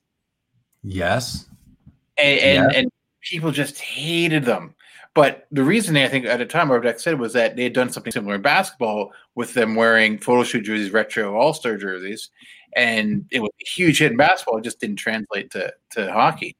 Yes. 0.82 1.48
And, 2.16 2.38
and, 2.38 2.72
yeah. 2.72 2.78
and 2.78 2.90
people 3.24 3.50
just 3.50 3.80
hated 3.80 4.44
them. 4.44 4.74
But 5.14 5.46
the 5.52 5.62
reason 5.62 5.96
I 5.96 6.08
think 6.08 6.26
at 6.26 6.38
the 6.38 6.46
time 6.46 6.70
Upper 6.70 6.80
Deck 6.80 6.98
said 6.98 7.20
was 7.20 7.32
that 7.34 7.54
they 7.54 7.62
had 7.64 7.72
done 7.72 7.90
something 7.90 8.12
similar 8.12 8.34
in 8.34 8.42
basketball 8.42 9.12
with 9.36 9.54
them 9.54 9.76
wearing 9.76 10.18
photo 10.18 10.42
shoot 10.42 10.62
jerseys, 10.62 10.92
retro 10.92 11.36
All 11.36 11.54
Star 11.54 11.76
jerseys, 11.76 12.30
and 12.74 13.24
it 13.30 13.40
was 13.40 13.50
a 13.60 13.70
huge 13.70 14.00
hit 14.00 14.10
in 14.10 14.16
basketball. 14.16 14.58
It 14.58 14.64
just 14.64 14.80
didn't 14.80 14.96
translate 14.96 15.52
to 15.52 15.72
to 15.90 16.12
hockey. 16.12 16.56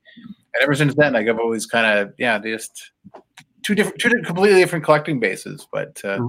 And 0.55 0.63
ever 0.63 0.75
since 0.77 0.95
then, 0.95 1.15
like 1.15 1.27
I've 1.27 1.41
always 1.41 1.67
kind 1.67 1.99
of 1.99 2.15
yeah, 2.17 2.39
just 2.39 2.93
two 3.65 3.75
different, 3.75 3.99
two 3.99 4.11
completely 4.23 4.61
different 4.61 4.85
collecting 4.85 5.19
bases. 5.19 5.67
But 5.73 6.01
uh, 6.05 6.21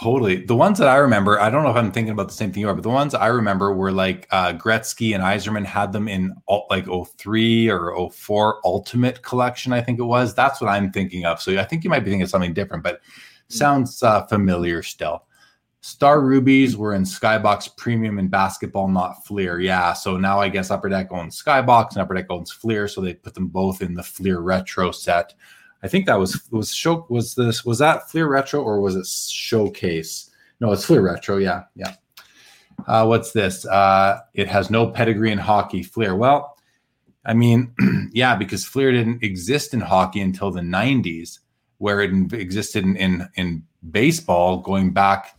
totally, 0.00 0.44
the 0.44 0.56
ones 0.56 0.78
that 0.78 0.88
I 0.88 0.96
remember, 0.96 1.40
I 1.40 1.50
don't 1.50 1.64
know 1.64 1.70
if 1.70 1.76
I'm 1.76 1.92
thinking 1.92 2.12
about 2.12 2.28
the 2.28 2.34
same 2.34 2.52
thing 2.52 2.62
you 2.62 2.68
are, 2.68 2.74
but 2.74 2.82
the 2.82 2.88
ones 2.88 3.14
I 3.14 3.26
remember 3.26 3.74
were 3.74 3.92
like 3.92 4.26
uh, 4.30 4.52
Gretzky 4.52 5.14
and 5.14 5.22
Yzerman 5.22 5.66
had 5.66 5.92
them 5.92 6.08
in 6.08 6.34
like 6.70 6.86
03 6.86 7.68
or 7.68 8.10
04 8.10 8.60
Ultimate 8.64 9.22
Collection, 9.22 9.72
I 9.72 9.82
think 9.82 9.98
it 9.98 10.04
was. 10.04 10.34
That's 10.34 10.60
what 10.60 10.68
I'm 10.68 10.90
thinking 10.92 11.26
of. 11.26 11.42
So 11.42 11.58
I 11.58 11.64
think 11.64 11.84
you 11.84 11.90
might 11.90 12.00
be 12.00 12.10
thinking 12.10 12.22
of 12.22 12.30
something 12.30 12.54
different, 12.54 12.84
but 12.84 13.00
hmm. 13.04 13.54
sounds 13.54 14.02
uh, 14.02 14.24
familiar 14.26 14.82
still. 14.82 15.24
Star 15.80 16.22
Rubies 16.22 16.78
were 16.78 16.94
in 16.94 17.02
Skybox 17.02 17.76
Premium 17.76 18.18
and 18.18 18.30
basketball, 18.30 18.88
not 18.88 19.26
Fleer. 19.26 19.60
Yeah. 19.60 19.92
So 19.92 20.16
now 20.16 20.40
I 20.40 20.48
guess 20.48 20.70
Upper 20.70 20.88
Deck 20.88 21.08
owns 21.10 21.42
Skybox 21.42 21.90
and 21.90 21.98
Upper 21.98 22.14
Deck 22.14 22.24
owns 22.30 22.50
Fleer. 22.50 22.88
So 22.88 23.02
they 23.02 23.12
put 23.12 23.34
them 23.34 23.48
both 23.48 23.82
in 23.82 23.92
the 23.92 24.02
Fleer 24.02 24.38
Retro 24.38 24.92
set. 24.92 25.34
I 25.84 25.88
think 25.88 26.06
that 26.06 26.18
was 26.18 26.42
was 26.50 26.74
show 26.74 27.06
was 27.10 27.34
this 27.34 27.62
was 27.62 27.78
that 27.78 28.10
Fleer 28.10 28.26
Retro 28.26 28.62
or 28.62 28.80
was 28.80 28.96
it 28.96 29.06
Showcase? 29.06 30.30
No, 30.58 30.72
it's 30.72 30.86
Fleer 30.86 31.02
Retro. 31.02 31.36
Yeah, 31.36 31.64
yeah. 31.76 31.94
Uh, 32.86 33.04
what's 33.04 33.32
this? 33.32 33.66
Uh, 33.66 34.20
it 34.32 34.48
has 34.48 34.70
no 34.70 34.86
pedigree 34.90 35.30
in 35.30 35.36
hockey. 35.36 35.82
Fleer. 35.82 36.16
Well, 36.16 36.56
I 37.26 37.34
mean, 37.34 37.74
yeah, 38.12 38.34
because 38.34 38.64
Fleer 38.64 38.92
didn't 38.92 39.22
exist 39.22 39.74
in 39.74 39.80
hockey 39.80 40.22
until 40.22 40.50
the 40.50 40.62
'90s, 40.62 41.40
where 41.76 42.00
it 42.00 42.32
existed 42.32 42.84
in 42.84 42.96
in, 42.96 43.28
in 43.34 43.62
baseball, 43.90 44.56
going 44.56 44.90
back 44.90 45.36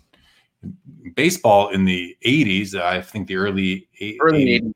baseball 1.15 1.69
in 1.69 1.85
the 1.85 2.15
80s. 2.23 2.75
I 2.75 3.01
think 3.01 3.27
the 3.27 3.37
early 3.37 3.87
early 4.21 4.61
80s. 4.61 4.73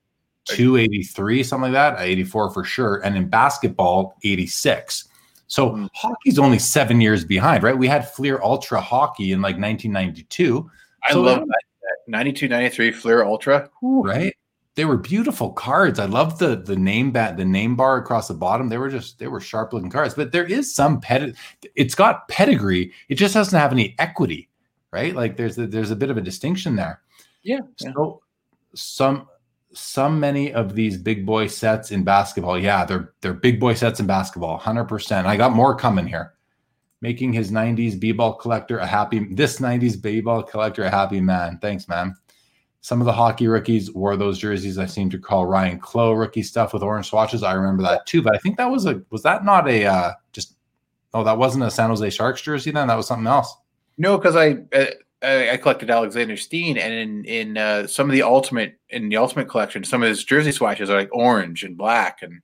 283, 0.47 1.43
something 1.43 1.74
like 1.74 1.95
that, 1.95 2.03
84 2.03 2.51
for 2.51 2.63
sure. 2.63 2.97
And 3.05 3.15
in 3.15 3.30
basketball, 3.30 4.17
86. 4.24 5.09
So 5.50 5.72
mm. 5.72 5.89
hockey's 5.93 6.39
only 6.39 6.60
seven 6.60 7.02
years 7.02 7.26
behind, 7.26 7.64
right? 7.64 7.78
We 7.78 7.88
had 7.88 8.10
Fleer 8.10 8.39
Ultra 8.41 8.80
Hockey 8.80 9.34
in 9.34 9.41
like 9.41 9.58
1992. 9.58 10.70
I 11.08 11.12
so 11.12 11.22
love 11.22 11.39
that. 11.39 11.64
92, 12.08 12.47
93 12.47 12.91
Fleer 12.91 13.24
Ultra. 13.24 13.70
Right? 13.82 14.34
they 14.80 14.86
were 14.86 14.95
beautiful 14.95 15.52
cards. 15.52 16.00
I 16.00 16.06
love 16.06 16.39
the 16.39 16.56
the 16.56 16.78
name 16.78 17.12
bat 17.12 17.36
the 17.36 17.43
name 17.43 17.76
bar 17.76 17.97
across 17.97 18.30
the 18.30 18.34
bottom. 18.34 18.70
They 18.70 18.78
were 18.78 18.89
just 18.89 19.20
they 19.20 19.28
were 19.28 19.41
sharp 19.41 19.74
looking 19.74 19.89
cards. 19.89 20.14
But 20.14 20.32
there 20.32 20.45
is 20.45 20.74
some 20.74 21.02
ped. 21.02 21.36
It's 21.76 21.95
got 21.95 22.30
pedigree. 22.30 22.93
It 23.10 23.16
just 23.16 23.34
doesn't 23.34 23.60
have 23.60 23.74
any 23.74 23.93
equity, 24.00 24.47
right? 24.91 25.14
Like 25.14 25.36
there's 25.36 25.58
a, 25.58 25.68
there's 25.68 25.91
a 25.91 25.97
bit 25.97 26.10
of 26.10 26.16
a 26.16 26.22
distinction 26.22 26.78
there. 26.78 27.02
Yeah. 27.43 27.60
So 27.76 28.22
some 28.74 29.28
some 29.74 30.20
many 30.20 30.53
of 30.53 30.76
these 30.76 30.97
big 30.97 31.26
boy 31.26 31.47
sets 31.47 31.91
in 31.91 32.03
basketball. 32.03 32.57
Yeah, 32.57 32.86
they're 32.86 33.13
they're 33.22 33.34
big 33.34 33.59
boy 33.59 33.74
sets 33.76 33.99
in 33.99 34.07
basketball. 34.07 34.57
Hundred 34.57 34.86
percent. 34.86 35.28
I 35.28 35.38
got 35.38 35.53
more 35.53 35.76
coming 35.76 36.07
here. 36.07 36.34
Making 37.01 37.32
his 37.32 37.51
'90s 37.51 37.97
b-ball 37.99 38.34
collector 38.34 38.80
a 38.80 38.86
happy. 38.86 39.34
This 39.34 39.59
'90s 39.59 40.01
b-ball 40.01 40.43
collector 40.43 40.84
a 40.84 40.89
happy 40.89 41.22
man. 41.22 41.59
Thanks, 41.61 41.88
man. 41.88 42.15
Some 42.82 43.01
of 43.01 43.05
the 43.05 43.13
hockey 43.13 43.47
rookies 43.47 43.91
wore 43.91 44.15
those 44.17 44.38
jerseys. 44.38 44.78
I 44.78 44.86
seem 44.86 45.09
to 45.11 45.20
call 45.20 45.45
Ryan 45.45 45.80
Clowe 45.80 46.13
rookie 46.13 46.43
stuff 46.43 46.74
with 46.74 46.84
orange 46.84 47.09
swatches. 47.09 47.43
I 47.43 47.53
remember 47.53 47.84
that 47.84 48.05
too. 48.05 48.22
But 48.22 48.36
I 48.36 48.39
think 48.39 48.57
that 48.57 48.72
was 48.72 48.86
a 48.86 49.01
was 49.11 49.24
that 49.24 49.45
not 49.45 49.67
a 49.67 49.86
uh, 49.86 50.13
just 50.34 50.55
oh 51.13 51.24
that 51.24 51.38
wasn't 51.38 51.63
a 51.63 51.72
San 51.72 51.89
Jose 51.89 52.09
Sharks 52.09 52.41
jersey 52.41 52.72
then 52.72 52.88
that 52.88 52.95
was 52.95 53.07
something 53.07 53.28
else. 53.28 53.55
No, 53.99 54.17
because 54.17 54.38
I, 54.38 54.55
uh, 54.74 54.86
I 55.22 55.51
I 55.51 55.57
collected 55.57 55.89
Alexander 55.89 56.38
Steen, 56.38 56.78
and 56.78 56.93
in 56.93 57.26
in 57.26 57.57
uh, 57.57 57.88
some 57.88 58.09
of 58.09 58.13
the 58.13 58.24
ultimate 58.24 58.80
in 58.89 59.09
the 59.09 59.17
ultimate 59.17 59.49
collection, 59.49 59.84
some 59.84 60.03
of 60.03 60.09
his 60.09 60.24
jersey 60.24 60.51
swatches 60.51 60.89
are 60.89 60.97
like 60.97 61.09
orange 61.11 61.63
and 61.63 61.78
black, 61.78 62.22
and 62.22 62.41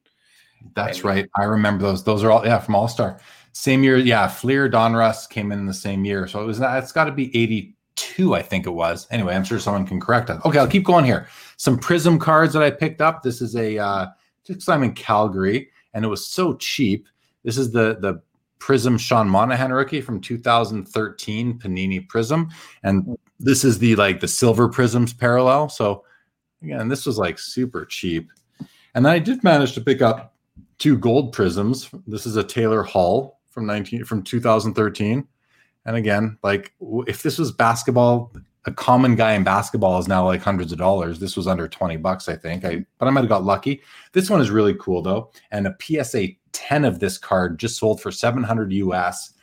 that's 0.75 0.97
and, 0.97 1.05
right. 1.05 1.29
I 1.35 1.43
remember 1.43 1.83
those. 1.83 2.03
Those 2.03 2.23
are 2.23 2.31
all 2.31 2.45
yeah 2.45 2.59
from 2.59 2.75
All 2.75 2.87
Star. 2.87 3.19
Same 3.53 3.83
year, 3.83 3.97
yeah. 3.97 4.27
Fleer 4.27 4.69
Donruss 4.69 5.29
came 5.29 5.51
in 5.51 5.65
the 5.65 5.73
same 5.73 6.03
year, 6.03 6.27
so 6.27 6.41
it 6.41 6.45
was. 6.45 6.59
It's 6.61 6.91
got 6.91 7.05
to 7.05 7.11
be 7.11 7.35
eighty 7.35 7.75
two, 7.95 8.35
I 8.35 8.41
think 8.41 8.65
it 8.65 8.71
was. 8.71 9.07
Anyway, 9.09 9.33
I'm 9.33 9.45
sure 9.45 9.59
someone 9.59 9.87
can 9.87 10.01
correct 10.01 10.29
us. 10.29 10.45
Okay, 10.45 10.59
I'll 10.59 10.67
keep 10.67 10.83
going 10.83 11.05
here. 11.05 11.27
Some 11.57 11.77
Prism 11.79 12.19
cards 12.19 12.53
that 12.53 12.63
I 12.63 12.71
picked 12.71 13.01
up. 13.01 13.23
This 13.23 13.41
is 13.41 13.55
a 13.55 13.77
uh, 13.77 14.07
just 14.45 14.69
I'm 14.69 14.83
in 14.83 14.93
Calgary, 14.93 15.69
and 15.93 16.03
it 16.03 16.09
was 16.09 16.25
so 16.25 16.55
cheap. 16.55 17.07
This 17.43 17.57
is 17.57 17.71
the 17.71 17.97
the 17.99 18.21
Prism 18.65 18.97
Sean 18.97 19.29
Monahan 19.29 19.71
rookie 19.71 20.01
from 20.01 20.19
2013 20.19 21.59
Panini 21.59 22.09
Prism, 22.09 22.49
and 22.81 23.03
hmm. 23.03 23.13
this 23.39 23.63
is 23.63 23.77
the 23.77 23.95
like 23.95 24.21
the 24.21 24.27
silver 24.27 24.67
Prisms 24.67 25.13
parallel. 25.13 25.69
So 25.69 26.03
again, 26.63 26.87
this 26.87 27.05
was 27.05 27.19
like 27.19 27.37
super 27.37 27.85
cheap, 27.85 28.31
and 28.95 29.05
then 29.05 29.13
I 29.13 29.19
did 29.19 29.43
manage 29.43 29.73
to 29.73 29.81
pick 29.81 30.01
up 30.01 30.33
two 30.79 30.97
gold 30.97 31.31
Prisms. 31.31 31.91
This 32.07 32.25
is 32.25 32.37
a 32.37 32.43
Taylor 32.43 32.81
Hall 32.81 33.39
from 33.51 33.67
19 33.67 34.03
from 34.03 34.23
2013 34.23 35.27
and 35.85 35.95
again, 35.95 36.37
like 36.41 36.73
if 37.05 37.21
this 37.21 37.37
was 37.37 37.51
basketball, 37.51 38.33
a 38.65 38.71
common 38.71 39.15
guy 39.15 39.33
in 39.33 39.43
basketball 39.43 39.99
is 39.99 40.07
now 40.07 40.25
like 40.25 40.41
hundreds 40.41 40.71
of 40.71 40.77
dollars. 40.77 41.19
This 41.19 41.37
was 41.37 41.47
under 41.47 41.67
20 41.67 41.97
bucks, 41.97 42.27
I 42.27 42.35
think. 42.35 42.65
I 42.65 42.85
but 42.97 43.07
I 43.07 43.11
might 43.11 43.21
have 43.21 43.29
got 43.29 43.43
lucky. 43.43 43.81
This 44.11 44.29
one 44.29 44.41
is 44.41 44.49
really 44.49 44.75
cool 44.79 45.01
though. 45.01 45.31
And 45.51 45.67
a 45.67 45.75
PSA 45.79 46.29
10 46.51 46.85
of 46.85 46.99
this 46.99 47.17
card 47.17 47.59
just 47.59 47.77
sold 47.77 48.01
for 48.01 48.11
700 48.11 48.73
US. 48.73 49.33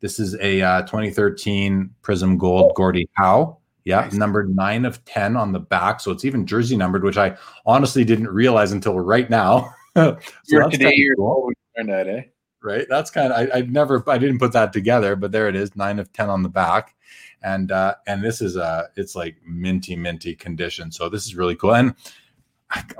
This 0.00 0.18
is 0.18 0.34
a 0.40 0.62
uh, 0.62 0.82
2013 0.82 1.90
Prism 2.02 2.38
Gold 2.38 2.72
Gordie 2.74 3.08
Howe. 3.14 3.58
Yeah, 3.84 4.00
nice. 4.00 4.14
numbered 4.14 4.54
nine 4.54 4.84
of 4.84 5.04
10 5.04 5.36
on 5.36 5.52
the 5.52 5.58
back. 5.58 6.00
So 6.00 6.10
it's 6.10 6.24
even 6.24 6.46
jersey 6.46 6.76
numbered, 6.76 7.02
which 7.02 7.16
I 7.18 7.36
honestly 7.66 8.04
didn't 8.04 8.28
realize 8.28 8.72
until 8.72 8.98
right 8.98 9.28
now. 9.28 9.74
so 9.96 10.16
you're 10.46 10.68
today, 10.70 10.92
you're 10.94 11.16
cool. 11.16 11.50
that, 11.76 12.06
eh? 12.06 12.22
right? 12.62 12.86
That's 12.88 13.10
kind 13.10 13.32
of 13.32 13.50
I, 13.50 13.58
I 13.58 13.60
never 13.62 14.02
I 14.08 14.18
didn't 14.18 14.38
put 14.38 14.52
that 14.52 14.72
together, 14.72 15.16
but 15.16 15.32
there 15.32 15.48
it 15.48 15.56
is, 15.56 15.74
nine 15.76 15.98
of 15.98 16.12
ten 16.12 16.28
on 16.28 16.42
the 16.42 16.48
back, 16.48 16.94
and 17.42 17.72
uh, 17.72 17.94
and 18.06 18.22
this 18.22 18.40
is 18.40 18.56
uh 18.56 18.86
it's 18.96 19.14
like 19.14 19.36
minty 19.46 19.96
minty 19.96 20.34
condition. 20.34 20.90
So 20.92 21.08
this 21.08 21.26
is 21.26 21.34
really 21.34 21.56
cool 21.56 21.74
and 21.74 21.94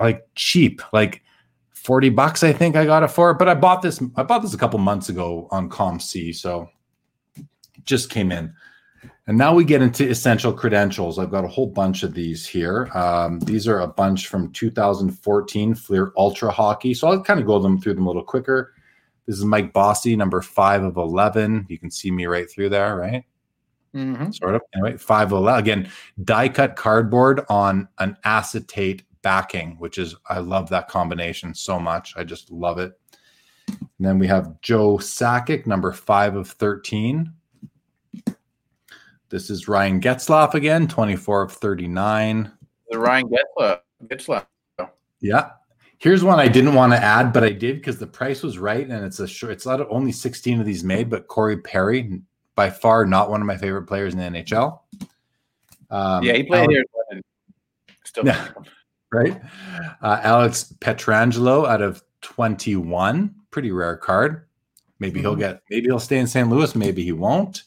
like 0.01 0.27
cheap, 0.35 0.83
like 0.93 1.23
forty 1.71 2.09
bucks 2.09 2.43
I 2.43 2.53
think 2.53 2.77
I 2.77 2.85
got 2.85 3.03
it 3.03 3.09
for. 3.09 3.35
But 3.35 3.49
I 3.49 3.55
bought 3.55 3.83
this 3.83 4.01
I 4.17 4.23
bought 4.23 4.43
this 4.43 4.55
a 4.55 4.59
couple 4.59 4.79
months 4.79 5.09
ago 5.09 5.49
on 5.51 5.69
COMC, 5.71 6.35
so 6.35 6.69
just 7.85 8.11
came 8.11 8.33
in. 8.33 8.53
And 9.27 9.39
now 9.39 9.55
we 9.55 9.65
get 9.65 9.81
into 9.81 10.09
essential 10.09 10.53
credentials. 10.53 11.19
I've 11.19 11.31
got 11.31 11.45
a 11.45 11.49
whole 11.49 11.69
bunch 11.69 12.03
of 12.03 12.15
these 12.15 12.47
here. 12.47 12.91
Um, 12.95 13.39
these 13.41 13.69
are 13.69 13.81
a 13.81 13.87
bunch 13.87 14.27
from 14.27 14.53
2014 14.53 15.75
Fleer 15.75 16.13
Ultra 16.17 16.51
Hockey. 16.51 16.95
So 16.95 17.09
I'll 17.09 17.23
kind 17.23 17.39
of 17.39 17.47
go 17.47 17.59
them 17.59 17.81
through 17.81 17.95
them 17.95 18.07
a 18.07 18.09
little 18.09 18.25
quicker. 18.25 18.75
This 19.27 19.39
is 19.39 19.45
Mike 19.45 19.73
Bossy, 19.73 20.17
number 20.17 20.43
five 20.43 20.83
of 20.83 20.97
11. 20.97 21.67
You 21.69 21.79
can 21.79 21.91
see 21.91 22.11
me 22.11 22.27
right 22.27 22.51
through 22.51 22.71
there, 22.71 22.97
right? 22.97 23.25
Mm-hmm. 23.95 24.31
Sort 24.33 24.55
of. 24.55 24.63
Anyway, 24.75 24.97
five 24.97 25.33
of 25.33 25.47
Again, 25.47 25.91
die 26.23 26.49
cut 26.49 26.77
cardboard 26.77 27.43
on 27.49 27.89
an 27.99 28.17
acetate 28.25 29.03
backing, 29.23 29.77
which 29.79 29.99
is, 29.99 30.15
I 30.29 30.39
love 30.39 30.69
that 30.71 30.89
combination 30.89 31.55
so 31.55 31.79
much. 31.79 32.15
I 32.17 32.25
just 32.25 32.51
love 32.51 32.79
it. 32.79 32.93
And 33.69 33.89
then 33.99 34.19
we 34.19 34.27
have 34.27 34.61
Joe 34.63 34.97
Sakic, 34.97 35.67
number 35.67 35.93
five 35.93 36.37
of 36.37 36.49
13. 36.49 37.33
This 39.29 39.49
is 39.49 39.69
Ryan 39.69 40.01
Getzlaf 40.01 40.55
again, 40.55 40.89
24 40.89 41.43
of 41.43 41.53
39. 41.53 42.51
The 42.91 42.99
Ryan 42.99 43.29
Getzlaf. 43.29 43.81
Getzlaf. 44.07 44.47
Yeah. 45.21 45.51
Here's 45.99 46.25
one 46.25 46.41
I 46.41 46.49
didn't 46.49 46.75
want 46.75 46.93
to 46.95 46.99
add, 46.99 47.33
but 47.33 47.45
I 47.45 47.51
did 47.51 47.77
because 47.77 47.99
the 47.99 48.07
price 48.07 48.43
was 48.43 48.59
right, 48.59 48.89
and 48.89 49.05
it's 49.05 49.21
a 49.21 49.29
short. 49.29 49.53
It's 49.53 49.67
not 49.67 49.87
only 49.91 50.13
16 50.13 50.59
of 50.59 50.65
these 50.65 50.83
made, 50.83 51.11
but 51.11 51.27
Corey 51.27 51.59
Perry, 51.59 52.23
by 52.61 52.69
far 52.69 53.07
not 53.07 53.31
one 53.31 53.41
of 53.41 53.47
my 53.47 53.57
favorite 53.57 53.85
players 53.85 54.13
in 54.13 54.19
the 54.19 54.39
NHL. 54.39 54.81
Um, 55.89 56.23
yeah, 56.23 56.35
he 56.35 56.43
played 56.43 56.71
Alex, 56.71 56.75
here. 57.11 57.21
Still, 58.05 58.27
yeah, 58.27 58.49
right. 59.13 59.41
Uh, 60.03 60.21
Alex 60.23 60.75
Pietrangelo 60.79 61.67
out 61.67 61.81
of 61.81 62.03
21, 62.21 63.35
pretty 63.51 63.73
rare 63.73 63.97
card. 63.97 64.47
Maybe 64.99 65.21
mm-hmm. 65.21 65.29
he'll 65.29 65.37
get. 65.37 65.63
Maybe 65.71 65.87
he'll 65.87 65.99
stay 65.99 66.19
in 66.19 66.27
St. 66.27 66.51
Louis. 66.51 66.75
Maybe 66.75 67.03
he 67.03 67.13
won't. 67.13 67.63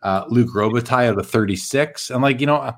Uh, 0.00 0.24
Luc 0.30 0.48
Robitaille 0.48 1.10
out 1.10 1.18
of 1.18 1.28
36, 1.28 2.08
and 2.08 2.22
like 2.22 2.40
you 2.40 2.46
know 2.46 2.72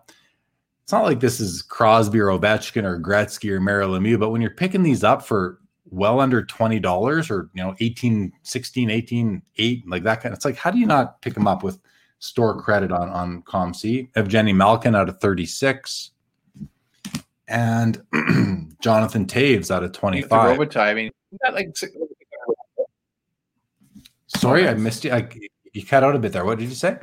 it's 0.82 0.92
not 0.92 1.04
like 1.04 1.20
this 1.20 1.38
is 1.38 1.62
Crosby 1.62 2.18
or 2.18 2.36
Ovechkin 2.36 2.82
or 2.82 2.98
Gretzky 2.98 3.50
or 3.50 3.60
Mario 3.60 3.96
Lemieux, 3.96 4.18
but 4.18 4.30
when 4.30 4.40
you're 4.40 4.50
picking 4.50 4.82
these 4.82 5.04
up 5.04 5.24
for 5.24 5.60
well 5.90 6.20
under 6.20 6.42
$20 6.42 7.30
or, 7.30 7.50
you 7.54 7.62
know, 7.62 7.74
18, 7.80 8.32
16, 8.42 8.90
18, 8.90 9.42
8, 9.56 9.88
like 9.88 10.02
that 10.04 10.22
kind 10.22 10.32
of, 10.32 10.36
it's 10.36 10.44
like, 10.44 10.56
how 10.56 10.70
do 10.70 10.78
you 10.78 10.86
not 10.86 11.20
pick 11.22 11.34
them 11.34 11.46
up 11.46 11.62
with 11.62 11.78
store 12.18 12.60
credit 12.60 12.92
on, 12.92 13.08
on 13.08 13.42
COMC? 13.42 14.12
Evgeny 14.12 14.54
Malkin 14.54 14.94
out 14.94 15.08
of 15.08 15.20
36 15.20 16.10
and 17.48 18.02
Jonathan 18.80 19.26
Toews 19.26 19.70
out 19.70 19.82
of 19.82 19.92
25. 19.92 20.58
Robitaille, 20.58 20.80
I 20.80 20.94
mean, 20.94 21.10
like, 21.52 21.76
sorry, 24.26 24.68
I 24.68 24.74
missed 24.74 25.04
you. 25.04 25.12
I, 25.12 25.28
you 25.72 25.84
cut 25.84 26.04
out 26.04 26.14
a 26.14 26.18
bit 26.18 26.32
there. 26.32 26.44
What 26.44 26.58
did 26.58 26.68
you 26.68 26.74
say? 26.74 26.98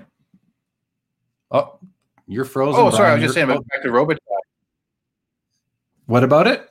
Oh, 1.52 1.80
you're 2.28 2.46
frozen. 2.46 2.82
Oh, 2.82 2.90
sorry. 2.90 3.02
Brian. 3.02 3.12
I 3.12 3.16
was 3.16 3.24
just 3.24 3.34
saying 3.34 3.50
about 3.50 3.68
back 3.68 3.84
to 3.84 3.90
Robitaille. 3.90 4.18
What 6.06 6.24
about 6.24 6.48
it? 6.48 6.70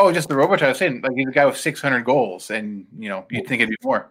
Oh, 0.00 0.10
just 0.10 0.30
the 0.30 0.34
Robitaille. 0.34 0.62
I 0.62 0.68
was 0.68 0.78
saying, 0.78 1.02
like 1.02 1.12
he's 1.14 1.28
a 1.28 1.30
guy 1.30 1.44
with 1.44 1.58
600 1.58 2.06
goals, 2.06 2.50
and 2.50 2.86
you 2.98 3.10
know, 3.10 3.26
you'd 3.30 3.46
think 3.46 3.60
it'd 3.60 3.68
be 3.68 3.76
more. 3.82 4.10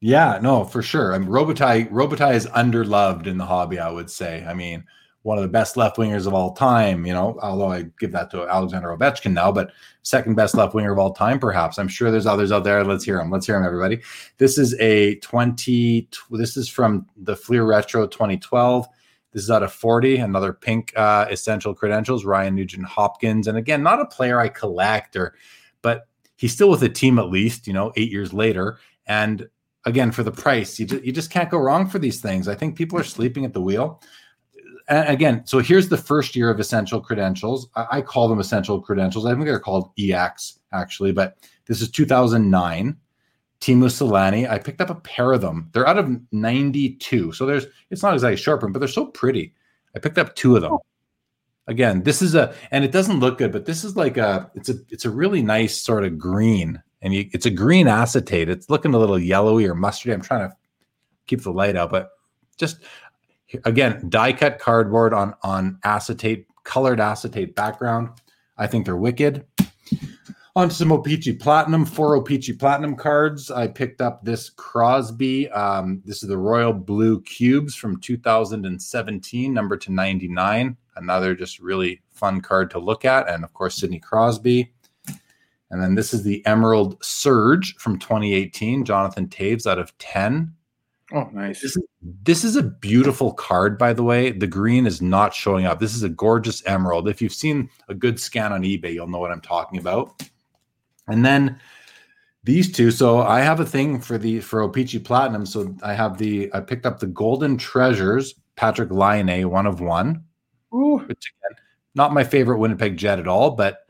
Yeah, 0.00 0.40
no, 0.42 0.64
for 0.64 0.82
sure. 0.82 1.14
I 1.14 1.18
mean, 1.18 1.28
Robitaille, 1.28 1.88
Robitaille 1.90 2.34
is 2.34 2.46
underloved 2.46 3.28
in 3.28 3.38
the 3.38 3.46
hobby. 3.46 3.78
I 3.78 3.88
would 3.88 4.10
say. 4.10 4.44
I 4.48 4.52
mean, 4.52 4.82
one 5.22 5.38
of 5.38 5.42
the 5.42 5.48
best 5.48 5.76
left 5.76 5.96
wingers 5.96 6.26
of 6.26 6.34
all 6.34 6.54
time. 6.54 7.06
You 7.06 7.12
know, 7.12 7.38
although 7.40 7.70
I 7.70 7.84
give 8.00 8.10
that 8.12 8.32
to 8.32 8.48
Alexander 8.48 8.88
Ovechkin 8.88 9.32
now, 9.32 9.52
but 9.52 9.70
second 10.02 10.34
best 10.34 10.56
left 10.56 10.74
winger 10.74 10.90
of 10.90 10.98
all 10.98 11.12
time, 11.12 11.38
perhaps. 11.38 11.78
I'm 11.78 11.86
sure 11.86 12.10
there's 12.10 12.26
others 12.26 12.50
out 12.50 12.64
there. 12.64 12.82
Let's 12.82 13.04
hear 13.04 13.18
them. 13.18 13.30
Let's 13.30 13.46
hear 13.46 13.54
them, 13.54 13.64
everybody. 13.64 14.00
This 14.38 14.58
is 14.58 14.74
a 14.80 15.14
20. 15.20 16.08
This 16.32 16.56
is 16.56 16.68
from 16.68 17.06
the 17.16 17.36
Fleer 17.36 17.62
Retro 17.62 18.08
2012. 18.08 18.88
This 19.32 19.44
is 19.44 19.50
out 19.50 19.62
of 19.62 19.72
40, 19.72 20.16
another 20.16 20.52
pink 20.52 20.92
uh, 20.96 21.26
essential 21.30 21.74
credentials, 21.74 22.24
Ryan 22.24 22.54
Nugent 22.54 22.86
Hopkins. 22.86 23.46
And 23.46 23.56
again, 23.56 23.82
not 23.82 24.00
a 24.00 24.06
player 24.06 24.40
I 24.40 24.48
collect 24.48 25.14
or, 25.16 25.34
but 25.82 26.08
he's 26.36 26.52
still 26.52 26.70
with 26.70 26.80
the 26.80 26.88
team 26.88 27.18
at 27.18 27.30
least, 27.30 27.66
you 27.66 27.72
know, 27.72 27.92
eight 27.96 28.10
years 28.10 28.32
later. 28.32 28.78
And 29.06 29.48
again, 29.84 30.10
for 30.10 30.22
the 30.22 30.32
price, 30.32 30.78
you 30.80 30.86
just, 30.86 31.04
you 31.04 31.12
just 31.12 31.30
can't 31.30 31.50
go 31.50 31.58
wrong 31.58 31.88
for 31.88 31.98
these 31.98 32.20
things. 32.20 32.48
I 32.48 32.54
think 32.54 32.76
people 32.76 32.98
are 32.98 33.04
sleeping 33.04 33.44
at 33.44 33.52
the 33.52 33.60
wheel. 33.60 34.02
And 34.88 35.08
again, 35.08 35.46
so 35.46 35.60
here's 35.60 35.88
the 35.88 35.96
first 35.96 36.34
year 36.34 36.50
of 36.50 36.58
essential 36.58 37.00
credentials. 37.00 37.68
I, 37.76 37.86
I 37.90 38.00
call 38.02 38.28
them 38.28 38.40
essential 38.40 38.80
credentials. 38.80 39.26
I 39.26 39.32
think 39.32 39.44
they're 39.44 39.60
called 39.60 39.92
EX 39.98 40.58
actually, 40.72 41.12
but 41.12 41.36
this 41.66 41.80
is 41.80 41.90
2009. 41.90 42.96
Teemu 43.60 43.86
Selanne. 43.86 44.48
I 44.48 44.58
picked 44.58 44.80
up 44.80 44.90
a 44.90 44.94
pair 44.94 45.32
of 45.32 45.42
them. 45.42 45.68
They're 45.72 45.86
out 45.86 45.98
of 45.98 46.10
92. 46.32 47.32
So 47.32 47.46
there's 47.46 47.66
it's 47.90 48.02
not 48.02 48.14
exactly 48.14 48.36
sharp, 48.36 48.62
but 48.62 48.78
they're 48.78 48.88
so 48.88 49.06
pretty. 49.06 49.54
I 49.94 49.98
picked 49.98 50.18
up 50.18 50.34
two 50.34 50.56
of 50.56 50.62
them. 50.62 50.72
Oh. 50.72 50.82
Again, 51.66 52.02
this 52.02 52.22
is 52.22 52.34
a 52.34 52.54
and 52.70 52.84
it 52.84 52.90
doesn't 52.90 53.20
look 53.20 53.38
good, 53.38 53.52
but 53.52 53.66
this 53.66 53.84
is 53.84 53.96
like 53.96 54.16
a 54.16 54.50
it's 54.54 54.70
a 54.70 54.74
it's 54.88 55.04
a 55.04 55.10
really 55.10 55.42
nice 55.42 55.76
sort 55.76 56.04
of 56.04 56.18
green. 56.18 56.82
And 57.02 57.14
you, 57.14 57.28
it's 57.32 57.46
a 57.46 57.50
green 57.50 57.86
acetate. 57.86 58.48
It's 58.48 58.68
looking 58.68 58.92
a 58.94 58.98
little 58.98 59.18
yellowy 59.18 59.66
or 59.66 59.74
mustardy. 59.74 60.12
I'm 60.12 60.20
trying 60.20 60.48
to 60.48 60.56
keep 61.26 61.42
the 61.42 61.52
light 61.52 61.76
out, 61.76 61.90
but 61.90 62.10
just 62.56 62.78
again, 63.64 64.08
die 64.08 64.32
cut 64.32 64.58
cardboard 64.58 65.12
on 65.12 65.34
on 65.42 65.78
acetate 65.84 66.46
colored 66.64 67.00
acetate 67.00 67.54
background. 67.54 68.10
I 68.56 68.66
think 68.66 68.84
they're 68.84 68.96
wicked. 68.96 69.46
On 70.56 70.68
some 70.68 70.90
O-Pee-Chee 70.90 71.34
Platinum, 71.34 71.84
four 71.84 72.16
O-Pee-Chee 72.16 72.54
Platinum 72.54 72.96
cards. 72.96 73.52
I 73.52 73.68
picked 73.68 74.00
up 74.00 74.24
this 74.24 74.50
Crosby. 74.50 75.48
Um, 75.50 76.02
this 76.04 76.24
is 76.24 76.28
the 76.28 76.38
Royal 76.38 76.72
Blue 76.72 77.20
Cubes 77.22 77.76
from 77.76 78.00
2017, 78.00 79.54
number 79.54 79.76
to 79.76 79.92
99. 79.92 80.76
Another 80.96 81.36
just 81.36 81.60
really 81.60 82.02
fun 82.10 82.40
card 82.40 82.68
to 82.70 82.80
look 82.80 83.04
at. 83.04 83.28
And 83.28 83.44
of 83.44 83.54
course, 83.54 83.76
Sidney 83.76 84.00
Crosby. 84.00 84.72
And 85.70 85.80
then 85.80 85.94
this 85.94 86.12
is 86.12 86.24
the 86.24 86.44
Emerald 86.46 87.02
Surge 87.02 87.76
from 87.76 87.96
2018, 87.98 88.84
Jonathan 88.84 89.28
Toews 89.28 89.68
out 89.68 89.78
of 89.78 89.96
10. 89.98 90.52
Oh, 91.12 91.28
nice. 91.32 91.60
This 91.60 91.76
is, 91.76 91.84
this 92.02 92.44
is 92.44 92.56
a 92.56 92.62
beautiful 92.62 93.32
card, 93.32 93.78
by 93.78 93.92
the 93.92 94.02
way. 94.02 94.32
The 94.32 94.48
green 94.48 94.86
is 94.86 95.00
not 95.00 95.32
showing 95.32 95.66
up. 95.66 95.78
This 95.78 95.94
is 95.94 96.02
a 96.02 96.08
gorgeous 96.08 96.64
emerald. 96.66 97.08
If 97.08 97.22
you've 97.22 97.32
seen 97.32 97.70
a 97.88 97.94
good 97.94 98.18
scan 98.18 98.52
on 98.52 98.62
eBay, 98.62 98.94
you'll 98.94 99.06
know 99.06 99.18
what 99.18 99.30
I'm 99.30 99.40
talking 99.40 99.78
about. 99.78 100.22
And 101.10 101.24
then 101.24 101.58
these 102.44 102.72
two. 102.72 102.90
So 102.90 103.20
I 103.20 103.40
have 103.40 103.60
a 103.60 103.66
thing 103.66 104.00
for 104.00 104.18
the 104.18 104.40
for 104.40 104.62
O-Pee-Chee 104.62 105.00
Platinum. 105.00 105.46
So 105.46 105.74
I 105.82 105.92
have 105.94 106.18
the 106.18 106.50
I 106.54 106.60
picked 106.60 106.86
up 106.86 107.00
the 107.00 107.06
Golden 107.06 107.56
Treasures 107.56 108.34
Patrik 108.56 108.90
Laine, 108.90 109.48
one 109.48 109.66
of 109.66 109.80
one. 109.80 110.24
Ooh. 110.74 110.98
Which 110.98 111.32
again, 111.32 111.58
not 111.94 112.12
my 112.12 112.24
favorite 112.24 112.58
Winnipeg 112.58 112.96
Jet 112.96 113.18
at 113.18 113.28
all, 113.28 113.52
but 113.52 113.86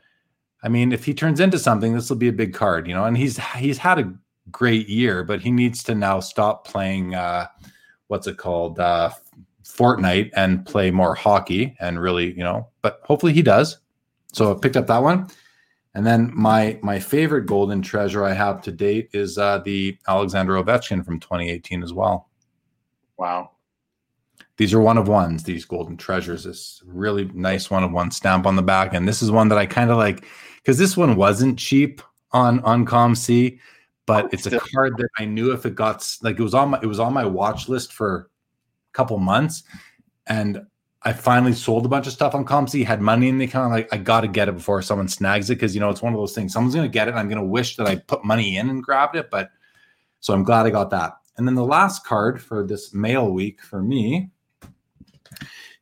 I 0.63 0.69
mean, 0.69 0.91
if 0.91 1.05
he 1.05 1.13
turns 1.13 1.39
into 1.39 1.57
something, 1.59 1.93
this 1.93 2.09
will 2.09 2.17
be 2.17 2.27
a 2.27 2.33
big 2.33 2.53
card, 2.53 2.87
you 2.87 2.93
know. 2.93 3.05
And 3.05 3.17
he's 3.17 3.37
he's 3.55 3.77
had 3.77 3.99
a 3.99 4.13
great 4.51 4.89
year, 4.89 5.23
but 5.23 5.41
he 5.41 5.51
needs 5.51 5.83
to 5.83 5.95
now 5.95 6.19
stop 6.19 6.67
playing 6.67 7.15
uh 7.15 7.47
what's 8.07 8.27
it 8.27 8.37
called? 8.37 8.79
Uh 8.79 9.11
Fortnite 9.63 10.31
and 10.35 10.65
play 10.65 10.91
more 10.91 11.15
hockey 11.15 11.75
and 11.79 12.01
really, 12.01 12.33
you 12.33 12.43
know, 12.43 12.67
but 12.81 12.99
hopefully 13.03 13.31
he 13.31 13.41
does. 13.41 13.77
So 14.33 14.53
I 14.53 14.59
picked 14.59 14.75
up 14.75 14.87
that 14.87 15.01
one. 15.01 15.29
And 15.93 16.05
then 16.05 16.31
my 16.33 16.79
my 16.81 16.99
favorite 16.99 17.45
golden 17.45 17.81
treasure 17.81 18.23
I 18.23 18.33
have 18.33 18.61
to 18.63 18.71
date 18.71 19.09
is 19.13 19.37
uh, 19.37 19.59
the 19.59 19.97
Alexander 20.07 20.53
Ovechkin 20.53 21.05
from 21.05 21.19
2018 21.19 21.83
as 21.83 21.93
well. 21.93 22.29
Wow. 23.17 23.51
These 24.57 24.73
are 24.73 24.81
one 24.81 24.97
of 24.97 25.07
ones, 25.07 25.43
these 25.43 25.65
golden 25.65 25.97
treasures. 25.97 26.43
This 26.43 26.81
really 26.85 27.25
nice 27.33 27.69
one 27.69 27.83
of 27.83 27.91
one 27.91 28.11
stamp 28.11 28.45
on 28.45 28.55
the 28.55 28.61
back. 28.61 28.93
And 28.93 29.07
this 29.07 29.21
is 29.21 29.31
one 29.31 29.49
that 29.49 29.57
I 29.57 29.65
kind 29.65 29.89
of 29.89 29.97
like 29.97 30.25
because 30.57 30.77
this 30.77 30.95
one 30.95 31.15
wasn't 31.15 31.59
cheap 31.59 32.01
on 32.31 32.61
on 32.61 32.85
COMC, 32.85 33.59
but 34.05 34.33
it's 34.33 34.45
a 34.45 34.59
card 34.59 34.97
that 34.97 35.09
I 35.17 35.25
knew 35.25 35.51
if 35.51 35.65
it 35.65 35.75
got 35.75 36.07
like 36.21 36.39
it 36.39 36.43
was 36.43 36.53
on 36.53 36.69
my 36.69 36.79
it 36.81 36.85
was 36.85 36.99
on 36.99 37.13
my 37.13 37.25
watch 37.25 37.67
list 37.67 37.91
for 37.91 38.29
a 38.91 38.93
couple 38.93 39.17
months. 39.17 39.63
And 40.27 40.61
I 41.03 41.13
finally 41.13 41.53
sold 41.53 41.85
a 41.85 41.89
bunch 41.89 42.05
of 42.05 42.13
stuff 42.13 42.35
on 42.35 42.45
COMC, 42.45 42.85
had 42.85 43.01
money 43.01 43.27
in 43.27 43.39
the 43.39 43.45
account. 43.45 43.71
Like, 43.71 43.91
I 43.91 43.97
got 43.97 44.21
to 44.21 44.27
get 44.27 44.47
it 44.47 44.55
before 44.55 44.83
someone 44.83 45.07
snags 45.07 45.49
it 45.49 45.55
because, 45.55 45.73
you 45.73 45.81
know, 45.81 45.89
it's 45.89 46.03
one 46.03 46.13
of 46.13 46.19
those 46.19 46.35
things. 46.35 46.53
Someone's 46.53 46.75
going 46.75 46.87
to 46.87 46.93
get 46.93 47.07
it. 47.07 47.15
I'm 47.15 47.27
going 47.27 47.41
to 47.41 47.43
wish 47.43 47.75
that 47.77 47.87
I 47.87 47.95
put 47.95 48.23
money 48.23 48.57
in 48.57 48.69
and 48.69 48.83
grabbed 48.83 49.15
it. 49.15 49.31
But 49.31 49.49
so 50.19 50.33
I'm 50.33 50.43
glad 50.43 50.67
I 50.67 50.69
got 50.69 50.91
that. 50.91 51.13
And 51.37 51.47
then 51.47 51.55
the 51.55 51.65
last 51.65 52.05
card 52.05 52.39
for 52.39 52.65
this 52.65 52.93
mail 52.93 53.31
week 53.31 53.61
for 53.63 53.81
me 53.81 54.29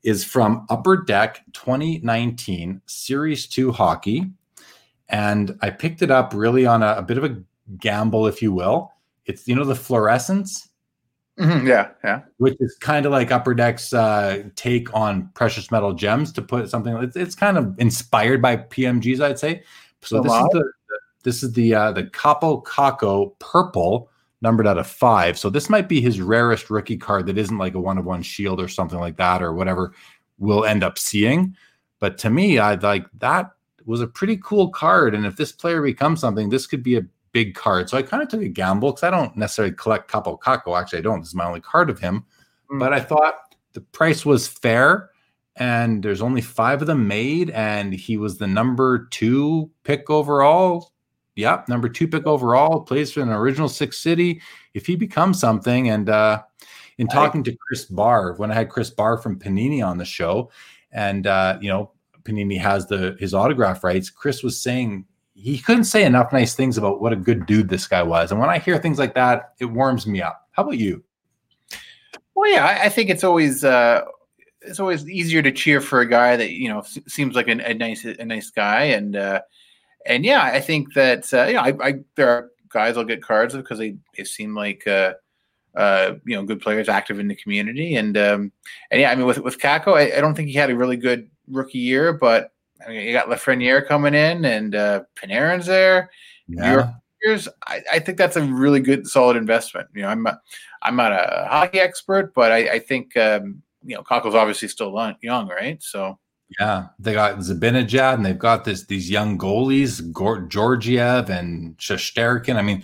is 0.04 0.24
from 0.24 0.66
Upper 0.70 1.04
Deck 1.04 1.44
2019 1.52 2.82
Series 2.86 3.46
2 3.48 3.74
Hockey. 3.74 4.32
And 5.10 5.58
I 5.62 5.70
picked 5.70 6.02
it 6.02 6.12
up 6.12 6.34
really 6.34 6.66
on 6.66 6.82
a, 6.82 6.96
a 6.98 7.02
bit 7.02 7.18
of 7.18 7.26
a 7.26 7.44
gamble, 7.78 8.26
if 8.26 8.42
you 8.42 8.54
will. 8.54 8.94
It's, 9.26 9.48
you 9.50 9.56
know, 9.56 9.66
the 9.66 9.76
fluorescence 9.76 10.69
Mm-hmm, 11.40 11.68
yeah, 11.68 11.90
yeah. 12.04 12.22
Which 12.38 12.58
is 12.60 12.76
kind 12.80 13.06
of 13.06 13.12
like 13.12 13.32
Upper 13.32 13.54
Deck's 13.54 13.94
uh, 13.94 14.44
take 14.56 14.94
on 14.94 15.30
precious 15.36 15.72
metal 15.72 15.94
gems 15.94 16.34
to 16.34 16.42
put 16.42 16.70
something. 16.70 16.96
It's, 16.98 17.16
it's 17.16 17.36
kind 17.36 17.58
of 17.58 17.74
inspired 17.80 18.42
by 18.42 18.58
PMGs, 18.58 19.22
I'd 19.22 19.40
say. 19.40 19.64
So 20.02 20.22
this 20.22 20.34
is 20.34 20.48
the 20.52 20.72
this 21.24 21.44
is 21.44 21.54
the 21.54 21.74
uh, 21.74 21.92
the 21.92 22.04
Kaapo 22.04 22.64
Kakko 22.64 23.38
purple 23.40 24.10
numbered 24.42 24.68
out 24.68 24.78
of 24.78 24.88
five. 24.88 25.38
So 25.38 25.50
this 25.50 25.70
might 25.70 25.90
be 25.90 26.02
his 26.02 26.22
rarest 26.22 26.70
rookie 26.70 26.98
card 26.98 27.26
that 27.28 27.38
isn't 27.38 27.58
like 27.58 27.74
a 27.74 27.80
one 27.80 27.98
of 27.98 28.06
one 28.06 28.22
shield 28.22 28.62
or 28.62 28.68
something 28.68 29.00
like 29.00 29.18
that 29.18 29.42
or 29.42 29.54
whatever 29.54 29.94
we'll 30.40 30.66
end 30.66 30.84
up 30.84 30.98
seeing. 30.98 31.56
But 32.00 32.18
to 32.20 32.30
me, 32.30 32.60
I 32.60 32.76
like 32.76 33.06
that 33.20 33.52
was 33.86 34.02
a 34.02 34.08
pretty 34.08 34.38
cool 34.38 34.70
card. 34.70 35.14
And 35.14 35.26
if 35.26 35.36
this 35.36 35.52
player 35.52 35.82
becomes 35.82 36.22
something, 36.22 36.50
this 36.50 36.66
could 36.66 36.84
be 36.84 36.98
a 36.98 37.06
big 37.32 37.56
card. 37.56 37.90
So 37.90 37.98
I 37.98 38.02
kind 38.02 38.24
of 38.24 38.30
took 38.30 38.42
a 38.42 38.50
gamble 38.50 38.92
because 38.92 39.04
I 39.04 39.10
don't 39.10 39.36
necessarily 39.36 39.74
collect 39.76 40.10
Kaapo 40.12 40.40
Kakko. 40.40 40.80
Actually, 40.80 41.00
I 41.00 41.04
don't. 41.04 41.20
This 41.20 41.30
is 41.30 41.36
my 41.36 41.46
only 41.46 41.62
card 41.62 41.90
of 41.90 42.00
him. 42.00 42.26
Mm. 42.72 42.80
But 42.80 42.94
I 42.94 43.00
thought 43.00 43.56
the 43.74 43.82
price 43.82 44.26
was 44.26 44.48
fair 44.48 45.12
and 45.56 46.02
there's 46.02 46.22
only 46.22 46.42
five 46.42 46.82
of 46.82 46.88
them 46.88 47.08
made. 47.08 47.50
And 47.52 47.94
he 47.94 48.18
was 48.18 48.38
the 48.38 48.48
number 48.48 49.08
two 49.12 49.70
pick 49.84 50.10
overall. 50.10 50.92
Yep, 51.36 51.70
number 51.70 51.88
two 51.88 52.08
pick 52.08 52.28
overall, 52.28 52.82
plays 52.82 53.14
for 53.14 53.22
an 53.22 53.30
original 53.30 53.70
six 53.70 53.98
city. 54.00 54.42
If 54.74 54.86
he 54.86 54.98
becomes 54.98 55.40
something, 55.40 55.90
and 55.90 56.10
uh, 56.10 56.44
in 56.98 57.08
talking 57.08 57.46
to 57.46 57.56
Chris 57.56 57.86
Barr, 57.86 58.34
when 58.34 58.52
I 58.52 58.56
had 58.56 58.70
Chris 58.70 58.90
Barr 58.90 59.18
from 59.18 59.40
Panini 59.40 59.86
on 59.86 59.98
the 59.98 60.04
show, 60.04 60.52
and 60.92 61.28
uh, 61.28 61.58
you 61.62 61.70
know, 61.70 61.92
Panini 62.24 62.60
has 62.60 62.88
the 62.88 63.16
his 63.20 63.34
autograph 63.34 63.86
rights, 63.86 64.10
Chris 64.10 64.44
was 64.44 64.60
saying 64.60 65.06
he 65.42 65.58
couldn't 65.58 65.86
say 65.86 66.04
enough 66.04 66.34
nice 66.34 66.54
things 66.54 66.78
about 66.78 67.02
what 67.02 67.14
a 67.14 67.16
good 67.16 67.46
dude 67.46 67.70
this 67.70 67.88
guy 67.88 68.04
was. 68.04 68.32
And 68.32 68.40
when 68.40 68.50
I 68.50 68.60
hear 68.60 68.78
things 68.78 69.00
like 69.00 69.16
that, 69.16 69.54
it 69.60 69.66
warms 69.66 70.06
me 70.06 70.22
up. 70.22 70.48
How 70.52 70.64
about 70.64 70.78
you? 70.78 71.02
Well, 72.36 72.52
yeah, 72.52 72.66
I, 72.66 72.86
I 72.86 72.90
think 72.90 73.10
it's 73.10 73.24
always 73.24 73.64
uh, 73.64 74.02
it's 74.62 74.80
always 74.80 75.08
easier 75.10 75.42
to 75.42 75.52
cheer 75.52 75.80
for 75.80 76.02
a 76.02 76.06
guy 76.06 76.36
that 76.36 76.52
you 76.52 76.68
know 76.68 76.84
seems 77.08 77.36
like 77.36 77.48
a, 77.48 77.52
a 77.52 77.74
nice 77.74 78.04
a 78.04 78.26
nice 78.26 78.50
guy, 78.50 78.84
and 78.84 79.16
uh, 79.16 79.42
and 80.06 80.26
yeah, 80.26 80.44
I 80.44 80.60
think 80.60 80.94
that 80.94 81.34
uh, 81.34 81.46
you 81.46 81.54
know 81.54 81.62
I, 81.62 81.74
I 81.82 81.94
there 82.16 82.30
are 82.30 82.50
guys 82.68 82.98
I'll 82.98 83.06
get 83.06 83.24
cards 83.24 83.56
because 83.56 83.80
they 83.80 83.96
they 84.18 84.26
seem 84.26 84.56
like 84.56 84.86
uh, 84.88 85.14
uh, 85.76 86.16
you 86.26 86.36
know 86.36 86.44
good 86.44 86.62
players 86.62 86.90
active 86.90 87.20
in 87.20 87.30
the 87.30 87.36
community, 87.36 87.96
and 87.96 88.18
um, 88.18 88.52
and 88.92 89.00
yeah, 89.00 89.12
I 89.12 89.16
mean 89.16 89.26
with 89.26 89.40
with 89.40 89.60
Kakko, 89.60 89.94
I, 89.94 90.18
I 90.18 90.22
don't 90.22 90.36
think 90.36 90.50
he 90.50 90.56
had 90.56 90.70
a 90.70 90.76
really 90.76 90.98
good 90.98 91.30
rookie 91.48 91.80
year, 91.80 92.12
but 92.12 92.52
I 92.86 92.90
mean, 92.90 93.08
you 93.08 93.14
got 93.14 93.28
Lafreniere 93.28 93.86
coming 93.86 94.14
in, 94.14 94.46
and 94.46 94.76
uh, 94.76 95.04
Panarin's 95.16 95.66
there. 95.66 96.10
Yeah. 96.48 96.74
I, 97.68 97.82
I, 97.92 98.00
think 98.00 98.18
that's 98.18 98.38
a 98.38 98.44
really 98.44 98.80
good, 98.80 99.06
solid 99.06 99.36
investment. 99.36 99.90
You 99.94 100.04
know, 100.04 100.08
I'm 100.08 100.24
not, 100.24 100.40
I'm 100.82 100.96
not 100.96 101.12
a 101.12 101.48
hockey 101.50 101.80
expert, 101.80 102.34
but 102.34 102.52
I, 102.52 102.58
I 102.70 102.80
think 102.80 103.16
um, 103.18 103.62
you 103.84 103.96
know 103.96 104.04
Kakko's 104.04 104.36
obviously 104.36 104.68
still 104.68 104.94
young, 105.22 105.48
right? 105.48 105.82
So 105.84 106.18
yeah, 106.60 106.88
they 106.98 107.14
got 107.14 107.38
Zibanejad, 107.38 108.16
and 108.16 108.26
they've 108.26 108.40
got 108.40 108.66
this 108.66 108.86
these 108.86 109.10
young 109.10 109.38
goalies, 109.38 110.02
Georgiev 110.50 111.30
and 111.30 111.78
Shesterkin. 111.78 112.56
I 112.56 112.62
mean, 112.62 112.84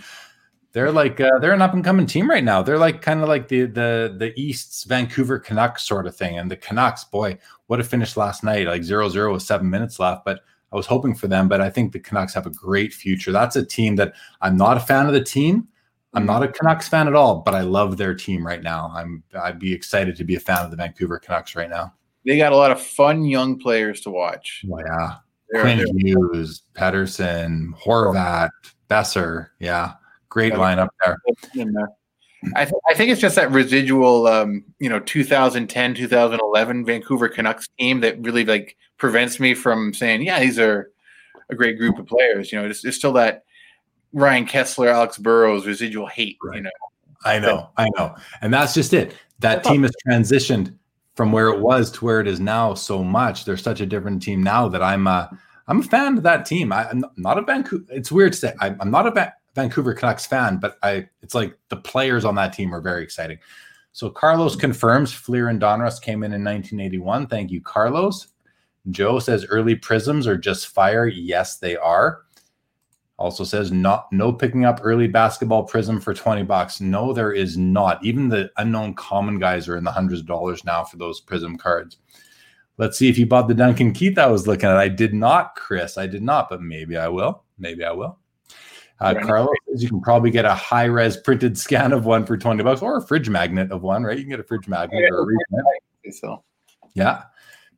they're 0.76 0.91
like 0.91 1.21
uh, 1.21 1.39
they're 1.39 1.53
an 1.53 1.61
up 1.61 1.73
and 1.73 1.86
coming 1.86 2.05
team 2.05 2.30
right 2.30 2.43
now. 2.43 2.61
They're 2.61 2.78
like 2.78 3.01
kind 3.01 3.21
of 3.21 3.30
like 3.30 3.47
the 3.47 3.61
the 3.61 4.13
the 4.19 4.38
East's 4.38 4.84
Vancouver 4.84 5.39
Canucks 5.39 5.88
sort 5.88 6.05
of 6.05 6.17
thing. 6.17 6.38
And 6.38 6.51
the 6.51 6.57
Canucks, 6.57 7.05
boy, 7.05 7.38
what 7.67 7.80
a 7.80 7.84
finish 7.84 8.17
last 8.17 8.43
night! 8.43 8.67
Like 8.67 8.84
zero 8.84 9.07
zero 9.07 9.32
with 9.32 9.41
seven 9.41 9.69
minutes 9.69 9.99
left. 9.99 10.26
But 10.26 10.41
I 10.73 10.76
was 10.76 10.86
hoping 10.86 11.15
for 11.15 11.30
them. 11.30 11.47
But 11.47 11.61
I 11.61 11.69
think 11.69 11.93
the 11.93 12.01
Canucks 12.01 12.34
have 12.34 12.45
a 12.45 12.49
great 12.49 12.93
future. 12.93 13.32
That's 13.32 13.55
a 13.55 13.65
team 13.65 13.95
that 13.95 14.15
I'm 14.41 14.57
not 14.57 14.76
a 14.76 14.82
fan 14.82 15.07
of 15.07 15.13
the 15.13 15.23
team. 15.23 15.69
I'm 16.13 16.26
not 16.26 16.43
a 16.43 16.49
Canucks 16.49 16.89
fan 16.89 17.07
at 17.07 17.15
all, 17.15 17.41
but 17.41 17.53
I 17.53 17.61
love 17.61 17.95
their 17.95 18.13
team 18.13 18.45
right 18.45 18.61
now. 18.61 18.91
I'm 18.93 19.23
I'd 19.34 19.59
be 19.59 19.71
excited 19.71 20.17
to 20.17 20.26
be 20.26 20.36
a 20.36 20.41
fan 20.41 20.65
of 20.65 20.71
the 20.71 20.78
Vancouver 20.78 21.19
Canucks 21.19 21.55
right 21.55 21.69
now. 21.69 21.93
They 22.26 22.38
got 22.38 22.51
a 22.51 22.57
lot 22.57 22.71
of 22.71 22.82
fun 22.82 23.23
young 23.23 23.59
players 23.59 24.01
to 24.01 24.09
watch. 24.09 24.65
Oh, 24.69 24.80
yeah. 24.80 25.15
Quinn 25.61 25.86
Hughes, 25.99 26.63
Pettersson, 26.73 27.69
Horvat, 27.80 28.49
Boeser. 28.89 29.49
Yeah. 29.59 29.93
Great 30.36 30.51
lineup 30.51 30.89
there. 31.05 31.17
I, 32.57 32.65
th- 32.65 32.75
I 32.89 32.93
think 32.93 33.09
it's 33.09 33.21
just 33.21 33.38
that 33.38 33.51
residual, 33.51 34.27
um, 34.27 34.65
you 34.79 34.89
know, 34.89 34.99
2010, 34.99 35.95
2011 35.95 36.86
Vancouver 36.86 37.29
Canucks 37.29 37.69
team 37.79 38.01
that 38.01 38.19
really 38.19 38.43
like 38.43 38.75
prevents 38.97 39.39
me 39.39 39.53
from 39.53 39.93
saying, 39.93 40.23
yeah, 40.23 40.41
these 40.41 40.59
are 40.59 40.91
a 41.49 41.55
great 41.55 41.77
group 41.77 41.97
of 41.97 42.05
players. 42.05 42.51
You 42.51 42.59
know, 42.59 42.67
it's, 42.67 42.83
it's 42.83 42.97
still 42.97 43.13
that 43.13 43.45
Ryan 44.11 44.45
Kesler, 44.45 44.91
Alex 44.91 45.17
Burrows 45.17 45.65
residual 45.65 46.07
hate. 46.07 46.38
Right. 46.43 46.57
You 46.57 46.63
know, 46.63 46.71
I 47.23 47.39
know, 47.39 47.69
I 47.77 47.88
know, 47.95 48.13
and 48.41 48.53
that's 48.53 48.73
just 48.73 48.93
it. 48.93 49.15
That 49.39 49.63
team 49.63 49.83
has 49.83 49.93
transitioned 50.05 50.77
from 51.15 51.31
where 51.31 51.47
it 51.47 51.61
was 51.61 51.91
to 51.91 52.03
where 52.03 52.19
it 52.19 52.27
is 52.27 52.41
now 52.41 52.73
so 52.73 53.05
much. 53.05 53.45
They're 53.45 53.55
such 53.55 53.79
a 53.79 53.86
different 53.86 54.21
team 54.21 54.43
now 54.43 54.67
that 54.67 54.83
I'm, 54.83 55.07
uh, 55.07 55.27
I'm 55.69 55.79
a 55.79 55.83
fan 55.83 56.17
of 56.17 56.23
that 56.23 56.45
team. 56.45 56.73
I, 56.73 56.89
am 56.89 57.05
not 57.15 57.38
a 57.38 57.41
Vancouver. 57.41 57.86
It's 57.88 58.11
weird 58.11 58.33
to 58.33 58.38
say 58.38 58.53
I, 58.59 58.75
am 58.81 58.91
not 58.91 59.07
a 59.07 59.11
Vancouver 59.55 59.93
Canucks 59.93 60.25
fan, 60.25 60.57
but 60.57 60.77
I 60.83 61.07
it's 61.21 61.33
like 61.33 61.57
the 61.69 61.77
players 61.77 62.25
on 62.25 62.35
that 62.35 62.53
team 62.53 62.75
are 62.75 62.81
very 62.81 63.03
exciting. 63.03 63.39
So 63.93 64.09
Carlos 64.09 64.57
confirms 64.57 65.13
Fleer 65.13 65.47
and 65.47 65.59
Donruss 65.59 66.01
came 66.01 66.23
in 66.23 66.33
in 66.33 66.43
1981. 66.43 67.27
Thank 67.27 67.49
you, 67.49 67.61
Carlos. 67.61 68.27
Joe 68.91 69.19
says 69.19 69.45
early 69.49 69.73
prisms 69.73 70.27
are 70.27 70.37
just 70.37 70.67
fire. 70.67 71.07
Yes, 71.07 71.57
they 71.57 71.77
are. 71.77 72.23
Also 73.17 73.45
says 73.45 73.71
not 73.71 74.11
no 74.11 74.33
picking 74.33 74.65
up 74.65 74.81
early 74.83 75.07
basketball 75.07 75.63
prism 75.63 76.01
for 76.01 76.13
20 76.13 76.43
bucks. 76.43 76.81
No, 76.81 77.13
there 77.13 77.31
is 77.31 77.57
not. 77.57 78.03
Even 78.03 78.27
the 78.27 78.51
unknown 78.57 78.93
common 78.95 79.39
guys 79.39 79.69
are 79.69 79.77
in 79.77 79.85
the 79.85 79.91
hundreds 79.91 80.19
of 80.19 80.27
dollars 80.27 80.65
now 80.65 80.83
for 80.83 80.97
those 80.97 81.21
prism 81.21 81.57
cards. 81.57 81.97
Let's 82.77 82.97
see 82.97 83.07
if 83.07 83.17
you 83.17 83.25
bought 83.25 83.47
the 83.47 83.53
Duncan 83.53 83.93
Keith 83.93 84.17
I 84.17 84.27
was 84.27 84.47
looking 84.47 84.67
at. 84.67 84.75
I 84.75 84.89
did 84.89 85.13
not, 85.13 85.55
Chris. 85.55 85.97
I 85.97 86.07
did 86.07 86.21
not, 86.21 86.49
but 86.49 86.61
maybe 86.61 86.97
I 86.97 87.07
will. 87.07 87.45
Maybe 87.57 87.85
I 87.85 87.93
will. 87.93 88.19
Uh, 88.99 89.13
Carlos 89.23 89.49
says 89.69 89.83
you 89.83 89.89
can 89.89 90.01
probably 90.01 90.31
get 90.31 90.45
a 90.45 90.53
high 90.53 90.85
res 90.85 91.17
printed 91.17 91.57
scan 91.57 91.91
of 91.91 92.05
one 92.05 92.25
for 92.25 92.37
20 92.37 92.63
bucks 92.63 92.81
or 92.81 92.97
a 92.97 93.01
fridge 93.01 93.29
magnet 93.29 93.71
of 93.71 93.81
one, 93.81 94.03
right? 94.03 94.17
You 94.17 94.23
can 94.23 94.29
get 94.29 94.39
a 94.39 94.43
fridge 94.43 94.67
magnet 94.67 95.01
yeah, 95.01 95.09
or 95.09 95.19
a 95.19 95.25
reprint. 95.25 96.15
So. 96.15 96.43
Yeah. 96.93 97.23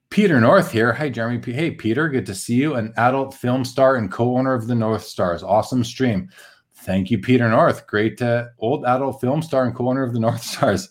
Peter 0.10 0.40
North 0.40 0.72
here. 0.72 0.94
Hi, 0.94 1.10
Jeremy. 1.10 1.42
Hey, 1.52 1.72
Peter. 1.72 2.08
Good 2.08 2.26
to 2.28 2.36
see 2.36 2.56
you. 2.56 2.76
An 2.76 2.94
adult 2.98 3.34
film 3.34 3.66
star 3.66 3.96
and 3.96 4.12
co 4.12 4.38
owner 4.38 4.54
of 4.54 4.68
the 4.68 4.76
North 4.76 5.04
Stars. 5.04 5.44
Awesome 5.44 5.84
stream. 5.84 6.30
Thank 6.76 7.12
you, 7.12 7.20
Peter 7.20 7.50
North. 7.50 7.88
Great 7.88 8.22
uh, 8.22 8.46
old 8.60 8.86
adult 8.86 9.20
film 9.20 9.42
star 9.42 9.66
and 9.66 9.76
co 9.76 9.90
owner 9.90 10.04
of 10.04 10.14
the 10.14 10.20
North 10.22 10.44
Stars. 10.44 10.90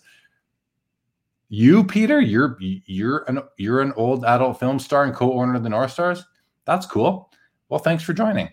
You, 1.49 1.85
Peter, 1.85 2.19
you're 2.19 2.57
you're 2.59 3.23
an 3.29 3.39
you're 3.57 3.81
an 3.81 3.93
old 3.95 4.25
adult 4.25 4.59
film 4.59 4.79
star 4.79 5.05
and 5.05 5.13
co-owner 5.13 5.55
of 5.55 5.63
the 5.63 5.69
North 5.69 5.91
Stars. 5.91 6.25
That's 6.65 6.85
cool. 6.85 7.31
Well, 7.69 7.79
thanks 7.79 8.03
for 8.03 8.13
joining. 8.13 8.49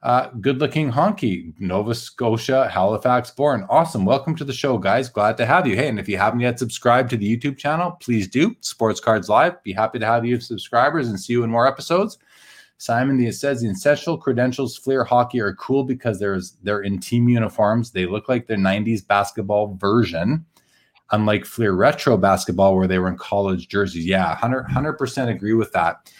Uh, 0.00 0.28
good 0.40 0.60
looking 0.60 0.92
honky, 0.92 1.52
Nova 1.58 1.92
Scotia, 1.92 2.68
Halifax 2.68 3.32
born. 3.32 3.66
Awesome. 3.68 4.04
Welcome 4.04 4.36
to 4.36 4.44
the 4.44 4.52
show, 4.52 4.78
guys. 4.78 5.08
Glad 5.08 5.36
to 5.38 5.46
have 5.46 5.66
you. 5.66 5.74
Hey, 5.74 5.88
and 5.88 5.98
if 5.98 6.08
you 6.08 6.16
haven't 6.16 6.38
yet 6.38 6.58
subscribed 6.58 7.10
to 7.10 7.16
the 7.16 7.36
YouTube 7.36 7.58
channel, 7.58 7.92
please 8.00 8.28
do. 8.28 8.54
Sports 8.60 9.00
Cards 9.00 9.28
Live. 9.28 9.60
Be 9.64 9.72
happy 9.72 9.98
to 9.98 10.06
have 10.06 10.24
you 10.24 10.38
subscribers 10.38 11.08
and 11.08 11.18
see 11.18 11.32
you 11.32 11.42
in 11.42 11.50
more 11.50 11.66
episodes. 11.66 12.18
Simon 12.76 13.16
the 13.16 13.32
says 13.32 13.60
the 13.60 13.68
essential 13.68 14.16
credentials 14.16 14.76
Fleer 14.76 15.02
hockey 15.02 15.40
are 15.40 15.54
cool 15.54 15.82
because 15.82 16.20
there's 16.20 16.52
they're 16.62 16.82
in 16.82 17.00
team 17.00 17.28
uniforms. 17.28 17.90
They 17.90 18.06
look 18.06 18.28
like 18.28 18.46
their 18.46 18.56
90s 18.56 19.04
basketball 19.04 19.74
version 19.74 20.46
unlike 21.10 21.44
Fleer 21.44 21.72
Retro 21.72 22.16
basketball, 22.16 22.76
where 22.76 22.86
they 22.86 22.98
were 22.98 23.08
in 23.08 23.16
college 23.16 23.68
jerseys. 23.68 24.06
Yeah, 24.06 24.28
100 24.40 24.94
percent 24.94 25.30
agree 25.30 25.54
with 25.54 25.72
that. 25.72 26.12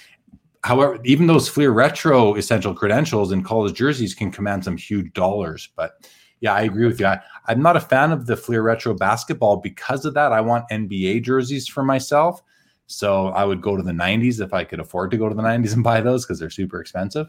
However, 0.68 0.98
even 1.02 1.28
those 1.28 1.48
Fleer 1.48 1.70
Retro 1.70 2.34
essential 2.34 2.74
credentials 2.74 3.32
in 3.32 3.42
college 3.42 3.74
jerseys 3.74 4.14
can 4.14 4.30
command 4.30 4.64
some 4.64 4.76
huge 4.76 5.10
dollars. 5.14 5.70
But 5.76 6.06
yeah, 6.40 6.52
I 6.52 6.60
agree 6.60 6.84
with 6.84 7.00
you. 7.00 7.06
I, 7.06 7.22
am 7.48 7.62
not 7.62 7.78
a 7.78 7.80
fan 7.80 8.12
of 8.12 8.26
the 8.26 8.36
Fleer 8.36 8.60
Retro 8.60 8.92
basketball 8.92 9.56
because 9.56 10.04
of 10.04 10.12
that. 10.12 10.30
I 10.30 10.42
want 10.42 10.68
NBA 10.70 11.22
jerseys 11.22 11.68
for 11.68 11.82
myself. 11.82 12.42
So 12.86 13.28
I 13.28 13.46
would 13.46 13.62
go 13.62 13.78
to 13.78 13.82
the 13.82 13.92
90s 13.92 14.42
if 14.42 14.52
I 14.52 14.62
could 14.62 14.78
afford 14.78 15.10
to 15.12 15.16
go 15.16 15.30
to 15.30 15.34
the 15.34 15.40
90s 15.40 15.72
and 15.72 15.82
buy 15.82 16.02
those 16.02 16.26
because 16.26 16.38
they're 16.38 16.50
super 16.50 16.82
expensive. 16.82 17.28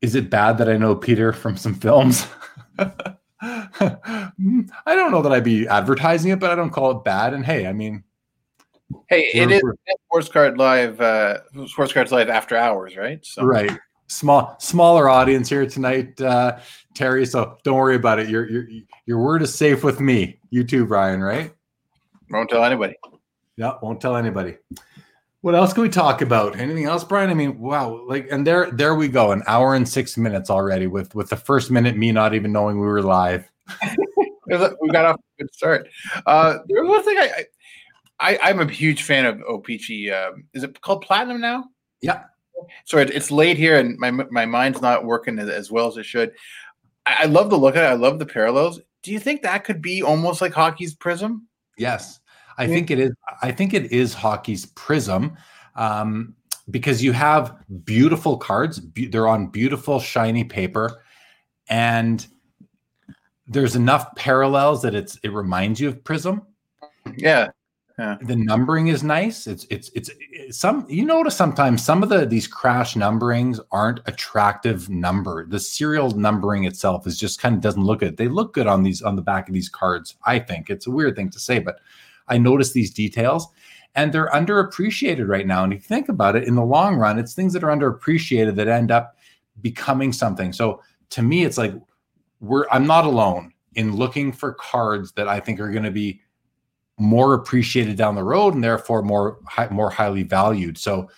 Is 0.00 0.14
it 0.14 0.30
bad 0.30 0.56
that 0.56 0.70
I 0.70 0.78
know 0.78 0.96
Peter 0.96 1.34
from 1.34 1.58
some 1.58 1.74
films? 1.74 2.26
I 2.78 4.30
don't 4.86 5.12
know 5.12 5.20
that 5.20 5.32
I'd 5.32 5.44
be 5.44 5.68
advertising 5.68 6.32
it, 6.32 6.40
but 6.40 6.50
I 6.50 6.54
don't 6.54 6.70
call 6.70 6.92
it 6.92 7.04
bad. 7.04 7.34
And 7.34 7.44
hey, 7.44 7.66
I 7.66 7.74
mean, 7.74 8.02
hey, 9.08 9.30
it 9.34 9.50
is 9.50 9.62
Sports 10.06 10.28
Card 10.28 10.58
Live, 10.58 11.00
uh, 11.00 11.38
Sports 11.66 11.92
Cards 11.92 12.12
Live 12.12 12.28
after 12.28 12.56
hours, 12.56 12.96
right? 12.96 13.24
So. 13.24 13.44
Right. 13.44 13.70
Small, 14.08 14.54
smaller 14.60 15.08
audience 15.08 15.48
here 15.48 15.66
tonight, 15.66 16.20
uh, 16.20 16.58
Terry. 16.94 17.26
So 17.26 17.58
don't 17.64 17.76
worry 17.76 17.96
about 17.96 18.20
it. 18.20 18.28
Your 18.28 18.48
your 18.48 18.68
your 19.04 19.18
word 19.18 19.42
is 19.42 19.52
safe 19.52 19.82
with 19.82 19.98
me. 19.98 20.38
You 20.50 20.62
too, 20.62 20.86
Brian. 20.86 21.20
Right? 21.20 21.52
Won't 22.30 22.48
tell 22.48 22.62
anybody. 22.62 22.94
Yeah, 23.56 23.72
won't 23.82 24.00
tell 24.00 24.16
anybody. 24.16 24.58
What 25.40 25.54
else 25.54 25.72
can 25.72 25.82
we 25.82 25.88
talk 25.88 26.22
about? 26.22 26.58
Anything 26.58 26.86
else, 26.86 27.04
Brian? 27.04 27.30
I 27.30 27.34
mean, 27.34 27.58
wow, 27.58 28.04
like, 28.06 28.26
and 28.32 28.46
there, 28.46 28.70
there 28.72 28.96
we 28.96 29.06
go, 29.06 29.30
an 29.30 29.44
hour 29.46 29.74
and 29.76 29.88
six 29.88 30.16
minutes 30.16 30.50
already 30.50 30.88
with 30.88 31.14
with 31.14 31.30
the 31.30 31.36
first 31.36 31.70
minute 31.70 31.96
me 31.96 32.10
not 32.10 32.34
even 32.34 32.52
knowing 32.52 32.80
we 32.80 32.86
were 32.86 33.02
live. 33.02 33.48
we 34.46 34.90
got 34.90 35.04
off 35.04 35.16
a 35.16 35.42
good 35.42 35.54
start. 35.54 35.88
Uh, 36.26 36.58
there 36.66 36.82
was 36.82 36.90
one 36.90 37.04
thing 37.04 37.18
I, 37.18 37.44
I, 38.18 38.38
I'm 38.42 38.60
a 38.60 38.70
huge 38.70 39.02
fan 39.02 39.26
of 39.26 39.40
O-Pee-Chee. 39.46 40.10
Um, 40.10 40.44
is 40.54 40.62
it 40.62 40.80
called 40.80 41.02
Platinum 41.02 41.40
now? 41.40 41.64
Yeah. 42.00 42.24
Sorry, 42.84 43.04
it's 43.04 43.30
late 43.30 43.58
here, 43.58 43.78
and 43.78 43.98
my 43.98 44.10
my 44.10 44.46
mind's 44.46 44.80
not 44.80 45.04
working 45.04 45.38
as, 45.38 45.70
well 45.70 45.88
as 45.88 45.96
it 45.98 46.06
should. 46.06 46.32
I, 47.04 47.16
I 47.20 47.24
love 47.26 47.50
the 47.50 47.58
look 47.58 47.76
of 47.76 47.82
it. 47.82 47.86
I 47.86 47.92
love 47.92 48.18
the 48.18 48.26
parallels. 48.26 48.80
Do 49.02 49.12
you 49.12 49.18
think 49.18 49.42
that 49.42 49.64
could 49.64 49.82
be 49.82 50.02
almost 50.02 50.40
like 50.40 50.54
hockey's 50.54 50.94
Prism? 50.94 51.46
Yes. 51.76 52.20
I 52.58 52.66
think 52.66 52.90
it 52.90 52.98
is. 52.98 53.12
I 53.42 53.52
think 53.52 53.74
it 53.74 53.92
is 53.92 54.14
hockey's 54.14 54.64
prism, 54.64 55.36
um, 55.74 56.34
because 56.70 57.04
you 57.04 57.12
have 57.12 57.54
beautiful 57.84 58.38
cards. 58.38 58.80
Be- 58.80 59.08
they're 59.08 59.28
on 59.28 59.48
beautiful 59.48 60.00
shiny 60.00 60.42
paper, 60.42 61.02
and 61.68 62.26
there's 63.46 63.76
enough 63.76 64.14
parallels 64.16 64.80
that 64.82 64.94
it's 64.94 65.18
it 65.22 65.32
reminds 65.32 65.80
you 65.80 65.88
of 65.88 66.02
Prism. 66.02 66.46
Yeah. 67.14 67.48
The 67.98 68.36
numbering 68.36 68.88
is 68.88 69.02
nice. 69.02 69.46
It's, 69.46 69.66
it's 69.70 69.90
it's 69.94 70.10
it's 70.30 70.58
some 70.58 70.86
you 70.88 71.06
notice 71.06 71.34
sometimes 71.34 71.82
some 71.82 72.02
of 72.02 72.10
the 72.10 72.26
these 72.26 72.46
crash 72.46 72.94
numberings 72.94 73.58
aren't 73.72 74.00
attractive 74.06 74.90
number. 74.90 75.46
The 75.46 75.58
serial 75.58 76.10
numbering 76.10 76.64
itself 76.64 77.06
is 77.06 77.18
just 77.18 77.40
kind 77.40 77.54
of 77.54 77.62
doesn't 77.62 77.84
look 77.84 78.00
good. 78.00 78.18
They 78.18 78.28
look 78.28 78.52
good 78.52 78.66
on 78.66 78.82
these 78.82 79.00
on 79.00 79.16
the 79.16 79.22
back 79.22 79.48
of 79.48 79.54
these 79.54 79.70
cards. 79.70 80.16
I 80.24 80.38
think 80.38 80.68
it's 80.68 80.86
a 80.86 80.90
weird 80.90 81.16
thing 81.16 81.30
to 81.30 81.40
say, 81.40 81.58
but 81.58 81.80
I 82.28 82.36
notice 82.36 82.72
these 82.72 82.92
details 82.92 83.48
and 83.94 84.12
they're 84.12 84.28
underappreciated 84.28 85.26
right 85.26 85.46
now. 85.46 85.64
And 85.64 85.72
if 85.72 85.78
you 85.78 85.88
think 85.88 86.10
about 86.10 86.36
it, 86.36 86.44
in 86.44 86.54
the 86.54 86.62
long 86.62 86.96
run, 86.96 87.18
it's 87.18 87.32
things 87.32 87.54
that 87.54 87.64
are 87.64 87.74
underappreciated 87.74 88.56
that 88.56 88.68
end 88.68 88.90
up 88.90 89.16
becoming 89.62 90.12
something. 90.12 90.52
So 90.52 90.82
to 91.10 91.22
me, 91.22 91.44
it's 91.44 91.56
like 91.56 91.72
we're 92.40 92.66
I'm 92.70 92.86
not 92.86 93.06
alone 93.06 93.54
in 93.74 93.96
looking 93.96 94.32
for 94.32 94.52
cards 94.52 95.12
that 95.12 95.28
I 95.28 95.40
think 95.40 95.60
are 95.60 95.70
going 95.70 95.84
to 95.84 95.90
be 95.90 96.20
more 96.98 97.34
appreciated 97.34 97.96
down 97.96 98.14
the 98.14 98.24
road 98.24 98.54
and 98.54 98.64
therefore 98.64 99.02
more 99.02 99.38
high, 99.46 99.68
more 99.68 99.90
highly 99.90 100.22
valued. 100.22 100.78
So 100.78 101.08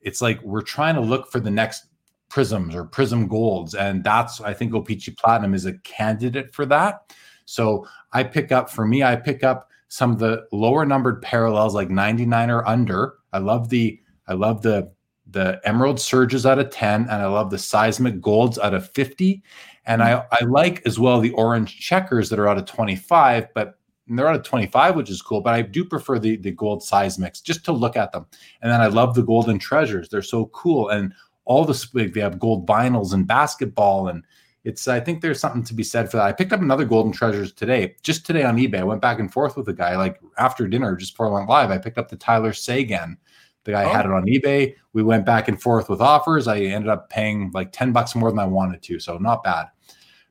it's 0.00 0.20
like 0.20 0.42
we're 0.42 0.62
trying 0.62 0.94
to 0.96 1.00
look 1.00 1.30
for 1.30 1.40
the 1.40 1.50
next 1.50 1.86
prisms 2.28 2.74
or 2.74 2.84
prism 2.84 3.26
golds 3.26 3.74
and 3.74 4.04
that's 4.04 4.40
I 4.40 4.52
think 4.52 4.74
O-Pee-Chee 4.74 5.16
Platinum 5.18 5.54
is 5.54 5.64
a 5.64 5.78
candidate 5.78 6.52
for 6.54 6.66
that. 6.66 7.14
So 7.46 7.86
I 8.12 8.22
pick 8.24 8.52
up 8.52 8.68
for 8.68 8.86
me 8.86 9.02
I 9.02 9.16
pick 9.16 9.44
up 9.44 9.70
some 9.88 10.10
of 10.10 10.18
the 10.18 10.46
lower 10.52 10.84
numbered 10.84 11.22
parallels 11.22 11.74
like 11.74 11.88
99 11.88 12.50
or 12.50 12.66
under. 12.66 13.14
I 13.32 13.38
love 13.38 13.68
the 13.68 13.98
I 14.26 14.34
love 14.34 14.62
the 14.62 14.92
the 15.30 15.60
emerald 15.64 16.00
surges 16.00 16.46
out 16.46 16.58
of 16.58 16.70
10 16.70 17.02
and 17.02 17.10
I 17.10 17.26
love 17.26 17.50
the 17.50 17.58
seismic 17.58 18.20
golds 18.20 18.58
out 18.58 18.74
of 18.74 18.90
50 18.90 19.42
and 19.86 20.02
hmm. 20.02 20.08
I 20.08 20.24
I 20.32 20.44
like 20.44 20.82
as 20.86 20.98
well 20.98 21.20
the 21.20 21.32
orange 21.32 21.78
checkers 21.78 22.28
that 22.30 22.38
are 22.38 22.48
out 22.48 22.58
of 22.58 22.66
25 22.66 23.48
but 23.54 23.77
they're 24.10 24.28
out 24.28 24.36
of 24.36 24.42
25 24.42 24.96
which 24.96 25.10
is 25.10 25.22
cool 25.22 25.40
but 25.40 25.54
I 25.54 25.62
do 25.62 25.84
prefer 25.84 26.18
the 26.18 26.36
the 26.36 26.50
gold 26.50 26.82
seismics 26.82 27.42
just 27.42 27.64
to 27.66 27.72
look 27.72 27.96
at 27.96 28.12
them. 28.12 28.26
And 28.62 28.72
then 28.72 28.80
I 28.80 28.86
love 28.86 29.14
the 29.14 29.22
golden 29.22 29.58
treasures. 29.58 30.08
They're 30.08 30.22
so 30.22 30.46
cool 30.46 30.88
and 30.88 31.12
all 31.44 31.64
the 31.64 32.10
they 32.12 32.20
have 32.20 32.38
gold 32.38 32.66
vinyls 32.66 33.12
and 33.12 33.26
basketball 33.26 34.08
and 34.08 34.22
it's 34.64 34.86
I 34.86 35.00
think 35.00 35.20
there's 35.20 35.40
something 35.40 35.64
to 35.64 35.74
be 35.74 35.82
said 35.82 36.10
for 36.10 36.18
that. 36.18 36.26
I 36.26 36.32
picked 36.32 36.52
up 36.52 36.60
another 36.60 36.84
golden 36.84 37.12
treasures 37.12 37.52
today, 37.52 37.96
just 38.02 38.26
today 38.26 38.42
on 38.42 38.58
eBay. 38.58 38.80
I 38.80 38.84
went 38.84 39.00
back 39.00 39.18
and 39.18 39.32
forth 39.32 39.56
with 39.56 39.68
a 39.68 39.72
guy 39.72 39.96
like 39.96 40.20
after 40.36 40.68
dinner, 40.68 40.94
just 40.96 41.14
before 41.14 41.28
I 41.28 41.38
went 41.38 41.48
live. 41.48 41.70
I 41.70 41.78
picked 41.78 41.96
up 41.96 42.08
the 42.08 42.16
Tyler 42.16 42.52
Seguin. 42.52 43.16
The 43.64 43.72
guy 43.72 43.84
oh. 43.84 43.88
had 43.88 44.04
it 44.04 44.12
on 44.12 44.26
eBay. 44.26 44.74
We 44.92 45.02
went 45.02 45.24
back 45.24 45.48
and 45.48 45.60
forth 45.60 45.88
with 45.88 46.00
offers. 46.00 46.48
I 46.48 46.60
ended 46.60 46.90
up 46.90 47.08
paying 47.08 47.50
like 47.54 47.72
10 47.72 47.92
bucks 47.92 48.14
more 48.14 48.30
than 48.30 48.38
I 48.38 48.46
wanted 48.46 48.82
to. 48.82 49.00
So 49.00 49.16
not 49.16 49.42
bad. 49.42 49.68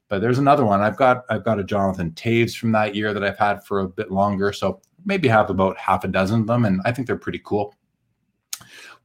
But 0.10 0.22
there's 0.22 0.39
another 0.39 0.66
one. 0.66 0.82
I've 0.82 0.97
got 0.97 1.24
I've 1.30 1.43
got 1.43 1.60
a 1.60 1.64
Jonathan 1.64 2.12
Toews 2.12 2.55
from 2.55 2.72
that 2.72 2.95
year 2.95 3.14
that 3.14 3.24
I've 3.24 3.38
had 3.38 3.64
for 3.66 3.82
a 3.82 3.88
bit 3.88 4.12
longer. 4.12 4.53
So 4.53 4.82
maybe 5.05 5.28
have 5.28 5.49
about 5.49 5.78
half 5.78 6.03
a 6.03 6.08
dozen 6.08 6.41
of 6.41 6.47
them. 6.47 6.66
And 6.66 6.82
I 6.86 6.91
think 6.91 7.08
they're 7.08 7.18
pretty 7.18 7.41
cool. 7.43 7.76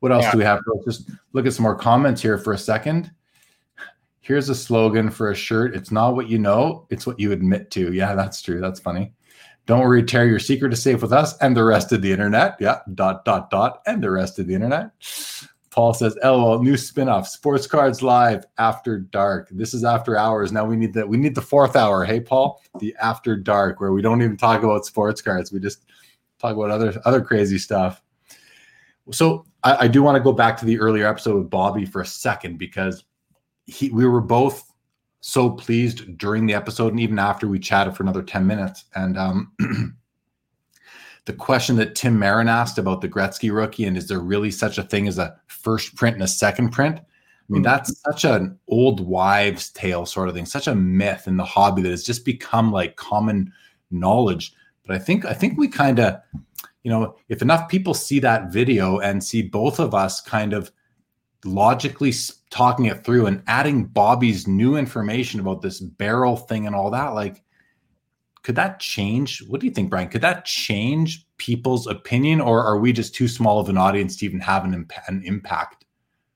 What 0.00 0.12
else 0.12 0.24
yeah. 0.24 0.32
do 0.32 0.38
we 0.38 0.44
have? 0.44 0.60
Let's 0.66 0.98
just 0.98 1.10
look 1.32 1.46
at 1.46 1.52
some 1.52 1.62
more 1.62 1.76
comments 1.76 2.20
here 2.22 2.38
for 2.38 2.52
a 2.52 2.58
second 2.58 3.12
here's 4.22 4.48
a 4.48 4.54
slogan 4.54 5.10
for 5.10 5.30
a 5.30 5.34
shirt. 5.34 5.76
It's 5.76 5.90
not 5.90 6.14
what 6.14 6.28
you 6.28 6.38
know, 6.38 6.86
it's 6.88 7.06
what 7.06 7.20
you 7.20 7.32
admit 7.32 7.70
to. 7.72 7.92
Yeah, 7.92 8.14
that's 8.14 8.40
true. 8.40 8.60
That's 8.60 8.80
funny. 8.80 9.12
Don't 9.66 9.80
worry, 9.80 10.02
Terry, 10.02 10.28
your 10.28 10.38
secret 10.38 10.72
is 10.72 10.82
safe 10.82 11.02
with 11.02 11.12
us 11.12 11.36
and 11.38 11.56
the 11.56 11.62
rest 11.62 11.92
of 11.92 12.02
the 12.02 12.10
internet. 12.10 12.56
Yeah, 12.58 12.80
dot, 12.94 13.24
dot, 13.24 13.50
dot, 13.50 13.82
and 13.86 14.02
the 14.02 14.10
rest 14.10 14.38
of 14.38 14.46
the 14.46 14.54
internet. 14.54 14.90
Paul 15.72 15.94
says, 15.94 16.16
LOL, 16.22 16.62
new 16.62 16.76
spin-off, 16.76 17.26
Sports 17.26 17.66
Cards 17.66 18.02
Live 18.02 18.44
after 18.58 18.98
dark. 18.98 19.48
This 19.50 19.72
is 19.72 19.84
after 19.84 20.18
hours. 20.18 20.52
Now 20.52 20.66
we 20.66 20.76
need 20.76 20.92
the 20.92 21.06
we 21.06 21.16
need 21.16 21.34
the 21.34 21.40
fourth 21.40 21.76
hour. 21.76 22.04
Hey, 22.04 22.20
Paul, 22.20 22.62
the 22.78 22.94
after 23.00 23.36
dark, 23.36 23.80
where 23.80 23.92
we 23.92 24.02
don't 24.02 24.20
even 24.20 24.36
talk 24.36 24.62
about 24.62 24.84
sports 24.84 25.22
cards. 25.22 25.50
We 25.50 25.60
just 25.60 25.86
talk 26.38 26.54
about 26.54 26.70
other 26.70 27.00
other 27.06 27.22
crazy 27.22 27.58
stuff. 27.58 28.02
So 29.12 29.46
I, 29.64 29.84
I 29.84 29.88
do 29.88 30.02
want 30.02 30.16
to 30.16 30.22
go 30.22 30.32
back 30.32 30.58
to 30.58 30.66
the 30.66 30.78
earlier 30.78 31.06
episode 31.06 31.38
with 31.38 31.50
Bobby 31.50 31.86
for 31.86 32.02
a 32.02 32.06
second 32.06 32.58
because 32.58 33.04
he 33.64 33.88
we 33.88 34.06
were 34.06 34.20
both 34.20 34.70
so 35.20 35.48
pleased 35.48 36.18
during 36.18 36.44
the 36.44 36.54
episode 36.54 36.88
and 36.88 37.00
even 37.00 37.18
after 37.18 37.48
we 37.48 37.58
chatted 37.58 37.96
for 37.96 38.02
another 38.02 38.22
10 38.22 38.46
minutes. 38.46 38.84
And 38.94 39.16
um, 39.16 39.52
the 41.24 41.32
question 41.32 41.76
that 41.76 41.94
Tim 41.94 42.18
Marin 42.18 42.48
asked 42.48 42.78
about 42.78 43.00
the 43.00 43.08
Gretzky 43.08 43.54
rookie 43.54 43.84
and 43.84 43.96
is 43.96 44.08
there 44.08 44.20
really 44.20 44.50
such 44.50 44.78
a 44.78 44.82
thing 44.82 45.06
as 45.06 45.18
a 45.18 45.36
first 45.46 45.94
print 45.94 46.14
and 46.14 46.22
a 46.22 46.28
second 46.28 46.70
print? 46.70 46.98
I 46.98 47.02
mean, 47.48 47.62
mm-hmm. 47.62 47.70
that's 47.70 48.00
such 48.00 48.24
an 48.24 48.58
old 48.68 49.00
wives' 49.00 49.70
tale 49.70 50.06
sort 50.06 50.28
of 50.28 50.34
thing, 50.34 50.46
such 50.46 50.66
a 50.66 50.74
myth 50.74 51.26
in 51.26 51.36
the 51.36 51.44
hobby 51.44 51.82
that 51.82 51.90
has 51.90 52.04
just 52.04 52.24
become 52.24 52.72
like 52.72 52.96
common 52.96 53.52
knowledge. 53.90 54.54
But 54.86 54.96
I 54.96 54.98
think 54.98 55.24
I 55.24 55.32
think 55.32 55.58
we 55.58 55.68
kind 55.68 55.98
of 55.98 56.20
you 56.82 56.90
know, 56.90 57.16
if 57.28 57.42
enough 57.42 57.68
people 57.68 57.94
see 57.94 58.18
that 58.20 58.52
video 58.52 58.98
and 58.98 59.22
see 59.22 59.42
both 59.42 59.78
of 59.78 59.94
us 59.94 60.20
kind 60.20 60.52
of 60.52 60.72
logically 61.44 62.12
talking 62.50 62.86
it 62.86 63.04
through 63.04 63.26
and 63.26 63.42
adding 63.46 63.84
Bobby's 63.84 64.48
new 64.48 64.76
information 64.76 65.40
about 65.40 65.62
this 65.62 65.80
barrel 65.80 66.36
thing 66.36 66.66
and 66.66 66.74
all 66.74 66.90
that, 66.90 67.14
like, 67.14 67.42
could 68.42 68.56
that 68.56 68.80
change? 68.80 69.42
What 69.46 69.60
do 69.60 69.66
you 69.66 69.72
think, 69.72 69.90
Brian? 69.90 70.08
Could 70.08 70.22
that 70.22 70.44
change 70.44 71.26
people's 71.36 71.86
opinion, 71.86 72.40
or 72.40 72.64
are 72.64 72.78
we 72.78 72.92
just 72.92 73.14
too 73.14 73.28
small 73.28 73.60
of 73.60 73.68
an 73.68 73.78
audience 73.78 74.16
to 74.16 74.26
even 74.26 74.40
have 74.40 74.64
an, 74.64 74.74
imp- 74.74 74.92
an 75.06 75.22
impact? 75.24 75.84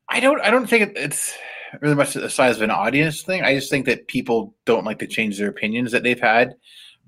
I 0.08 0.20
don't. 0.20 0.40
I 0.40 0.50
don't 0.50 0.68
think 0.68 0.96
it's 0.96 1.36
really 1.80 1.96
much 1.96 2.14
the 2.14 2.30
size 2.30 2.56
of 2.56 2.62
an 2.62 2.70
audience 2.70 3.22
thing. 3.22 3.42
I 3.42 3.54
just 3.54 3.70
think 3.70 3.86
that 3.86 4.06
people 4.06 4.54
don't 4.64 4.84
like 4.84 5.00
to 5.00 5.06
change 5.06 5.38
their 5.38 5.48
opinions 5.48 5.92
that 5.92 6.04
they've 6.04 6.20
had 6.20 6.54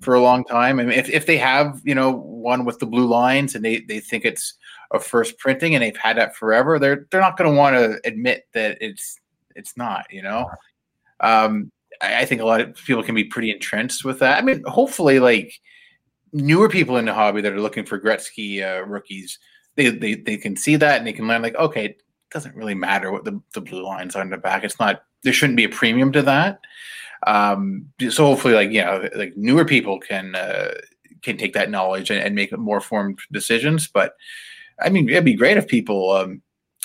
for 0.01 0.15
a 0.15 0.21
long 0.21 0.45
time. 0.45 0.81
I 0.81 0.85
mean, 0.85 0.99
if, 0.99 1.09
if 1.09 1.27
they 1.27 1.37
have, 1.39 1.81
you 1.85 1.95
know, 1.95 2.13
one 2.13 2.65
with 2.65 2.79
the 2.79 2.87
blue 2.87 3.07
lines 3.07 3.55
and 3.55 3.65
they, 3.65 3.81
they 3.81 4.01
think 4.01 4.25
it's 4.25 4.55
a 4.93 5.01
first 5.01 5.39
printing 5.39 5.75
and 5.75 5.83
they've 5.83 5.97
had 5.97 6.17
that 6.17 6.37
forever, 6.37 6.79
they're 6.79 7.07
they're 7.11 7.21
not 7.21 7.37
going 7.37 7.51
to 7.51 7.57
want 7.57 7.77
to 7.77 8.01
admit 8.05 8.47
that 8.53 8.79
it's 8.81 9.19
it's 9.55 9.77
not. 9.77 10.07
You 10.11 10.23
know, 10.23 10.51
um, 11.21 11.71
I, 12.01 12.25
think 12.25 12.41
a 12.41 12.47
lot 12.47 12.61
of 12.61 12.75
people 12.75 13.03
can 13.03 13.15
be 13.15 13.25
pretty 13.25 13.51
entrenched 13.51 14.05
with 14.05 14.19
that. 14.21 14.39
I 14.39 14.43
mean, 14.43 14.63
hopefully, 14.67 15.21
like 15.21 15.53
newer 16.33 16.69
people 16.69 16.97
in 16.97 17.05
the 17.05 17.15
hobby 17.15 17.41
that 17.41 17.53
are 17.53 17.61
looking 17.61 17.85
for 17.85 18.01
Gretzky 18.01 18.63
uh, 18.63 18.85
rookies, 18.85 19.39
they, 19.77 19.91
they 19.91 20.15
they 20.15 20.37
can 20.37 20.57
see 20.57 20.77
that 20.77 20.99
and 20.99 21.07
they 21.07 21.13
can 21.13 21.29
learn 21.29 21.43
like, 21.43 21.57
okay, 21.57 21.87
it 21.87 22.03
doesn't 22.31 22.57
really 22.57 22.75
matter 22.75 23.11
what 23.11 23.25
the 23.25 23.41
the 23.55 23.61
blue 23.61 23.85
lines 23.85 24.17
are 24.17 24.21
on 24.21 24.31
the 24.31 24.37
back. 24.37 24.65
It's 24.65 24.79
not 24.79 25.03
there 25.23 25.33
shouldn't 25.33 25.57
be 25.57 25.65
a 25.65 25.69
premium 25.69 26.13
to 26.13 26.23
that. 26.23 26.61
Um, 27.27 27.87
so 28.11 28.27
hopefully, 28.27 28.55
like 28.55 28.71
you 28.71 28.83
know, 28.83 29.09
like 29.15 29.37
newer 29.37 29.65
people 29.65 29.99
can 29.99 30.35
uh, 30.35 30.75
can 31.23 31.37
take 31.37 31.55
that 31.55 31.71
knowledge 31.71 32.11
and, 32.11 32.21
and 32.21 32.35
make 32.35 32.57
more 32.57 32.81
formed 32.81 33.19
decisions. 33.33 33.89
But 33.89 34.15
I 34.81 34.91
mean, 34.91 35.09
it'd 35.09 35.25
be 35.25 35.35
great 35.35 35.57
if 35.57 35.67
people 35.67 36.11
um, 36.13 36.43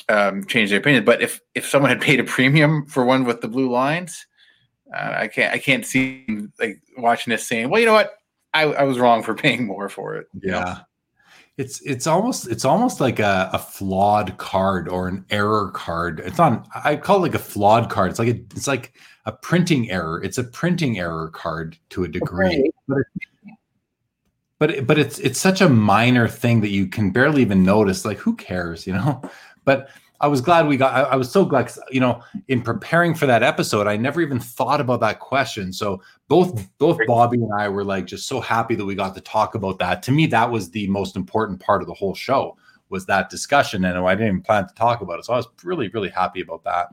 um, 0.09 0.45
change 0.45 0.69
their 0.69 0.79
opinion. 0.79 1.05
But 1.05 1.21
if 1.21 1.39
if 1.55 1.67
someone 1.67 1.89
had 1.89 2.01
paid 2.01 2.19
a 2.19 2.23
premium 2.23 2.85
for 2.87 3.05
one 3.05 3.25
with 3.25 3.41
the 3.41 3.47
blue 3.47 3.71
lines, 3.71 4.25
uh, 4.93 5.15
I 5.17 5.27
can't 5.27 5.53
I 5.53 5.57
can't 5.57 5.85
see 5.85 6.25
like 6.59 6.81
watching 6.97 7.31
this 7.31 7.47
saying, 7.47 7.69
well, 7.69 7.79
you 7.79 7.85
know 7.85 7.93
what, 7.93 8.13
I, 8.53 8.63
I 8.63 8.83
was 8.83 8.99
wrong 8.99 9.23
for 9.23 9.33
paying 9.35 9.65
more 9.65 9.89
for 9.89 10.15
it. 10.15 10.27
Yeah. 10.41 10.59
Know? 10.59 10.75
It's 11.55 11.81
it's 11.81 12.07
almost 12.07 12.47
it's 12.47 12.65
almost 12.65 12.99
like 12.99 13.19
a, 13.19 13.49
a 13.53 13.59
flawed 13.59 14.37
card 14.37 14.89
or 14.89 15.07
an 15.07 15.23
error 15.29 15.69
card. 15.71 16.19
It's 16.21 16.39
on 16.39 16.65
I 16.73 16.95
call 16.95 17.17
it 17.17 17.21
like 17.21 17.35
a 17.35 17.39
flawed 17.39 17.91
card. 17.91 18.09
It's 18.09 18.19
like 18.19 18.29
a, 18.29 18.39
it's 18.55 18.67
like 18.67 18.93
a 19.25 19.31
printing 19.31 19.91
error. 19.91 20.21
It's 20.23 20.39
a 20.39 20.43
printing 20.43 20.97
error 20.97 21.29
card 21.29 21.77
to 21.89 22.05
a 22.05 22.07
degree. 22.07 22.47
Okay. 22.47 22.71
But, 22.87 22.97
but 24.57 24.71
it, 24.71 24.87
but 24.87 24.97
it's 24.97 25.19
it's 25.19 25.39
such 25.39 25.61
a 25.61 25.69
minor 25.69 26.27
thing 26.27 26.61
that 26.61 26.69
you 26.69 26.87
can 26.87 27.11
barely 27.11 27.43
even 27.43 27.63
notice. 27.63 28.03
Like 28.03 28.17
who 28.17 28.35
cares, 28.35 28.87
you 28.87 28.93
know? 28.93 29.21
But 29.65 29.89
I 30.19 30.27
was 30.27 30.41
glad 30.41 30.67
we 30.67 30.77
got. 30.77 30.93
I, 30.93 31.01
I 31.01 31.15
was 31.15 31.29
so 31.31 31.43
glad, 31.43 31.71
you 31.91 31.99
know, 31.99 32.21
in 32.47 32.61
preparing 32.61 33.13
for 33.13 33.25
that 33.25 33.43
episode, 33.43 33.87
I 33.87 33.97
never 33.97 34.21
even 34.21 34.39
thought 34.39 34.79
about 34.79 35.01
that 35.01 35.19
question. 35.19 35.73
So 35.73 36.01
both 36.27 36.69
both 36.77 36.97
Bobby 37.07 37.37
and 37.37 37.51
I 37.53 37.67
were 37.67 37.83
like 37.83 38.05
just 38.05 38.27
so 38.27 38.39
happy 38.39 38.75
that 38.75 38.85
we 38.85 38.95
got 38.95 39.15
to 39.15 39.21
talk 39.21 39.55
about 39.55 39.79
that. 39.79 40.01
To 40.03 40.11
me, 40.11 40.25
that 40.27 40.49
was 40.49 40.71
the 40.71 40.87
most 40.87 41.15
important 41.15 41.59
part 41.59 41.81
of 41.81 41.87
the 41.87 41.93
whole 41.93 42.15
show 42.15 42.57
was 42.89 43.05
that 43.07 43.29
discussion, 43.29 43.85
and 43.85 43.97
I 43.97 44.15
didn't 44.15 44.27
even 44.27 44.41
plan 44.41 44.67
to 44.67 44.73
talk 44.75 45.01
about 45.01 45.19
it. 45.19 45.25
So 45.25 45.33
I 45.33 45.37
was 45.37 45.47
really 45.63 45.89
really 45.89 46.09
happy 46.09 46.41
about 46.41 46.63
that. 46.63 46.89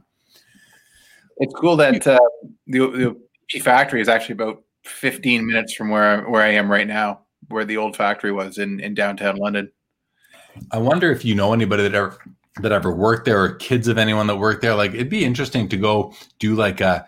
It's 1.36 1.54
cool 1.54 1.76
that 1.76 2.06
uh, 2.06 2.18
the, 2.66 3.16
the 3.52 3.60
factory 3.60 4.00
is 4.00 4.08
actually 4.08 4.34
about 4.34 4.62
15 4.84 5.46
minutes 5.46 5.74
from 5.74 5.90
where 5.90 6.28
where 6.28 6.42
I 6.42 6.48
am 6.48 6.70
right 6.70 6.86
now, 6.86 7.20
where 7.48 7.64
the 7.64 7.76
old 7.76 7.96
factory 7.96 8.32
was 8.32 8.58
in 8.58 8.80
in 8.80 8.94
downtown 8.94 9.36
London. 9.36 9.70
I 10.72 10.78
wonder 10.78 11.12
if 11.12 11.24
you 11.24 11.34
know 11.34 11.52
anybody 11.52 11.84
that 11.84 11.94
ever 11.94 12.18
that 12.62 12.72
ever 12.72 12.92
worked 12.92 13.24
there 13.24 13.42
or 13.42 13.54
kids 13.54 13.88
of 13.88 13.98
anyone 13.98 14.26
that 14.26 14.36
worked 14.36 14.62
there. 14.62 14.74
Like 14.74 14.94
it'd 14.94 15.08
be 15.08 15.24
interesting 15.24 15.68
to 15.68 15.76
go 15.76 16.14
do 16.38 16.54
like 16.54 16.80
a 16.80 17.06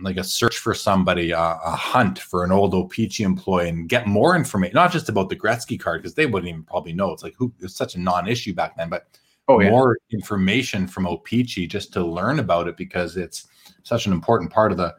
like 0.00 0.16
a 0.16 0.24
search 0.24 0.58
for 0.58 0.74
somebody, 0.74 1.32
uh, 1.32 1.56
a 1.64 1.70
hunt 1.70 2.18
for 2.18 2.44
an 2.44 2.50
old 2.50 2.74
O-Pee-Chee 2.74 3.22
employee, 3.22 3.68
and 3.68 3.88
get 3.88 4.06
more 4.06 4.34
information, 4.34 4.74
not 4.74 4.92
just 4.92 5.08
about 5.08 5.28
the 5.28 5.36
Gretzky 5.36 5.78
card 5.78 6.02
because 6.02 6.14
they 6.14 6.26
wouldn't 6.26 6.48
even 6.48 6.64
probably 6.64 6.92
know. 6.92 7.12
It's 7.12 7.22
like 7.22 7.34
who 7.36 7.52
it's 7.60 7.76
such 7.76 7.94
a 7.94 8.00
non-issue 8.00 8.54
back 8.54 8.76
then, 8.76 8.88
but 8.88 9.06
oh, 9.46 9.60
yeah. 9.60 9.70
more 9.70 9.98
information 10.10 10.86
from 10.86 11.06
O-Pee-Chee 11.06 11.66
just 11.66 11.92
to 11.92 12.04
learn 12.04 12.38
about 12.38 12.68
it 12.68 12.76
because 12.76 13.16
it's 13.16 13.46
such 13.82 14.06
an 14.06 14.12
important 14.12 14.52
part 14.52 14.72
of 14.72 14.78
the 14.78 14.94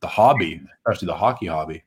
the 0.00 0.06
hobby, 0.06 0.60
especially 0.78 1.06
the 1.06 1.14
hockey 1.14 1.46
hobby. 1.46 1.82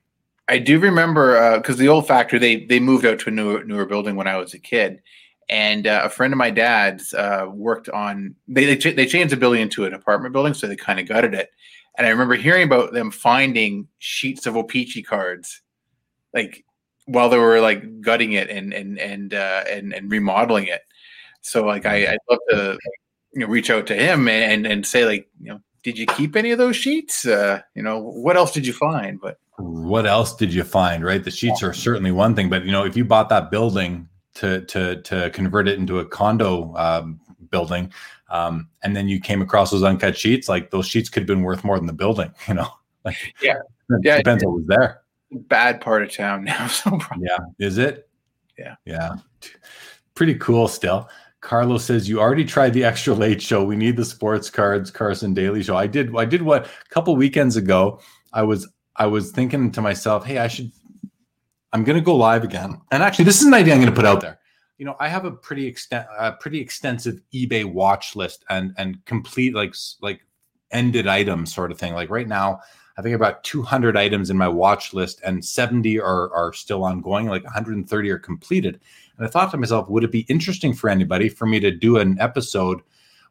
I 0.47 0.57
do 0.57 0.79
remember 0.79 1.57
because 1.57 1.75
uh, 1.75 1.79
the 1.79 1.89
old 1.89 2.07
factory 2.07 2.39
they 2.39 2.65
they 2.65 2.79
moved 2.79 3.05
out 3.05 3.19
to 3.19 3.29
a 3.29 3.31
newer 3.31 3.63
newer 3.63 3.85
building 3.85 4.15
when 4.15 4.27
I 4.27 4.37
was 4.37 4.53
a 4.53 4.59
kid, 4.59 5.01
and 5.49 5.87
uh, 5.87 6.01
a 6.03 6.09
friend 6.09 6.33
of 6.33 6.37
my 6.37 6.51
dad's 6.51 7.13
uh, 7.13 7.47
worked 7.51 7.89
on 7.89 8.35
they 8.47 8.65
they, 8.65 8.77
ch- 8.77 8.95
they 8.95 9.05
changed 9.05 9.33
the 9.33 9.37
building 9.37 9.61
into 9.61 9.85
an 9.85 9.93
apartment 9.93 10.33
building, 10.33 10.53
so 10.53 10.67
they 10.67 10.75
kind 10.75 10.99
of 10.99 11.07
gutted 11.07 11.33
it. 11.33 11.49
And 11.97 12.05
I 12.05 12.11
remember 12.11 12.35
hearing 12.35 12.63
about 12.63 12.93
them 12.93 13.11
finding 13.11 13.87
sheets 13.97 14.45
of 14.45 14.55
O-Pee-Chee 14.55 15.03
cards, 15.03 15.61
like 16.33 16.63
while 17.05 17.29
they 17.29 17.37
were 17.37 17.59
like 17.59 18.01
gutting 18.01 18.33
it 18.33 18.49
and 18.49 18.73
and 18.73 18.99
and 18.99 19.33
uh, 19.33 19.63
and, 19.69 19.93
and 19.93 20.11
remodeling 20.11 20.67
it. 20.67 20.81
So 21.41 21.65
like 21.65 21.85
I, 21.85 22.13
I'd 22.13 22.17
love 22.29 22.39
to 22.51 22.77
you 23.33 23.41
know, 23.41 23.47
reach 23.47 23.69
out 23.69 23.87
to 23.87 23.95
him 23.95 24.27
and 24.27 24.67
and 24.67 24.85
say 24.85 25.05
like 25.05 25.27
you 25.41 25.51
know 25.51 25.61
did 25.83 25.97
you 25.97 26.05
keep 26.05 26.35
any 26.35 26.51
of 26.51 26.57
those 26.57 26.75
sheets? 26.75 27.25
Uh, 27.25 27.61
you 27.73 27.81
know, 27.81 27.97
what 27.99 28.35
else 28.37 28.51
did 28.51 28.67
you 28.67 28.73
find? 28.73 29.19
But 29.19 29.37
what 29.57 30.05
else 30.05 30.35
did 30.35 30.53
you 30.53 30.63
find? 30.63 31.03
Right, 31.03 31.23
the 31.23 31.31
sheets 31.31 31.63
are 31.63 31.73
certainly 31.73 32.11
one 32.11 32.35
thing, 32.35 32.49
but 32.49 32.65
you 32.65 32.71
know, 32.71 32.85
if 32.85 32.95
you 32.95 33.05
bought 33.05 33.29
that 33.29 33.49
building 33.49 34.07
to 34.39 34.61
to 34.61 35.01
to 35.01 35.29
convert 35.31 35.67
it 35.67 35.77
into 35.77 35.99
a 35.99 36.05
condo 36.05 36.73
um, 36.75 37.19
building, 37.49 37.91
um, 38.29 38.69
and 38.83 38.95
then 38.95 39.09
you 39.09 39.19
came 39.19 39.41
across 39.41 39.71
those 39.71 39.83
uncut 39.83 40.17
sheets, 40.17 40.47
like 40.47 40.71
those 40.71 40.87
sheets 40.87 41.09
could 41.09 41.21
have 41.21 41.27
been 41.27 41.43
worth 41.43 41.63
more 41.63 41.77
than 41.77 41.87
the 41.87 41.93
building. 41.93 42.33
You 42.47 42.55
know, 42.55 42.69
like 43.03 43.17
yeah, 43.41 43.55
yeah, 44.01 44.17
depends 44.17 44.43
what 44.45 44.55
was 44.55 44.65
there. 44.67 45.01
Bad 45.31 45.81
part 45.81 46.03
of 46.03 46.11
town 46.13 46.45
now. 46.45 46.67
So 46.69 46.97
yeah, 47.19 47.37
is 47.59 47.77
it? 47.77 48.09
Yeah, 48.57 48.75
yeah, 48.85 49.15
pretty 50.15 50.35
cool 50.35 50.67
still. 50.67 51.09
Carlos 51.41 51.85
says 51.85 52.09
you 52.09 52.19
already 52.19 52.43
tried 52.43 52.73
the 52.73 52.83
extra 52.83 53.13
late 53.13 53.41
show. 53.41 53.63
We 53.63 53.77
need 53.77 53.95
the 53.95 54.03
sports 54.03 54.49
cards, 54.49 54.91
Carson 54.91 55.33
Daly 55.33 55.63
show. 55.63 55.75
I 55.75 55.87
did. 55.87 56.15
I 56.15 56.25
did 56.25 56.41
what 56.41 56.65
a 56.65 56.89
couple 56.89 57.15
weekends 57.15 57.57
ago. 57.57 57.99
I 58.31 58.43
was 58.43 58.67
I 58.95 59.05
was 59.05 59.31
thinking 59.31 59.71
to 59.71 59.81
myself, 59.81 60.25
hey, 60.25 60.37
I 60.37 60.47
should. 60.47 60.71
I'm 61.73 61.83
going 61.83 61.97
to 61.97 62.03
go 62.03 62.15
live 62.15 62.43
again. 62.43 62.81
And 62.91 63.03
actually, 63.03 63.25
this 63.25 63.41
is 63.41 63.47
an 63.47 63.53
idea 63.53 63.73
I'm 63.73 63.81
going 63.81 63.93
to 63.93 63.95
put 63.95 64.05
out 64.05 64.21
there. 64.21 64.39
You 64.77 64.85
know, 64.85 64.95
I 64.99 65.07
have 65.09 65.25
a 65.25 65.31
pretty 65.31 65.65
extent, 65.65 66.07
a 66.17 66.31
pretty 66.31 66.59
extensive 66.59 67.19
eBay 67.33 67.65
watch 67.65 68.15
list 68.15 68.45
and 68.49 68.73
and 68.77 69.03
complete 69.05 69.53
like 69.53 69.75
like 70.01 70.21
ended 70.71 71.07
items 71.07 71.53
sort 71.53 71.71
of 71.71 71.77
thing. 71.77 71.93
Like 71.93 72.09
right 72.09 72.27
now, 72.27 72.61
I 72.97 73.01
think 73.01 73.15
about 73.15 73.43
200 73.43 73.97
items 73.97 74.29
in 74.29 74.37
my 74.37 74.47
watch 74.47 74.93
list, 74.93 75.21
and 75.25 75.43
70 75.43 75.99
are 75.99 76.33
are 76.33 76.53
still 76.53 76.83
ongoing. 76.83 77.27
Like 77.27 77.43
130 77.43 78.09
are 78.09 78.19
completed. 78.19 78.79
And 79.17 79.27
I 79.27 79.29
thought 79.29 79.51
to 79.51 79.57
myself, 79.57 79.89
would 79.89 80.03
it 80.03 80.11
be 80.11 80.25
interesting 80.29 80.73
for 80.73 80.89
anybody 80.89 81.29
for 81.29 81.45
me 81.45 81.59
to 81.59 81.71
do 81.71 81.97
an 81.97 82.17
episode 82.19 82.81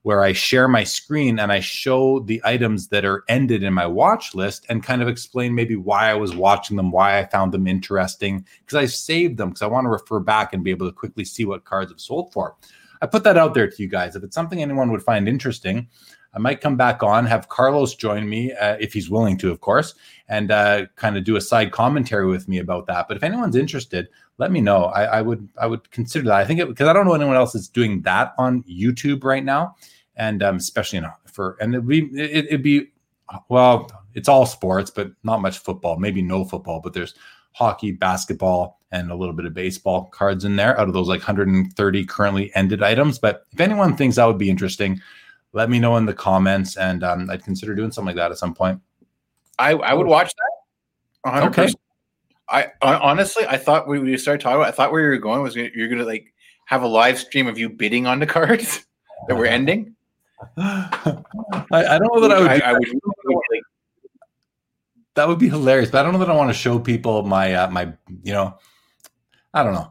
where 0.03 0.23
I 0.23 0.33
share 0.33 0.69
my 0.69 0.85
screen 0.85 1.39
and 1.39 1.53
I 1.53 1.61
show 1.61 2.21
the 2.21 2.41
items 2.45 2.89
that 2.89 3.05
are 3.05 3.25
ended 3.29 3.63
in 3.63 3.75
my 3.75 3.87
watch 3.87 4.35
list 4.35 4.65
and 4.69 4.83
kind 4.83 5.03
of 5.03 5.09
explain 5.09 5.55
maybe 5.55 5.77
why 5.77 6.11
I 6.11 6.15
was 6.15 6.35
watching 6.35 6.77
them, 6.77 6.91
why 6.91 7.19
I 7.19 7.27
found 7.27 7.53
them 7.53 7.67
interesting, 7.67 8.47
because 8.61 8.77
I 8.77 8.87
saved 8.87 9.37
them 9.37 9.51
because 9.51 9.63
I 9.63 9.67
want 9.67 9.85
to 9.85 9.91
refer 9.91 10.21
back 10.21 10.53
and 10.53 10.65
be 10.65 10.71
able 10.71 10.87
to 10.87 10.93
quickly 10.93 11.25
see 11.25 11.45
what 11.45 11.65
cards 11.65 11.91
have 11.91 12.01
sold 12.01 12.33
for. 12.33 12.57
I 13.01 13.07
put 13.07 13.25
that 13.25 13.37
out 13.37 13.55
there 13.55 13.69
to 13.69 13.83
you 13.83 13.89
guys. 13.89 14.17
If 14.17 14.25
it's 14.25 14.35
something 14.35 14.63
anyone 14.63 14.91
would 14.91 15.03
find 15.03 15.29
interesting, 15.29 15.89
I 16.35 16.39
might 16.39 16.61
come 16.61 16.77
back 16.77 17.03
on, 17.03 17.27
have 17.27 17.49
Carlos 17.49 17.95
join 17.95 18.29
me 18.29 18.53
uh, 18.53 18.77
if 18.79 18.93
he's 18.93 19.09
willing 19.09 19.39
to, 19.39 19.51
of 19.51 19.61
course, 19.61 19.95
and 20.29 20.51
uh, 20.51 20.87
kind 20.97 21.17
of 21.17 21.25
do 21.25 21.37
a 21.37 21.41
side 21.41 21.73
commentary 21.73 22.27
with 22.27 22.49
me 22.49 22.59
about 22.59 22.87
that. 22.87 23.09
But 23.09 23.17
if 23.17 23.23
anyone's 23.23 23.57
interested, 23.57 24.09
let 24.37 24.53
me 24.53 24.61
know. 24.61 24.85
I, 24.85 25.05
I 25.05 25.23
would 25.23 25.49
I 25.61 25.67
would 25.67 25.91
consider 25.91 26.27
that. 26.27 26.37
I 26.37 26.45
think 26.45 26.61
because 26.69 26.87
I 26.89 26.93
don't 26.93 27.07
know 27.07 27.15
anyone 27.15 27.37
else 27.37 27.53
that's 27.53 27.69
doing 27.69 28.03
that 28.03 28.35
on 28.39 28.63
YouTube 28.65 29.25
right 29.25 29.45
now, 29.45 29.77
and 30.17 30.43
um, 30.43 30.57
especially 30.57 31.03
for 31.33 31.57
and 31.61 31.75
it, 31.75 32.47
it'd 32.47 32.63
be 32.63 32.89
well, 33.49 33.91
it's 34.15 34.29
all 34.29 34.47
sports, 34.47 34.91
but 34.91 35.13
not 35.23 35.41
much 35.41 35.59
football. 35.59 35.97
Maybe 35.97 36.23
no 36.23 36.45
football, 36.45 36.81
but 36.81 36.93
there's 36.93 37.15
hockey, 37.53 37.93
basketball, 37.93 38.81
and 38.91 39.11
a 39.11 39.15
little 39.15 39.35
bit 39.35 39.45
of 39.45 39.55
baseball 39.55 40.07
cards 40.07 40.45
in 40.45 40.57
there 40.57 40.79
out 40.79 40.89
of 40.89 40.95
those 40.95 41.09
like 41.09 41.21
130 41.21 42.05
currently 42.07 42.55
ended 42.55 42.83
items. 42.83 43.19
But 43.19 43.47
if 43.53 43.61
anyone 43.61 43.97
thinks 43.97 44.17
that 44.17 44.25
would 44.25 44.39
be 44.39 44.51
interesting, 44.51 45.01
let 45.59 45.69
me 45.69 45.81
know 45.81 45.97
in 45.97 46.07
the 46.07 46.15
comments, 46.15 46.77
and 46.77 47.03
um, 47.03 47.29
I'd 47.29 47.43
consider 47.43 47.75
doing 47.75 47.91
something 47.91 48.15
like 48.15 48.17
that 48.17 48.31
at 48.31 48.39
some 48.39 48.55
point. 48.55 48.81
I 49.59 49.73
I 49.73 49.93
would 49.93 50.07
watch 50.07 50.33
that. 50.33 51.33
100%. 51.33 51.47
Okay. 51.49 51.75
I, 52.49 52.69
I, 52.81 52.95
honestly, 52.95 53.45
I 53.47 53.59
thought 53.59 53.89
when 53.89 54.05
we 54.05 54.17
started 54.17 54.41
talking 54.41 54.57
about, 54.57 54.69
I 54.69 54.71
thought 54.71 54.93
where 54.93 55.03
you 55.03 55.09
were 55.09 55.19
going 55.19 55.43
was 55.43 55.55
you're 55.55 55.89
going 55.89 55.99
to 55.99 56.05
like 56.05 56.33
have 56.67 56.83
a 56.83 56.87
live 56.87 57.19
stream 57.19 57.47
of 57.47 57.59
you 57.59 57.69
bidding 57.69 58.07
on 58.07 58.21
the 58.21 58.27
cards 58.27 58.87
that 59.29 59.37
we're 59.37 59.47
ending. 59.47 59.95
I, 60.57 61.23
I, 61.73 61.99
don't 61.99 62.15
know 62.15 62.21
that 62.21 62.33
I 62.33 62.41
would. 62.41 62.51
I, 62.51 62.71
I 62.71 62.73
would 62.73 62.89
like, 63.51 63.63
that 65.15 65.27
would 65.27 65.41
be 65.41 65.49
hilarious, 65.49 65.91
but 65.91 65.99
I 65.99 66.03
don't 66.05 66.13
know 66.13 66.21
that 66.21 66.31
I 66.31 66.37
want 66.37 66.51
to 66.51 66.55
show 66.55 66.79
people 66.79 67.25
my 67.25 67.53
uh, 67.53 67.71
my 67.71 67.93
you 68.23 68.33
know, 68.33 68.57
I 69.53 69.65
don't 69.65 69.75
know. 69.75 69.91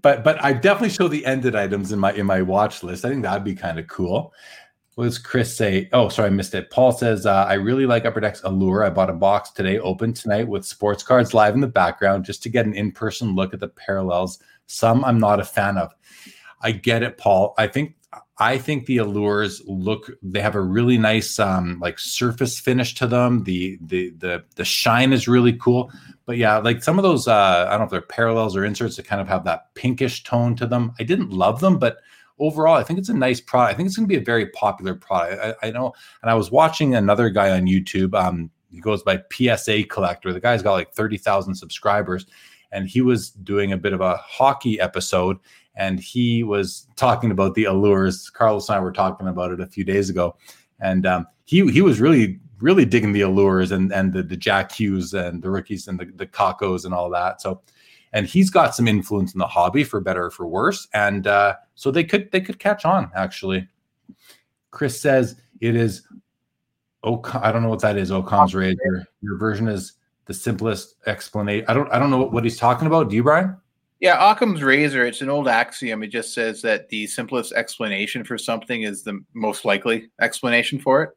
but 0.00 0.24
but 0.24 0.42
I 0.42 0.54
definitely 0.54 0.88
show 0.88 1.08
the 1.08 1.26
ended 1.26 1.54
items 1.54 1.92
in 1.92 1.98
my 1.98 2.14
in 2.14 2.24
my 2.24 2.40
watch 2.40 2.82
list. 2.82 3.04
I 3.04 3.10
think 3.10 3.22
that'd 3.22 3.44
be 3.44 3.54
kind 3.54 3.78
of 3.78 3.86
cool. 3.86 4.32
What 4.94 5.04
does 5.04 5.18
Chris 5.18 5.56
say? 5.56 5.88
Oh, 5.92 6.10
sorry, 6.10 6.26
I 6.26 6.30
missed 6.30 6.54
it. 6.54 6.70
Paul 6.70 6.92
says, 6.92 7.24
uh, 7.24 7.46
I 7.48 7.54
really 7.54 7.86
like 7.86 8.04
Upper 8.04 8.20
Decks 8.20 8.42
Allure. 8.44 8.84
I 8.84 8.90
bought 8.90 9.08
a 9.08 9.14
box 9.14 9.50
today, 9.50 9.78
open 9.78 10.12
tonight 10.12 10.46
with 10.46 10.66
sports 10.66 11.02
cards 11.02 11.32
live 11.32 11.54
in 11.54 11.60
the 11.60 11.66
background 11.66 12.26
just 12.26 12.42
to 12.42 12.50
get 12.50 12.66
an 12.66 12.74
in 12.74 12.92
person 12.92 13.34
look 13.34 13.54
at 13.54 13.60
the 13.60 13.68
parallels. 13.68 14.38
Some 14.66 15.02
I'm 15.04 15.18
not 15.18 15.40
a 15.40 15.44
fan 15.44 15.78
of. 15.78 15.94
I 16.60 16.72
get 16.72 17.02
it, 17.02 17.16
Paul. 17.16 17.54
I 17.56 17.68
think 17.68 17.96
I 18.38 18.58
think 18.58 18.86
the 18.86 18.98
allures 18.98 19.62
look 19.66 20.10
they 20.22 20.40
have 20.40 20.54
a 20.54 20.60
really 20.60 20.98
nice 20.98 21.38
um 21.38 21.78
like 21.80 21.98
surface 21.98 22.58
finish 22.60 22.94
to 22.96 23.06
them. 23.06 23.44
The 23.44 23.78
the 23.80 24.10
the 24.18 24.44
the 24.56 24.64
shine 24.64 25.12
is 25.12 25.28
really 25.28 25.54
cool. 25.54 25.90
But 26.26 26.36
yeah, 26.36 26.58
like 26.58 26.82
some 26.82 26.98
of 26.98 27.02
those 27.02 27.26
uh 27.28 27.66
I 27.68 27.70
don't 27.70 27.80
know 27.80 27.84
if 27.84 27.90
they're 27.90 28.02
parallels 28.02 28.56
or 28.56 28.64
inserts 28.64 28.96
that 28.96 29.06
kind 29.06 29.20
of 29.20 29.28
have 29.28 29.44
that 29.44 29.74
pinkish 29.74 30.22
tone 30.22 30.54
to 30.56 30.66
them. 30.66 30.92
I 30.98 31.04
didn't 31.04 31.30
love 31.30 31.60
them, 31.60 31.78
but 31.78 31.98
overall 32.38 32.76
I 32.76 32.82
think 32.82 32.98
it's 32.98 33.08
a 33.08 33.14
nice 33.14 33.40
product. 33.40 33.74
I 33.74 33.76
think 33.76 33.86
it's 33.86 33.96
going 33.96 34.08
to 34.08 34.14
be 34.14 34.20
a 34.20 34.24
very 34.24 34.46
popular 34.50 34.94
product. 34.94 35.56
I, 35.62 35.68
I 35.68 35.70
know 35.70 35.92
and 36.22 36.30
I 36.30 36.34
was 36.34 36.50
watching 36.50 36.94
another 36.94 37.30
guy 37.30 37.50
on 37.50 37.66
YouTube 37.66 38.14
um 38.14 38.50
he 38.70 38.80
goes 38.80 39.02
by 39.02 39.22
PSA 39.30 39.84
collector. 39.84 40.32
The 40.32 40.40
guy's 40.40 40.62
got 40.62 40.72
like 40.72 40.94
30,000 40.94 41.54
subscribers 41.54 42.26
and 42.70 42.88
he 42.88 43.02
was 43.02 43.30
doing 43.30 43.72
a 43.72 43.76
bit 43.76 43.92
of 43.92 44.00
a 44.00 44.16
hockey 44.16 44.80
episode 44.80 45.38
and 45.74 46.00
he 46.00 46.42
was 46.42 46.86
talking 46.96 47.30
about 47.30 47.54
the 47.54 47.64
allures. 47.64 48.30
Carlos 48.30 48.68
and 48.68 48.76
I 48.76 48.80
were 48.80 48.92
talking 48.92 49.28
about 49.28 49.52
it 49.52 49.60
a 49.60 49.66
few 49.66 49.84
days 49.84 50.10
ago, 50.10 50.36
and 50.80 51.06
um, 51.06 51.26
he 51.44 51.66
he 51.70 51.80
was 51.80 52.00
really 52.00 52.40
really 52.60 52.84
digging 52.84 53.12
the 53.12 53.22
allures 53.22 53.72
and 53.72 53.92
and 53.92 54.12
the, 54.12 54.22
the 54.22 54.36
Jack 54.36 54.72
Hughes 54.72 55.14
and 55.14 55.42
the 55.42 55.50
rookies 55.50 55.88
and 55.88 55.98
the 55.98 56.06
the 56.16 56.26
Kakkos 56.26 56.84
and 56.84 56.92
all 56.92 57.10
that. 57.10 57.40
So, 57.40 57.62
and 58.12 58.26
he's 58.26 58.50
got 58.50 58.74
some 58.74 58.88
influence 58.88 59.32
in 59.32 59.38
the 59.38 59.46
hobby 59.46 59.84
for 59.84 60.00
better 60.00 60.26
or 60.26 60.30
for 60.30 60.46
worse, 60.46 60.88
and 60.92 61.26
uh, 61.26 61.54
so 61.74 61.90
they 61.90 62.04
could 62.04 62.30
they 62.32 62.40
could 62.40 62.58
catch 62.58 62.84
on 62.84 63.10
actually. 63.14 63.68
Chris 64.70 65.00
says 65.00 65.36
it 65.60 65.76
is. 65.76 66.06
Oh, 67.04 67.20
I 67.34 67.50
don't 67.50 67.62
know 67.62 67.68
what 67.68 67.82
that 67.82 67.96
is. 67.96 68.10
Occam's 68.10 68.54
razor. 68.54 69.06
Your 69.22 69.36
version 69.36 69.66
is 69.66 69.94
the 70.26 70.34
simplest 70.34 70.96
explanation. 71.06 71.66
I 71.68 71.74
don't. 71.74 71.92
I 71.92 71.98
don't 71.98 72.10
know 72.10 72.24
what 72.24 72.44
he's 72.44 72.58
talking 72.58 72.86
about. 72.86 73.10
Do 73.10 73.16
you, 73.16 73.22
Brian? 73.22 73.56
Yeah, 74.02 74.32
Occam's 74.32 74.64
razor, 74.64 75.06
it's 75.06 75.20
an 75.20 75.30
old 75.30 75.46
axiom. 75.46 76.02
It 76.02 76.08
just 76.08 76.34
says 76.34 76.60
that 76.62 76.88
the 76.88 77.06
simplest 77.06 77.52
explanation 77.52 78.24
for 78.24 78.36
something 78.36 78.82
is 78.82 79.04
the 79.04 79.24
most 79.32 79.64
likely 79.64 80.10
explanation 80.20 80.80
for 80.80 81.04
it. 81.04 81.10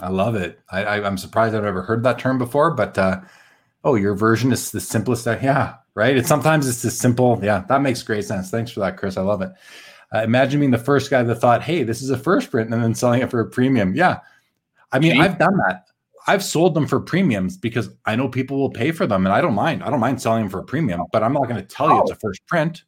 I 0.00 0.08
love 0.08 0.34
it. 0.34 0.58
I, 0.70 1.06
am 1.06 1.18
surprised 1.18 1.54
I've 1.54 1.66
ever 1.66 1.82
heard 1.82 2.02
that 2.04 2.18
term 2.18 2.38
before, 2.38 2.70
but 2.70 2.96
uh, 2.96 3.20
oh, 3.88 3.94
your 3.94 4.14
version 4.14 4.52
is 4.52 4.70
the 4.70 4.80
simplest. 4.80 5.26
Yeah, 5.26 5.76
right. 5.94 6.16
It's 6.16 6.28
sometimes 6.28 6.68
it's 6.68 6.84
as 6.84 6.98
simple. 6.98 7.38
Yeah, 7.42 7.64
that 7.68 7.82
makes 7.82 8.02
great 8.02 8.24
sense. 8.24 8.50
Thanks 8.50 8.70
for 8.70 8.80
that, 8.80 8.96
Chris. 8.96 9.16
I 9.16 9.22
love 9.22 9.42
it. 9.42 9.50
Uh, 10.14 10.22
imagine 10.22 10.60
being 10.60 10.70
the 10.70 10.78
first 10.78 11.10
guy 11.10 11.22
that 11.22 11.34
thought, 11.36 11.62
"Hey, 11.62 11.82
this 11.82 12.02
is 12.02 12.10
a 12.10 12.18
first 12.18 12.50
print," 12.50 12.72
and 12.72 12.82
then 12.82 12.94
selling 12.94 13.22
it 13.22 13.30
for 13.30 13.40
a 13.40 13.48
premium. 13.48 13.94
Yeah, 13.94 14.20
I 14.92 14.98
mean, 14.98 15.20
I've 15.20 15.38
done 15.38 15.56
that. 15.68 15.84
I've 16.26 16.44
sold 16.44 16.74
them 16.74 16.86
for 16.86 17.00
premiums 17.00 17.56
because 17.56 17.88
I 18.04 18.14
know 18.14 18.28
people 18.28 18.58
will 18.58 18.70
pay 18.70 18.92
for 18.92 19.06
them 19.06 19.24
and 19.24 19.34
I 19.34 19.40
don't 19.40 19.54
mind. 19.54 19.82
I 19.82 19.88
don't 19.88 19.98
mind 19.98 20.20
selling 20.20 20.42
them 20.42 20.50
for 20.50 20.58
a 20.58 20.64
premium, 20.64 21.02
but 21.10 21.22
I'm 21.22 21.32
not 21.32 21.48
going 21.48 21.56
to 21.56 21.66
tell 21.66 21.88
you 21.88 22.02
it's 22.02 22.10
a 22.10 22.16
first 22.16 22.46
print. 22.46 22.84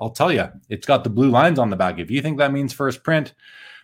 I'll 0.00 0.10
tell 0.10 0.32
you, 0.32 0.48
it's 0.70 0.86
got 0.86 1.04
the 1.04 1.10
blue 1.10 1.28
lines 1.28 1.58
on 1.58 1.68
the 1.68 1.76
back. 1.76 1.98
If 1.98 2.10
you 2.10 2.22
think 2.22 2.38
that 2.38 2.52
means 2.52 2.72
first 2.72 3.04
print, 3.04 3.34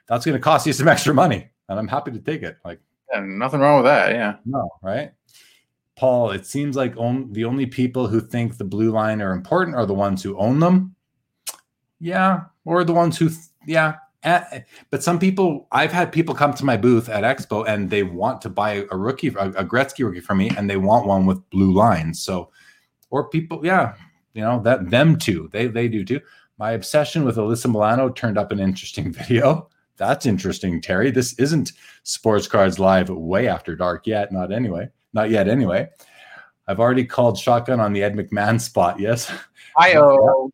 that's 0.08 0.24
going 0.24 0.34
to 0.36 0.40
cost 0.40 0.66
you 0.66 0.72
some 0.72 0.88
extra 0.94 1.12
money. 1.12 1.50
And 1.68 1.78
I'm 1.78 1.88
happy 1.88 2.10
to 2.10 2.18
take 2.18 2.42
it. 2.42 2.56
Like, 2.64 2.80
yeah, 3.12 3.20
nothing 3.20 3.60
wrong 3.60 3.76
with 3.76 3.86
that. 3.86 4.12
Yeah. 4.12 4.36
No, 4.46 4.70
right? 4.82 5.12
Paul, 6.00 6.30
it 6.30 6.46
seems 6.46 6.76
like 6.76 6.96
on, 6.96 7.30
the 7.30 7.44
only 7.44 7.66
people 7.66 8.06
who 8.06 8.22
think 8.22 8.56
the 8.56 8.64
blue 8.64 8.90
line 8.90 9.20
are 9.20 9.32
important 9.32 9.76
are 9.76 9.84
the 9.84 9.92
ones 9.92 10.22
who 10.22 10.34
own 10.38 10.58
them. 10.58 10.96
Yeah. 11.98 12.44
Or 12.64 12.84
the 12.84 12.94
ones 12.94 13.18
who, 13.18 13.28
th- 13.28 13.40
yeah, 13.66 13.96
eh, 14.22 14.42
eh. 14.50 14.60
but 14.88 15.02
some 15.02 15.18
people, 15.18 15.68
I've 15.72 15.92
had 15.92 16.10
people 16.10 16.34
come 16.34 16.54
to 16.54 16.64
my 16.64 16.78
booth 16.78 17.10
at 17.10 17.22
Expo 17.22 17.68
and 17.68 17.90
they 17.90 18.02
want 18.02 18.40
to 18.40 18.48
buy 18.48 18.86
a 18.90 18.96
rookie, 18.96 19.28
a, 19.28 19.50
a 19.50 19.62
Gretzky 19.62 20.02
rookie 20.02 20.20
from 20.20 20.38
me, 20.38 20.50
and 20.56 20.70
they 20.70 20.78
want 20.78 21.06
one 21.06 21.26
with 21.26 21.50
blue 21.50 21.74
lines. 21.74 22.22
So, 22.22 22.48
or 23.10 23.28
people, 23.28 23.60
yeah, 23.62 23.94
you 24.32 24.40
know 24.40 24.58
that 24.62 24.88
them 24.88 25.18
too. 25.18 25.50
They 25.52 25.66
they 25.66 25.86
do 25.86 26.02
too. 26.02 26.20
My 26.56 26.70
obsession 26.70 27.26
with 27.26 27.36
Alyssa 27.36 27.70
Milano 27.70 28.08
turned 28.08 28.38
up 28.38 28.52
an 28.52 28.58
interesting 28.58 29.12
video. 29.20 29.68
That's 29.98 30.24
interesting, 30.24 30.80
Terry. 30.80 31.10
This 31.10 31.34
isn't 31.34 31.72
Sports 32.04 32.48
Cards 32.48 32.78
Live 32.78 33.10
way 33.10 33.48
after 33.48 33.76
dark 33.76 34.06
yet. 34.06 34.32
Not 34.32 34.50
anyway. 34.50 34.88
Not 35.12 35.30
yet. 35.30 35.48
Anyway, 35.48 35.88
I've 36.66 36.80
already 36.80 37.04
called 37.04 37.38
shotgun 37.38 37.80
on 37.80 37.92
the 37.92 38.02
Ed 38.02 38.14
McMahon 38.14 38.60
spot. 38.60 39.00
Yes. 39.00 39.32
I 39.76 39.94
oh. 39.96 40.50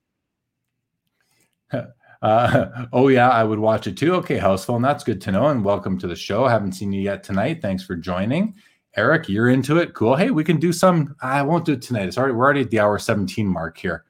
Uh, 2.23 2.87
oh 2.95 3.09
yeah, 3.09 3.28
I 3.28 3.45
would 3.45 3.59
watch 3.59 3.87
it 3.87 3.97
too. 3.97 4.15
Okay, 4.15 4.39
house 4.39 4.65
phone, 4.65 4.81
that's 4.81 5.05
good 5.05 5.20
to 5.20 5.31
know. 5.31 5.49
And 5.49 5.62
welcome 5.62 5.99
to 5.99 6.07
the 6.07 6.16
show. 6.16 6.47
I 6.47 6.51
haven't 6.51 6.73
seen 6.73 6.91
you 6.91 7.03
yet 7.03 7.23
tonight. 7.23 7.61
Thanks 7.61 7.85
for 7.85 7.95
joining. 7.95 8.55
Eric, 8.97 9.28
you're 9.28 9.51
into 9.51 9.77
it. 9.77 9.93
Cool. 9.93 10.16
Hey, 10.16 10.31
we 10.31 10.43
can 10.43 10.59
do 10.59 10.73
some. 10.73 11.15
I 11.20 11.43
won't 11.43 11.66
do 11.66 11.74
it 11.74 11.83
tonight. 11.83 12.09
It's 12.09 12.16
already 12.16 12.33
we're 12.33 12.45
already 12.45 12.62
at 12.62 12.70
the 12.70 12.81
hour 12.81 12.99
17 12.99 13.47
mark 13.47 13.77
here. 13.77 14.05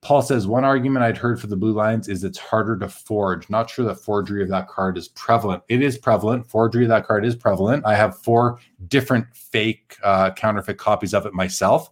Paul 0.00 0.22
says 0.22 0.46
one 0.46 0.64
argument 0.64 1.04
I'd 1.04 1.16
heard 1.16 1.40
for 1.40 1.48
the 1.48 1.56
blue 1.56 1.72
lines 1.72 2.08
is 2.08 2.22
it's 2.22 2.38
harder 2.38 2.78
to 2.78 2.88
forge. 2.88 3.50
Not 3.50 3.68
sure 3.68 3.84
that 3.86 3.96
forgery 3.96 4.42
of 4.42 4.48
that 4.50 4.68
card 4.68 4.96
is 4.96 5.08
prevalent. 5.08 5.62
It 5.68 5.82
is 5.82 5.98
prevalent. 5.98 6.46
Forgery 6.46 6.84
of 6.84 6.88
that 6.90 7.06
card 7.06 7.26
is 7.26 7.34
prevalent. 7.34 7.84
I 7.84 7.96
have 7.96 8.16
four 8.18 8.60
different 8.86 9.26
fake 9.34 9.96
uh, 10.04 10.30
counterfeit 10.32 10.78
copies 10.78 11.14
of 11.14 11.26
it 11.26 11.34
myself 11.34 11.90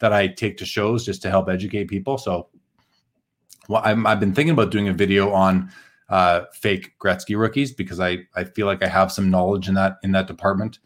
that 0.00 0.12
I 0.12 0.26
take 0.26 0.56
to 0.58 0.66
shows 0.66 1.04
just 1.04 1.22
to 1.22 1.30
help 1.30 1.48
educate 1.48 1.84
people. 1.84 2.18
So 2.18 2.48
well, 3.68 3.82
i 3.84 3.94
have 3.94 4.20
been 4.20 4.34
thinking 4.34 4.52
about 4.52 4.70
doing 4.70 4.88
a 4.88 4.92
video 4.92 5.32
on 5.32 5.70
uh, 6.08 6.42
fake 6.52 6.94
Gretzky 6.98 7.38
rookies 7.38 7.72
because 7.72 8.00
I 8.00 8.18
I 8.34 8.44
feel 8.44 8.66
like 8.66 8.82
I 8.82 8.88
have 8.88 9.10
some 9.10 9.30
knowledge 9.30 9.68
in 9.68 9.74
that 9.74 9.98
in 10.02 10.12
that 10.12 10.26
department. 10.26 10.80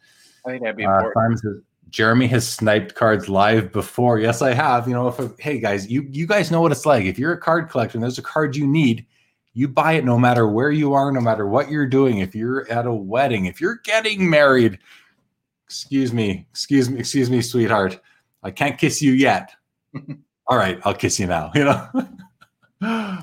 I 0.47 0.51
think 0.51 0.63
that'd 0.63 0.77
be 0.77 0.85
uh, 0.85 0.97
important. 0.97 1.41
Says, 1.41 1.61
Jeremy 1.91 2.27
has 2.29 2.47
sniped 2.47 2.95
cards 2.95 3.29
live 3.29 3.73
before. 3.73 4.19
Yes, 4.19 4.43
I 4.43 4.53
have. 4.53 4.87
You 4.87 4.95
know, 4.95 5.09
if 5.09 5.19
a, 5.19 5.33
hey 5.39 5.59
guys, 5.59 5.91
you 5.91 6.07
you 6.11 6.27
guys 6.27 6.51
know 6.51 6.61
what 6.61 6.73
it's 6.73 6.87
like. 6.87 7.05
If 7.05 7.19
you're 7.19 7.33
a 7.33 7.41
card 7.41 7.71
collector 7.71 7.97
and 7.97 8.03
there's 8.03 8.19
a 8.19 8.23
card 8.23 8.57
you 8.57 8.67
need, 8.67 9.07
you 9.55 9.69
buy 9.69 9.93
it 9.95 10.05
no 10.05 10.19
matter 10.19 10.49
where 10.49 10.71
you 10.71 10.93
are, 10.95 11.11
no 11.11 11.21
matter 11.21 11.47
what 11.47 11.71
you're 11.71 11.87
doing. 11.87 12.19
If 12.19 12.35
you're 12.35 12.71
at 12.71 12.87
a 12.87 12.93
wedding, 12.93 13.47
if 13.47 13.61
you're 13.61 13.81
getting 13.85 14.29
married, 14.29 14.79
excuse 15.67 16.13
me, 16.13 16.47
excuse 16.51 16.91
me, 16.91 17.01
excuse 17.01 17.31
me, 17.31 17.41
sweetheart, 17.41 18.01
I 18.43 18.51
can't 18.51 18.79
kiss 18.79 19.01
you 19.01 19.13
yet. 19.13 19.53
All 20.47 20.57
right, 20.57 20.79
I'll 20.85 20.95
kiss 20.95 21.19
you 21.19 21.27
now. 21.27 21.51
You 21.55 21.65
know. 21.65 23.23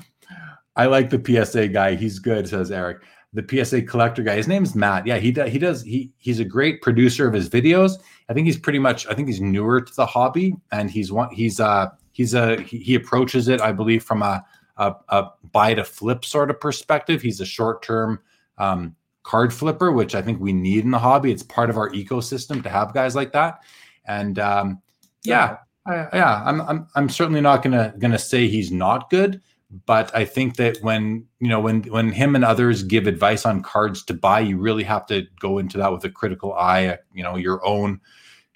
I 0.78 0.84
like 0.86 1.08
the 1.08 1.44
PSA 1.44 1.68
guy. 1.68 1.94
He's 1.94 2.18
good, 2.18 2.48
says 2.48 2.70
Eric. 2.70 2.98
The 3.36 3.64
PSA 3.64 3.82
collector 3.82 4.22
guy. 4.22 4.36
His 4.36 4.48
name's 4.48 4.74
Matt. 4.74 5.06
Yeah, 5.06 5.18
he 5.18 5.30
does. 5.30 5.50
He 5.50 5.58
does. 5.58 5.82
He 5.82 6.12
he's 6.18 6.40
a 6.40 6.44
great 6.44 6.82
producer 6.82 7.28
of 7.28 7.34
his 7.34 7.48
videos. 7.48 7.92
I 8.28 8.32
think 8.32 8.46
he's 8.46 8.58
pretty 8.58 8.78
much. 8.78 9.06
I 9.06 9.14
think 9.14 9.28
he's 9.28 9.40
newer 9.40 9.80
to 9.80 9.94
the 9.94 10.06
hobby, 10.06 10.54
and 10.72 10.90
he's 10.90 11.12
one. 11.12 11.30
He's 11.30 11.60
uh 11.60 11.90
he's 12.12 12.34
a 12.34 12.60
he, 12.62 12.78
he 12.78 12.94
approaches 12.94 13.48
it, 13.48 13.60
I 13.60 13.72
believe, 13.72 14.02
from 14.02 14.22
a 14.22 14.44
a, 14.76 14.94
a 15.08 15.30
buy 15.52 15.74
to 15.74 15.84
flip 15.84 16.24
sort 16.24 16.50
of 16.50 16.60
perspective. 16.60 17.22
He's 17.22 17.40
a 17.40 17.46
short 17.46 17.82
term 17.82 18.20
um, 18.58 18.94
card 19.22 19.52
flipper, 19.52 19.92
which 19.92 20.14
I 20.14 20.22
think 20.22 20.40
we 20.40 20.52
need 20.52 20.84
in 20.84 20.90
the 20.90 20.98
hobby. 20.98 21.30
It's 21.30 21.42
part 21.42 21.70
of 21.70 21.76
our 21.76 21.90
ecosystem 21.90 22.62
to 22.62 22.68
have 22.68 22.94
guys 22.94 23.14
like 23.14 23.32
that. 23.32 23.60
And 24.06 24.38
um, 24.38 24.80
yeah, 25.22 25.58
I, 25.86 25.94
yeah, 26.12 26.42
I'm, 26.44 26.60
I'm 26.62 26.86
I'm 26.94 27.08
certainly 27.08 27.40
not 27.40 27.62
gonna 27.62 27.94
gonna 27.98 28.18
say 28.18 28.48
he's 28.48 28.70
not 28.70 29.10
good, 29.10 29.40
but 29.70 30.14
I 30.14 30.24
think 30.24 30.56
that 30.56 30.78
when 30.82 31.26
you 31.40 31.48
know 31.48 31.60
when 31.60 31.82
when 31.84 32.12
him 32.12 32.34
and 32.34 32.44
others 32.44 32.82
give 32.82 33.06
advice 33.06 33.44
on 33.44 33.62
cards 33.62 34.04
to 34.04 34.14
buy, 34.14 34.40
you 34.40 34.58
really 34.58 34.84
have 34.84 35.06
to 35.06 35.26
go 35.40 35.58
into 35.58 35.78
that 35.78 35.92
with 35.92 36.04
a 36.04 36.10
critical 36.10 36.54
eye. 36.54 36.98
You 37.12 37.24
know, 37.24 37.36
your 37.36 37.64
own 37.66 38.00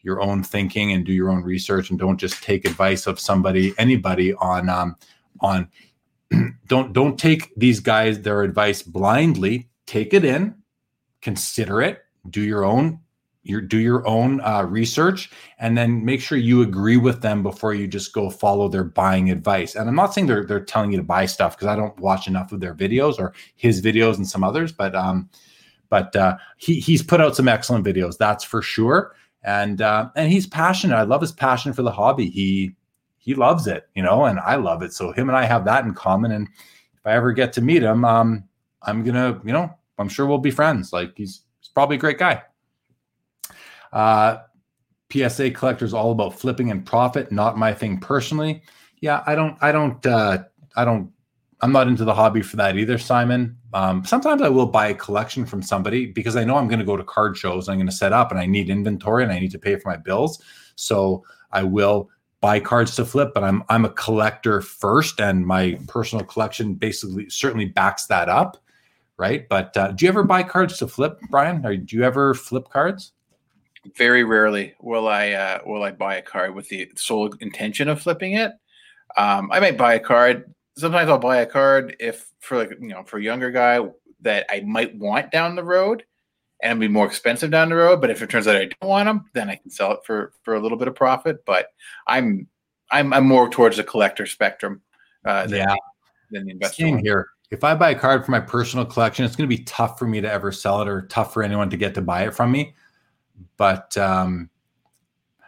your 0.02 0.20
own 0.20 0.42
thinking 0.42 0.92
and 0.92 1.04
do 1.04 1.12
your 1.12 1.30
own 1.30 1.42
research, 1.42 1.90
and 1.90 1.98
don't 1.98 2.18
just 2.18 2.42
take 2.42 2.64
advice 2.64 3.06
of 3.06 3.18
somebody 3.18 3.74
anybody 3.78 4.34
on 4.34 4.68
um 4.68 4.96
on. 5.40 5.68
don't 6.66 6.92
don't 6.92 7.18
take 7.18 7.52
these 7.56 7.80
guys 7.80 8.20
their 8.20 8.42
advice 8.42 8.82
blindly. 8.82 9.68
Take 9.86 10.14
it 10.14 10.24
in, 10.24 10.54
consider 11.20 11.82
it, 11.82 12.02
do 12.28 12.40
your 12.40 12.64
own 12.64 13.00
your 13.42 13.60
do 13.60 13.78
your 13.78 14.06
own 14.06 14.40
uh, 14.42 14.62
research 14.62 15.30
and 15.58 15.76
then 15.76 16.04
make 16.04 16.20
sure 16.20 16.36
you 16.36 16.62
agree 16.62 16.98
with 16.98 17.22
them 17.22 17.42
before 17.42 17.72
you 17.72 17.86
just 17.86 18.12
go 18.12 18.28
follow 18.28 18.68
their 18.68 18.84
buying 18.84 19.30
advice. 19.30 19.74
And 19.74 19.88
i'm 19.88 19.94
not 19.94 20.12
saying 20.12 20.26
they're, 20.26 20.44
they're 20.44 20.64
telling 20.64 20.92
you 20.92 20.98
to 20.98 21.04
buy 21.04 21.26
stuff 21.26 21.56
because 21.56 21.68
i 21.68 21.76
don't 21.76 21.98
watch 21.98 22.26
enough 22.26 22.52
of 22.52 22.60
their 22.60 22.74
videos 22.74 23.18
or 23.18 23.32
his 23.56 23.80
videos 23.80 24.16
and 24.16 24.28
some 24.28 24.44
others 24.44 24.72
but 24.72 24.94
um 24.94 25.28
but 25.88 26.14
uh, 26.14 26.36
he, 26.56 26.78
he's 26.78 27.02
put 27.02 27.20
out 27.20 27.34
some 27.34 27.48
excellent 27.48 27.84
videos 27.84 28.16
that's 28.16 28.44
for 28.44 28.62
sure. 28.62 29.16
And 29.42 29.82
uh, 29.82 30.10
and 30.14 30.30
he's 30.30 30.46
passionate. 30.46 30.94
I 30.94 31.02
love 31.02 31.20
his 31.20 31.32
passion 31.32 31.72
for 31.72 31.82
the 31.82 31.90
hobby. 31.90 32.28
He 32.28 32.76
he 33.18 33.34
loves 33.34 33.66
it 33.66 33.86
you 33.94 34.02
know 34.02 34.24
and 34.24 34.38
i 34.40 34.56
love 34.56 34.82
it. 34.82 34.92
So 34.92 35.12
him 35.12 35.28
and 35.28 35.36
i 35.36 35.44
have 35.44 35.64
that 35.64 35.84
in 35.84 35.94
common. 35.94 36.32
And 36.32 36.48
if 36.48 37.06
i 37.06 37.12
ever 37.12 37.32
get 37.32 37.52
to 37.54 37.60
meet 37.60 37.82
him 37.82 38.04
um 38.04 38.44
i'm 38.82 39.02
gonna 39.02 39.40
you 39.44 39.52
know 39.52 39.70
i'm 39.98 40.08
sure 40.08 40.26
we'll 40.26 40.38
be 40.38 40.50
friends. 40.50 40.92
Like 40.92 41.12
he's, 41.16 41.42
he's 41.60 41.68
probably 41.68 41.96
a 41.96 42.00
great 42.00 42.18
guy 42.18 42.42
uh, 43.92 44.38
PSA 45.12 45.50
collectors 45.50 45.92
all 45.92 46.12
about 46.12 46.38
flipping 46.38 46.70
and 46.70 46.84
profit. 46.84 47.32
Not 47.32 47.58
my 47.58 47.74
thing 47.74 47.98
personally. 47.98 48.62
Yeah, 49.00 49.22
I 49.26 49.34
don't, 49.34 49.56
I 49.60 49.72
don't, 49.72 50.04
uh, 50.06 50.44
I 50.76 50.84
don't, 50.84 51.10
I'm 51.62 51.72
not 51.72 51.88
into 51.88 52.04
the 52.04 52.14
hobby 52.14 52.42
for 52.42 52.56
that 52.56 52.76
either, 52.76 52.96
Simon. 52.96 53.56
Um, 53.74 54.04
sometimes 54.04 54.40
I 54.42 54.48
will 54.48 54.66
buy 54.66 54.88
a 54.88 54.94
collection 54.94 55.44
from 55.44 55.62
somebody 55.62 56.06
because 56.06 56.36
I 56.36 56.44
know 56.44 56.56
I'm 56.56 56.68
going 56.68 56.78
to 56.78 56.84
go 56.84 56.96
to 56.96 57.04
card 57.04 57.36
shows. 57.36 57.68
and 57.68 57.74
I'm 57.74 57.78
going 57.78 57.88
to 57.88 57.94
set 57.94 58.12
up 58.12 58.30
and 58.30 58.40
I 58.40 58.46
need 58.46 58.70
inventory 58.70 59.22
and 59.22 59.32
I 59.32 59.38
need 59.38 59.50
to 59.52 59.58
pay 59.58 59.76
for 59.76 59.88
my 59.88 59.96
bills. 59.96 60.42
So 60.76 61.24
I 61.52 61.62
will 61.62 62.08
buy 62.40 62.58
cards 62.58 62.96
to 62.96 63.04
flip, 63.04 63.32
but 63.34 63.44
I'm 63.44 63.62
I'm 63.68 63.84
a 63.84 63.90
collector 63.90 64.60
first, 64.60 65.20
and 65.20 65.46
my 65.46 65.78
personal 65.88 66.24
collection 66.24 66.74
basically 66.74 67.28
certainly 67.28 67.66
backs 67.66 68.06
that 68.06 68.28
up, 68.28 68.56
right? 69.16 69.48
But 69.48 69.76
uh, 69.76 69.92
do 69.92 70.04
you 70.04 70.08
ever 70.08 70.24
buy 70.24 70.42
cards 70.42 70.78
to 70.78 70.88
flip, 70.88 71.18
Brian? 71.30 71.64
Or 71.64 71.76
do 71.76 71.96
you 71.96 72.02
ever 72.02 72.34
flip 72.34 72.68
cards? 72.70 73.12
Very 73.96 74.24
rarely 74.24 74.74
will 74.80 75.08
I 75.08 75.30
uh, 75.30 75.60
will 75.66 75.82
I 75.82 75.90
buy 75.92 76.16
a 76.16 76.22
card 76.22 76.54
with 76.54 76.68
the 76.68 76.90
sole 76.96 77.32
intention 77.40 77.88
of 77.88 78.02
flipping 78.02 78.34
it. 78.34 78.52
Um, 79.16 79.50
I 79.52 79.60
might 79.60 79.76
buy 79.76 79.94
a 79.94 80.00
card. 80.00 80.54
Sometimes 80.76 81.10
I'll 81.10 81.18
buy 81.18 81.38
a 81.38 81.46
card 81.46 81.96
if 81.98 82.30
for 82.40 82.58
like 82.58 82.70
you 82.80 82.88
know 82.88 83.02
for 83.04 83.18
a 83.18 83.22
younger 83.22 83.50
guy 83.50 83.80
that 84.20 84.46
I 84.50 84.60
might 84.60 84.96
want 84.96 85.30
down 85.30 85.56
the 85.56 85.64
road 85.64 86.04
and 86.62 86.78
be 86.78 86.88
more 86.88 87.06
expensive 87.06 87.50
down 87.50 87.68
the 87.68 87.76
road. 87.76 88.00
But 88.00 88.10
if 88.10 88.22
it 88.22 88.30
turns 88.30 88.46
out 88.46 88.56
I 88.56 88.66
don't 88.66 88.88
want 88.88 89.06
them, 89.06 89.24
then 89.34 89.48
I 89.48 89.56
can 89.56 89.70
sell 89.70 89.92
it 89.92 90.00
for 90.04 90.32
for 90.42 90.54
a 90.54 90.60
little 90.60 90.78
bit 90.78 90.88
of 90.88 90.94
profit. 90.94 91.44
But 91.44 91.68
I'm 92.06 92.46
I'm 92.90 93.12
I'm 93.12 93.26
more 93.26 93.48
towards 93.48 93.76
the 93.76 93.84
collector 93.84 94.26
spectrum. 94.26 94.82
Uh, 95.24 95.46
than, 95.46 95.58
yeah, 95.58 95.74
than 96.30 96.44
the 96.44 96.52
investor. 96.52 96.82
Same 96.82 96.98
here. 96.98 97.28
If 97.50 97.64
I 97.64 97.74
buy 97.74 97.90
a 97.90 97.98
card 97.98 98.24
for 98.24 98.30
my 98.30 98.40
personal 98.40 98.86
collection, 98.86 99.24
it's 99.24 99.34
going 99.34 99.48
to 99.50 99.56
be 99.56 99.64
tough 99.64 99.98
for 99.98 100.06
me 100.06 100.20
to 100.20 100.30
ever 100.30 100.52
sell 100.52 100.80
it, 100.82 100.88
or 100.88 101.02
tough 101.02 101.34
for 101.34 101.42
anyone 101.42 101.68
to 101.70 101.76
get 101.76 101.94
to 101.94 102.00
buy 102.00 102.22
it 102.22 102.34
from 102.34 102.52
me. 102.52 102.74
But 103.60 103.94
um, 103.98 104.48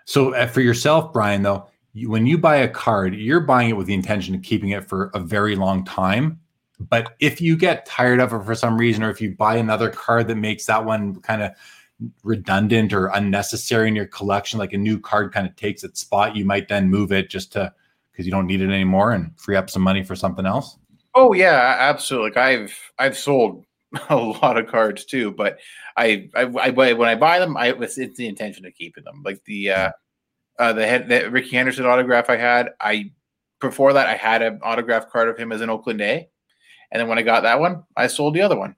so 0.04 0.34
uh, 0.34 0.46
for 0.46 0.60
yourself, 0.60 1.12
Brian, 1.12 1.42
though, 1.42 1.66
you, 1.94 2.10
when 2.10 2.26
you 2.26 2.36
buy 2.36 2.56
a 2.56 2.68
card, 2.68 3.16
you're 3.16 3.40
buying 3.40 3.70
it 3.70 3.76
with 3.76 3.86
the 3.86 3.94
intention 3.94 4.34
of 4.34 4.42
keeping 4.42 4.68
it 4.68 4.86
for 4.86 5.10
a 5.14 5.18
very 5.18 5.56
long 5.56 5.82
time 5.84 6.38
but 6.88 7.14
if 7.20 7.40
you 7.40 7.56
get 7.56 7.86
tired 7.86 8.20
of 8.20 8.32
it 8.32 8.44
for 8.44 8.54
some 8.54 8.78
reason, 8.78 9.02
or 9.02 9.10
if 9.10 9.20
you 9.20 9.34
buy 9.34 9.56
another 9.56 9.90
card 9.90 10.28
that 10.28 10.36
makes 10.36 10.66
that 10.66 10.84
one 10.84 11.16
kind 11.20 11.42
of 11.42 11.52
redundant 12.24 12.92
or 12.92 13.06
unnecessary 13.08 13.88
in 13.88 13.96
your 13.96 14.06
collection, 14.06 14.58
like 14.58 14.72
a 14.72 14.78
new 14.78 14.98
card 14.98 15.32
kind 15.32 15.46
of 15.46 15.54
takes 15.56 15.84
its 15.84 16.00
spot, 16.00 16.36
you 16.36 16.44
might 16.44 16.68
then 16.68 16.90
move 16.90 17.12
it 17.12 17.30
just 17.30 17.52
to 17.52 17.72
because 18.10 18.26
you 18.26 18.32
don't 18.32 18.46
need 18.46 18.60
it 18.60 18.70
anymore 18.70 19.12
and 19.12 19.38
free 19.38 19.56
up 19.56 19.70
some 19.70 19.82
money 19.82 20.02
for 20.02 20.14
something 20.14 20.44
else. 20.44 20.76
Oh 21.14 21.32
yeah, 21.32 21.76
absolutely. 21.78 22.30
Like 22.30 22.38
I've 22.38 22.92
I've 22.98 23.16
sold 23.16 23.64
a 24.08 24.16
lot 24.16 24.56
of 24.56 24.68
cards 24.68 25.04
too, 25.04 25.30
but 25.32 25.58
I 25.96 26.28
I, 26.34 26.42
I 26.42 26.70
when 26.70 27.08
I 27.08 27.14
buy 27.14 27.38
them, 27.38 27.56
I 27.56 27.72
it's, 27.72 27.98
it's 27.98 28.16
the 28.16 28.28
intention 28.28 28.64
of 28.66 28.74
keeping 28.74 29.04
them. 29.04 29.22
Like 29.24 29.42
the 29.44 29.70
uh, 29.70 29.90
uh 30.58 30.72
the 30.72 30.86
head 30.86 31.08
the 31.08 31.30
Rickey 31.30 31.56
Henderson 31.56 31.86
autograph 31.86 32.30
I 32.30 32.36
had, 32.36 32.70
I 32.80 33.12
before 33.60 33.92
that 33.94 34.08
I 34.08 34.14
had 34.14 34.42
an 34.42 34.60
autograph 34.62 35.10
card 35.10 35.28
of 35.28 35.38
him 35.38 35.52
as 35.52 35.60
an 35.60 35.70
Oakland 35.70 36.00
A. 36.00 36.28
And 36.90 37.00
then 37.00 37.08
when 37.08 37.18
I 37.18 37.22
got 37.22 37.42
that 37.42 37.58
one, 37.58 37.84
I 37.96 38.06
sold 38.06 38.34
the 38.34 38.42
other 38.42 38.58
one. 38.58 38.76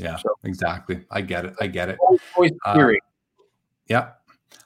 Yeah, 0.00 0.16
so, 0.16 0.28
exactly. 0.42 1.04
I 1.10 1.20
get 1.20 1.44
it. 1.44 1.54
I 1.60 1.68
get 1.68 1.88
it. 1.88 1.98
Always 2.34 2.50
uh, 2.64 2.88
yeah. 3.88 4.10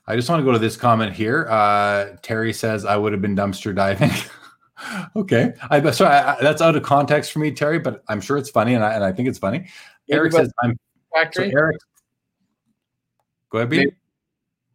I 0.07 0.17
just 0.17 0.31
want 0.31 0.41
to 0.41 0.45
go 0.45 0.53
to 0.53 0.59
this 0.59 0.77
comment 0.77 1.13
here. 1.13 1.47
Uh, 1.51 2.17
Terry 2.23 2.55
says 2.55 2.87
I 2.87 2.97
would 2.97 3.13
have 3.13 3.21
been 3.21 3.37
dumpster 3.37 3.75
diving. 3.75 4.11
okay, 5.17 5.55
I 5.71 5.91
sorry, 5.91 6.15
I, 6.15 6.37
that's 6.41 6.63
out 6.63 6.77
of 6.77 6.83
context 6.83 7.33
for 7.33 7.39
me, 7.39 7.53
Terry, 7.53 7.79
but 7.79 8.03
I'm 8.09 8.21
sure 8.21 8.37
it's 8.39 8.51
funny, 8.51 8.75
and 8.75 8.85
I 8.85 8.95
and 8.95 9.05
I 9.05 9.13
think 9.13 9.29
it's 9.29 9.39
funny. 9.39 9.69
Eric 10.11 10.33
says 10.33 10.53
I'm 10.63 10.79
factory. 11.15 11.51
So 11.51 11.59
Eric, 11.59 11.77
go 13.51 13.59
ahead, 13.59 13.71
Maybe 13.71 13.93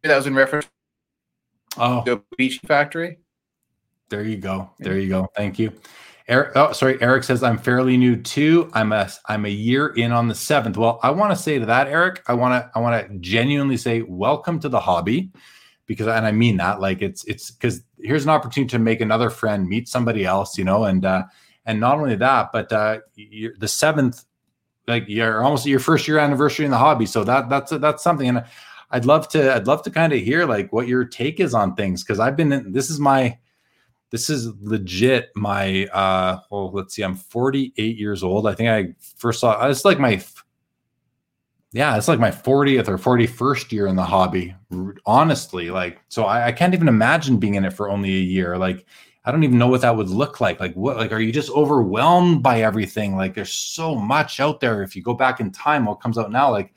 that 0.02 0.16
was 0.16 0.26
in 0.26 0.34
reference. 0.34 0.68
Oh, 1.76 2.02
the 2.04 2.22
beach 2.36 2.60
factory. 2.66 3.18
There 4.10 4.22
you 4.22 4.36
go. 4.36 4.70
There 4.78 4.98
you 4.98 5.08
go. 5.08 5.28
Thank 5.36 5.58
you. 5.58 5.72
Eric, 6.26 6.52
oh, 6.56 6.72
sorry. 6.72 7.00
Eric 7.02 7.24
says 7.24 7.42
I'm 7.42 7.58
fairly 7.58 7.96
new 7.96 8.16
too. 8.16 8.70
I'm 8.72 8.92
a 8.92 9.10
I'm 9.28 9.44
a 9.44 9.50
year 9.50 9.88
in 9.88 10.12
on 10.12 10.28
the 10.28 10.34
seventh. 10.34 10.76
Well, 10.76 10.98
I 11.02 11.10
want 11.10 11.36
to 11.36 11.42
say 11.42 11.58
to 11.58 11.66
that, 11.66 11.86
Eric, 11.86 12.22
I 12.26 12.34
want 12.34 12.62
to 12.62 12.70
I 12.74 12.80
want 12.80 13.06
to 13.06 13.18
genuinely 13.18 13.76
say 13.76 14.02
welcome 14.02 14.58
to 14.60 14.68
the 14.68 14.80
hobby, 14.80 15.30
because 15.86 16.06
and 16.06 16.26
I 16.26 16.32
mean 16.32 16.56
that 16.58 16.80
like 16.80 17.02
it's 17.02 17.24
it's 17.24 17.50
because 17.50 17.82
here's 17.98 18.24
an 18.24 18.30
opportunity 18.30 18.70
to 18.70 18.78
make 18.78 19.00
another 19.00 19.30
friend, 19.30 19.68
meet 19.68 19.88
somebody 19.88 20.24
else, 20.24 20.56
you 20.58 20.64
know, 20.64 20.84
and 20.84 21.04
uh 21.04 21.24
and 21.66 21.80
not 21.80 21.98
only 21.98 22.16
that, 22.16 22.50
but 22.52 22.72
uh 22.72 22.98
the 23.16 23.68
seventh, 23.68 24.24
like 24.86 25.04
you're 25.08 25.42
almost 25.42 25.66
your 25.66 25.80
first 25.80 26.08
year 26.08 26.18
anniversary 26.18 26.64
in 26.64 26.70
the 26.70 26.78
hobby, 26.78 27.06
so 27.06 27.24
that 27.24 27.48
that's 27.48 27.70
that's 27.70 28.02
something, 28.02 28.28
and 28.28 28.44
I'd 28.90 29.04
love 29.04 29.28
to 29.30 29.54
I'd 29.54 29.66
love 29.66 29.82
to 29.82 29.90
kind 29.90 30.12
of 30.12 30.20
hear 30.20 30.46
like 30.46 30.72
what 30.72 30.88
your 30.88 31.04
take 31.04 31.40
is 31.40 31.54
on 31.54 31.74
things 31.74 32.02
because 32.02 32.20
I've 32.20 32.36
been 32.36 32.52
in, 32.52 32.72
this 32.72 32.90
is 32.90 33.00
my 33.00 33.38
this 34.10 34.30
is 34.30 34.52
legit 34.60 35.30
my 35.34 35.86
uh 35.86 36.38
well 36.48 36.70
let's 36.70 36.94
see 36.94 37.02
i'm 37.02 37.16
48 37.16 37.98
years 37.98 38.22
old 38.22 38.46
i 38.46 38.54
think 38.54 38.68
i 38.68 38.94
first 39.16 39.40
saw 39.40 39.66
it's 39.66 39.84
like 39.84 39.98
my 39.98 40.22
yeah 41.74 41.96
it's 41.96 42.08
like 42.08 42.20
my 42.20 42.30
40th 42.30 42.88
or 42.88 42.96
41st 42.96 43.72
year 43.72 43.86
in 43.86 43.96
the 43.96 44.04
hobby 44.04 44.54
honestly 45.04 45.70
like 45.70 46.00
so 46.08 46.24
I, 46.24 46.46
I 46.46 46.52
can't 46.52 46.72
even 46.72 46.88
imagine 46.88 47.38
being 47.38 47.56
in 47.56 47.64
it 47.64 47.72
for 47.74 47.90
only 47.90 48.14
a 48.14 48.20
year 48.20 48.56
like 48.56 48.86
i 49.26 49.32
don't 49.32 49.44
even 49.44 49.58
know 49.58 49.66
what 49.66 49.82
that 49.82 49.94
would 49.94 50.08
look 50.08 50.40
like 50.40 50.60
like 50.60 50.72
what 50.74 50.96
like 50.96 51.12
are 51.12 51.20
you 51.20 51.32
just 51.32 51.50
overwhelmed 51.50 52.42
by 52.42 52.62
everything 52.62 53.16
like 53.16 53.34
there's 53.34 53.52
so 53.52 53.94
much 53.94 54.40
out 54.40 54.60
there 54.60 54.82
if 54.82 54.96
you 54.96 55.02
go 55.02 55.14
back 55.14 55.40
in 55.40 55.50
time 55.50 55.84
what 55.84 56.00
comes 56.00 56.16
out 56.16 56.30
now 56.30 56.50
like 56.50 56.72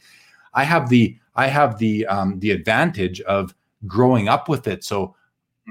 i 0.55 0.63
have 0.63 0.89
the 0.89 1.15
i 1.35 1.47
have 1.47 1.77
the 1.77 2.05
um 2.07 2.39
the 2.39 2.51
advantage 2.51 3.21
of 3.21 3.53
growing 3.85 4.27
up 4.27 4.49
with 4.49 4.67
it 4.67 4.83
so 4.83 5.15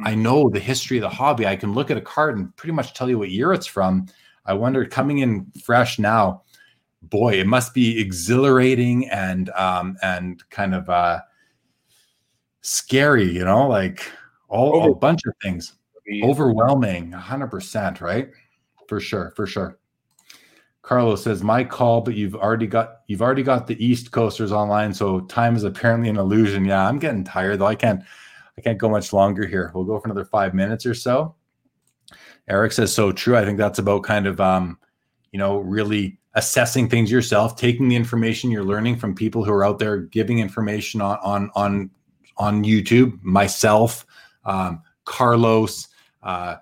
I 0.04 0.14
know 0.14 0.50
the 0.50 0.60
history 0.60 0.98
of 0.98 1.02
the 1.02 1.08
hobby. 1.08 1.46
I 1.46 1.56
can 1.56 1.72
look 1.72 1.90
at 1.90 1.96
a 1.96 2.02
card 2.02 2.36
and 2.36 2.54
pretty 2.56 2.74
much 2.74 2.92
tell 2.92 3.08
you 3.08 3.18
what 3.18 3.30
year 3.30 3.54
it's 3.54 3.66
from. 3.66 4.06
I 4.44 4.52
wonder, 4.52 4.84
coming 4.84 5.18
in 5.18 5.50
fresh 5.64 5.98
now, 5.98 6.42
boy, 7.10 7.34
it 7.34 7.46
must 7.46 7.74
be 7.74 8.00
exhilarating 8.00 9.08
and 9.10 9.50
um, 9.50 9.96
and 10.02 10.42
kind 10.50 10.74
of 10.74 10.88
uh, 10.88 11.20
scary, 12.60 13.30
you 13.30 13.44
know, 13.44 13.68
like 13.68 14.10
all 14.48 14.76
Over- 14.76 14.90
a 14.90 14.94
bunch 14.94 15.22
of 15.26 15.34
things. 15.42 15.74
Overwhelming, 16.22 17.10
hundred 17.10 17.48
percent, 17.48 18.00
right? 18.00 18.30
For 18.86 19.00
sure, 19.00 19.32
for 19.34 19.44
sure. 19.44 19.78
Carlos 20.82 21.24
says, 21.24 21.42
"My 21.42 21.64
call, 21.64 22.00
but 22.00 22.14
you've 22.14 22.36
already 22.36 22.68
got 22.68 23.00
you've 23.08 23.22
already 23.22 23.42
got 23.42 23.66
the 23.66 23.84
East 23.84 24.12
Coasters 24.12 24.52
online, 24.52 24.94
so 24.94 25.20
time 25.22 25.56
is 25.56 25.64
apparently 25.64 26.08
an 26.08 26.16
illusion." 26.16 26.64
Yeah, 26.64 26.86
I'm 26.86 27.00
getting 27.00 27.24
tired 27.24 27.58
though. 27.58 27.66
I 27.66 27.74
can't 27.74 28.04
I 28.56 28.60
can't 28.60 28.78
go 28.78 28.88
much 28.88 29.12
longer 29.12 29.46
here. 29.46 29.72
We'll 29.74 29.82
go 29.82 29.98
for 29.98 30.06
another 30.06 30.24
five 30.24 30.54
minutes 30.54 30.86
or 30.86 30.94
so. 30.94 31.34
Eric 32.46 32.70
says 32.70 32.94
so 32.94 33.10
true. 33.10 33.36
I 33.36 33.44
think 33.44 33.58
that's 33.58 33.80
about 33.80 34.04
kind 34.04 34.28
of 34.28 34.40
um, 34.40 34.78
you 35.32 35.40
know, 35.40 35.58
really 35.58 36.18
assessing 36.36 36.88
things 36.88 37.10
yourself, 37.10 37.56
taking 37.56 37.88
the 37.88 37.96
information 37.96 38.50
you're 38.50 38.62
learning 38.62 38.96
from 38.96 39.14
people 39.14 39.42
who 39.42 39.50
are 39.50 39.64
out 39.64 39.78
there 39.78 39.98
giving 39.98 40.38
information 40.38 41.00
on 41.00 41.18
on 41.22 41.50
on 41.56 41.90
on 42.38 42.62
YouTube, 42.62 43.18
myself, 43.22 44.06
um, 44.44 44.82
Carlos, 45.06 45.88
uh, 46.22 46.56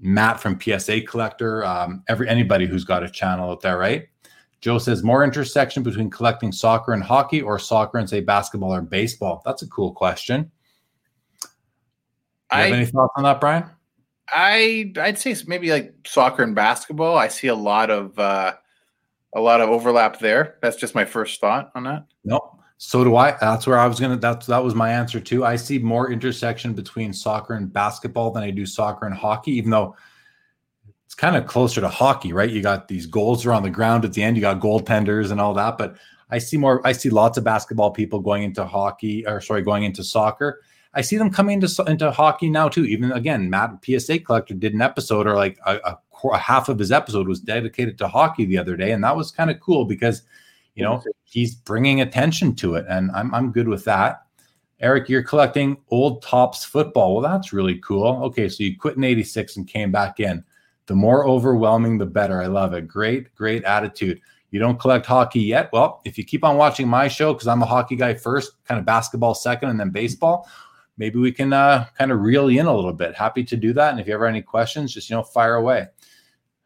Matt 0.00 0.40
from 0.40 0.58
PSA 0.60 1.02
Collector, 1.02 1.64
um, 1.64 2.04
every 2.08 2.28
anybody 2.28 2.66
who's 2.66 2.84
got 2.84 3.02
a 3.02 3.10
channel 3.10 3.50
out 3.50 3.60
there, 3.60 3.76
right? 3.76 4.06
Joe 4.60 4.78
says 4.78 5.02
more 5.02 5.22
intersection 5.22 5.82
between 5.82 6.08
collecting 6.08 6.52
soccer 6.52 6.92
and 6.92 7.02
hockey 7.02 7.42
or 7.42 7.58
soccer 7.58 7.98
and 7.98 8.08
say 8.08 8.20
basketball 8.20 8.72
or 8.74 8.80
baseball. 8.80 9.42
That's 9.44 9.62
a 9.62 9.68
cool 9.68 9.92
question. 9.92 10.50
I, 12.50 12.62
have 12.62 12.72
any 12.72 12.86
thoughts 12.86 13.12
on 13.16 13.24
that, 13.24 13.40
Brian? 13.40 13.64
I 14.28 14.92
I'd 15.00 15.18
say 15.18 15.34
maybe 15.46 15.70
like 15.70 15.94
soccer 16.06 16.42
and 16.42 16.54
basketball. 16.54 17.16
I 17.18 17.28
see 17.28 17.48
a 17.48 17.54
lot 17.54 17.90
of 17.90 18.16
uh, 18.18 18.54
a 19.34 19.40
lot 19.40 19.60
of 19.60 19.68
overlap 19.68 20.18
there. 20.18 20.56
That's 20.62 20.76
just 20.76 20.94
my 20.94 21.04
first 21.04 21.40
thought 21.40 21.70
on 21.74 21.84
that. 21.84 22.06
Nope. 22.24 22.60
So 22.78 23.04
do 23.04 23.16
I. 23.16 23.36
That's 23.40 23.66
where 23.66 23.78
I 23.78 23.86
was 23.86 23.98
gonna. 23.98 24.16
That's 24.16 24.46
that 24.46 24.62
was 24.62 24.74
my 24.74 24.90
answer 24.90 25.18
too. 25.18 25.44
I 25.44 25.56
see 25.56 25.78
more 25.78 26.12
intersection 26.12 26.74
between 26.74 27.12
soccer 27.12 27.54
and 27.54 27.72
basketball 27.72 28.30
than 28.30 28.42
I 28.42 28.50
do 28.50 28.66
soccer 28.66 29.06
and 29.06 29.14
hockey, 29.14 29.52
even 29.52 29.70
though 29.70 29.96
it's 31.06 31.14
kind 31.14 31.36
of 31.36 31.46
closer 31.46 31.80
to 31.80 31.88
hockey, 31.88 32.32
right? 32.32 32.50
You 32.50 32.60
got 32.60 32.88
these 32.88 33.06
goals 33.06 33.46
are 33.46 33.52
on 33.52 33.62
the 33.62 33.70
ground 33.70 34.04
at 34.04 34.12
the 34.12 34.22
end. 34.22 34.36
You 34.36 34.42
got 34.42 34.60
goaltenders 34.60 35.30
and 35.30 35.40
all 35.40 35.54
that, 35.54 35.78
but 35.78 35.96
I 36.30 36.38
see 36.38 36.58
more. 36.58 36.86
I 36.86 36.92
see 36.92 37.08
lots 37.08 37.38
of 37.38 37.44
basketball 37.44 37.92
people 37.92 38.20
going 38.20 38.42
into 38.42 38.66
hockey, 38.66 39.26
or 39.26 39.40
sorry, 39.40 39.62
going 39.62 39.84
into 39.84 40.04
soccer 40.04 40.60
I 40.96 41.02
see 41.02 41.18
them 41.18 41.30
coming 41.30 41.60
into 41.60 41.84
into 41.86 42.10
hockey 42.10 42.48
now 42.48 42.68
too. 42.68 42.86
Even 42.86 43.12
again, 43.12 43.50
Matt 43.50 43.84
PSA 43.84 44.20
collector 44.20 44.54
did 44.54 44.72
an 44.72 44.80
episode, 44.80 45.26
or 45.26 45.36
like 45.36 45.58
a, 45.66 45.76
a, 45.84 45.98
a 46.32 46.38
half 46.38 46.70
of 46.70 46.78
his 46.78 46.90
episode 46.90 47.28
was 47.28 47.38
dedicated 47.38 47.98
to 47.98 48.08
hockey 48.08 48.46
the 48.46 48.56
other 48.56 48.76
day, 48.76 48.92
and 48.92 49.04
that 49.04 49.14
was 49.14 49.30
kind 49.30 49.50
of 49.50 49.60
cool 49.60 49.84
because 49.84 50.22
you 50.74 50.82
know 50.82 51.02
he's 51.24 51.54
bringing 51.54 52.00
attention 52.00 52.54
to 52.56 52.76
it, 52.76 52.86
and 52.88 53.10
I'm 53.12 53.32
I'm 53.34 53.52
good 53.52 53.68
with 53.68 53.84
that. 53.84 54.22
Eric, 54.80 55.10
you're 55.10 55.22
collecting 55.22 55.76
old 55.90 56.22
Topps 56.22 56.64
football. 56.64 57.14
Well, 57.14 57.22
that's 57.22 57.52
really 57.52 57.78
cool. 57.78 58.24
Okay, 58.24 58.48
so 58.48 58.64
you 58.64 58.78
quit 58.78 58.96
in 58.96 59.04
'86 59.04 59.58
and 59.58 59.68
came 59.68 59.92
back 59.92 60.18
in. 60.18 60.42
The 60.86 60.94
more 60.94 61.26
overwhelming, 61.26 61.98
the 61.98 62.06
better. 62.06 62.40
I 62.40 62.46
love 62.46 62.72
it. 62.72 62.88
Great, 62.88 63.34
great 63.34 63.64
attitude. 63.64 64.20
You 64.50 64.60
don't 64.60 64.80
collect 64.80 65.04
hockey 65.04 65.40
yet? 65.40 65.70
Well, 65.72 66.00
if 66.06 66.16
you 66.16 66.24
keep 66.24 66.44
on 66.44 66.56
watching 66.56 66.88
my 66.88 67.08
show, 67.08 67.34
because 67.34 67.48
I'm 67.48 67.62
a 67.62 67.66
hockey 67.66 67.96
guy 67.96 68.14
first, 68.14 68.52
kind 68.64 68.78
of 68.78 68.86
basketball 68.86 69.34
second, 69.34 69.68
and 69.70 69.78
then 69.78 69.90
baseball, 69.90 70.48
maybe 70.98 71.18
we 71.18 71.32
can 71.32 71.52
uh, 71.52 71.86
kind 71.96 72.12
of 72.12 72.20
reel 72.20 72.50
you 72.50 72.60
in 72.60 72.66
a 72.66 72.74
little 72.74 72.92
bit. 72.92 73.14
Happy 73.14 73.44
to 73.44 73.56
do 73.56 73.72
that. 73.74 73.90
And 73.90 74.00
if 74.00 74.06
you 74.06 74.14
ever 74.14 74.26
have 74.26 74.34
any 74.34 74.42
questions, 74.42 74.94
just 74.94 75.10
you 75.10 75.16
know, 75.16 75.22
fire 75.22 75.56
away. 75.56 75.88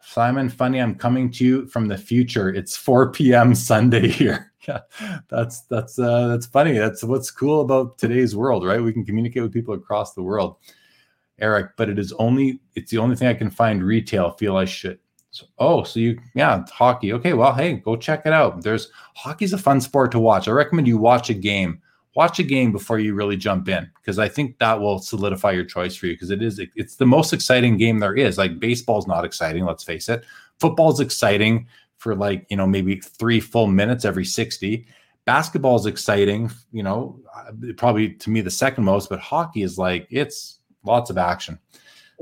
Simon, 0.02 0.48
funny, 0.48 0.78
I'm 0.78 0.94
coming 0.94 1.30
to 1.32 1.44
you 1.44 1.66
from 1.66 1.86
the 1.86 1.98
future. 1.98 2.48
It's 2.48 2.76
4 2.76 3.12
p.m. 3.12 3.54
Sunday 3.54 4.08
here. 4.08 4.52
yeah, 4.68 4.80
that's 5.28 5.62
that's 5.62 5.98
uh, 5.98 6.28
that's 6.28 6.46
funny. 6.46 6.76
That's 6.76 7.02
what's 7.02 7.30
cool 7.30 7.62
about 7.62 7.98
today's 7.98 8.36
world, 8.36 8.64
right? 8.64 8.82
We 8.82 8.92
can 8.92 9.04
communicate 9.04 9.42
with 9.42 9.52
people 9.52 9.74
across 9.74 10.14
the 10.14 10.22
world. 10.22 10.56
Eric, 11.38 11.70
but 11.76 11.88
it 11.88 11.98
is 11.98 12.12
only 12.14 12.60
it's 12.74 12.90
the 12.90 12.98
only 12.98 13.16
thing 13.16 13.28
I 13.28 13.34
can 13.34 13.50
find 13.50 13.82
retail. 13.82 14.32
Feel 14.32 14.56
I 14.56 14.66
should. 14.66 14.98
So, 15.30 15.46
oh, 15.58 15.84
so 15.84 16.00
you 16.00 16.20
yeah, 16.34 16.64
hockey. 16.70 17.12
Okay, 17.14 17.32
well, 17.32 17.54
hey, 17.54 17.74
go 17.74 17.96
check 17.96 18.26
it 18.26 18.32
out. 18.32 18.62
There's 18.62 18.90
hockey's 19.14 19.52
a 19.52 19.58
fun 19.58 19.80
sport 19.80 20.12
to 20.12 20.18
watch. 20.18 20.48
I 20.48 20.52
recommend 20.52 20.88
you 20.88 20.98
watch 20.98 21.30
a 21.30 21.34
game. 21.34 21.80
Watch 22.16 22.38
a 22.40 22.42
game 22.42 22.72
before 22.72 22.98
you 22.98 23.14
really 23.14 23.36
jump 23.36 23.68
in 23.68 23.88
because 24.00 24.18
I 24.18 24.28
think 24.28 24.58
that 24.58 24.80
will 24.80 24.98
solidify 24.98 25.52
your 25.52 25.64
choice 25.64 25.94
for 25.94 26.06
you 26.06 26.14
because 26.14 26.30
it 26.30 26.42
is 26.42 26.60
it's 26.74 26.96
the 26.96 27.06
most 27.06 27.32
exciting 27.32 27.76
game 27.76 28.00
there 28.00 28.14
is. 28.14 28.36
Like 28.36 28.58
baseball's 28.58 29.06
not 29.06 29.24
exciting, 29.24 29.64
let's 29.64 29.84
face 29.84 30.08
it. 30.08 30.24
Football's 30.58 31.00
exciting 31.00 31.68
for 31.98 32.16
like, 32.16 32.46
you 32.50 32.56
know, 32.56 32.66
maybe 32.66 32.96
3 32.96 33.38
full 33.40 33.68
minutes 33.68 34.04
every 34.04 34.24
60. 34.24 34.86
Basketball's 35.24 35.86
exciting, 35.86 36.50
you 36.72 36.82
know, 36.82 37.20
uh, 37.36 37.52
probably 37.76 38.14
to 38.14 38.30
me 38.30 38.40
the 38.40 38.50
second 38.50 38.84
most, 38.84 39.08
but 39.08 39.20
hockey 39.20 39.62
is 39.62 39.78
like 39.78 40.08
it's 40.10 40.58
lots 40.84 41.10
of 41.10 41.18
action. 41.18 41.58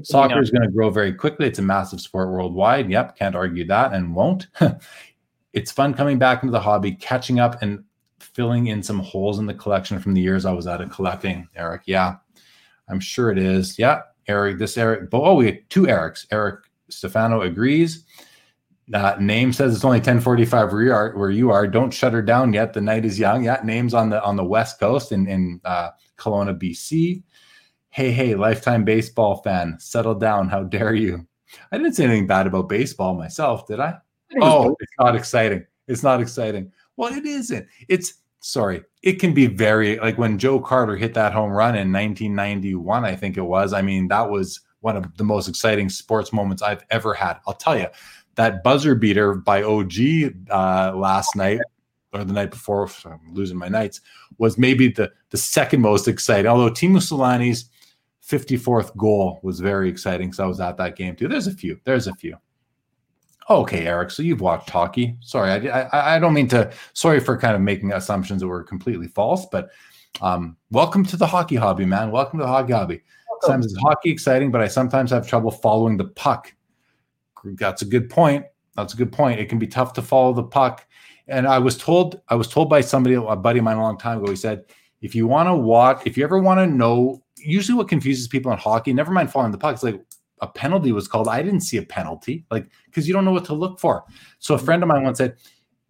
Soccer 0.02 0.40
is 0.40 0.50
going 0.50 0.62
to 0.62 0.70
grow 0.70 0.90
very 0.90 1.12
quickly. 1.12 1.46
It's 1.46 1.58
a 1.58 1.62
massive 1.62 2.00
sport 2.00 2.30
worldwide. 2.30 2.90
Yep, 2.90 3.16
can't 3.16 3.34
argue 3.34 3.66
that 3.66 3.92
and 3.92 4.14
won't. 4.14 4.46
it's 5.52 5.72
fun 5.72 5.94
coming 5.94 6.18
back 6.18 6.42
into 6.42 6.52
the 6.52 6.60
hobby, 6.60 6.92
catching 6.92 7.40
up 7.40 7.60
and 7.62 7.82
filling 8.38 8.68
in 8.68 8.84
some 8.84 9.00
holes 9.00 9.40
in 9.40 9.46
the 9.46 9.54
collection 9.54 9.98
from 9.98 10.14
the 10.14 10.20
years 10.20 10.44
I 10.44 10.52
was 10.52 10.68
out 10.68 10.80
of 10.80 10.92
collecting. 10.92 11.48
Eric, 11.56 11.82
yeah, 11.86 12.18
I'm 12.88 13.00
sure 13.00 13.32
it 13.32 13.38
is. 13.38 13.80
Yeah, 13.80 14.02
Eric, 14.28 14.58
this 14.58 14.78
Eric, 14.78 15.08
oh, 15.12 15.34
we 15.34 15.46
have 15.46 15.56
two 15.70 15.82
Erics. 15.82 16.24
Eric 16.30 16.60
Stefano 16.88 17.42
agrees. 17.42 18.04
Uh, 18.94 19.16
name 19.18 19.52
says 19.52 19.74
it's 19.74 19.84
only 19.84 19.98
1045 19.98 20.72
where 20.72 20.82
you 20.82 20.92
are 20.92 21.12
where 21.14 21.30
you 21.30 21.50
are 21.50 21.66
don't 21.66 21.90
shut 21.90 22.14
her 22.14 22.22
down 22.22 22.54
yet 22.54 22.72
the 22.72 22.80
night 22.80 23.04
is 23.04 23.18
young 23.18 23.44
yeah 23.44 23.60
names 23.62 23.92
on 23.92 24.08
the 24.08 24.24
on 24.24 24.34
the 24.34 24.42
west 24.42 24.80
coast 24.80 25.12
in 25.12 25.28
in 25.28 25.60
uh, 25.66 25.90
Kelowna 26.16 26.58
bc 26.58 27.22
Hey, 27.90 28.12
hey, 28.12 28.34
lifetime 28.34 28.84
baseball 28.84 29.42
fan, 29.42 29.76
settle 29.80 30.14
down. 30.14 30.48
How 30.48 30.62
dare 30.62 30.94
you? 30.94 31.26
I 31.72 31.78
didn't 31.78 31.94
say 31.94 32.04
anything 32.04 32.26
bad 32.26 32.46
about 32.46 32.68
baseball 32.68 33.14
myself, 33.14 33.66
did 33.66 33.80
I? 33.80 33.96
Oh, 34.40 34.76
it's 34.78 34.92
not 34.98 35.16
exciting. 35.16 35.66
It's 35.86 36.02
not 36.02 36.20
exciting. 36.20 36.70
Well, 36.96 37.12
it 37.12 37.24
isn't. 37.24 37.66
It's 37.88 38.14
sorry. 38.40 38.82
It 39.02 39.14
can 39.14 39.34
be 39.34 39.46
very 39.46 39.98
like 39.98 40.18
when 40.18 40.38
Joe 40.38 40.60
Carter 40.60 40.96
hit 40.96 41.14
that 41.14 41.32
home 41.32 41.50
run 41.50 41.74
in 41.76 41.92
1991, 41.92 43.04
I 43.04 43.14
think 43.14 43.36
it 43.36 43.42
was. 43.42 43.72
I 43.72 43.82
mean, 43.82 44.08
that 44.08 44.30
was 44.30 44.60
one 44.80 44.96
of 44.96 45.16
the 45.16 45.24
most 45.24 45.48
exciting 45.48 45.88
sports 45.88 46.32
moments 46.32 46.62
I've 46.62 46.84
ever 46.90 47.14
had. 47.14 47.38
I'll 47.46 47.54
tell 47.54 47.78
you, 47.78 47.86
that 48.36 48.62
buzzer 48.62 48.94
beater 48.94 49.34
by 49.34 49.62
OG 49.62 49.92
uh, 50.50 50.92
last 50.96 51.34
night 51.34 51.60
or 52.12 52.24
the 52.24 52.32
night 52.32 52.50
before, 52.50 52.88
I'm 53.04 53.34
losing 53.34 53.58
my 53.58 53.68
nights, 53.68 54.00
was 54.38 54.56
maybe 54.58 54.88
the 54.88 55.10
the 55.30 55.36
second 55.36 55.80
most 55.80 56.08
exciting. 56.08 56.46
Although 56.46 56.70
Teemu 56.70 56.98
Selanne's 56.98 57.70
54th 58.26 58.96
goal 58.96 59.40
was 59.42 59.60
very 59.60 59.88
exciting 59.88 60.28
because 60.28 60.40
I 60.40 60.46
was 60.46 60.60
at 60.60 60.76
that 60.76 60.96
game 60.96 61.16
too. 61.16 61.28
There's 61.28 61.46
a 61.46 61.54
few. 61.54 61.80
There's 61.84 62.06
a 62.06 62.14
few. 62.14 62.36
Okay, 63.50 63.86
Eric. 63.86 64.10
So 64.10 64.22
you've 64.22 64.42
watched 64.42 64.68
hockey. 64.68 65.16
Sorry, 65.20 65.70
I, 65.70 65.80
I, 65.82 66.16
I 66.16 66.18
don't 66.18 66.34
mean 66.34 66.48
to. 66.48 66.70
Sorry 66.92 67.18
for 67.18 67.38
kind 67.38 67.54
of 67.54 67.62
making 67.62 67.92
assumptions 67.92 68.42
that 68.42 68.46
were 68.46 68.62
completely 68.62 69.08
false, 69.08 69.46
but 69.50 69.70
um, 70.20 70.56
welcome 70.70 71.04
to 71.06 71.16
the 71.16 71.26
hockey 71.26 71.56
hobby, 71.56 71.86
man. 71.86 72.10
Welcome 72.10 72.38
to 72.40 72.44
the 72.44 72.50
hockey 72.50 72.74
hobby. 72.74 73.02
Sometimes 73.40 73.66
it's 73.66 73.80
hockey 73.80 74.10
exciting, 74.10 74.50
but 74.50 74.60
I 74.60 74.68
sometimes 74.68 75.10
have 75.12 75.26
trouble 75.26 75.50
following 75.50 75.96
the 75.96 76.08
puck. 76.08 76.52
That's 77.44 77.82
a 77.82 77.86
good 77.86 78.10
point. 78.10 78.44
That's 78.76 78.94
a 78.94 78.96
good 78.96 79.12
point. 79.12 79.40
It 79.40 79.48
can 79.48 79.58
be 79.58 79.66
tough 79.66 79.92
to 79.94 80.02
follow 80.02 80.34
the 80.34 80.42
puck. 80.42 80.86
And 81.28 81.46
I 81.46 81.58
was 81.58 81.78
told, 81.78 82.20
I 82.28 82.34
was 82.34 82.48
told 82.48 82.68
by 82.68 82.80
somebody, 82.80 83.14
a 83.14 83.36
buddy 83.36 83.60
of 83.60 83.64
mine 83.64 83.76
a 83.76 83.82
long 83.82 83.96
time 83.96 84.18
ago, 84.18 84.30
he 84.30 84.36
said, 84.36 84.64
if 85.00 85.14
you 85.14 85.26
want 85.26 85.48
to 85.48 85.54
watch, 85.54 86.02
if 86.04 86.16
you 86.18 86.24
ever 86.24 86.40
want 86.40 86.58
to 86.58 86.66
know 86.66 87.22
usually 87.36 87.78
what 87.78 87.88
confuses 87.88 88.28
people 88.28 88.50
in 88.50 88.58
hockey, 88.58 88.92
never 88.92 89.12
mind 89.12 89.30
following 89.30 89.52
the 89.52 89.58
puck, 89.58 89.74
it's 89.74 89.82
like 89.84 90.02
a 90.40 90.46
penalty 90.46 90.92
was 90.92 91.08
called. 91.08 91.28
I 91.28 91.42
didn't 91.42 91.60
see 91.60 91.76
a 91.76 91.82
penalty, 91.82 92.44
like 92.50 92.68
because 92.86 93.06
you 93.06 93.14
don't 93.14 93.24
know 93.24 93.32
what 93.32 93.44
to 93.46 93.54
look 93.54 93.78
for. 93.78 94.04
So 94.38 94.54
a 94.54 94.58
friend 94.58 94.82
of 94.82 94.88
mine 94.88 95.02
once 95.02 95.18
said, 95.18 95.36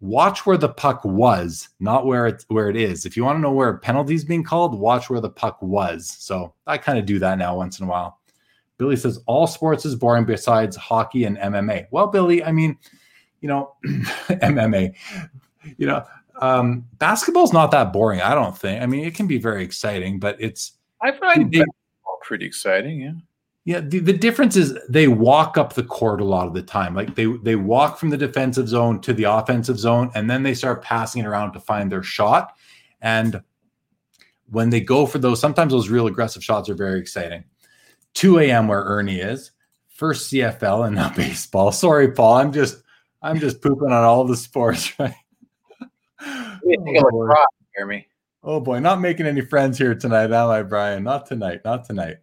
watch 0.01 0.45
where 0.45 0.57
the 0.57 0.69
puck 0.69 1.03
was, 1.03 1.69
not 1.79 2.05
where 2.05 2.27
it 2.27 2.45
where 2.47 2.69
it 2.69 2.75
is. 2.75 3.05
If 3.05 3.17
you 3.17 3.23
want 3.23 3.37
to 3.37 3.41
know 3.41 3.51
where 3.51 3.69
a 3.69 3.77
penalty 3.77 4.15
is 4.15 4.25
being 4.25 4.43
called, 4.43 4.77
watch 4.77 5.09
where 5.09 5.21
the 5.21 5.29
puck 5.29 5.61
was. 5.61 6.07
So 6.19 6.53
I 6.67 6.77
kind 6.77 6.97
of 6.97 7.05
do 7.05 7.19
that 7.19 7.37
now 7.37 7.57
once 7.57 7.79
in 7.79 7.85
a 7.85 7.89
while. 7.89 8.19
Billy 8.77 8.95
says 8.95 9.19
all 9.25 9.45
sports 9.45 9.85
is 9.85 9.95
boring 9.95 10.25
besides 10.25 10.75
hockey 10.75 11.25
and 11.25 11.37
MMA. 11.37 11.87
Well, 11.91 12.07
Billy, 12.07 12.43
I 12.43 12.53
mean, 12.53 12.77
you 13.41 13.49
know, 13.49 13.75
MMA, 13.85 14.95
you 15.77 15.85
know, 15.85 16.05
um, 16.41 16.85
basketball's 16.97 17.51
not 17.51 17.71
that 17.71 17.91
boring. 17.91 18.21
I 18.21 18.33
don't 18.33 18.57
think. 18.57 18.81
I 18.81 18.85
mean, 18.85 19.03
it 19.03 19.15
can 19.15 19.27
be 19.27 19.37
very 19.37 19.63
exciting, 19.63 20.17
but 20.17 20.37
it's 20.39 20.73
I 21.01 21.11
find 21.11 21.51
they, 21.51 21.63
pretty 22.21 22.45
exciting. 22.45 23.01
Yeah. 23.01 23.11
Yeah, 23.65 23.81
the, 23.81 23.99
the 23.99 24.13
difference 24.13 24.55
is 24.55 24.77
they 24.89 25.07
walk 25.07 25.57
up 25.57 25.73
the 25.73 25.83
court 25.83 26.21
a 26.21 26.25
lot 26.25 26.47
of 26.47 26.53
the 26.53 26.61
time. 26.61 26.95
Like 26.95 27.15
they 27.15 27.25
they 27.43 27.55
walk 27.55 27.99
from 27.99 28.09
the 28.09 28.17
defensive 28.17 28.67
zone 28.67 29.01
to 29.01 29.13
the 29.13 29.25
offensive 29.25 29.77
zone, 29.77 30.11
and 30.15 30.29
then 30.29 30.43
they 30.43 30.53
start 30.53 30.81
passing 30.81 31.23
it 31.23 31.27
around 31.27 31.53
to 31.53 31.59
find 31.59 31.91
their 31.91 32.01
shot. 32.01 32.55
And 33.01 33.43
when 34.49 34.69
they 34.69 34.81
go 34.81 35.05
for 35.05 35.19
those, 35.19 35.39
sometimes 35.39 35.71
those 35.71 35.89
real 35.89 36.07
aggressive 36.07 36.43
shots 36.43 36.69
are 36.69 36.75
very 36.75 36.99
exciting. 36.99 37.43
2 38.15 38.39
a.m. 38.39 38.67
where 38.67 38.83
Ernie 38.83 39.19
is, 39.19 39.51
first 39.89 40.31
CFL 40.31 40.87
and 40.87 40.95
now 40.95 41.09
baseball. 41.15 41.71
Sorry, 41.71 42.11
Paul. 42.11 42.35
I'm 42.35 42.51
just 42.51 42.81
I'm 43.21 43.39
just 43.39 43.61
pooping 43.61 43.91
on 43.91 44.03
all 44.03 44.23
the 44.23 44.37
sports, 44.37 44.93
right? 44.99 45.13
oh, 46.21 47.45
Jeremy. 47.75 48.07
Oh 48.41 48.61
boy, 48.61 48.79
not 48.79 49.01
making 49.01 49.25
any 49.25 49.41
friends 49.41 49.77
here 49.77 49.93
tonight, 49.93 50.31
am 50.31 50.49
I, 50.49 50.63
Brian? 50.63 51.03
Not 51.03 51.25
tonight, 51.25 51.59
not 51.65 51.83
tonight. 51.83 52.17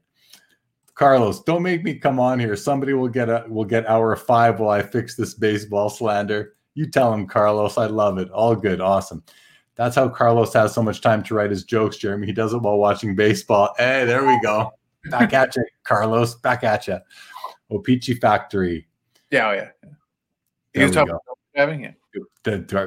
Carlos, 0.97 1.43
don't 1.43 1.62
make 1.62 1.85
me 1.85 1.94
come 1.94 2.18
on 2.18 2.40
here. 2.40 2.56
Somebody 2.56 2.94
will 2.94 3.09
get 3.09 3.28
a 3.28 3.44
will 3.48 3.64
get 3.64 3.86
hour 3.86 4.16
five 4.16 4.59
while 4.59 4.70
I 4.70 4.82
fix 4.82 5.14
this 5.14 5.35
baseball 5.35 5.89
slander. 5.89 6.55
You 6.74 6.90
tell 6.90 7.12
him, 7.12 7.27
Carlos. 7.27 7.78
I 7.78 7.86
love 7.86 8.18
it. 8.18 8.31
All 8.31 8.56
good, 8.56 8.81
awesome. 8.81 9.23
That's 9.77 9.94
how 9.94 10.09
Carlos 10.09 10.52
has 10.55 10.74
so 10.74 10.82
much 10.82 11.02
time 11.02 11.23
to 11.24 11.35
write 11.35 11.51
his 11.51 11.64
jokes, 11.64 11.98
Jeremy. 11.98 12.27
He 12.27 12.32
does 12.32 12.55
it 12.55 12.62
while 12.62 12.78
watching 12.78 13.14
baseball. 13.14 13.74
Hey, 13.77 14.06
there 14.06 14.27
we 14.27 14.40
go. 14.40 14.73
Back 15.10 15.35
at 15.35 15.55
you, 15.55 15.64
Carlos. 15.85 16.35
Back 16.36 16.64
at 16.64 16.89
you. 16.89 16.98
Oh, 17.70 17.77
O-Pee-Chee 17.77 18.14
Factory. 18.14 18.89
Yeah, 19.31 19.48
oh 19.48 19.52
yeah. 19.52 19.68
You 20.74 20.93
talking 20.93 21.16
having 21.55 21.85
it. 21.85 21.94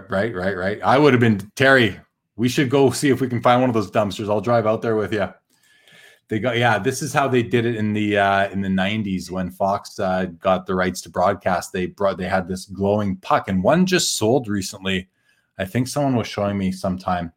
Right, 0.09 0.33
right, 0.33 0.57
right. 0.57 0.81
I 0.83 0.97
would 0.97 1.13
have 1.13 1.19
been 1.19 1.39
Terry 1.55 1.99
we 2.39 2.47
should 2.47 2.69
go 2.69 2.89
see 2.89 3.09
if 3.09 3.19
we 3.19 3.27
can 3.27 3.41
find 3.41 3.59
one 3.59 3.69
of 3.69 3.73
those 3.73 3.91
dumpsters. 3.91 4.29
I'll 4.29 4.39
drive 4.39 4.65
out 4.65 4.81
there 4.81 4.95
with 4.95 5.11
you. 5.11 5.27
They 6.29 6.39
got 6.39 6.57
yeah. 6.57 6.77
This 6.77 7.01
is 7.01 7.11
how 7.11 7.27
they 7.27 7.41
did 7.41 7.65
it 7.65 7.75
in 7.75 7.91
the 7.91 8.19
uh, 8.19 8.49
in 8.49 8.61
the 8.61 8.69
'90s 8.69 9.31
when 9.31 9.49
Fox 9.49 9.99
uh, 9.99 10.25
got 10.25 10.67
the 10.67 10.75
rights 10.75 11.01
to 11.01 11.09
broadcast. 11.09 11.73
They 11.73 11.87
brought 11.87 12.17
they 12.17 12.29
had 12.29 12.47
this 12.47 12.65
glowing 12.65 13.17
puck, 13.17 13.47
and 13.47 13.63
one 13.63 13.87
just 13.87 14.15
sold 14.15 14.47
recently. 14.47 15.09
I 15.57 15.65
think 15.65 15.87
someone 15.87 16.15
was 16.15 16.27
showing 16.27 16.57
me 16.57 16.71
sometime, 16.71 17.33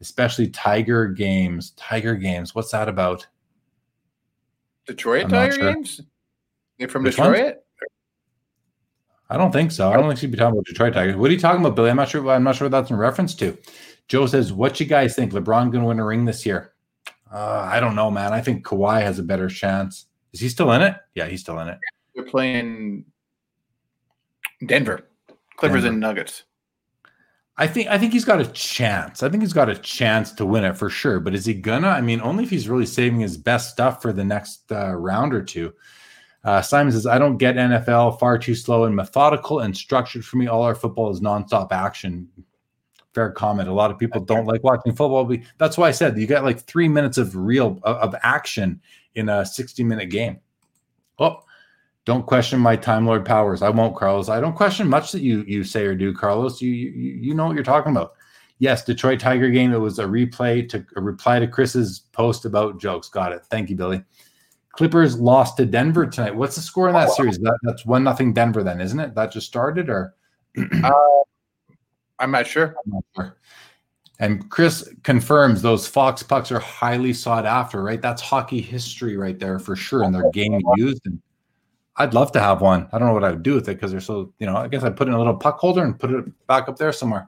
especially 0.00 0.48
Tiger 0.48 1.08
Games. 1.08 1.72
Tiger 1.76 2.14
Games. 2.14 2.54
What's 2.54 2.70
that 2.70 2.88
about? 2.88 3.26
Detroit 4.86 5.24
I'm 5.24 5.30
Tiger 5.30 5.52
sure. 5.52 5.74
Games. 5.74 6.00
They're 6.78 6.88
from 6.88 7.02
Which 7.02 7.16
Detroit. 7.16 7.42
Ones? 7.42 7.56
I 9.28 9.36
don't 9.36 9.52
think 9.52 9.72
so. 9.72 9.90
I 9.90 9.96
don't 9.96 10.08
think 10.08 10.18
she'd 10.18 10.30
be 10.30 10.38
talking 10.38 10.54
about 10.54 10.64
Detroit 10.64 10.94
Tigers. 10.94 11.16
What 11.16 11.30
are 11.30 11.34
you 11.34 11.40
talking 11.40 11.60
about, 11.60 11.76
Billy? 11.76 11.90
I'm 11.90 11.96
not 11.96 12.08
sure. 12.08 12.30
I'm 12.30 12.44
not 12.44 12.56
sure 12.56 12.64
what 12.64 12.72
that's 12.72 12.90
in 12.90 12.96
reference 12.96 13.34
to. 13.36 13.58
Joe 14.08 14.24
says, 14.26 14.54
"What 14.54 14.80
you 14.80 14.86
guys 14.86 15.14
think? 15.14 15.32
LeBron 15.32 15.70
going 15.70 15.82
to 15.82 15.88
win 15.88 15.98
a 15.98 16.04
ring 16.06 16.24
this 16.24 16.46
year?" 16.46 16.71
Uh, 17.32 17.68
I 17.70 17.80
don't 17.80 17.94
know, 17.94 18.10
man. 18.10 18.32
I 18.34 18.42
think 18.42 18.64
Kawhi 18.64 19.02
has 19.02 19.18
a 19.18 19.22
better 19.22 19.48
chance. 19.48 20.06
Is 20.32 20.40
he 20.40 20.48
still 20.48 20.70
in 20.72 20.82
it? 20.82 20.96
Yeah, 21.14 21.26
he's 21.26 21.40
still 21.40 21.58
in 21.60 21.68
it. 21.68 21.78
They're 22.14 22.24
playing 22.24 23.06
Denver, 24.66 25.08
Clippers, 25.56 25.82
Denver. 25.82 25.88
and 25.88 26.00
Nuggets. 26.00 26.44
I 27.56 27.66
think 27.66 27.88
I 27.88 27.98
think 27.98 28.12
he's 28.12 28.24
got 28.24 28.40
a 28.40 28.46
chance. 28.46 29.22
I 29.22 29.28
think 29.28 29.42
he's 29.42 29.52
got 29.52 29.68
a 29.68 29.76
chance 29.76 30.32
to 30.32 30.46
win 30.46 30.64
it 30.64 30.76
for 30.76 30.90
sure. 30.90 31.20
But 31.20 31.34
is 31.34 31.46
he 31.46 31.54
gonna? 31.54 31.88
I 31.88 32.00
mean, 32.00 32.20
only 32.20 32.44
if 32.44 32.50
he's 32.50 32.68
really 32.68 32.86
saving 32.86 33.20
his 33.20 33.36
best 33.36 33.70
stuff 33.70 34.02
for 34.02 34.12
the 34.12 34.24
next 34.24 34.70
uh, 34.70 34.94
round 34.94 35.34
or 35.34 35.42
two. 35.42 35.72
Uh, 36.44 36.60
Simon 36.60 36.92
says, 36.92 37.06
"I 37.06 37.18
don't 37.18 37.36
get 37.36 37.56
NFL. 37.56 38.18
Far 38.18 38.36
too 38.38 38.54
slow 38.54 38.84
and 38.84 38.96
methodical 38.96 39.60
and 39.60 39.76
structured 39.76 40.24
for 40.24 40.36
me. 40.38 40.48
All 40.48 40.62
our 40.62 40.74
football 40.74 41.10
is 41.10 41.20
nonstop 41.20 41.72
action 41.72 42.28
fair 43.14 43.30
comment. 43.30 43.68
A 43.68 43.72
lot 43.72 43.90
of 43.90 43.98
people 43.98 44.20
don't 44.24 44.46
like 44.46 44.62
watching 44.64 44.94
football. 44.94 45.30
That's 45.58 45.76
why 45.78 45.88
I 45.88 45.92
said 45.92 46.18
you 46.18 46.26
got 46.26 46.44
like 46.44 46.60
three 46.60 46.88
minutes 46.88 47.18
of 47.18 47.36
real 47.36 47.78
of 47.82 48.14
action 48.22 48.80
in 49.14 49.28
a 49.28 49.44
60 49.44 49.84
minute 49.84 50.10
game. 50.10 50.40
Oh, 51.18 51.42
don't 52.04 52.26
question 52.26 52.58
my 52.58 52.76
time 52.76 53.06
lord 53.06 53.24
powers. 53.24 53.62
I 53.62 53.70
won't, 53.70 53.96
Carlos. 53.96 54.28
I 54.28 54.40
don't 54.40 54.56
question 54.56 54.88
much 54.88 55.12
that 55.12 55.22
you 55.22 55.44
you 55.46 55.62
say 55.64 55.84
or 55.84 55.94
do, 55.94 56.12
Carlos. 56.12 56.60
You 56.60 56.70
you, 56.70 57.12
you 57.12 57.34
know 57.34 57.46
what 57.46 57.54
you're 57.54 57.64
talking 57.64 57.92
about. 57.92 58.14
Yes, 58.58 58.84
Detroit 58.84 59.20
Tiger 59.20 59.50
game. 59.50 59.72
It 59.72 59.78
was 59.78 59.98
a 59.98 60.04
replay 60.04 60.68
to 60.68 60.84
a 60.96 61.00
reply 61.00 61.38
to 61.38 61.46
Chris's 61.46 62.00
post 62.12 62.44
about 62.44 62.80
jokes. 62.80 63.08
Got 63.08 63.32
it. 63.32 63.44
Thank 63.50 63.70
you, 63.70 63.76
Billy. 63.76 64.02
Clippers 64.72 65.18
lost 65.18 65.58
to 65.58 65.66
Denver 65.66 66.06
tonight. 66.06 66.34
What's 66.34 66.56
the 66.56 66.62
score 66.62 66.88
in 66.88 66.94
that 66.94 67.10
oh, 67.10 67.14
series? 67.14 67.38
That, 67.38 67.58
that's 67.62 67.84
one 67.84 68.02
nothing 68.02 68.32
Denver, 68.32 68.62
then, 68.62 68.80
isn't 68.80 68.98
it? 68.98 69.14
That 69.14 69.30
just 69.30 69.46
started, 69.46 69.90
or 69.90 70.14
uh, 70.82 70.92
I'm 72.22 72.30
not 72.30 72.46
sure. 72.46 72.74
I'm 72.84 72.92
not 72.92 73.04
sure. 73.14 73.36
And 74.18 74.48
Chris 74.50 74.88
confirms 75.02 75.62
those 75.62 75.86
Fox 75.88 76.22
pucks 76.22 76.52
are 76.52 76.60
highly 76.60 77.12
sought 77.12 77.44
after, 77.44 77.82
right? 77.82 78.00
That's 78.00 78.22
hockey 78.22 78.60
history 78.60 79.16
right 79.16 79.38
there 79.38 79.58
for 79.58 79.74
sure. 79.74 80.04
And 80.04 80.14
they're 80.14 80.30
game 80.30 80.60
used. 80.76 81.04
And 81.06 81.20
I'd 81.96 82.14
love 82.14 82.30
to 82.32 82.40
have 82.40 82.60
one. 82.60 82.88
I 82.92 82.98
don't 82.98 83.08
know 83.08 83.14
what 83.14 83.24
I 83.24 83.30
would 83.30 83.42
do 83.42 83.54
with 83.54 83.68
it 83.68 83.74
because 83.74 83.90
they're 83.90 84.00
so, 84.00 84.32
you 84.38 84.46
know, 84.46 84.56
I 84.56 84.68
guess 84.68 84.84
I'd 84.84 84.96
put 84.96 85.08
in 85.08 85.14
a 85.14 85.18
little 85.18 85.34
puck 85.34 85.58
holder 85.58 85.82
and 85.82 85.98
put 85.98 86.12
it 86.12 86.46
back 86.46 86.68
up 86.68 86.76
there 86.76 86.92
somewhere. 86.92 87.26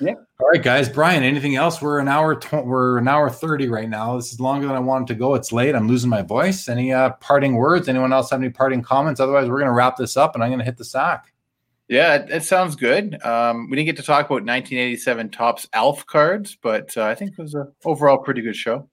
Yeah. 0.00 0.14
All 0.40 0.48
right, 0.48 0.62
guys. 0.62 0.88
Brian, 0.88 1.22
anything 1.22 1.56
else? 1.56 1.82
We're 1.82 1.98
an 1.98 2.08
hour. 2.08 2.34
Tw- 2.34 2.64
we're 2.64 2.98
an 2.98 3.06
hour 3.06 3.28
thirty 3.28 3.68
right 3.68 3.88
now. 3.88 4.16
This 4.16 4.32
is 4.32 4.40
longer 4.40 4.66
than 4.66 4.76
I 4.76 4.80
wanted 4.80 5.08
to 5.08 5.14
go. 5.14 5.34
It's 5.34 5.52
late. 5.52 5.74
I'm 5.74 5.88
losing 5.88 6.10
my 6.10 6.22
voice. 6.22 6.68
Any 6.68 6.92
uh, 6.92 7.10
parting 7.20 7.54
words? 7.54 7.86
Anyone 7.86 8.12
else 8.12 8.30
have 8.30 8.40
any 8.40 8.50
parting 8.50 8.82
comments? 8.82 9.20
Otherwise, 9.20 9.48
we're 9.48 9.58
going 9.58 9.66
to 9.66 9.72
wrap 9.72 9.96
this 9.96 10.16
up, 10.16 10.34
and 10.34 10.42
I'm 10.42 10.48
going 10.50 10.58
to 10.58 10.64
hit 10.64 10.78
the 10.78 10.84
sack. 10.84 11.33
Yeah, 11.88 12.14
it, 12.14 12.30
it 12.30 12.42
sounds 12.44 12.76
good. 12.76 13.22
Um, 13.24 13.68
we 13.68 13.76
didn't 13.76 13.86
get 13.86 13.96
to 13.96 14.02
talk 14.02 14.26
about 14.26 14.44
1987 14.44 15.30
Topps 15.30 15.68
Alf 15.72 16.06
cards, 16.06 16.56
but 16.60 16.96
uh, 16.96 17.04
I 17.04 17.14
think 17.14 17.32
it 17.32 17.38
was 17.42 17.54
an 17.54 17.70
overall 17.84 18.18
pretty 18.18 18.40
good 18.40 18.56
show. 18.56 18.88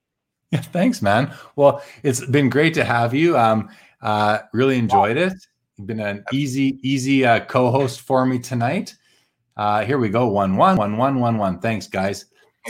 Yeah, 0.50 0.60
thanks, 0.60 1.00
man. 1.00 1.34
Well, 1.56 1.82
it's 2.02 2.24
been 2.26 2.50
great 2.50 2.74
to 2.74 2.84
have 2.84 3.14
you. 3.14 3.38
Um, 3.38 3.70
uh, 4.02 4.40
really 4.52 4.78
enjoyed 4.78 5.16
it. 5.16 5.32
You've 5.76 5.86
been 5.86 6.00
an 6.00 6.24
easy, 6.32 6.78
easy 6.82 7.24
uh, 7.24 7.40
co-host 7.40 8.02
for 8.02 8.26
me 8.26 8.38
tonight. 8.38 8.94
Uh, 9.56 9.84
here 9.84 9.98
we 9.98 10.10
go. 10.10 10.26
One, 10.28 10.56
one, 10.56 10.76
one, 10.76 10.96
one, 10.98 11.20
one, 11.20 11.38
one. 11.38 11.58
Thanks, 11.60 11.86
guys. 11.86 12.26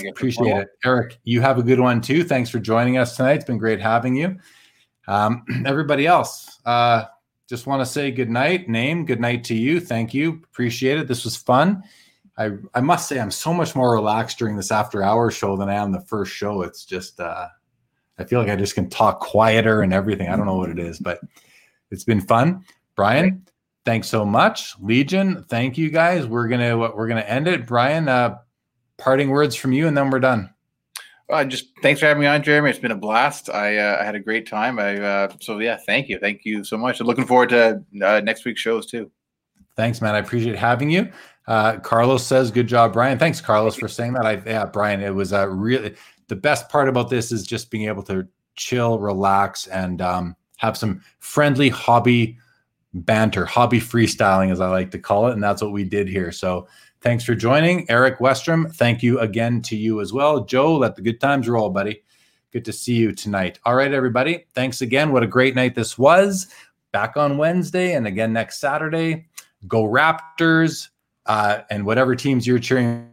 Appreciate 0.09 0.57
it. 0.57 0.69
Eric, 0.85 1.19
you 1.24 1.40
have 1.40 1.59
a 1.59 1.62
good 1.62 1.81
one 1.81 2.01
too. 2.01 2.24
Thanks 2.24 2.49
for 2.49 2.59
joining 2.59 2.97
us 2.97 3.16
tonight. 3.16 3.35
It's 3.35 3.44
been 3.44 3.59
great 3.59 3.81
having 3.81 4.15
you. 4.16 4.36
Um, 5.07 5.44
everybody 5.66 6.07
else, 6.07 6.61
uh, 6.65 7.05
just 7.53 7.66
want 7.66 7.83
to 7.83 7.87
say 7.87 8.11
good 8.11 8.31
night, 8.31 8.66
name, 8.66 9.05
good 9.05 9.20
night 9.20 9.45
to 9.45 9.55
you. 9.55 9.79
Thank 9.79 10.15
you. 10.15 10.41
Appreciate 10.43 10.97
it. 10.97 11.07
This 11.07 11.23
was 11.23 11.37
fun. 11.37 11.83
I, 12.39 12.53
I 12.74 12.81
must 12.81 13.07
say 13.07 13.20
I'm 13.20 13.31
so 13.31 13.53
much 13.53 13.77
more 13.77 13.93
relaxed 13.93 14.39
during 14.39 14.57
this 14.57 14.73
after 14.73 15.03
hour 15.03 15.31
show 15.31 15.55
than 15.59 15.69
I 15.69 15.74
am 15.74 15.93
the 15.93 16.01
first 16.01 16.33
show. 16.33 16.62
It's 16.62 16.87
just 16.87 17.20
uh, 17.20 17.49
I 18.16 18.24
feel 18.24 18.41
like 18.41 18.49
I 18.49 18.57
just 18.57 18.74
can 18.74 18.89
talk 18.89 19.20
quieter 19.20 19.83
and 19.83 19.93
everything. 19.93 20.31
I 20.31 20.37
don't 20.37 20.47
know 20.47 20.57
what 20.57 20.70
it 20.70 20.79
is, 20.79 20.99
but 20.99 21.20
it's 21.91 22.05
been 22.05 22.23
fun. 22.23 22.65
Brian, 22.97 23.47
thanks 23.85 24.09
so 24.09 24.24
much. 24.24 24.73
Legion, 24.81 25.45
thank 25.51 25.77
you 25.77 25.91
guys. 25.91 26.27
We're 26.27 26.49
gonna 26.49 26.79
we're 26.79 27.09
gonna 27.09 27.20
end 27.20 27.49
it. 27.49 27.66
Brian, 27.66 28.09
uh, 28.09 28.39
parting 28.97 29.29
words 29.29 29.55
from 29.55 29.73
you, 29.73 29.89
and 29.89 29.95
then 29.95 30.09
we're 30.09 30.20
done. 30.20 30.49
Uh, 31.33 31.45
just 31.45 31.69
thanks 31.81 31.99
for 31.99 32.07
having 32.07 32.21
me 32.21 32.27
on, 32.27 32.43
Jeremy. 32.43 32.69
It's 32.69 32.79
been 32.79 32.91
a 32.91 32.97
blast. 32.97 33.49
I, 33.49 33.79
uh, 33.79 33.97
I 33.99 34.05
had 34.05 34.15
a 34.15 34.21
great 34.21 34.47
time. 34.47 34.79
I 34.79 34.99
uh, 34.99 35.33
so 35.41 35.59
yeah, 35.61 35.79
thank 35.79 36.11
you, 36.11 36.19
thank 36.19 36.45
you 36.45 36.63
so 36.63 36.77
much. 36.77 37.01
I'm 37.01 37.07
looking 37.07 37.27
forward 37.27 37.49
to 37.49 37.83
uh, 38.05 38.21
next 38.21 38.45
week's 38.45 38.61
shows 38.61 38.85
too. 38.85 39.11
Thanks, 39.75 40.03
man. 40.03 40.15
I 40.15 40.19
appreciate 40.19 40.57
having 40.57 40.91
you. 40.91 41.11
Uh, 41.47 41.79
Carlos 41.79 42.25
says, 42.25 42.51
"Good 42.51 42.67
job, 42.67 42.93
Brian." 42.93 43.19
Thanks, 43.19 43.41
Carlos, 43.41 43.75
for 43.75 43.89
saying 43.89 44.13
that. 44.13 44.27
I 44.27 44.43
yeah, 44.45 44.67
Brian, 44.67 45.01
it 45.01 45.15
was 45.15 45.33
a 45.33 45.49
really 45.49 45.95
the 46.29 46.37
best 46.37 46.69
part 46.69 46.91
about 46.91 47.09
this 47.09 47.33
is 47.33 47.47
just 47.47 47.71
being 47.71 47.89
able 47.89 48.03
to 48.05 48.29
chill, 48.57 48.99
relax, 48.99 49.67
and 49.69 50.03
um, 50.03 50.37
have 50.59 50.77
some 50.77 51.03
friendly 51.19 51.71
hobby 51.71 52.37
banter, 52.93 53.47
hobby 53.47 53.81
freestyling, 53.81 54.53
as 54.53 54.61
I 54.61 54.69
like 54.69 54.91
to 54.91 54.99
call 54.99 55.29
it, 55.29 55.33
and 55.33 55.43
that's 55.43 55.63
what 55.63 55.73
we 55.73 55.85
did 55.85 56.09
here. 56.09 56.31
So 56.31 56.69
Thanks 57.03 57.24
for 57.24 57.35
joining. 57.35 57.91
Eric 57.91 58.20
Westrom, 58.20 58.73
thank 58.73 59.03
you 59.03 59.19
again 59.19 59.61
to 59.62 59.77
you 59.77 60.01
as 60.01 60.12
well. 60.12 60.45
Joe, 60.45 60.77
let 60.77 60.95
the 60.95 61.03
good 61.03 61.20
times 61.20 61.49
roll, 61.49 61.69
buddy. 61.69 62.01
Good 62.53 62.65
to 62.66 62.73
see 62.73 62.95
you 62.95 63.11
tonight. 63.11 63.59
All 63.65 63.74
right, 63.74 63.93
everybody. 63.93 64.47
Thanks 64.55 64.83
again. 64.83 65.11
What 65.11 65.24
a 65.24 65.27
great 65.27 65.57
night 65.57 65.74
this 65.74 65.99
was. 65.99 66.47
Back 66.93 67.16
on 67.16 67.39
Wednesday 67.39 67.95
and 67.95 68.07
again 68.07 68.33
next 68.33 68.61
Saturday. 68.61 69.27
Go 69.66 69.83
Raptors 69.83 70.91
uh, 71.27 71.62
and 71.70 71.85
whatever 71.85 72.15
teams 72.15 72.47
you're 72.47 72.61
cheering 72.61 73.11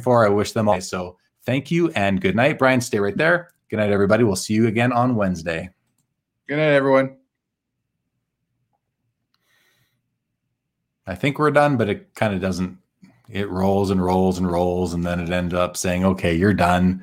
for. 0.00 0.24
I 0.24 0.28
wish 0.28 0.52
them 0.52 0.68
all. 0.68 0.80
So 0.80 1.18
thank 1.44 1.72
you 1.72 1.90
and 1.96 2.20
good 2.20 2.36
night. 2.36 2.60
Brian, 2.60 2.80
stay 2.80 3.00
right 3.00 3.16
there. 3.16 3.50
Good 3.70 3.78
night, 3.78 3.90
everybody. 3.90 4.22
We'll 4.22 4.36
see 4.36 4.54
you 4.54 4.68
again 4.68 4.92
on 4.92 5.16
Wednesday. 5.16 5.70
Good 6.46 6.58
night, 6.58 6.74
everyone. 6.74 7.17
I 11.08 11.14
think 11.14 11.38
we're 11.38 11.50
done, 11.50 11.78
but 11.78 11.88
it 11.88 12.14
kind 12.14 12.34
of 12.34 12.40
doesn't. 12.42 12.76
It 13.30 13.48
rolls 13.48 13.90
and 13.90 14.04
rolls 14.04 14.36
and 14.36 14.50
rolls, 14.50 14.92
and 14.92 15.04
then 15.04 15.20
it 15.20 15.30
ends 15.30 15.54
up 15.54 15.74
saying, 15.74 16.04
okay, 16.04 16.34
you're 16.34 16.52
done. 16.52 17.02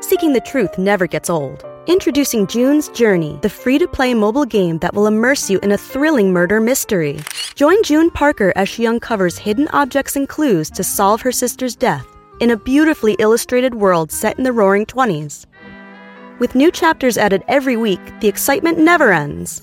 Seeking 0.00 0.32
the 0.32 0.42
truth 0.44 0.78
never 0.78 1.06
gets 1.06 1.28
old. 1.28 1.64
Introducing 1.86 2.46
June's 2.46 2.88
Journey, 2.88 3.38
the 3.42 3.50
free 3.50 3.78
to 3.78 3.86
play 3.86 4.14
mobile 4.14 4.46
game 4.46 4.78
that 4.78 4.94
will 4.94 5.06
immerse 5.06 5.50
you 5.50 5.58
in 5.60 5.72
a 5.72 5.78
thrilling 5.78 6.32
murder 6.32 6.58
mystery. 6.58 7.20
Join 7.54 7.82
June 7.82 8.10
Parker 8.10 8.54
as 8.56 8.70
she 8.70 8.86
uncovers 8.86 9.36
hidden 9.36 9.68
objects 9.68 10.16
and 10.16 10.26
clues 10.26 10.70
to 10.70 10.82
solve 10.82 11.20
her 11.20 11.32
sister's 11.32 11.76
death 11.76 12.06
in 12.40 12.50
a 12.50 12.56
beautifully 12.56 13.16
illustrated 13.18 13.74
world 13.74 14.10
set 14.10 14.38
in 14.38 14.44
the 14.44 14.52
roaring 14.52 14.86
20s. 14.86 15.44
With 16.38 16.54
new 16.54 16.70
chapters 16.70 17.18
added 17.18 17.44
every 17.48 17.76
week, 17.76 18.00
the 18.20 18.28
excitement 18.28 18.78
never 18.78 19.12
ends. 19.12 19.62